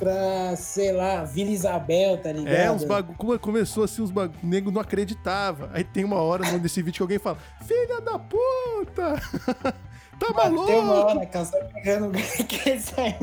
Pra, 0.02 0.56
sei 0.56 0.92
lá, 0.92 1.24
Vila 1.24 1.52
Isabel, 1.52 2.18
tá 2.18 2.32
ligado? 2.32 2.54
É, 2.56 2.72
uns 2.72 2.84
bagulho. 2.84 3.16
come- 3.18 3.38
Começou 3.38 3.84
assim, 3.84 4.02
os 4.02 4.10
bagulho. 4.10 4.40
Nego 4.42 4.72
não 4.72 4.82
acreditava. 4.82 5.70
Aí 5.74 5.84
tem 5.84 6.04
uma 6.04 6.18
hora 6.22 6.44
nesse 6.58 6.82
vídeo 6.82 6.98
que 6.98 7.02
alguém 7.04 7.20
fala: 7.20 7.38
Filha 7.66 8.02
da 8.02 8.18
puta! 8.18 9.22
tá 10.20 10.34
Mano, 10.34 10.66
tem 10.66 10.76
uma 10.80 10.86
maluco? 10.86 11.08
hora, 11.18 11.26
cara, 11.28 11.46
só 11.46 11.58
pegando 11.66 12.12
que 12.12 12.70
é. 12.70 13.16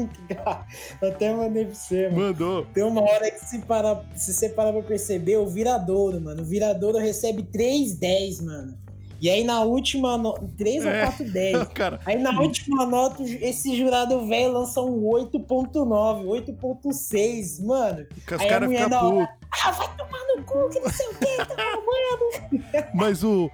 Eu 1.03 1.09
até 1.09 1.33
mandei 1.35 1.65
pra 1.65 1.75
você, 1.75 2.09
mano. 2.11 2.27
Mandou. 2.27 2.67
Tem 2.67 2.85
uma 2.85 3.03
hora 3.03 3.31
que 3.31 3.41
se, 3.45 3.59
parar, 3.61 4.05
se 4.15 4.33
você 4.33 4.49
parar 4.49 4.73
pra 4.73 4.83
perceber, 4.83 5.37
o 5.37 5.47
viradouro, 5.49 6.21
mano. 6.21 6.43
O 6.43 6.45
viradouro 6.45 6.99
recebe 6.99 7.43
3,10, 7.43 8.45
mano. 8.45 8.79
E 9.20 9.28
aí 9.28 9.43
na 9.45 9.62
última, 9.62 10.16
no... 10.16 10.32
3 10.57 10.85
ou 10.85 10.90
É. 10.90 11.03
4, 11.07 11.24
10. 11.31 11.69
Cara, 11.74 12.01
Aí 12.07 12.16
na 12.19 12.40
última 12.40 12.86
nota, 12.86 13.23
esse 13.23 13.77
jurado 13.77 14.27
velho 14.27 14.53
lança 14.53 14.81
um 14.81 15.01
8.9, 15.03 16.24
8.6, 16.24 17.65
mano. 17.65 18.07
que 18.27 18.35
os 18.35 18.45
caras 18.45 18.70
ficam 18.70 18.89
na 18.89 19.01
putos. 19.01 19.28
Ah, 19.65 19.70
vai 19.73 19.89
tomar 19.97 20.19
no 20.36 20.43
cu, 20.45 20.69
que 20.70 20.81
não 20.81 20.90
sei 20.90 21.07
o 21.09 21.15
que, 21.15 21.36
tá. 21.47 22.89
Mas 22.95 23.24
o, 23.24 23.51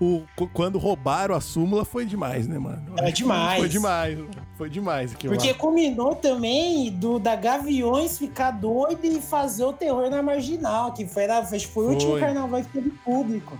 o. 0.00 0.22
qu- 0.36 0.48
Quando 0.52 0.78
roubaram 0.78 1.34
a 1.34 1.40
súmula 1.40 1.84
foi 1.84 2.04
demais, 2.06 2.46
né, 2.46 2.58
mano? 2.58 2.82
É 2.98 3.10
demais. 3.10 3.58
Foi 3.60 3.68
demais. 3.68 4.18
Foi 4.56 4.68
demais 4.70 5.12
aquilo 5.12 5.34
Porque 5.34 5.52
lá. 5.52 5.58
combinou 5.58 6.14
também 6.16 6.90
do 6.92 7.18
da 7.18 7.36
Gaviões 7.36 8.18
ficar 8.18 8.50
doido 8.52 9.04
e 9.04 9.20
fazer 9.20 9.64
o 9.64 9.72
terror 9.72 10.10
na 10.10 10.22
marginal, 10.22 10.92
que 10.92 11.06
foi, 11.06 11.26
acho 11.26 11.50
que 11.66 11.72
foi 11.72 11.84
o 11.84 11.88
último 11.90 12.12
Foi. 12.12 12.20
carnaval 12.20 12.60
que 12.62 12.68
teve 12.68 12.90
público. 12.90 13.56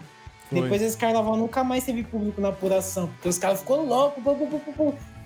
Foi. 0.49 0.63
Depois 0.63 0.81
desse 0.81 0.97
carnaval 0.97 1.37
nunca 1.37 1.63
mais 1.63 1.85
teve 1.85 2.03
público 2.03 2.41
na 2.41 2.49
apuração, 2.49 3.09
porque 3.09 3.29
os 3.29 3.39
caras 3.39 3.61
ficou 3.61 3.85
louco, 3.85 4.21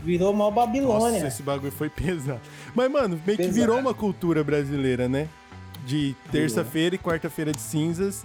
virou 0.00 0.32
mal 0.32 0.50
Babilônia. 0.50 1.12
Nossa, 1.12 1.26
esse 1.28 1.42
bagulho 1.42 1.70
foi 1.72 1.88
pesado. 1.88 2.40
Mas, 2.74 2.90
mano, 2.90 3.20
meio 3.24 3.38
que 3.38 3.44
Pesado. 3.44 3.54
virou 3.54 3.78
uma 3.78 3.94
cultura 3.94 4.42
brasileira, 4.42 5.08
né? 5.08 5.28
De 5.86 6.14
terça-feira 6.30 6.94
e 6.94 6.98
quarta-feira 6.98 7.52
de 7.52 7.60
cinzas 7.60 8.24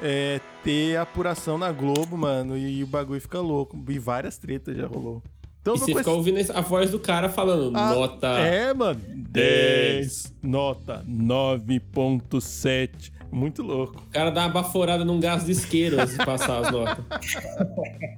é, 0.00 0.40
ter 0.62 0.96
apuração 0.96 1.58
na 1.58 1.72
Globo, 1.72 2.16
mano, 2.16 2.56
e 2.56 2.84
o 2.84 2.86
bagulho 2.86 3.20
fica 3.20 3.40
louco. 3.40 3.76
E 3.88 3.98
várias 3.98 4.38
tretas 4.38 4.76
já 4.76 4.86
rolou. 4.86 5.20
Então, 5.60 5.74
E 5.74 5.78
você 5.80 5.86
conheci- 5.86 5.98
fica 6.04 6.10
ouvindo 6.12 6.52
a 6.54 6.60
voz 6.60 6.90
do 6.92 7.00
cara 7.00 7.28
falando, 7.28 7.76
Ah, 7.76 7.92
nota. 7.94 8.28
É, 8.38 8.72
mano. 8.72 9.00
10, 9.08 10.32
nota 10.40 11.04
9.7. 11.06 13.10
Muito 13.30 13.62
louco. 13.62 14.00
O 14.00 14.10
cara 14.10 14.30
dá 14.30 14.46
uma 14.46 14.52
baforada 14.52 15.04
num 15.04 15.20
gás 15.20 15.44
de 15.44 15.52
isqueiro 15.52 16.00
antes 16.00 16.16
de 16.16 16.24
passar 16.24 16.64
as 16.64 16.72
notas. 16.72 17.04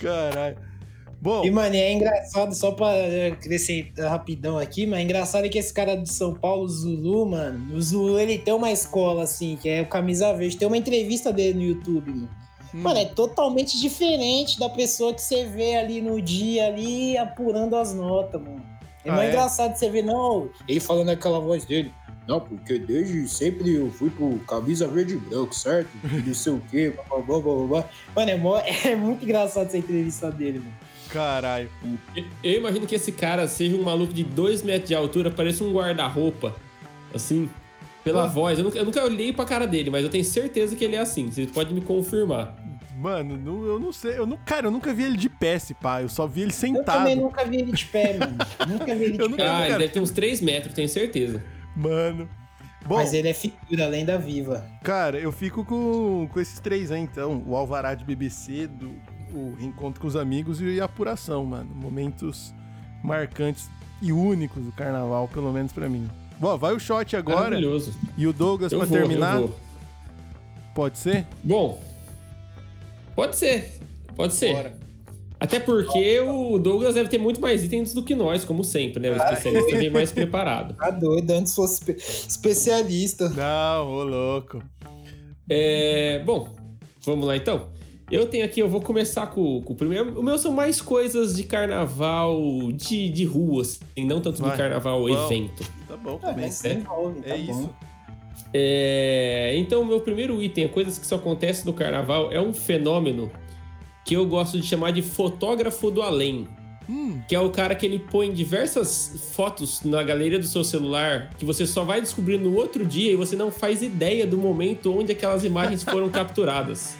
Caralho. 0.00 0.56
Bom, 1.20 1.44
E, 1.44 1.50
mano, 1.50 1.74
é 1.74 1.92
engraçado, 1.92 2.54
só 2.54 2.72
pra 2.72 2.88
acrescentar 3.32 4.10
rapidão 4.10 4.58
aqui, 4.58 4.86
mas 4.86 5.00
é 5.00 5.02
engraçado 5.02 5.48
que 5.48 5.58
esse 5.58 5.72
cara 5.72 5.96
de 5.96 6.08
São 6.10 6.34
Paulo, 6.34 6.64
o 6.64 6.68
Zulu, 6.68 7.26
mano, 7.26 7.74
o 7.74 7.80
Zulu, 7.80 8.18
ele 8.18 8.38
tem 8.38 8.52
uma 8.54 8.70
escola, 8.70 9.22
assim, 9.22 9.58
que 9.60 9.68
é 9.68 9.80
o 9.82 9.86
Camisa 9.86 10.32
Verde. 10.34 10.56
Tem 10.58 10.68
uma 10.68 10.76
entrevista 10.76 11.32
dele 11.32 11.54
no 11.58 11.62
YouTube, 11.64 12.10
mano. 12.10 12.28
Hum. 12.74 12.82
Mano, 12.82 12.98
é 12.98 13.06
totalmente 13.06 13.80
diferente 13.80 14.58
da 14.58 14.68
pessoa 14.68 15.14
que 15.14 15.22
você 15.22 15.46
vê 15.46 15.76
ali 15.76 16.02
no 16.02 16.20
dia, 16.20 16.66
ali, 16.66 17.16
apurando 17.16 17.74
as 17.76 17.94
notas, 17.94 18.40
mano. 18.40 18.62
É 19.04 19.10
Ah, 19.10 19.14
mais 19.16 19.28
é? 19.28 19.32
engraçado 19.32 19.74
você 19.74 19.88
ver, 19.88 20.02
não, 20.02 20.50
ele 20.68 20.80
falando 20.80 21.08
aquela 21.08 21.40
voz 21.40 21.64
dele. 21.64 21.92
Não, 22.28 22.40
porque 22.40 22.78
desde 22.78 23.28
sempre 23.28 23.74
eu 23.74 23.90
fui 23.90 24.10
pro 24.10 24.38
camisa 24.40 24.86
verde 24.88 25.14
e 25.14 25.16
branco, 25.16 25.54
certo? 25.54 25.88
Não 26.26 26.34
sei 26.34 26.52
o 26.52 26.62
quê, 26.70 26.90
blá, 26.94 27.18
blá, 27.20 27.38
blá, 27.40 27.40
blá, 27.54 27.66
blá. 27.66 27.84
Mano, 28.16 28.30
é, 28.30 28.36
mó- 28.36 28.58
é 28.84 28.96
muito 28.96 29.24
engraçado 29.24 29.66
essa 29.66 29.78
entrevista 29.78 30.30
dele, 30.30 30.58
mano. 30.58 30.72
caralho. 31.08 31.68
Eu 32.42 32.52
imagino 32.58 32.86
que 32.86 32.94
esse 32.96 33.12
cara 33.12 33.46
seja 33.46 33.76
um 33.76 33.82
maluco 33.82 34.12
de 34.12 34.24
2 34.24 34.62
metros 34.62 34.88
de 34.88 34.94
altura, 34.94 35.30
parece 35.30 35.62
um 35.62 35.72
guarda-roupa. 35.72 36.54
Assim, 37.14 37.48
pela 38.02 38.24
Ah. 38.24 38.26
voz. 38.26 38.58
Eu 38.58 38.64
nunca, 38.64 38.78
eu 38.78 38.84
nunca 38.84 39.04
olhei 39.04 39.32
pra 39.32 39.44
cara 39.44 39.66
dele, 39.66 39.88
mas 39.90 40.02
eu 40.02 40.10
tenho 40.10 40.24
certeza 40.24 40.74
que 40.74 40.84
ele 40.84 40.96
é 40.96 41.00
assim. 41.00 41.30
Você 41.30 41.46
pode 41.46 41.72
me 41.72 41.80
confirmar. 41.80 42.56
Mano, 42.98 43.36
não- 43.36 43.64
eu 43.66 43.78
não 43.78 43.92
sei. 43.92 44.18
Eu 44.18 44.26
não, 44.26 44.36
cara, 44.38 44.66
eu 44.66 44.70
nunca 44.70 44.92
vi 44.92 45.04
ele 45.04 45.16
de 45.16 45.28
pé, 45.28 45.54
esse 45.54 45.74
pá. 45.74 46.02
Eu 46.02 46.08
só 46.08 46.26
vi 46.26 46.40
ele 46.42 46.50
Eu 46.50 46.54
sentado. 46.54 46.98
também 46.98 47.14
nunca 47.16 47.44
vi 47.44 47.56
ele 47.58 47.72
de 47.72 47.84
pé, 47.86 48.16
mano. 48.18 48.36
Nunca 48.68 48.94
vi 48.94 49.04
ele 49.04 49.12
de 49.12 49.20
Eu 49.20 49.28
nunca- 49.28 49.42
pé. 49.44 49.48
Ah, 49.48 49.68
ele 49.68 49.78
deve 49.78 49.88
ter 49.92 50.00
uns 50.00 50.10
3 50.10 50.40
metros, 50.40 50.74
tenho 50.74 50.88
certeza. 50.88 51.42
Mano. 51.76 52.28
Bom, 52.86 52.96
Mas 52.96 53.12
ele 53.12 53.28
é 53.28 53.34
figura, 53.34 53.86
lenda 53.88 54.16
viva. 54.16 54.64
cara, 54.82 55.18
eu 55.18 55.32
fico 55.32 55.64
com, 55.64 56.28
com 56.32 56.40
esses 56.40 56.60
três 56.60 56.90
aí, 56.92 57.00
então. 57.00 57.42
O 57.46 57.56
Alvará 57.56 57.94
de 57.94 58.04
BBC, 58.04 58.68
do, 58.68 58.94
o 59.32 59.56
reencontro 59.58 60.00
com 60.00 60.06
os 60.06 60.14
amigos 60.14 60.60
e 60.60 60.80
a 60.80 60.84
apuração, 60.84 61.44
mano. 61.44 61.68
Momentos 61.74 62.54
marcantes 63.02 63.68
e 64.00 64.12
únicos 64.12 64.62
do 64.62 64.70
carnaval, 64.72 65.26
pelo 65.28 65.52
menos 65.52 65.72
pra 65.72 65.88
mim. 65.88 66.08
Bom, 66.38 66.56
vai 66.56 66.74
o 66.74 66.78
shot 66.78 67.16
agora. 67.16 67.40
Maravilhoso. 67.40 67.92
E 68.16 68.26
o 68.26 68.32
Douglas 68.32 68.72
vou, 68.72 68.86
terminar. 68.86 69.36
eu 69.36 69.48
vou. 69.48 69.60
Pode 70.74 70.98
ser? 70.98 71.26
Bom, 71.42 71.82
pode 73.14 73.36
ser. 73.36 73.80
Pode 74.14 74.34
ser. 74.34 74.54
Bora. 74.54 74.85
Até 75.38 75.60
porque 75.60 76.18
o 76.20 76.58
Douglas 76.58 76.94
deve 76.94 77.08
ter 77.10 77.18
muito 77.18 77.40
mais 77.40 77.62
itens 77.62 77.92
do 77.92 78.02
que 78.02 78.14
nós, 78.14 78.44
como 78.44 78.64
sempre, 78.64 79.00
né? 79.00 79.10
O 79.10 79.16
especialista 79.16 79.76
vem 79.78 79.90
mais 79.90 80.10
preparado. 80.10 80.74
Tá 80.74 80.90
doido, 80.90 81.30
antes 81.32 81.54
fosse 81.54 81.74
espe- 81.74 81.96
especialista. 82.28 83.28
Não, 83.28 83.86
ô 83.86 84.02
louco. 84.04 84.62
É, 85.48 86.22
bom, 86.24 86.48
vamos 87.04 87.26
lá 87.26 87.36
então. 87.36 87.68
Eu 88.10 88.26
tenho 88.26 88.44
aqui, 88.44 88.60
eu 88.60 88.68
vou 88.68 88.80
começar 88.80 89.26
com, 89.26 89.60
com 89.62 89.72
o 89.72 89.76
primeiro. 89.76 90.18
O 90.18 90.22
meu 90.22 90.38
são 90.38 90.52
mais 90.52 90.80
coisas 90.80 91.36
de 91.36 91.42
carnaval 91.42 92.40
de, 92.72 93.08
de 93.10 93.24
ruas, 93.24 93.80
e 93.96 94.04
não 94.04 94.20
tanto 94.20 94.40
Vai. 94.40 94.52
de 94.52 94.56
carnaval 94.56 95.00
Bom. 95.00 95.08
evento. 95.08 95.64
Tá 95.88 95.96
bom 95.96 96.18
Ah, 96.22 96.28
também. 96.28 96.50
se 96.50 96.68
envolve, 96.72 97.20
tá 97.20 97.30
É 97.34 97.38
bom. 97.38 97.60
isso. 97.60 97.70
É, 98.54 99.52
então, 99.56 99.82
o 99.82 99.84
meu 99.86 100.00
primeiro 100.00 100.40
item, 100.42 100.68
coisas 100.68 100.98
que 100.98 101.06
só 101.06 101.16
acontecem 101.16 101.64
no 101.66 101.72
carnaval, 101.72 102.32
é 102.32 102.40
um 102.40 102.54
fenômeno 102.54 103.30
que 104.06 104.14
eu 104.14 104.24
gosto 104.24 104.58
de 104.58 104.66
chamar 104.66 104.92
de 104.92 105.02
fotógrafo 105.02 105.90
do 105.90 106.00
além. 106.00 106.46
Hum, 106.88 107.20
Que 107.28 107.34
é 107.34 107.40
o 107.40 107.50
cara 107.50 107.74
que 107.74 107.84
ele 107.84 107.98
põe 107.98 108.32
diversas 108.32 109.30
fotos 109.34 109.82
na 109.82 110.00
galeria 110.04 110.38
do 110.38 110.46
seu 110.46 110.62
celular 110.62 111.30
que 111.36 111.44
você 111.44 111.66
só 111.66 111.82
vai 111.82 112.00
descobrir 112.00 112.38
no 112.38 112.54
outro 112.54 112.86
dia 112.86 113.10
e 113.10 113.16
você 113.16 113.34
não 113.34 113.50
faz 113.50 113.82
ideia 113.82 114.24
do 114.24 114.38
momento 114.38 114.96
onde 114.96 115.10
aquelas 115.10 115.42
imagens 115.44 115.82
foram 115.84 116.08
capturadas. 116.08 116.94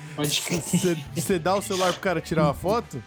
Você 1.15 1.39
dá 1.39 1.55
o 1.55 1.63
celular 1.63 1.93
pro 1.93 2.01
cara 2.03 2.21
tirar 2.21 2.45
uma 2.45 2.55
foto? 2.55 3.01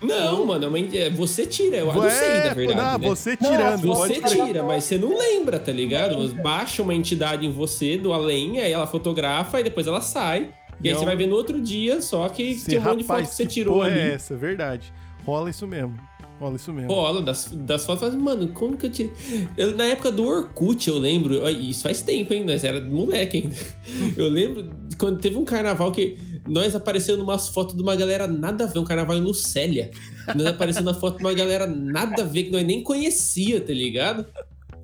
Não, 0.00 0.44
mano, 0.46 0.70
é, 0.94 1.10
você 1.10 1.46
tira, 1.46 1.78
eu 1.78 1.86
não 1.92 2.04
É, 2.04 2.10
sei, 2.10 2.28
na 2.48 2.54
verdade. 2.54 2.78
Não, 2.80 2.98
né? 2.98 3.08
você 3.08 3.36
tirando, 3.36 3.84
Não, 3.86 3.94
Você 3.94 4.20
tira, 4.20 4.62
mas 4.62 4.84
você 4.84 4.98
não 4.98 5.16
lembra, 5.16 5.58
tá 5.58 5.72
ligado? 5.72 6.28
Baixa 6.42 6.82
uma 6.82 6.94
entidade 6.94 7.46
em 7.46 7.50
você 7.52 7.96
do 7.96 8.12
além, 8.12 8.60
aí 8.60 8.72
ela 8.72 8.86
fotografa 8.86 9.60
e 9.60 9.64
depois 9.64 9.86
ela 9.86 10.00
sai. 10.00 10.50
E 10.82 10.88
aí 10.88 10.92
Não. 10.94 11.00
você 11.00 11.06
vai 11.06 11.16
ver 11.16 11.26
no 11.26 11.36
outro 11.36 11.60
dia, 11.60 12.00
só 12.02 12.28
que 12.28 12.54
Sim, 12.54 12.70
tem 12.72 12.78
um 12.78 12.82
monte 12.82 12.98
de 12.98 13.04
foto 13.04 13.20
que 13.28 13.34
você 13.34 13.46
tirou 13.46 13.74
porra 13.76 13.88
ali. 13.88 13.98
é 14.00 14.14
essa? 14.14 14.36
Verdade. 14.36 14.92
Rola 15.24 15.50
isso 15.50 15.66
mesmo. 15.66 15.94
Rola 16.40 16.56
isso 16.56 16.72
mesmo. 16.72 16.92
Rola 16.92 17.22
das, 17.22 17.48
das 17.52 17.86
fotos, 17.86 18.02
mas, 18.12 18.14
mano, 18.14 18.48
como 18.48 18.76
que 18.76 18.86
eu 18.86 18.90
tirei? 18.90 19.12
Eu, 19.56 19.76
na 19.76 19.84
época 19.84 20.10
do 20.10 20.24
Orkut, 20.26 20.88
eu 20.88 20.98
lembro, 20.98 21.48
isso 21.48 21.82
faz 21.82 22.02
tempo, 22.02 22.34
hein? 22.34 22.44
Nós 22.44 22.64
era 22.64 22.80
moleque 22.80 23.38
ainda. 23.38 23.56
Eu 24.16 24.28
lembro 24.28 24.68
quando 24.98 25.20
teve 25.20 25.36
um 25.36 25.44
carnaval 25.44 25.90
que 25.92 26.18
nós 26.46 26.74
apareceu 26.74 27.16
numas 27.16 27.48
fotos 27.48 27.76
de 27.76 27.82
uma 27.82 27.94
galera 27.96 28.26
nada 28.26 28.64
a 28.64 28.66
ver, 28.66 28.78
um 28.80 28.84
carnaval 28.84 29.16
em 29.16 29.20
Lucélia. 29.20 29.90
Nós 30.34 30.46
aparecendo 30.46 30.86
na 30.86 30.94
foto 30.94 31.18
de 31.18 31.24
uma 31.24 31.32
galera 31.32 31.66
nada 31.66 32.22
a 32.22 32.26
ver, 32.26 32.44
que 32.44 32.50
nós 32.50 32.64
nem 32.66 32.82
conhecia, 32.82 33.60
tá 33.60 33.72
ligado? 33.72 34.26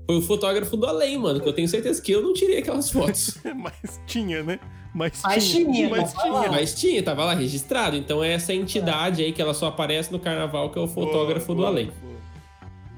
Foi 0.06 0.16
o 0.18 0.22
fotógrafo 0.22 0.76
do 0.76 0.86
além, 0.86 1.18
mano, 1.18 1.40
que 1.40 1.48
eu 1.48 1.52
tenho 1.52 1.68
certeza 1.68 2.00
que 2.00 2.12
eu 2.12 2.22
não 2.22 2.32
tirei 2.32 2.58
aquelas 2.58 2.90
fotos. 2.90 3.36
Mas 3.56 4.00
tinha, 4.06 4.42
né? 4.42 4.58
Mas, 4.92 5.20
Mas 5.22 5.48
tinha, 5.48 5.88
Mas 5.88 6.00
mas 6.00 6.12
tinha. 6.12 6.50
Mas 6.50 6.74
tinha, 6.74 7.02
tava 7.02 7.24
lá 7.24 7.34
registrado. 7.34 7.96
Então 7.96 8.22
é 8.24 8.32
essa 8.32 8.52
entidade 8.52 9.22
aí 9.22 9.32
que 9.32 9.40
ela 9.40 9.54
só 9.54 9.68
aparece 9.68 10.10
no 10.10 10.18
carnaval, 10.18 10.70
que 10.70 10.78
é 10.78 10.82
o 10.82 10.88
fotógrafo 10.88 11.46
Boa, 11.46 11.56
do 11.56 11.62
boa, 11.62 11.68
além. 11.68 11.92
boa. 12.00 12.16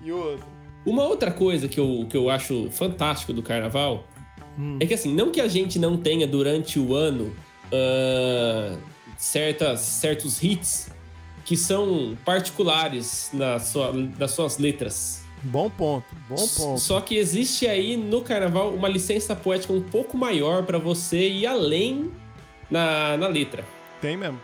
E 0.02 0.10
outro? 0.12 0.46
Uma 0.84 1.04
outra 1.04 1.30
coisa 1.30 1.68
que 1.68 1.78
eu, 1.78 2.06
que 2.08 2.16
eu 2.16 2.28
acho 2.30 2.68
fantástico 2.70 3.32
do 3.32 3.42
carnaval 3.42 4.04
Hum. 4.58 4.76
é 4.80 4.86
que 4.86 4.92
assim, 4.92 5.14
não 5.14 5.30
que 5.30 5.40
a 5.40 5.48
gente 5.48 5.78
não 5.78 5.96
tenha 5.96 6.26
durante 6.26 6.78
o 6.78 6.94
ano 6.94 7.34
ah, 7.72 8.76
certas, 9.16 9.80
certos 9.80 10.42
hits 10.42 10.90
que 11.44 11.56
são 11.56 12.16
particulares 12.24 13.30
na 13.32 13.58
sua, 13.58 13.92
nas 13.92 14.30
suas 14.32 14.58
letras. 14.58 15.21
Bom 15.44 15.68
ponto, 15.68 16.06
bom 16.28 16.36
ponto. 16.36 16.80
Só 16.80 17.00
que 17.00 17.16
existe 17.16 17.66
aí 17.66 17.96
no 17.96 18.22
carnaval 18.22 18.72
uma 18.72 18.88
licença 18.88 19.34
poética 19.34 19.72
um 19.72 19.82
pouco 19.82 20.16
maior 20.16 20.64
pra 20.64 20.78
você 20.78 21.28
ir 21.28 21.46
além 21.46 22.10
na, 22.70 23.16
na 23.16 23.26
letra. 23.26 23.64
Tem 24.00 24.16
mesmo. 24.16 24.40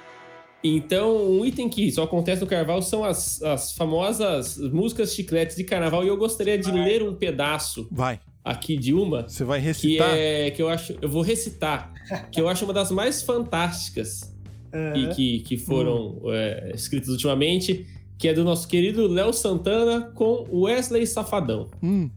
Então, 0.63 1.31
um 1.31 1.45
item 1.45 1.69
que 1.69 1.91
só 1.93 2.03
acontece 2.03 2.41
no 2.41 2.47
carnaval 2.47 2.83
são 2.83 3.05
as, 3.05 3.41
as 3.43 3.73
famosas 3.73 4.57
músicas 4.59 5.15
chicletes 5.15 5.57
de 5.57 5.63
carnaval 5.63 6.05
e 6.05 6.09
eu 6.09 6.17
gostaria 6.17 6.59
de 6.59 6.71
ler 6.73 7.03
um 7.03 7.15
pedaço 7.15 7.87
Vai. 7.93 8.19
aqui 8.45 8.77
de 8.77 8.93
uma 8.93 9.29
Você 9.29 9.45
vai 9.45 9.61
que 9.61 9.67
recitar? 9.67 10.11
é 10.13 10.51
que 10.51 10.61
eu 10.61 10.69
acho 10.69 10.99
eu 11.01 11.09
vou 11.09 11.23
recitar 11.23 11.93
que 12.33 12.41
eu 12.41 12.49
acho 12.49 12.65
uma 12.65 12.75
das 12.75 12.91
mais 12.91 13.23
fantásticas 13.23 14.35
e 14.97 15.15
que, 15.15 15.39
que 15.41 15.57
foram 15.57 16.21
é, 16.27 16.73
escritas 16.75 17.09
ultimamente 17.11 17.87
que 18.19 18.29
é 18.29 18.35
do 18.35 18.45
nosso 18.45 18.67
querido 18.67 19.07
Léo 19.07 19.33
Santana 19.33 20.11
com 20.15 20.47
Wesley 20.51 21.07
Safadão 21.07 21.69
Hum, 21.83 22.11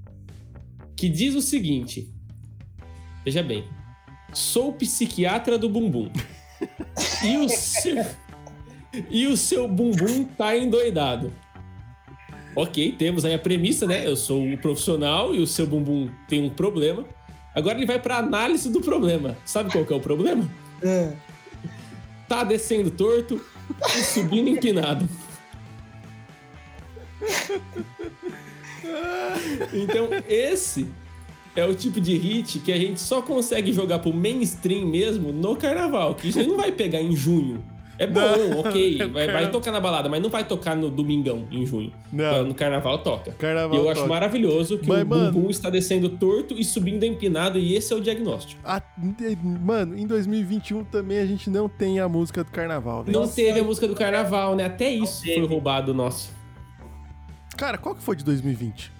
que 0.95 1.07
diz 1.07 1.35
o 1.35 1.41
seguinte 1.41 2.11
veja 3.23 3.43
bem 3.43 3.65
sou 4.33 4.73
psiquiatra 4.73 5.57
do 5.57 5.69
bumbum 5.69 6.09
e 7.23 7.37
o 7.37 7.47
seu 7.49 8.05
e 9.09 9.27
o 9.27 9.37
seu 9.37 9.67
bumbum 9.67 10.25
tá 10.25 10.57
endoidado 10.57 11.31
Ok, 12.53 12.95
temos 12.97 13.23
aí 13.23 13.33
a 13.33 13.39
premissa, 13.39 13.87
né? 13.87 14.05
Eu 14.05 14.17
sou 14.17 14.41
um 14.41 14.57
profissional 14.57 15.33
e 15.33 15.39
o 15.39 15.47
seu 15.47 15.65
bumbum 15.65 16.09
tem 16.27 16.43
um 16.43 16.49
problema. 16.49 17.05
Agora 17.55 17.77
ele 17.77 17.85
vai 17.85 17.97
pra 17.97 18.17
análise 18.17 18.69
do 18.69 18.81
problema. 18.81 19.37
Sabe 19.45 19.71
qual 19.71 19.85
que 19.85 19.93
é 19.93 19.95
o 19.95 20.01
problema? 20.01 20.49
É. 20.83 21.13
tá 22.27 22.43
descendo 22.43 22.91
torto 22.91 23.39
e 23.95 24.03
subindo 24.03 24.49
empinado. 24.49 25.07
Então, 29.73 30.09
esse 30.27 30.87
é 31.55 31.65
o 31.65 31.73
tipo 31.75 31.99
de 31.99 32.15
hit 32.17 32.59
que 32.59 32.71
a 32.71 32.77
gente 32.77 32.99
só 32.99 33.21
consegue 33.21 33.71
jogar 33.73 33.99
pro 33.99 34.13
mainstream 34.13 34.85
mesmo 34.87 35.31
no 35.31 35.55
carnaval, 35.55 36.15
que 36.15 36.29
isso 36.29 36.41
não 36.47 36.57
vai 36.57 36.71
pegar 36.71 37.01
em 37.01 37.15
junho. 37.15 37.63
É 37.99 38.07
bom, 38.07 38.19
Não, 38.19 38.59
ok, 38.61 38.97
é 38.99 39.07
vai, 39.07 39.27
vai 39.27 39.51
tocar 39.51 39.71
na 39.71 39.79
balada, 39.79 40.09
mas 40.09 40.19
não 40.23 40.29
vai 40.29 40.43
tocar 40.43 40.75
no 40.75 40.89
domingão, 40.89 41.45
em 41.51 41.63
junho. 41.67 41.91
Não. 42.11 42.45
No 42.45 42.55
carnaval 42.55 42.97
toca. 42.99 43.31
Carnaval 43.33 43.75
e 43.77 43.79
eu 43.79 43.89
acho 43.89 43.99
toca. 44.01 44.09
maravilhoso 44.11 44.79
que 44.79 44.87
Mas, 44.89 45.03
o 45.03 45.05
mano- 45.05 45.31
bumbum 45.31 45.49
está 45.51 45.69
descendo 45.69 46.09
torto 46.09 46.55
e 46.57 46.63
subindo 46.63 47.03
empinado, 47.03 47.59
e 47.59 47.75
esse 47.75 47.93
é 47.93 47.95
o 47.95 48.01
diagnóstico. 48.01 48.59
A- 48.65 48.81
mano, 49.61 49.95
em 49.95 50.07
2021 50.07 50.83
também 50.85 51.19
a 51.19 51.25
gente 51.27 51.47
não 51.47 51.69
tem 51.69 51.99
a 51.99 52.09
música 52.09 52.43
do 52.43 52.49
carnaval, 52.49 53.03
velho. 53.03 53.19
Não 53.19 53.27
teve 53.27 53.59
a 53.59 53.63
música 53.63 53.87
do 53.87 53.93
carnaval, 53.93 54.55
né? 54.55 54.65
Até 54.65 54.89
isso 54.89 55.23
foi 55.23 55.45
roubado 55.45 55.93
nosso. 55.93 56.31
Cara, 57.61 57.77
qual 57.77 57.93
que 57.93 58.01
foi 58.01 58.15
de 58.15 58.23
2020? 58.25 58.91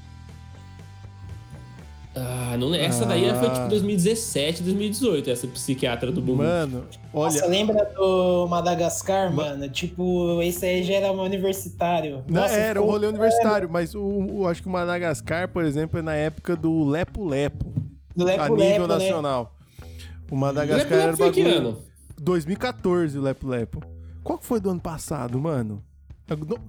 Ah, 2.16 2.56
não, 2.60 2.76
essa 2.76 3.08
daí 3.08 3.28
Ah. 3.28 3.34
foi 3.40 3.50
tipo 3.50 3.68
2017, 3.70 4.62
2018, 4.62 5.32
essa 5.32 5.48
psiquiatra 5.48 6.12
do 6.12 6.22
bumbum. 6.22 6.44
Mano, 6.44 6.86
olha. 7.12 7.34
Nossa, 7.34 7.48
lembra 7.48 7.86
do 7.86 8.46
Madagascar, 8.48 9.34
mano? 9.34 9.68
Tipo, 9.68 10.40
esse 10.44 10.64
aí 10.64 10.84
já 10.84 10.94
era 10.94 11.12
um 11.12 11.22
universitário. 11.24 12.24
Não, 12.28 12.42
Nossa, 12.42 12.54
era 12.54 12.80
um 12.80 12.86
rolê 12.86 13.08
universitário, 13.08 13.68
mas 13.68 13.96
o, 13.96 14.00
o- 14.04 14.48
acho 14.48 14.62
que 14.62 14.68
o 14.68 14.72
Madagascar, 14.72 15.48
por 15.48 15.64
exemplo, 15.66 15.98
é 15.98 16.04
na 16.04 16.14
época 16.14 16.56
do 16.56 16.84
Lepo 16.88 17.26
Lepo, 17.28 17.74
do 18.16 18.22
a 18.24 18.26
Lepo 18.28 18.56
nível 18.58 18.82
Lepo, 18.82 18.88
né? 18.88 18.94
nacional. 19.00 19.56
O 19.80 19.86
Lepo 20.22 20.36
Madagascar 20.36 20.94
era 20.94 21.06
Lepo 21.06 21.14
o 21.14 21.18
foi 21.18 21.32
que 21.32 21.44
bagulho. 21.44 21.60
ano? 21.70 21.78
2014, 22.22 23.18
o 23.18 23.22
Lepo 23.24 23.48
Lepo. 23.48 23.82
Qual 24.24 24.38
que 24.38 24.46
foi 24.46 24.60
do 24.60 24.70
ano 24.70 24.80
passado, 24.82 25.40
mano? 25.40 25.84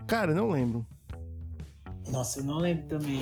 Cara, 0.06 0.32
não 0.32 0.48
lembro. 0.50 0.86
Nossa, 2.10 2.40
eu 2.40 2.44
não 2.44 2.58
lembro 2.58 2.84
também. 2.88 3.20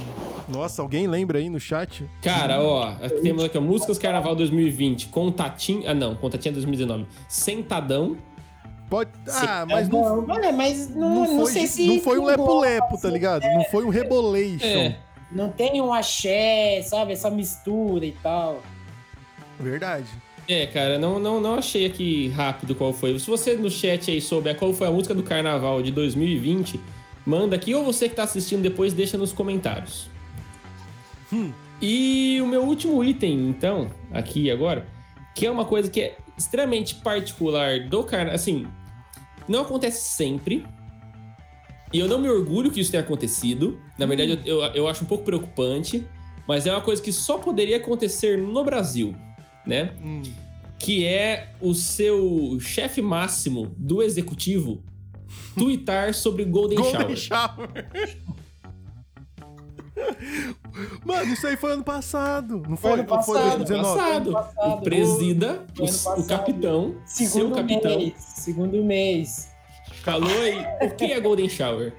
Nossa, 0.49 0.83
alguém 0.83 1.07
lembra 1.07 1.39
aí 1.39 1.49
no 1.49 1.61
chat? 1.61 2.09
Cara, 2.23 2.61
ó, 2.63 2.93
temos 3.23 3.45
aqui, 3.45 3.57
ó, 3.59 3.61
Músicas 3.61 3.99
Carnaval 3.99 4.35
2020, 4.35 5.09
Contatinho. 5.09 5.89
Ah, 5.89 5.95
não, 5.95 6.15
Contatinho 6.15 6.53
é 6.53 6.55
2019. 6.55 7.07
Sentadão. 7.29 8.17
Pode. 8.89 9.11
Ah, 9.29 9.65
mas 9.69 9.89
É 9.89 9.93
não, 9.93 10.29
olha, 10.29 10.53
mas 10.53 10.89
não, 10.89 11.15
não, 11.15 11.27
não 11.35 11.41
foi, 11.45 11.53
sei 11.53 11.67
se. 11.67 11.87
não 11.87 12.01
foi 12.01 12.19
um 12.19 12.25
lepo-lepo, 12.25 12.89
tá 12.89 12.95
assim, 12.95 13.11
ligado? 13.11 13.43
Não 13.45 13.65
foi 13.67 13.85
um 13.85 13.89
rebolation. 13.89 14.67
É. 14.67 14.97
Não 15.31 15.49
tem 15.51 15.81
um 15.81 15.93
axé, 15.93 16.83
sabe? 16.83 17.13
Essa 17.13 17.31
mistura 17.31 18.05
e 18.05 18.13
tal. 18.21 18.61
Verdade. 19.61 20.07
É, 20.49 20.67
cara, 20.67 20.99
não, 20.99 21.21
não, 21.21 21.41
não 21.41 21.55
achei 21.55 21.87
aqui 21.87 22.29
rápido 22.31 22.75
qual 22.75 22.93
foi. 22.93 23.17
Se 23.21 23.31
você 23.31 23.55
no 23.55 23.71
chat 23.71 24.11
aí 24.11 24.21
souber 24.21 24.57
qual 24.57 24.73
foi 24.73 24.89
a 24.89 24.91
música 24.91 25.15
do 25.15 25.23
carnaval 25.23 25.81
de 25.81 25.93
2020, 25.93 26.81
manda 27.31 27.55
aqui, 27.55 27.73
ou 27.73 27.85
você 27.85 28.09
que 28.09 28.17
tá 28.17 28.25
assistindo 28.25 28.61
depois, 28.61 28.93
deixa 28.93 29.17
nos 29.17 29.33
comentários. 29.33 30.11
E 31.81 32.41
o 32.43 32.47
meu 32.47 32.63
último 32.65 33.03
item, 33.05 33.49
então, 33.49 33.89
aqui 34.13 34.51
agora, 34.51 34.85
que 35.35 35.47
é 35.47 35.51
uma 35.51 35.65
coisa 35.65 35.89
que 35.89 36.01
é 36.01 36.17
extremamente 36.37 36.97
particular 36.97 37.89
do 37.89 38.03
carnaval. 38.03 38.35
Assim, 38.35 38.67
não 39.49 39.63
acontece 39.63 40.11
sempre. 40.11 40.67
E 41.93 41.99
eu 42.01 42.09
não 42.09 42.19
me 42.19 42.29
orgulho 42.29 42.71
que 42.71 42.81
isso 42.81 42.91
tenha 42.91 43.03
acontecido. 43.03 43.81
Na 43.97 44.07
verdade, 44.07 44.41
eu, 44.45 44.63
eu, 44.63 44.75
eu 44.75 44.89
acho 44.89 45.05
um 45.05 45.07
pouco 45.07 45.25
preocupante. 45.25 46.05
Mas 46.49 46.67
é 46.67 46.73
uma 46.73 46.81
coisa 46.81 47.01
que 47.01 47.13
só 47.13 47.39
poderia 47.39 47.77
acontecer 47.77 48.37
no 48.37 48.65
Brasil, 48.65 49.15
né? 49.65 49.93
Hum. 50.03 50.23
que 50.79 51.07
é 51.07 51.53
o 51.61 51.75
seu 51.75 52.59
chefe 52.59 53.01
máximo 53.01 53.73
do 53.77 54.03
executivo 54.03 54.83
tuitar 55.57 56.15
sobre 56.15 56.45
Golden, 56.45 56.79
Golden 56.79 57.17
Shower. 57.17 57.17
Shower. 57.17 57.89
Mano, 61.05 61.33
isso 61.33 61.47
aí 61.47 61.57
foi 61.57 61.73
ano 61.73 61.85
passado. 61.85 62.63
Não 62.69 62.77
foi? 62.77 62.93
Foi 62.93 63.01
ano 63.01 63.13
Ou 63.13 63.23
foi 63.23 63.35
passado, 63.35 63.65
2019? 63.65 63.99
Passado. 63.99 64.33
Passado. 64.33 64.73
O 64.73 64.81
presida, 64.83 65.67
o, 65.79 65.83
o 65.83 65.87
passado. 65.87 66.27
capitão, 66.27 66.95
seu 67.05 67.27
Segundo 67.27 67.55
capitão, 67.57 67.99
mês. 67.99 68.15
Segundo 68.17 68.85
mês. 68.85 69.51
falou 70.03 70.41
aí 70.41 70.65
o 70.87 70.95
que 70.95 71.13
é 71.13 71.21
Golden 71.21 71.49
Shower. 71.49 71.93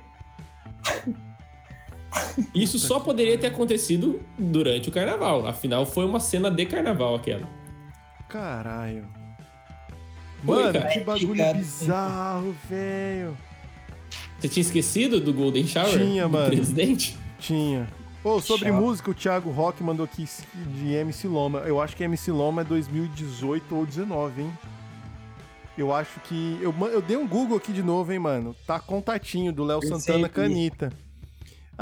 Isso 2.53 2.79
só 2.79 2.99
poderia 2.99 3.37
ter 3.37 3.47
acontecido 3.47 4.21
durante 4.37 4.89
o 4.89 4.91
carnaval. 4.91 5.47
Afinal, 5.47 5.85
foi 5.85 6.05
uma 6.05 6.19
cena 6.19 6.49
de 6.49 6.65
carnaval 6.65 7.15
aquela. 7.15 7.47
Caralho. 8.27 9.07
Mano, 10.43 10.79
que 10.91 10.99
bagulho 11.01 11.37
Cara. 11.37 11.57
bizarro, 11.57 12.55
velho. 12.69 13.37
Você 14.39 14.49
tinha 14.49 14.61
esquecido 14.61 15.19
do 15.19 15.33
Golden 15.33 15.67
Shower? 15.67 15.97
Tinha, 15.97 16.23
do 16.23 16.29
mano. 16.31 16.47
presidente? 16.47 17.17
Tinha. 17.39 17.87
Ô, 18.23 18.39
sobre 18.39 18.69
Chato. 18.69 18.79
música, 18.81 19.11
o 19.11 19.13
Thiago 19.13 19.49
Rock 19.51 19.83
mandou 19.83 20.03
aqui 20.05 20.27
de 20.77 20.93
MC 20.93 21.27
Loma. 21.27 21.59
Eu 21.59 21.81
acho 21.81 21.95
que 21.95 22.03
MC 22.03 22.31
Loma 22.31 22.61
é 22.61 22.65
2018 22.65 23.75
ou 23.75 23.85
19, 23.85 24.41
hein? 24.43 24.51
Eu 25.77 25.93
acho 25.93 26.19
que. 26.21 26.59
Eu, 26.61 26.73
eu 26.87 27.01
dei 27.01 27.17
um 27.17 27.27
Google 27.27 27.57
aqui 27.57 27.71
de 27.71 27.81
novo, 27.81 28.11
hein, 28.11 28.19
mano. 28.19 28.55
Tá 28.67 28.79
contatinho 28.79 29.51
do 29.51 29.63
Léo 29.63 29.81
Santana. 29.85 30.29
Canita. 30.29 30.91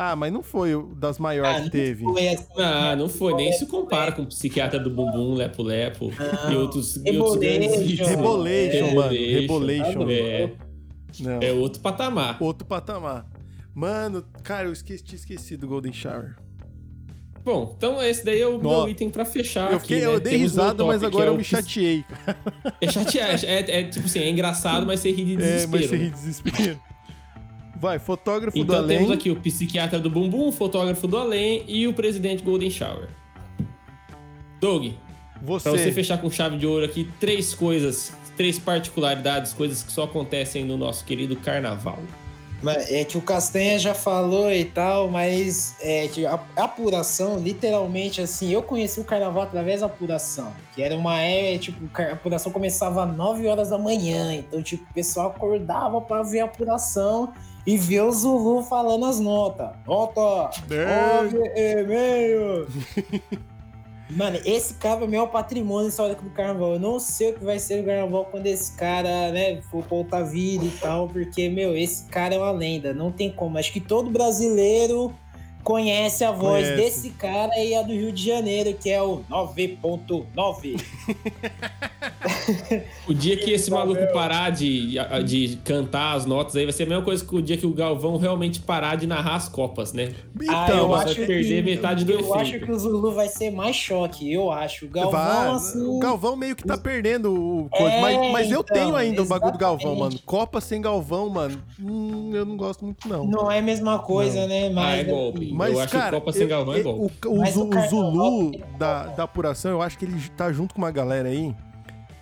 Ah, 0.02 0.16
mas 0.16 0.32
não 0.32 0.42
foi 0.42 0.72
das 0.96 1.20
maiores 1.20 1.52
Ah, 1.52 1.56
que 1.56 1.62
não 1.64 1.70
teve. 1.70 2.04
foi 2.06 2.30
assim, 2.30 2.46
Ah, 2.58 2.96
não 2.96 3.10
foi, 3.10 3.34
nem 3.34 3.52
se 3.52 3.66
compara 3.66 4.14
com 4.14 4.22
o 4.22 4.26
psiquiatra 4.28 4.80
do 4.80 4.90
bumbum, 4.90 5.34
Lepo 5.34 5.62
Lepo 5.62 6.10
e 6.50 6.56
outros, 6.56 6.96
e 7.06 7.18
outros 7.18 7.42
Rebolation. 7.44 8.06
Rebolation, 8.06 8.96
mano. 8.96 9.12
Rebolation. 9.12 10.10
É, 10.10 10.52
Não. 11.20 11.40
é 11.42 11.52
outro 11.52 11.82
patamar. 11.82 12.38
Outro 12.42 12.66
patamar. 12.66 13.26
Mano, 13.76 14.24
cara, 14.42 14.70
eu 14.70 14.72
esqueci, 14.74 15.04
tinha 15.04 15.18
esquecido 15.18 15.62
do 15.62 15.68
Golden 15.68 15.92
Shower. 15.92 16.38
Bom, 17.44 17.74
então 17.78 18.02
esse 18.02 18.24
daí 18.24 18.40
é 18.42 18.48
o 18.48 18.58
Nó. 18.58 18.82
meu 18.84 18.90
item 18.90 19.10
pra 19.10 19.26
fechar 19.26 19.72
eu, 19.74 19.80
fiquei, 19.82 19.98
aqui, 19.98 20.06
né? 20.08 20.14
eu 20.14 20.20
dei 20.22 20.34
Temos 20.34 20.52
risada, 20.52 20.86
mas 20.86 21.04
agora 21.04 21.26
é 21.26 21.30
eu 21.30 21.36
me 21.38 21.44
chateei. 21.44 22.06
É 22.80 22.90
chatear, 22.90 23.44
é, 23.44 23.80
é 23.80 23.84
tipo 23.84 24.06
assim, 24.06 24.20
é 24.20 24.30
engraçado, 24.30 24.86
mas 24.86 25.02
você 25.02 25.12
ri 25.12 25.26
de 25.26 25.34
É, 25.44 25.66
desespero. 25.66 25.72
mas 25.72 25.86
você 25.90 25.98
né? 25.98 26.04
ri 26.04 26.10
de 26.10 26.16
desespero. 26.16 26.80
Vai, 27.80 27.98
fotógrafo 27.98 28.58
do 28.58 28.64
Então 28.64 28.76
além. 28.76 28.98
temos 28.98 29.12
aqui 29.12 29.32
o 29.32 29.36
psiquiatra 29.38 30.00
do 30.00 30.10
bumbum, 30.10 30.50
o 30.50 30.52
fotógrafo 30.52 31.08
do 31.08 31.18
além 31.18 31.64
e 31.68 31.88
o 31.88 31.94
presidente 31.94 32.44
Golden 32.44 32.70
Shower. 32.70 33.08
Doug, 34.60 34.92
Você. 35.42 35.70
Pra 35.70 35.80
você 35.80 35.92
fechar 35.92 36.18
com 36.18 36.30
chave 36.30 36.58
de 36.58 36.68
ouro 36.68 36.84
aqui, 36.84 37.10
três 37.20 37.54
coisas, 37.54 38.12
três 38.36 38.60
particularidades, 38.60 39.54
coisas 39.54 39.82
que 39.82 39.92
só 39.92 40.04
acontecem 40.04 40.66
no 40.66 40.76
nosso 40.76 41.06
querido 41.06 41.38
carnaval. 41.38 42.00
Mas 42.62 42.92
É 42.92 43.06
que 43.06 43.18
o 43.18 43.22
Castanha 43.22 43.80
já 43.80 43.94
falou 43.94 44.52
e 44.52 44.66
tal, 44.66 45.08
mas 45.08 45.76
é 45.80 46.10
que 46.10 46.26
a 46.26 46.38
a 46.58 46.66
apuração, 46.66 47.40
literalmente, 47.40 48.20
assim, 48.20 48.52
eu 48.52 48.62
conheci 48.62 49.00
o 49.00 49.06
carnaval 49.06 49.44
através 49.44 49.80
da 49.80 49.86
apuração. 49.86 50.52
Que 50.76 50.84
era 50.84 50.94
uma 50.94 51.22
é, 51.22 51.58
tipo, 51.58 51.90
a 51.98 52.12
apuração 52.12 52.52
começava 52.52 53.06
às 53.06 53.16
9 53.16 53.48
horas 53.48 53.70
da 53.70 53.78
manhã. 53.78 54.34
Então, 54.36 54.62
tipo, 54.62 54.84
o 54.90 54.94
pessoal 54.94 55.28
acordava 55.30 56.02
pra 56.02 56.22
ver 56.22 56.42
a 56.42 56.46
apuração 56.46 57.32
e 57.70 57.78
ver 57.78 58.02
o 58.02 58.12
Zulu 58.12 58.64
falando 58.64 59.06
as 59.06 59.20
notas. 59.20 59.70
Nota! 59.86 60.50
Nove 60.68 61.38
e 61.56 61.84
meio! 61.84 62.68
Mano, 64.10 64.40
esse 64.44 64.74
cara 64.74 65.04
é 65.04 65.08
meu 65.08 65.28
patrimônio 65.28 65.88
histórico 65.88 66.24
do 66.24 66.32
carnaval. 66.32 66.74
Eu 66.74 66.80
não 66.80 67.00
sei 67.00 67.30
o 67.30 67.36
que 67.36 67.46
vai 67.46 67.60
ser 67.60 67.84
o 67.84 67.86
carnaval 67.86 68.26
quando 68.26 68.48
esse 68.48 68.76
cara, 68.76 69.32
né, 69.32 69.62
for 69.70 69.84
pra 69.84 69.98
outra 69.98 70.24
vida 70.24 70.66
e 70.66 70.72
tal, 70.82 71.08
porque, 71.08 71.48
meu, 71.48 71.78
esse 71.78 72.06
cara 72.06 72.34
é 72.34 72.40
uma 72.40 72.50
lenda. 72.50 72.92
Não 72.92 73.12
tem 73.12 73.32
como. 73.32 73.60
Acho 73.60 73.72
que 73.72 73.80
todo 73.80 74.10
brasileiro 74.10 75.14
conhece 75.64 76.24
a 76.24 76.32
voz 76.32 76.66
Conhece. 76.68 76.76
desse 76.82 77.10
cara 77.12 77.58
e 77.58 77.76
a 77.76 77.82
do 77.82 77.94
Rio 77.94 78.12
de 78.12 78.26
Janeiro, 78.26 78.74
que 78.74 78.90
é 78.90 79.02
o 79.02 79.22
9.9. 79.30 80.82
O 83.08 83.14
dia 83.14 83.38
que 83.38 83.52
esse 83.52 83.70
maluco 83.72 84.02
parar 84.14 84.50
de, 84.52 84.96
de 85.26 85.58
cantar 85.64 86.16
as 86.16 86.26
notas 86.26 86.56
aí 86.56 86.64
vai 86.64 86.74
ser 86.74 86.84
a 86.84 86.86
mesma 86.88 87.04
coisa 87.04 87.24
que 87.26 87.36
o 87.36 87.42
dia 87.42 87.58
que 87.58 87.66
o 87.66 87.74
Galvão 87.74 88.18
realmente 88.18 88.60
parar 88.62 88.96
de 88.96 89.08
narrar 89.08 89.36
as 89.36 89.50
Copas, 89.50 89.94
né? 89.94 90.14
Ah, 90.48 90.66
Então, 90.66 90.78
eu 90.78 90.88
vai 90.90 91.06
acho 91.06 91.16
perder 91.16 91.64
que, 91.64 91.70
metade 91.70 92.06
do 92.06 92.12
Eu 92.12 92.20
efeito. 92.20 92.36
acho 92.40 92.60
que 92.60 92.72
o 92.72 92.80
Zulu 92.80 93.12
vai 93.14 93.28
ser 93.28 93.52
mais 93.52 93.76
choque, 93.76 94.32
eu 94.32 94.52
acho. 94.52 94.86
O 94.86 94.90
Galvão, 94.90 95.12
vai, 95.12 95.48
assim... 95.50 95.82
o 95.86 96.00
Galvão 96.00 96.36
meio 96.36 96.56
que 96.56 96.64
tá 96.64 96.78
perdendo 96.78 97.34
o 97.34 97.70
coisa. 97.70 97.94
É, 97.94 98.02
mas, 98.02 98.32
mas 98.32 98.52
eu 98.52 98.62
então, 98.62 98.76
tenho 98.76 98.96
ainda 98.96 99.22
o 99.22 99.26
bagulho 99.26 99.54
do 99.54 99.58
Galvão, 99.58 99.96
mano. 99.96 100.20
Copa 100.26 100.62
sem 100.62 100.82
Galvão, 100.82 101.30
mano. 101.30 101.62
Hum, 101.80 102.32
eu 102.34 102.46
não 102.46 102.56
gosto 102.58 102.86
muito, 102.86 103.08
não. 103.08 103.26
Não 103.26 103.52
é 103.52 103.60
a 103.60 103.62
mesma 103.62 104.00
coisa, 104.00 104.46
né? 104.48 104.68
Ah, 104.68 104.72
Mas, 104.74 105.00
é 105.00 105.04
golpe. 105.04 105.49
Mas, 105.54 105.74
Eu 105.74 105.80
acho 105.80 105.92
que 105.92 105.98
cara, 105.98 106.12
Copa 106.20 106.34
sem 106.34 106.48
Galvão 106.48 106.74
é 106.76 106.82
golpe. 106.82 107.28
O, 107.28 107.30
o, 107.32 107.40
o 107.40 107.42
o 107.42 107.90
Zulu 107.90 108.52
tem 108.52 108.64
da, 108.78 109.08
da 109.08 109.24
apuração, 109.24 109.72
eu 109.72 109.82
acho 109.82 109.98
que 109.98 110.06
ele 110.06 110.20
tá 110.36 110.52
junto 110.52 110.74
com 110.76 110.82
uma 110.82 110.92
galera 110.92 111.30
aí. 111.30 111.56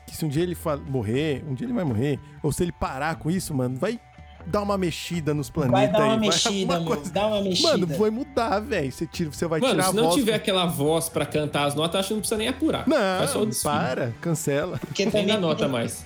Que 0.06 0.16
se 0.16 0.24
um 0.26 0.30
dia 0.30 0.44
ele 0.44 0.58
morrer, 0.88 1.44
um 1.48 1.54
dia 1.54 1.66
ele 1.66 1.74
vai 1.74 1.84
morrer. 1.84 2.20
Ou 2.42 2.52
se 2.52 2.64
ele 2.64 2.72
parar 2.72 3.16
com 3.16 3.30
isso, 3.30 3.54
mano, 3.54 3.78
vai 3.78 4.00
dar 4.46 4.62
uma 4.62 4.78
mexida 4.78 5.34
nos 5.34 5.50
planetas 5.50 5.78
vai 5.80 5.92
dar 5.92 6.06
uma 6.06 6.14
aí. 6.14 6.20
mexida, 6.20 6.80
meu. 6.80 6.86
coisa- 6.96 7.12
Dá 7.12 7.28
uma 7.28 7.42
mexida. 7.42 7.70
Mano, 7.70 7.88
vai 7.88 8.10
mudar, 8.10 8.60
velho. 8.62 8.90
Você, 8.92 9.06
tira, 9.06 9.30
você 9.32 9.46
vai 9.46 9.60
Mano, 9.60 9.74
tirar 9.74 9.84
se 9.84 9.90
a 9.90 9.94
não 9.94 10.04
voz. 10.04 10.16
tiver 10.16 10.34
aquela 10.36 10.66
voz 10.66 11.10
pra 11.10 11.26
cantar 11.26 11.66
as 11.66 11.76
notas, 11.76 12.00
acho 12.00 12.08
que 12.08 12.14
não 12.14 12.22
precisa 12.22 12.38
nem 12.38 12.48
apurar. 12.48 12.88
Não, 12.88 13.50
para, 13.64 14.14
cancela. 14.22 14.78
Porque 14.80 15.06
também 15.06 15.26
dá 15.28 15.38
nota 15.38 15.68
mais. 15.68 16.06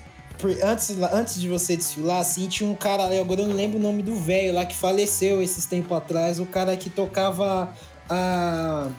Antes, 0.63 0.89
antes 1.11 1.39
de 1.39 1.47
você 1.47 1.75
desfilar, 1.75 2.19
assim, 2.19 2.47
tinha 2.47 2.69
um 2.69 2.75
cara 2.75 3.03
agora 3.19 3.41
eu 3.41 3.47
não 3.47 3.55
lembro 3.55 3.77
o 3.77 3.81
nome 3.81 4.01
do 4.01 4.15
velho 4.15 4.53
lá 4.53 4.65
que 4.65 4.75
faleceu 4.75 5.41
esses 5.41 5.65
tempos 5.65 5.95
atrás, 5.95 6.39
o 6.39 6.45
cara 6.45 6.75
que 6.75 6.89
tocava 6.89 7.73
a. 8.09 8.89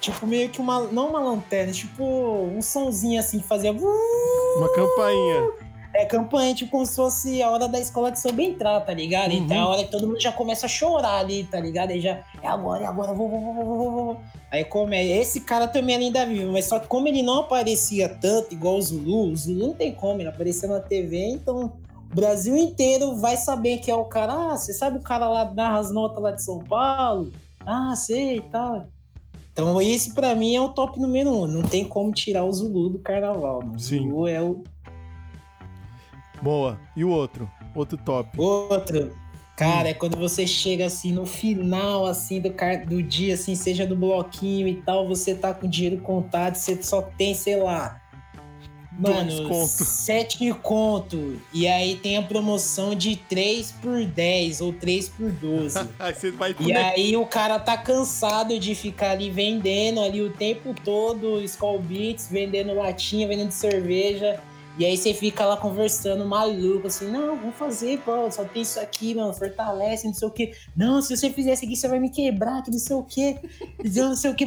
Tipo, 0.00 0.26
meio 0.26 0.48
que 0.50 0.60
uma. 0.60 0.80
Não 0.80 1.08
uma 1.08 1.20
lanterna, 1.20 1.72
tipo, 1.72 2.04
um 2.04 2.60
sonzinho 2.60 3.18
assim 3.18 3.38
que 3.38 3.48
fazia. 3.48 3.72
Uma 3.72 4.72
campainha. 4.74 5.63
É 5.94 6.04
campanha, 6.04 6.52
tipo, 6.54 6.72
como 6.72 6.84
se 6.84 6.96
fosse 6.96 7.40
a 7.40 7.48
hora 7.48 7.68
da 7.68 7.78
escola 7.78 8.10
de 8.10 8.18
samba 8.18 8.42
entrar, 8.42 8.80
tá 8.80 8.92
ligado? 8.92 9.30
Uhum. 9.30 9.38
Então 9.38 9.56
é 9.56 9.60
a 9.60 9.68
hora 9.68 9.84
que 9.84 9.90
todo 9.90 10.08
mundo 10.08 10.20
já 10.20 10.32
começa 10.32 10.66
a 10.66 10.68
chorar 10.68 11.20
ali, 11.20 11.44
tá 11.44 11.60
ligado? 11.60 11.90
Aí 11.90 12.00
já, 12.00 12.20
é 12.42 12.48
agora, 12.48 12.82
é 12.82 12.86
agora, 12.86 13.12
vou, 13.12 13.28
vou, 13.28 13.40
vou, 13.40 13.64
vou, 13.64 13.90
vou. 13.90 14.20
Aí 14.50 14.64
como 14.64 14.92
é, 14.92 15.04
esse 15.04 15.40
cara 15.40 15.68
também 15.68 15.96
ainda 15.96 16.26
vive, 16.26 16.46
mas 16.46 16.66
só 16.66 16.78
que 16.78 16.88
como 16.88 17.06
ele 17.06 17.22
não 17.22 17.40
aparecia 17.40 18.08
tanto, 18.08 18.52
igual 18.52 18.76
o 18.76 18.82
Zulu, 18.82 19.32
o 19.32 19.36
Zulu 19.36 19.68
não 19.68 19.74
tem 19.74 19.92
como, 19.92 20.20
ele 20.20 20.28
aparecia 20.28 20.68
na 20.68 20.80
TV, 20.80 21.26
então 21.26 21.72
o 22.10 22.14
Brasil 22.14 22.56
inteiro 22.56 23.16
vai 23.16 23.36
saber 23.36 23.78
que 23.78 23.90
é 23.90 23.94
o 23.94 24.04
cara, 24.04 24.32
ah, 24.32 24.56
você 24.56 24.72
sabe 24.72 24.98
o 24.98 25.02
cara 25.02 25.28
lá 25.28 25.44
da 25.44 25.76
as 25.76 25.92
notas 25.92 26.22
lá 26.22 26.30
de 26.30 26.42
São 26.42 26.58
Paulo? 26.60 27.32
Ah, 27.66 27.94
sei 27.96 28.36
e 28.36 28.40
tal. 28.42 28.86
Então 29.52 29.80
esse 29.80 30.12
pra 30.12 30.34
mim 30.34 30.54
é 30.54 30.60
o 30.60 30.68
top 30.68 31.00
número 31.00 31.30
um, 31.30 31.46
não 31.46 31.62
tem 31.62 31.84
como 31.84 32.12
tirar 32.12 32.44
o 32.44 32.52
Zulu 32.52 32.90
do 32.90 32.98
carnaval, 32.98 33.60
mano. 33.60 33.76
O 33.76 33.78
Sim. 33.80 34.08
Zulu 34.08 34.28
é 34.28 34.40
o 34.40 34.62
Boa. 36.44 36.78
E 36.94 37.02
o 37.02 37.08
outro? 37.08 37.50
Outro 37.74 37.96
top. 37.96 38.38
Outro, 38.38 39.16
cara, 39.56 39.88
é 39.88 39.94
quando 39.94 40.18
você 40.18 40.46
chega 40.46 40.84
assim 40.84 41.10
no 41.10 41.24
final 41.24 42.04
assim 42.04 42.38
do, 42.38 42.52
car- 42.52 42.86
do 42.86 43.02
dia, 43.02 43.32
assim, 43.32 43.54
seja 43.54 43.86
do 43.86 43.96
bloquinho 43.96 44.68
e 44.68 44.74
tal, 44.82 45.08
você 45.08 45.34
tá 45.34 45.54
com 45.54 45.66
dinheiro 45.66 46.02
contado, 46.02 46.56
você 46.56 46.80
só 46.82 47.00
tem, 47.00 47.34
sei 47.34 47.56
lá. 47.56 47.98
Mano, 48.96 49.48
conto. 49.48 49.66
sete 49.66 50.52
conto. 50.62 51.40
E 51.52 51.66
aí 51.66 51.96
tem 51.96 52.16
a 52.16 52.22
promoção 52.22 52.94
de 52.94 53.16
3 53.16 53.72
por 53.72 54.04
10 54.04 54.60
ou 54.60 54.72
3 54.72 55.08
por 55.08 55.32
12. 55.32 55.78
Aí 55.98 56.14
você 56.14 56.30
vai 56.30 56.54
E 56.60 56.72
aí 56.72 57.16
o 57.16 57.26
cara 57.26 57.58
tá 57.58 57.76
cansado 57.76 58.56
de 58.56 58.72
ficar 58.76 59.10
ali 59.12 59.30
vendendo 59.30 60.00
ali 60.00 60.22
o 60.22 60.30
tempo 60.30 60.72
todo, 60.84 61.40
Skull 61.40 61.80
Beats, 61.80 62.28
vendendo 62.30 62.72
latinha, 62.74 63.26
vendendo 63.26 63.50
cerveja. 63.50 64.40
E 64.76 64.84
aí 64.84 64.96
você 64.96 65.14
fica 65.14 65.46
lá 65.46 65.56
conversando 65.56 66.24
maluco, 66.26 66.88
assim, 66.88 67.08
não, 67.08 67.36
vamos 67.36 67.54
fazer, 67.54 68.00
pô, 68.00 68.28
só 68.30 68.44
tem 68.44 68.62
isso 68.62 68.80
aqui, 68.80 69.14
mano, 69.14 69.32
fortalece, 69.32 70.06
não 70.06 70.14
sei 70.14 70.26
o 70.26 70.30
quê. 70.32 70.52
Não, 70.76 71.00
se 71.00 71.16
você 71.16 71.30
fizer 71.30 71.52
isso 71.52 71.64
aqui, 71.64 71.76
você 71.76 71.86
vai 71.86 72.00
me 72.00 72.10
quebrar, 72.10 72.60
que 72.62 72.72
não 72.72 72.78
sei 72.78 72.96
o 72.96 73.04
quê. 73.04 73.38
Não 73.84 74.16
sei 74.16 74.32
o 74.32 74.34
quê. 74.34 74.46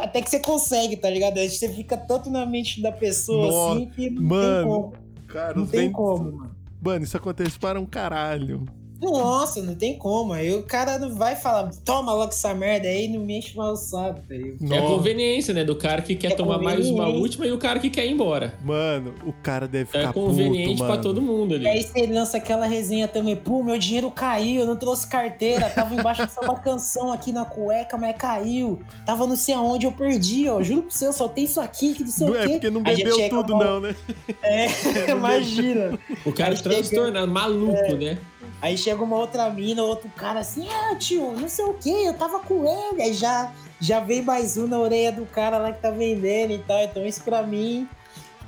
Até 0.00 0.22
que 0.22 0.30
você 0.30 0.40
consegue, 0.40 0.96
tá 0.96 1.10
ligado? 1.10 1.36
Aí 1.36 1.50
você 1.50 1.68
fica 1.68 1.98
tanto 1.98 2.30
na 2.30 2.46
mente 2.46 2.80
da 2.80 2.92
pessoa, 2.92 3.46
Nossa, 3.46 3.76
assim, 3.76 3.86
que 3.90 4.08
não 4.08 4.22
mano, 4.22 4.54
tem 4.54 4.64
como. 4.64 4.92
Cara, 5.26 5.54
Não 5.54 5.66
tem 5.66 5.92
como, 5.92 6.32
mano. 6.32 6.56
Mano, 6.80 7.04
isso 7.04 7.16
acontece 7.16 7.58
para 7.58 7.80
um 7.80 7.86
caralho. 7.86 8.64
Nossa, 9.12 9.62
não 9.62 9.74
tem 9.74 9.96
como. 9.96 10.32
Aí 10.32 10.54
o 10.54 10.62
cara 10.62 10.98
não 10.98 11.14
vai 11.14 11.36
falar, 11.36 11.70
toma 11.84 12.12
logo 12.12 12.30
essa 12.30 12.54
merda 12.54 12.88
aí, 12.88 13.08
não 13.08 13.20
me 13.20 13.38
enche 13.38 13.56
mais 13.56 13.72
o 13.72 13.76
saco, 13.76 14.20
tá? 14.20 14.34
É 14.74 14.80
conveniência, 14.80 15.54
né? 15.54 15.64
Do 15.64 15.76
cara 15.76 16.02
que 16.02 16.14
quer 16.14 16.32
É 16.32 16.34
tomar 16.34 16.58
mais 16.58 16.88
uma 16.88 17.08
última 17.08 17.46
e 17.46 17.52
o 17.52 17.58
cara 17.58 17.78
que 17.78 17.90
quer 17.90 18.06
ir 18.06 18.12
embora. 18.12 18.54
Mano, 18.62 19.14
o 19.26 19.32
cara 19.32 19.66
deve 19.68 19.86
ficar 19.86 20.10
É 20.10 20.12
conveniente 20.12 20.78
puto, 20.78 20.86
pra 20.86 20.96
todo 20.98 21.20
mundo 21.22 21.54
ali. 21.54 21.64
E 21.64 21.68
aí 21.68 21.82
você 21.82 22.06
lança 22.06 22.36
aquela 22.36 22.66
resenha 22.66 23.06
também, 23.06 23.36
pô, 23.36 23.62
meu 23.62 23.78
dinheiro 23.78 24.10
caiu, 24.10 24.60
eu 24.60 24.66
não 24.66 24.76
trouxe 24.76 25.06
carteira, 25.06 25.68
tava 25.70 25.94
embaixo 25.94 26.22
dessa 26.22 26.40
uma 26.40 26.58
canção 26.58 27.12
aqui 27.12 27.32
na 27.32 27.44
cueca, 27.44 27.96
mas 27.96 28.16
caiu. 28.16 28.80
Tava 29.06 29.26
não 29.26 29.36
sei 29.36 29.54
aonde, 29.54 29.86
eu 29.86 29.92
perdi, 29.92 30.48
ó. 30.48 30.62
Juro 30.62 30.82
pro 30.82 30.90
você, 30.90 31.06
eu 31.06 31.12
só 31.12 31.28
tenho 31.28 31.44
isso 31.46 31.60
aqui, 31.60 31.94
que 31.94 32.02
não 32.04 32.10
sei 32.10 32.26
Não 32.26 32.32
o 32.34 32.36
é 32.36 32.42
quê. 32.46 32.52
porque 32.52 32.70
não 32.70 32.82
bebeu 32.82 33.28
tudo, 33.28 33.56
não, 33.56 33.80
né? 33.80 33.94
É, 34.42 34.66
imagina. 35.10 35.98
O 36.24 36.32
cara 36.32 36.54
transtornado, 36.54 37.30
maluco, 37.30 37.94
né? 37.96 38.18
Aí 38.64 38.78
chega 38.78 39.04
uma 39.04 39.18
outra 39.18 39.50
mina, 39.50 39.82
outro 39.82 40.08
cara 40.16 40.40
assim, 40.40 40.66
ah, 40.70 40.96
tio, 40.96 41.32
não 41.32 41.50
sei 41.50 41.66
o 41.66 41.74
quê, 41.74 41.90
eu 42.06 42.14
tava 42.14 42.40
com 42.40 42.64
ele. 42.66 43.02
Aí 43.02 43.12
já, 43.12 43.52
já 43.78 44.00
vem 44.00 44.22
mais 44.22 44.56
um 44.56 44.66
na 44.66 44.78
orelha 44.78 45.12
do 45.12 45.26
cara 45.26 45.58
lá 45.58 45.70
que 45.70 45.82
tá 45.82 45.90
vendendo 45.90 46.50
e 46.54 46.58
tal. 46.60 46.82
Então 46.82 47.04
isso 47.04 47.22
pra 47.22 47.42
mim, 47.42 47.86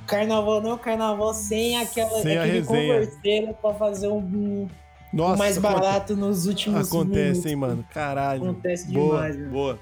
carnaval 0.07 0.59
não, 0.59 0.75
carnaval 0.75 1.35
sem 1.35 1.77
aquela 1.77 2.19
Sem 2.23 2.35
aquele 2.35 2.65
converseiro 2.65 3.53
pra 3.61 3.75
fazer 3.75 4.07
um, 4.07 4.17
um 4.17 4.67
Nossa, 5.13 5.37
mais 5.37 5.59
barato 5.59 6.15
nos 6.15 6.47
últimos 6.47 6.87
Acontece, 6.87 7.19
minutos. 7.19 7.45
hein, 7.45 7.55
mano. 7.55 7.85
Caralho. 7.93 8.41
Acontece 8.41 8.91
boa, 8.91 9.17
demais, 9.17 9.37
mano. 9.37 9.51
boa. 9.51 9.79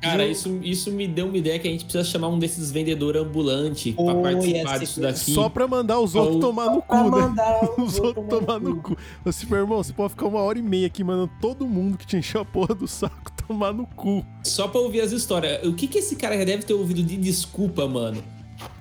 Cara, 0.00 0.24
isso, 0.26 0.60
isso 0.62 0.92
me 0.92 1.08
deu 1.08 1.26
uma 1.26 1.36
ideia 1.36 1.58
que 1.58 1.66
a 1.66 1.70
gente 1.70 1.84
precisa 1.84 2.04
chamar 2.04 2.28
um 2.28 2.38
desses 2.38 2.70
vendedores 2.70 3.20
ambulantes 3.20 3.94
pra 3.94 4.04
Oh, 4.04 4.22
participar 4.22 4.72
ia 4.74 4.78
disso 4.78 5.00
daqui. 5.00 5.32
Só 5.34 5.48
pra 5.48 5.66
mandar 5.66 5.98
os 5.98 6.14
outros 6.14 6.36
Ou- 6.36 6.40
tomar 6.40 6.66
no 6.66 6.80
Pra 6.82 7.02
cu, 7.02 7.04
né? 7.04 7.10
mandar 7.10 7.60
Os 7.80 7.98
outros 7.98 8.26
tomar 8.28 8.60
no 8.60 8.80
cu. 8.80 8.96
Assim, 9.24 9.46
meu 9.48 9.58
irmão, 9.58 9.82
você 9.82 9.92
pode 9.92 10.10
ficar 10.10 10.26
uma 10.26 10.38
hora 10.40 10.56
e 10.58 10.62
meia 10.62 10.86
aqui 10.86 11.02
mandando 11.02 11.32
todo 11.40 11.66
mundo 11.66 11.98
que 11.98 12.06
te 12.06 12.16
encheu 12.16 12.42
a 12.42 12.44
porra 12.44 12.74
do 12.76 12.86
saco 12.86 13.32
tomar 13.48 13.72
no 13.72 13.86
cu. 13.86 14.24
Só 14.44 14.68
pra 14.68 14.80
ouvir 14.80 15.00
as 15.00 15.10
histórias. 15.10 15.66
O 15.66 15.74
que 15.74 15.88
que 15.88 15.98
esse 15.98 16.14
cara 16.14 16.38
já 16.38 16.44
deve 16.44 16.62
ter 16.62 16.74
ouvido 16.74 17.02
de 17.02 17.16
desculpa, 17.16 17.88
mano? 17.88 18.22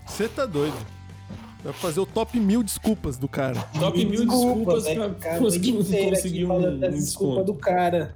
Você 0.05 0.27
tá 0.27 0.45
doido. 0.45 0.75
Vai 1.63 1.73
fazer 1.73 1.99
o 1.99 2.05
top 2.05 2.39
mil 2.39 2.61
desculpas 2.61 3.17
do 3.17 3.27
cara. 3.27 3.59
Top 3.79 3.97
mil 4.05 4.23
desculpas 4.25 4.83
pra 4.87 5.09
cara, 5.15 5.39
conseguir, 5.41 5.73
conseguir 5.73 6.45
um, 6.45 6.53
um 6.55 6.79
desculpa 6.79 6.91
desconto. 6.91 7.43
do 7.43 7.53
cara. 7.55 8.15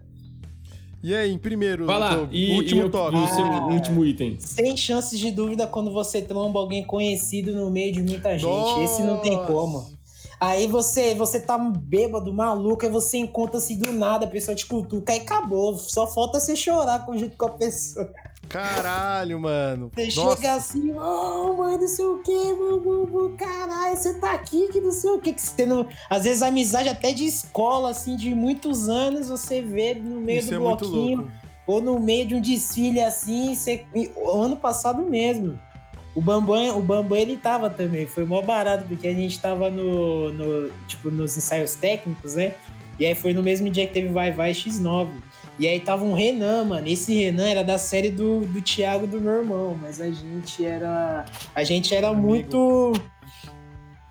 E 1.04 1.16
aí, 1.16 1.32
em 1.32 1.38
primeiro, 1.38 1.86
Vai 1.88 1.98
lá, 2.00 2.28
e, 2.32 2.52
último 2.56 2.82
e 2.82 2.86
o- 2.86 2.90
top. 2.90 3.16
o 3.16 3.28
seu 3.28 3.44
Ah. 3.46 3.66
último 3.68 4.06
item. 4.06 4.38
Sem 4.40 4.78
chances 4.78 5.20
de 5.20 5.32
dúvida 5.32 5.66
quando 5.66 5.92
você 5.92 6.22
tromba 6.22 6.60
alguém 6.60 6.84
conhecido 6.86 7.54
no 7.54 7.72
meio 7.72 7.92
de 7.92 8.02
muita 8.04 8.38
gente. 8.38 8.80
Esse 8.84 9.02
não 9.02 9.18
tem 9.20 9.34
Nossa. 9.36 9.48
como. 9.52 9.86
Aí 10.40 10.66
você, 10.68 11.14
você 11.14 11.40
tá 11.40 11.58
bêbado, 11.58 12.34
maluco, 12.34 12.84
aí 12.86 12.92
você 12.92 13.18
encontra-se 13.18 13.76
do 13.76 13.92
nada, 13.94 14.26
a 14.26 14.30
pessoa 14.30 14.56
te 14.56 14.66
cutuca, 14.66 15.14
aí 15.14 15.20
acabou. 15.20 15.78
Só 15.78 16.08
falta 16.08 16.40
você 16.40 16.56
chorar 16.56 17.06
com 17.06 17.16
junto 17.18 17.38
com 17.38 17.46
a 17.46 17.50
pessoa. 17.52 18.10
Caralho, 18.52 19.40
mano. 19.40 19.90
Você 19.96 20.20
Nossa, 20.20 20.36
chega 20.36 20.54
assim, 20.54 20.92
oh, 20.92 21.54
mano, 21.54 21.78
não 21.78 21.88
sei 21.88 22.06
o 22.06 22.18
que, 22.20 22.54
mano, 22.54 23.34
caralho, 23.38 23.96
você 23.96 24.14
tá 24.16 24.34
aqui, 24.34 24.68
que 24.68 24.82
não 24.82 24.92
sei 24.92 25.10
o 25.10 25.20
que. 25.20 25.32
que 25.32 25.42
você 25.42 25.66
não... 25.66 25.88
Às 26.10 26.26
vezes 26.26 26.42
amizade 26.42 26.90
até 26.90 27.14
de 27.14 27.26
escola, 27.26 27.92
assim, 27.92 28.18
de 28.18 28.36
muitos 28.36 28.90
anos, 28.90 29.30
você 29.30 29.62
vê 29.62 29.94
no 29.96 30.20
meio 30.20 30.40
isso 30.40 30.50
do 30.50 30.56
é 30.56 30.60
bloquinho 30.60 31.32
ou 31.66 31.82
no 31.82 31.98
meio 32.00 32.28
de 32.28 32.36
um 32.36 32.42
desfile 32.42 33.02
assim, 33.02 33.56
você... 33.56 33.86
o 34.16 34.42
ano 34.42 34.58
passado 34.58 35.02
mesmo. 35.04 35.58
O 36.14 36.20
Bambam, 36.20 36.78
o 36.78 36.82
Bambam 36.82 37.18
ele 37.18 37.38
tava 37.38 37.70
também, 37.70 38.06
foi 38.06 38.26
mó 38.26 38.42
barato, 38.42 38.84
porque 38.86 39.08
a 39.08 39.14
gente 39.14 39.40
tava 39.40 39.70
no, 39.70 40.34
no, 40.34 40.70
tipo, 40.86 41.10
nos 41.10 41.38
ensaios 41.38 41.76
técnicos, 41.76 42.36
né? 42.36 42.54
E 43.00 43.06
aí 43.06 43.16
foi 43.16 43.34
no 43.34 43.42
mesmo 43.42 43.70
dia 43.70 43.88
que 43.88 43.94
teve 43.94 44.10
Vai 44.10 44.32
Vai 44.32 44.52
X9. 44.52 45.08
E 45.62 45.68
aí 45.68 45.80
tava 45.80 46.04
um 46.04 46.14
Renan, 46.14 46.64
mano. 46.64 46.88
Esse 46.88 47.14
Renan 47.14 47.48
era 47.48 47.64
da 47.64 47.78
série 47.78 48.10
do, 48.10 48.40
do 48.40 48.60
Thiago 48.64 49.06
do 49.06 49.22
meu 49.22 49.34
irmão, 49.34 49.78
mas 49.80 50.02
a 50.02 50.10
gente 50.10 50.66
era. 50.66 51.24
A 51.54 51.64
gente 51.64 51.94
era 51.94 52.08
Amigo. 52.08 52.28
muito. 52.28 52.94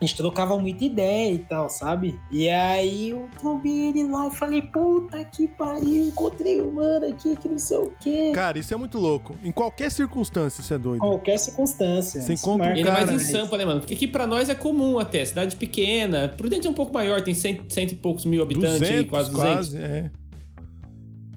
A 0.00 0.04
gente 0.06 0.16
trocava 0.16 0.56
muita 0.56 0.84
ideia 0.84 1.32
e 1.32 1.40
tal, 1.40 1.68
sabe? 1.68 2.20
E 2.30 2.48
aí 2.48 3.10
eu 3.10 3.28
trombei 3.38 3.88
ele 3.88 4.04
lá 4.04 4.28
e 4.28 4.30
falei, 4.30 4.62
puta 4.62 5.24
que 5.24 5.48
pariu, 5.48 6.06
encontrei 6.06 6.62
um 6.62 6.70
mano 6.70 7.06
aqui 7.06 7.34
que 7.36 7.48
não 7.48 7.58
sei 7.58 7.78
o 7.78 7.92
quê. 8.00 8.30
Cara, 8.32 8.56
isso 8.56 8.72
é 8.72 8.76
muito 8.76 8.98
louco. 8.98 9.34
Em 9.42 9.50
qualquer 9.50 9.90
circunstância, 9.90 10.60
isso 10.60 10.72
é 10.72 10.78
doido. 10.78 11.00
Qualquer 11.00 11.36
circunstância. 11.36 12.22
Você 12.22 12.34
encontra 12.34 12.66
um 12.66 12.68
marca 12.68 12.78
Ainda 12.78 12.92
mais 12.92 13.10
em. 13.10 13.18
Sampa, 13.18 13.58
né, 13.58 13.64
mano? 13.64 13.80
Porque 13.80 13.94
aqui 13.94 14.06
pra 14.06 14.24
nós 14.24 14.48
é 14.48 14.54
comum 14.54 15.00
até. 15.00 15.24
Cidade 15.24 15.56
pequena. 15.56 16.28
Prudente 16.28 16.68
é 16.68 16.70
um 16.70 16.74
pouco 16.74 16.94
maior, 16.94 17.20
tem 17.22 17.34
cento, 17.34 17.64
cento 17.68 17.90
e 17.90 17.96
poucos 17.96 18.24
mil 18.24 18.40
habitantes, 18.40 18.82
aí, 18.82 19.04
200, 19.04 19.10
quase 19.10 19.30
200. 19.32 19.54
quase, 19.54 19.76
é. 19.78 20.10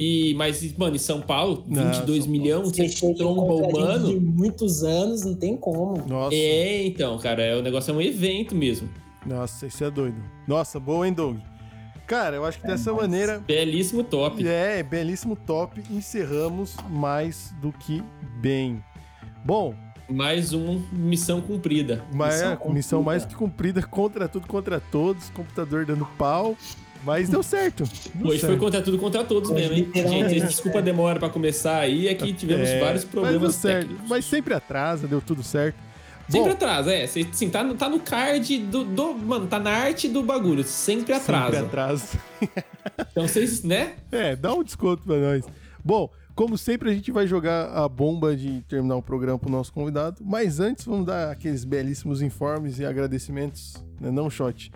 E, 0.05 0.33
mas, 0.35 0.75
mano, 0.77 0.95
em 0.95 0.99
São 0.99 1.21
Paulo, 1.21 1.63
Não, 1.67 1.83
22 1.91 2.23
São 2.23 2.31
milhões, 2.31 2.67
Você 2.69 2.89
tromba 3.15 3.41
encontra 3.41 3.53
o 3.55 3.63
gente 3.63 3.79
mano. 3.79 4.07
de 4.07 4.19
muitos 4.19 4.83
anos, 4.83 5.23
não 5.23 5.35
tem 5.35 5.55
como. 5.55 6.05
Nossa, 6.07 6.35
É, 6.35 6.85
então, 6.85 7.17
cara, 7.19 7.41
é, 7.43 7.55
o 7.55 7.61
negócio 7.61 7.91
é 7.91 7.93
um 7.93 8.01
evento 8.01 8.53
mesmo. 8.55 8.89
nossa, 9.25 9.65
isso 9.67 9.83
é 9.83 9.89
doido. 9.89 10.17
Nossa, 10.47 10.79
boa, 10.79 11.07
hein, 11.07 11.13
Doug? 11.13 11.37
Cara, 12.05 12.35
eu 12.35 12.43
acho 12.45 12.59
que 12.59 12.67
dessa 12.67 12.91
nossa. 12.91 13.01
maneira 13.03 13.39
Belíssimo 13.39 14.03
top. 14.03 14.45
É, 14.45 14.83
belíssimo 14.83 15.37
top. 15.37 15.81
Encerramos 15.89 16.75
mais 16.89 17.53
do 17.61 17.71
que 17.71 18.03
bem. 18.41 18.83
Bom, 19.45 19.73
Mais 20.09 20.51
uma 20.51 20.81
missão 20.91 21.39
cumprida. 21.39 22.03
mas 22.13 22.33
Missão 22.35 22.51
é, 22.51 22.55
cumprida. 22.57 22.73
missão 22.75 23.01
mais 23.03 23.25
que 23.25 23.33
cumprida 23.35 23.81
contra 23.81 24.27
tudo, 24.27 24.47
contra 24.47 24.81
todos. 24.81 25.29
Computador 25.29 25.85
dando 25.85 26.05
pau. 26.17 26.57
Mas 27.05 27.27
deu 27.29 27.43
certo. 27.43 27.83
Deu 28.15 28.27
Hoje 28.29 28.39
foi 28.39 28.49
certo. 28.49 28.59
contra 28.59 28.81
tudo 28.81 28.97
contra 28.97 29.23
todos 29.23 29.49
Hoje, 29.49 29.69
mesmo, 29.69 29.91
hein? 29.95 30.07
Gente, 30.29 30.45
desculpa 30.47 30.79
a 30.79 30.81
demora 30.81 31.19
pra 31.19 31.29
começar 31.29 31.79
aí, 31.79 32.07
é 32.07 32.13
que 32.15 32.31
tivemos 32.33 32.69
É, 32.69 32.79
vários 32.79 33.03
mas 33.03 33.11
deu 33.13 33.21
problemas 33.21 33.55
certo. 33.55 33.79
técnicos. 33.87 34.09
Mas 34.09 34.25
sempre 34.25 34.53
atrasa, 34.53 35.07
deu 35.07 35.19
tudo 35.21 35.43
certo. 35.43 35.75
Sempre 36.29 36.49
Bom, 36.49 36.51
atrasa, 36.51 36.93
é. 36.93 37.03
Assim, 37.03 37.49
tá, 37.49 37.63
no- 37.63 37.75
tá 37.75 37.89
no 37.89 37.99
card 37.99 38.57
do, 38.59 38.85
do- 38.85 39.13
Mano, 39.13 39.45
tá 39.47 39.59
na 39.59 39.71
arte 39.71 40.07
do 40.07 40.23
bagulho. 40.23 40.63
Sempre 40.63 41.13
atrasa. 41.13 41.45
Sempre 41.51 41.65
atrasa. 41.65 42.19
Então 43.11 43.27
vocês, 43.27 43.63
né? 43.63 43.93
É, 44.11 44.35
dá 44.35 44.53
um 44.53 44.63
desconto 44.63 45.03
pra 45.03 45.15
nós. 45.17 45.45
Bom, 45.83 46.09
Como 46.35 46.57
sempre, 46.57 46.89
a 46.89 46.93
gente 46.93 47.11
vai 47.11 47.27
jogar 47.27 47.65
a 47.71 47.87
bomba 47.87 48.35
de 48.35 48.61
terminar 48.67 48.95
o 48.95 49.03
programa 49.03 49.37
pro 49.37 49.51
nosso 49.51 49.71
convidado. 49.71 50.17
Mas 50.25 50.59
antes, 50.59 50.83
vamos 50.83 51.05
dar 51.05 51.29
aqueles 51.31 51.63
belíssimos 51.63 52.23
informes 52.23 52.79
e 52.79 52.85
agradecimentos, 52.85 53.75
né? 54.01 54.09
Não 54.09 54.31
shot. 54.31 54.71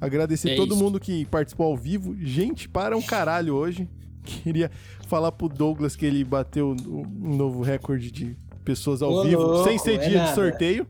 Agradecer 0.00 0.50
É 0.52 0.56
todo 0.56 0.74
isso. 0.74 0.82
mundo 0.82 0.98
que 0.98 1.24
participou 1.26 1.66
ao 1.66 1.76
vivo. 1.76 2.16
Gente, 2.18 2.68
para 2.68 2.96
um 2.96 3.02
caralho 3.02 3.54
hoje. 3.54 3.88
Queria 4.22 4.70
falar 5.08 5.32
pro 5.32 5.48
Douglas 5.48 5.96
que 5.96 6.06
ele 6.06 6.24
bateu 6.24 6.70
um 6.86 7.36
novo 7.36 7.62
recorde 7.62 8.10
de 8.10 8.36
pessoas 8.64 9.02
ao 9.02 9.12
Ô, 9.12 9.22
vivo, 9.24 9.42
louco, 9.42 9.68
sem 9.68 9.78
ser 9.78 9.94
é 9.94 9.98
dia 9.98 10.08
de 10.08 10.14
nada. 10.16 10.34
sorteio. 10.34 10.86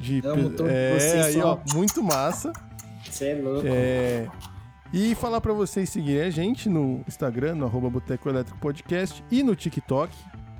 De 0.00 0.20
Amo 0.24 0.50
pe- 0.50 0.56
todos 0.56 0.72
é, 0.72 0.98
vocês, 0.98 1.24
aí, 1.26 1.32
só. 1.34 1.60
ó, 1.64 1.74
muito 1.74 2.02
massa. 2.02 2.52
Você 3.08 3.26
é 3.30 3.34
louco. 3.40 3.62
É, 3.66 4.28
E 4.92 5.14
falar 5.14 5.40
pra 5.40 5.52
vocês 5.52 5.88
seguirem 5.88 6.22
a 6.22 6.30
gente 6.30 6.68
no 6.68 7.02
Instagram, 7.06 7.54
no 7.54 7.66
arroba 7.66 7.88
Boteco 7.88 8.28
Elétrico 8.28 8.58
Podcast 8.60 9.22
e 9.30 9.42
no 9.44 9.54
TikTok, 9.54 10.12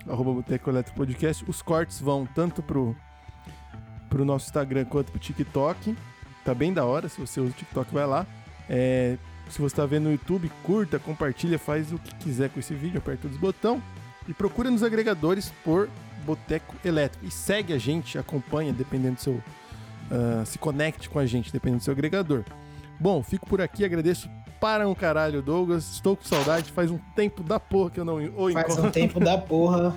arroba 0.09 0.33
Boteco 0.33 0.71
Elétrico 0.71 0.97
Podcast. 0.97 1.45
Os 1.49 1.61
cortes 1.61 2.01
vão 2.01 2.25
tanto 2.25 2.63
pro, 2.63 2.97
pro 4.09 4.25
nosso 4.25 4.47
Instagram 4.47 4.85
quanto 4.85 5.11
pro 5.11 5.21
TikTok. 5.21 5.97
Tá 6.45 6.55
bem 6.55 6.73
da 6.73 6.85
hora, 6.85 7.09
se 7.09 7.21
você 7.21 7.41
usa 7.41 7.51
o 7.51 7.55
TikTok, 7.55 7.93
vai 7.93 8.07
lá. 8.07 8.27
É, 8.69 9.17
se 9.49 9.61
você 9.61 9.77
tá 9.77 9.87
vendo 9.87 10.05
no 10.05 10.13
YouTube, 10.13 10.51
curta, 10.63 10.99
compartilha, 10.99 11.59
faz 11.59 11.93
o 11.93 11.99
que 11.99 12.15
quiser 12.17 12.49
com 12.51 12.59
esse 12.59 12.75
vídeo, 12.75 12.99
aperta 12.99 13.27
os 13.29 13.37
botão. 13.37 13.81
E 14.29 14.33
procura 14.35 14.71
nos 14.71 14.83
agregadores 14.83 15.53
por 15.65 15.89
Boteco 16.25 16.75
Elétrico. 16.85 17.25
E 17.27 17.31
segue 17.31 17.73
a 17.73 17.79
gente, 17.79 18.17
acompanha, 18.19 18.73
dependendo 18.73 19.17
do 19.17 19.21
seu... 19.21 19.43
ah, 20.11 20.45
se 20.45 20.59
conecte 20.59 21.09
com 21.09 21.19
a 21.19 21.27
gente, 21.27 21.53
dependendo 21.53 21.81
do 21.81 21.85
seu 21.85 21.93
agregador. 21.93 22.45
Bom, 23.01 23.23
fico 23.23 23.47
por 23.49 23.61
aqui, 23.61 23.85
agradeço 23.85 24.29
para 24.61 24.89
um 24.89 24.95
caralho, 24.95 25.43
Douglas. 25.43 25.91
Estou 25.93 26.17
com 26.17 26.25
saudade, 26.25 26.71
faz 26.71 26.89
um 26.91 26.99
tempo 27.17 27.43
da 27.43 27.59
porra 27.59 27.91
que 27.91 27.99
eu 28.01 28.05
não 28.05 28.19
Faz 28.53 28.67
encontro. 28.67 28.87
um 28.87 28.91
tempo 28.93 29.19
da 29.21 29.37
porra. 29.43 29.95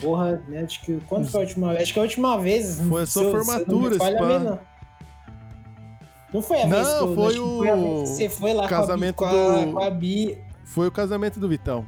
Porra, 0.00 0.42
né? 0.48 0.62
Acho 0.62 0.80
que. 0.82 0.98
Quando 1.06 1.26
foi 1.28 1.40
a 1.40 1.44
última 1.44 1.68
vez? 1.68 1.82
Acho 1.82 1.92
que 1.94 1.98
a 1.98 2.02
última 2.02 2.38
vez. 2.38 2.80
Foi 2.80 3.02
a 3.02 3.06
sua 3.06 3.22
se 3.22 3.28
eu- 3.28 3.44
se 3.44 3.50
eu 3.50 3.56
não 3.56 3.58
me 3.58 3.64
formatura, 3.64 3.96
esse 3.96 3.98
pá. 4.18 4.58
Não. 6.36 6.40
Não 6.40 6.42
foi 6.42 6.62
a 6.62 6.66
Não, 6.66 6.76
vez 6.76 6.86
que 6.88 6.94
eu, 7.02 7.14
foi 7.14 7.32
que 7.32 7.38
foi 7.38 7.68
a 7.70 7.74
o 7.74 7.82
vez 7.96 8.10
que 8.10 8.14
você 8.16 8.28
foi 8.28 8.52
lá 8.54 8.68
casamento 8.68 9.14
com 9.16 9.24
a, 9.24 9.28
Bi- 9.30 9.34
com, 9.36 9.50
a, 9.50 9.64
do- 9.64 9.72
com 9.72 9.78
a 9.84 9.90
Bi. 9.90 10.38
Foi 10.64 10.86
o 10.88 10.92
casamento 10.92 11.40
do 11.40 11.48
Vitão. 11.48 11.84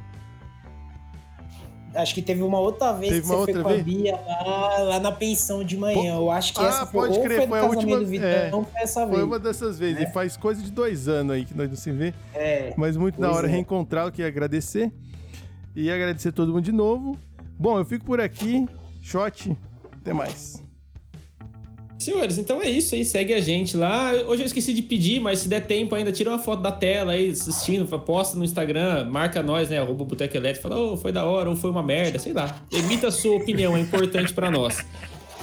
Acho 1.95 2.13
que 2.13 2.21
teve 2.21 2.43
uma 2.43 2.59
outra 2.59 2.93
vez 2.93 3.11
Teve 3.11 3.21
que 3.21 3.27
uma 3.33 3.35
você 3.45 3.51
outra 3.51 3.63
foi 3.63 3.63
com 3.63 3.69
vez? 3.69 3.81
a 3.81 3.83
Bia 3.83 4.15
lá, 4.15 4.77
lá 4.83 4.99
na 4.99 5.11
pensão 5.11 5.63
de 5.63 5.75
manhã. 5.75 6.15
Eu 6.17 6.29
acho 6.29 6.53
que 6.53 6.61
Ah, 6.61 6.67
essa 6.67 6.85
foi, 6.85 7.07
pode 7.09 7.19
crer, 7.19 7.37
foi, 7.39 7.47
foi 7.47 7.59
do 7.59 7.65
a 7.65 7.67
última- 7.69 7.97
do 7.99 8.05
Vitão, 8.05 8.27
é. 8.29 8.51
não 8.51 8.63
foi 8.63 8.81
essa 8.81 9.01
Foi 9.07 9.15
vez. 9.15 9.23
uma 9.23 9.39
dessas 9.39 9.79
vezes. 9.79 9.95
Né? 9.95 10.03
E 10.07 10.13
faz 10.13 10.37
coisa 10.37 10.61
de 10.61 10.71
dois 10.71 11.07
anos 11.07 11.35
aí 11.35 11.45
que 11.45 11.57
nós 11.57 11.67
não 11.67 11.75
se 11.75 11.91
vê. 11.91 12.13
É. 12.35 12.73
Mas 12.77 12.95
muito 12.95 13.19
da 13.19 13.27
Pois 13.27 13.37
hora 13.39 13.47
é. 13.47 13.51
reencontrar, 13.51 14.05
eu 14.05 14.11
queria 14.11 14.27
agradecer. 14.27 14.91
E 15.75 15.89
agradecer 15.91 16.31
todo 16.31 16.49
mundo 16.53 16.61
de 16.63 16.71
novo. 16.71 17.17
Bom, 17.57 17.79
eu 17.79 17.85
fico 17.85 18.05
por 18.05 18.21
aqui. 18.21 18.67
Shot, 19.01 19.57
até 19.99 20.13
mais. 20.13 20.61
Senhores, 21.99 22.37
então 22.37 22.61
é 22.61 22.69
isso 22.69 22.95
aí, 22.95 23.03
segue 23.03 23.33
a 23.33 23.41
gente 23.41 23.75
lá. 23.75 24.13
Hoje 24.25 24.41
eu 24.43 24.45
esqueci 24.45 24.73
de 24.73 24.81
pedir, 24.81 25.19
mas 25.19 25.39
se 25.39 25.49
der 25.49 25.67
tempo 25.67 25.93
ainda, 25.93 26.13
tira 26.13 26.29
uma 26.29 26.39
foto 26.39 26.61
da 26.61 26.71
tela 26.71 27.11
aí, 27.11 27.29
assistindo, 27.31 27.85
posta 27.99 28.37
no 28.37 28.45
Instagram, 28.45 29.09
marca 29.09 29.43
nós, 29.43 29.69
né, 29.69 29.79
arroba 29.79 30.05
Boteco 30.05 30.37
Elétrico, 30.37 30.69
fala, 30.69 30.79
ô, 30.81 30.95
foi 30.95 31.11
da 31.11 31.25
hora, 31.25 31.49
ou 31.49 31.57
foi 31.57 31.69
uma 31.69 31.83
merda, 31.83 32.17
sei 32.17 32.31
lá. 32.31 32.55
Emita 32.71 33.07
a 33.09 33.11
sua 33.11 33.35
opinião, 33.35 33.75
é 33.75 33.81
importante 33.81 34.33
pra 34.33 34.49
nós. 34.49 34.85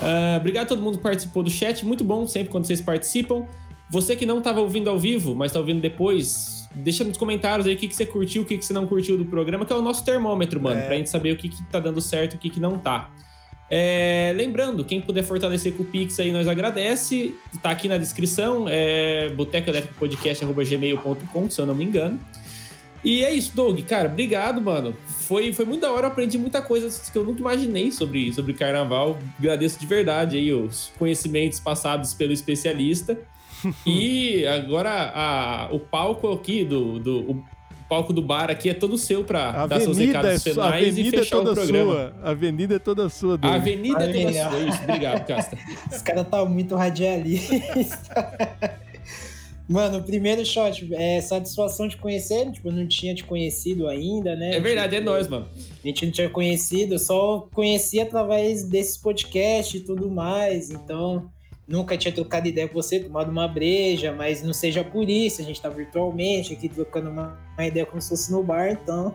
Ah, 0.01 0.39
obrigado 0.41 0.65
a 0.65 0.69
todo 0.69 0.81
mundo 0.81 0.97
que 0.97 1.03
participou 1.03 1.43
do 1.43 1.51
chat, 1.51 1.85
muito 1.85 2.03
bom 2.03 2.27
sempre 2.27 2.49
quando 2.49 2.65
vocês 2.65 2.81
participam. 2.81 3.47
Você 3.91 4.17
que 4.17 4.25
não 4.25 4.39
estava 4.39 4.61
ouvindo 4.61 4.89
ao 4.89 4.99
vivo, 4.99 5.35
mas 5.35 5.51
está 5.51 5.61
ouvindo 5.61 5.81
depois, 5.83 6.67
deixa 6.75 7.05
nos 7.05 7.19
comentários 7.19 7.67
aí 7.67 7.75
o 7.75 7.77
que, 7.77 7.87
que 7.87 7.95
você 7.95 8.07
curtiu, 8.07 8.43
o 8.43 8.45
que, 8.47 8.57
que 8.57 8.65
você 8.65 8.73
não 8.73 8.87
curtiu 8.87 9.19
do 9.19 9.27
programa, 9.27 9.67
que 9.67 9.73
é 9.75 9.77
o 9.77 9.83
nosso 9.83 10.03
termômetro, 10.07 10.59
mano, 10.59 10.81
É. 10.81 10.87
pra 10.87 10.97
gente 10.97 11.11
saber 11.11 11.33
o 11.33 11.37
que, 11.37 11.51
que 11.51 11.63
tá 11.65 11.79
dando 11.79 12.01
certo 12.01 12.33
e 12.33 12.37
o 12.37 12.39
que, 12.39 12.49
que 12.49 12.59
não 12.61 12.79
tá. 12.79 13.11
É, 13.69 14.33
lembrando, 14.37 14.85
quem 14.85 15.01
puder 15.01 15.25
fortalecer 15.25 15.73
com 15.73 15.83
o 15.83 15.87
Pix 15.87 16.21
aí, 16.21 16.31
nós 16.31 16.47
agradece. 16.47 17.35
Tá 17.63 17.71
aqui 17.71 17.89
na 17.89 17.99
descrição, 17.99 18.67
é 18.69 19.29
botecoelétricopodcast.gmail.com, 19.31 21.51
se 21.51 21.61
eu 21.61 21.67
não 21.67 21.75
me 21.75 21.85
engano. 21.85 22.19
E 23.05 23.23
é 23.25 23.33
isso, 23.33 23.55
Doug. 23.55 23.79
Cara, 23.83 24.09
obrigado, 24.09 24.61
mano. 24.61 24.95
Foi, 25.07 25.53
foi 25.53 25.65
muito 25.65 25.83
da 25.83 25.93
hora, 25.93 26.07
aprendi 26.09 26.37
muita 26.39 26.61
coisa 26.63 26.89
que 27.11 27.17
eu 27.17 27.25
nunca 27.25 27.41
imaginei 27.41 27.93
sobre, 27.93 28.33
sobre 28.33 28.53
carnaval. 28.55 29.19
Agradeço 29.39 29.79
de 29.79 29.87
verdade 29.87 30.37
aí 30.37 30.53
os 30.53 30.91
conhecimentos 30.99 31.61
passados 31.61 32.13
pelo 32.15 32.33
especialista. 32.33 33.17
e 33.87 34.45
agora 34.47 34.91
a- 35.15 35.69
o 35.73 35.79
palco 35.79 36.33
aqui 36.33 36.65
do, 36.65 36.99
do 36.99 37.45
palco 37.89 38.13
do 38.13 38.21
bar 38.23 38.51
aqui 38.51 38.69
é 38.69 38.75
todo 38.75 38.97
seu 38.99 39.25
pra 39.25 39.63
A 39.63 39.67
dar 39.67 39.81
seus 39.81 39.99
é, 39.99 40.07
recados 40.07 40.31
a 40.31 40.39
finais 40.41 40.85
e 40.85 40.89
avenida 40.91 41.17
é 41.17 41.21
fechar 41.21 41.37
o 41.39 41.43
toda 41.45 41.55
programa. 41.55 41.93
sua. 41.93 42.15
A 42.23 42.31
avenida 42.31 42.75
é 42.75 42.79
toda 42.79 43.09
sua, 43.09 43.35
A 43.35 43.37
Douglas. 43.37 43.61
avenida 43.63 44.05
é 44.05 44.13
toda 44.13 44.51
sua. 44.51 44.59
Isso, 44.69 44.83
obrigado, 44.83 45.27
Casta. 45.27 45.59
Esse 45.93 46.05
cara 46.05 46.25
tá 46.25 46.45
muito 46.45 46.75
radialista. 46.75 47.55
Mano, 49.69 49.99
o 49.99 50.03
primeiro 50.03 50.45
shot 50.47 50.89
é 50.95 51.21
satisfação 51.21 51.89
de 51.89 51.97
conhecer. 51.97 52.51
Tipo, 52.53 52.69
eu 52.69 52.73
não 52.73 52.87
tinha 52.87 53.13
te 53.15 53.25
conhecido 53.25 53.89
ainda, 53.89 54.37
né? 54.37 54.55
É 54.55 54.61
verdade, 54.61 54.95
é 54.95 54.99
Tipo, 55.01 55.11
nóis, 55.11 55.27
mano. 55.27 55.49
A 55.83 55.87
gente 55.89 56.07
não 56.07 56.13
tinha 56.13 56.31
conhecido, 56.31 56.95
eu 56.95 56.99
só 57.01 57.49
conheci 57.53 57.99
através 58.01 58.63
desses 58.63 58.97
podcasts 58.97 59.81
e 59.81 59.85
tudo 59.85 60.09
mais. 60.09 60.71
Então, 60.71 61.29
nunca 61.67 61.97
tinha 61.97 62.13
trocado 62.13 62.47
ideia 62.47 62.69
com 62.69 62.75
você, 62.75 63.01
tomado 63.01 63.31
uma 63.31 63.49
breja, 63.49 64.13
mas 64.13 64.43
não 64.43 64.53
seja 64.53 64.85
por 64.85 65.09
isso. 65.09 65.41
A 65.41 65.45
gente 65.45 65.61
tá 65.61 65.69
virtualmente 65.69 66.53
aqui 66.53 66.69
trocando 66.69 67.11
uma, 67.11 67.39
uma 67.57 67.67
ideia 67.67 67.85
como 67.85 68.01
se 68.01 68.09
fosse 68.09 68.31
no 68.31 68.43
bar, 68.43 68.71
então 68.71 69.15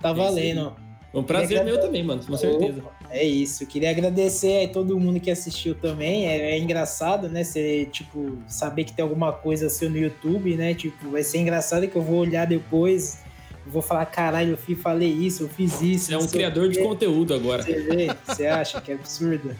tá 0.00 0.12
valendo. 0.12 0.74
Um 1.14 1.22
prazer 1.22 1.64
meu 1.64 1.80
também, 1.80 2.02
mano, 2.02 2.22
com 2.22 2.36
certeza. 2.36 2.82
É 3.08 3.24
isso. 3.24 3.66
Queria 3.66 3.88
agradecer 3.90 4.58
aí 4.58 4.68
todo 4.68 5.00
mundo 5.00 5.18
que 5.18 5.30
assistiu 5.30 5.74
também. 5.74 6.26
É, 6.26 6.50
é 6.50 6.58
engraçado, 6.58 7.26
né? 7.26 7.42
Você, 7.42 7.86
tipo, 7.86 8.36
saber 8.46 8.84
que 8.84 8.92
tem 8.92 9.02
alguma 9.02 9.32
coisa 9.32 9.70
seu 9.70 9.88
no 9.88 9.96
YouTube, 9.96 10.54
né? 10.56 10.74
Tipo, 10.74 11.10
vai 11.10 11.22
ser 11.22 11.38
engraçado 11.38 11.88
que 11.88 11.96
eu 11.96 12.02
vou 12.02 12.18
olhar 12.18 12.46
depois. 12.46 13.22
Vou 13.66 13.80
falar, 13.80 14.04
caralho, 14.06 14.50
eu 14.50 14.56
fiz, 14.58 14.78
falei 14.78 15.10
isso, 15.10 15.44
eu 15.44 15.48
fiz 15.48 15.80
isso. 15.80 16.06
Você 16.06 16.14
é 16.14 16.18
um 16.18 16.26
criador 16.26 16.68
de 16.68 16.82
conteúdo 16.82 17.32
agora. 17.32 17.62
Você 17.62 17.80
vê? 17.80 18.08
Você 18.26 18.46
acha 18.46 18.80
que 18.80 18.92
é 18.92 18.94
absurdo? 18.94 19.56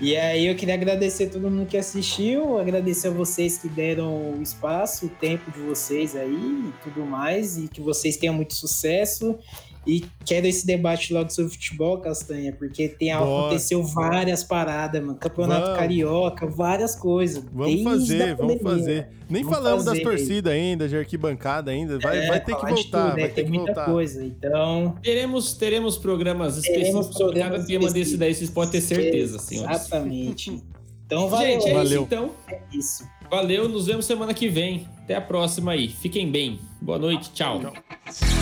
E 0.00 0.16
aí 0.16 0.46
eu 0.46 0.54
queria 0.54 0.74
agradecer 0.74 1.24
a 1.24 1.30
todo 1.30 1.50
mundo 1.50 1.66
que 1.66 1.76
assistiu, 1.76 2.58
agradecer 2.58 3.08
a 3.08 3.10
vocês 3.10 3.58
que 3.58 3.68
deram 3.68 4.38
o 4.38 4.42
espaço, 4.42 5.06
o 5.06 5.08
tempo 5.08 5.50
de 5.50 5.60
vocês 5.60 6.16
aí 6.16 6.32
e 6.32 6.72
tudo 6.82 7.04
mais, 7.04 7.56
e 7.56 7.68
que 7.68 7.80
vocês 7.80 8.16
tenham 8.16 8.34
muito 8.34 8.54
sucesso. 8.54 9.38
E 9.86 10.04
quero 10.24 10.46
esse 10.46 10.66
debate 10.66 11.12
logo 11.12 11.30
sobre 11.30 11.52
futebol, 11.52 11.98
Castanha, 11.98 12.52
porque 12.52 12.88
tem 12.88 13.12
Bora. 13.14 13.24
aconteceu 13.24 13.82
várias 13.84 14.42
paradas, 14.42 15.02
mano. 15.02 15.18
Campeonato 15.18 15.62
Vamos. 15.66 15.78
Carioca, 15.78 16.46
várias 16.46 16.94
coisas. 16.96 17.44
Vamos 17.52 17.66
desde 17.66 17.84
fazer, 17.84 18.34
vamos 18.36 18.62
fazer. 18.62 19.08
Nem 19.28 19.42
Vamos 19.42 19.58
falamos 19.58 19.84
das 19.84 19.98
fazer. 19.98 20.02
torcidas 20.04 20.52
ainda, 20.52 20.88
de 20.88 20.96
arquibancada 20.96 21.70
ainda. 21.70 21.98
Vai, 21.98 22.18
É, 22.18 22.28
vai 22.28 22.40
ter 22.44 22.54
que 22.56 22.66
voltar, 22.66 23.04
tudo, 23.06 23.16
né? 23.16 23.20
vai 23.22 23.28
ter 23.28 23.34
Tem 23.34 23.44
que 23.44 23.50
muita 23.50 23.72
voltar. 23.74 23.84
coisa. 23.90 24.24
Então, 24.24 24.94
Teremos, 25.02 25.54
teremos 25.54 25.96
programas 25.98 26.60
Teremos 26.60 26.84
específicos 26.88 27.16
sobre 27.16 27.40
cada 27.40 27.64
tema 27.64 27.90
desse 27.90 28.16
daí, 28.16 28.34
vocês 28.34 28.50
podem 28.50 28.72
ter 28.72 28.80
certeza, 28.80 29.38
senhores. 29.38 29.80
Exatamente. 29.80 30.62
Então, 31.06 31.28
valeu. 31.28 31.60
Gente, 31.60 31.68
é 31.68 31.74
Valeu. 31.74 32.02
isso 32.02 32.02
então. 32.02 32.30
é 32.48 32.60
isso. 32.72 33.04
Valeu, 33.30 33.68
nos 33.68 33.86
vemos 33.86 34.04
semana 34.06 34.32
que 34.32 34.48
vem. 34.48 34.86
Até 35.02 35.14
a 35.16 35.20
próxima 35.20 35.72
aí. 35.72 35.88
Fiquem 35.88 36.30
bem. 36.30 36.58
Boa 36.80 36.98
noite, 36.98 37.30
tchau. 37.32 37.60
Tchau. 37.60 38.33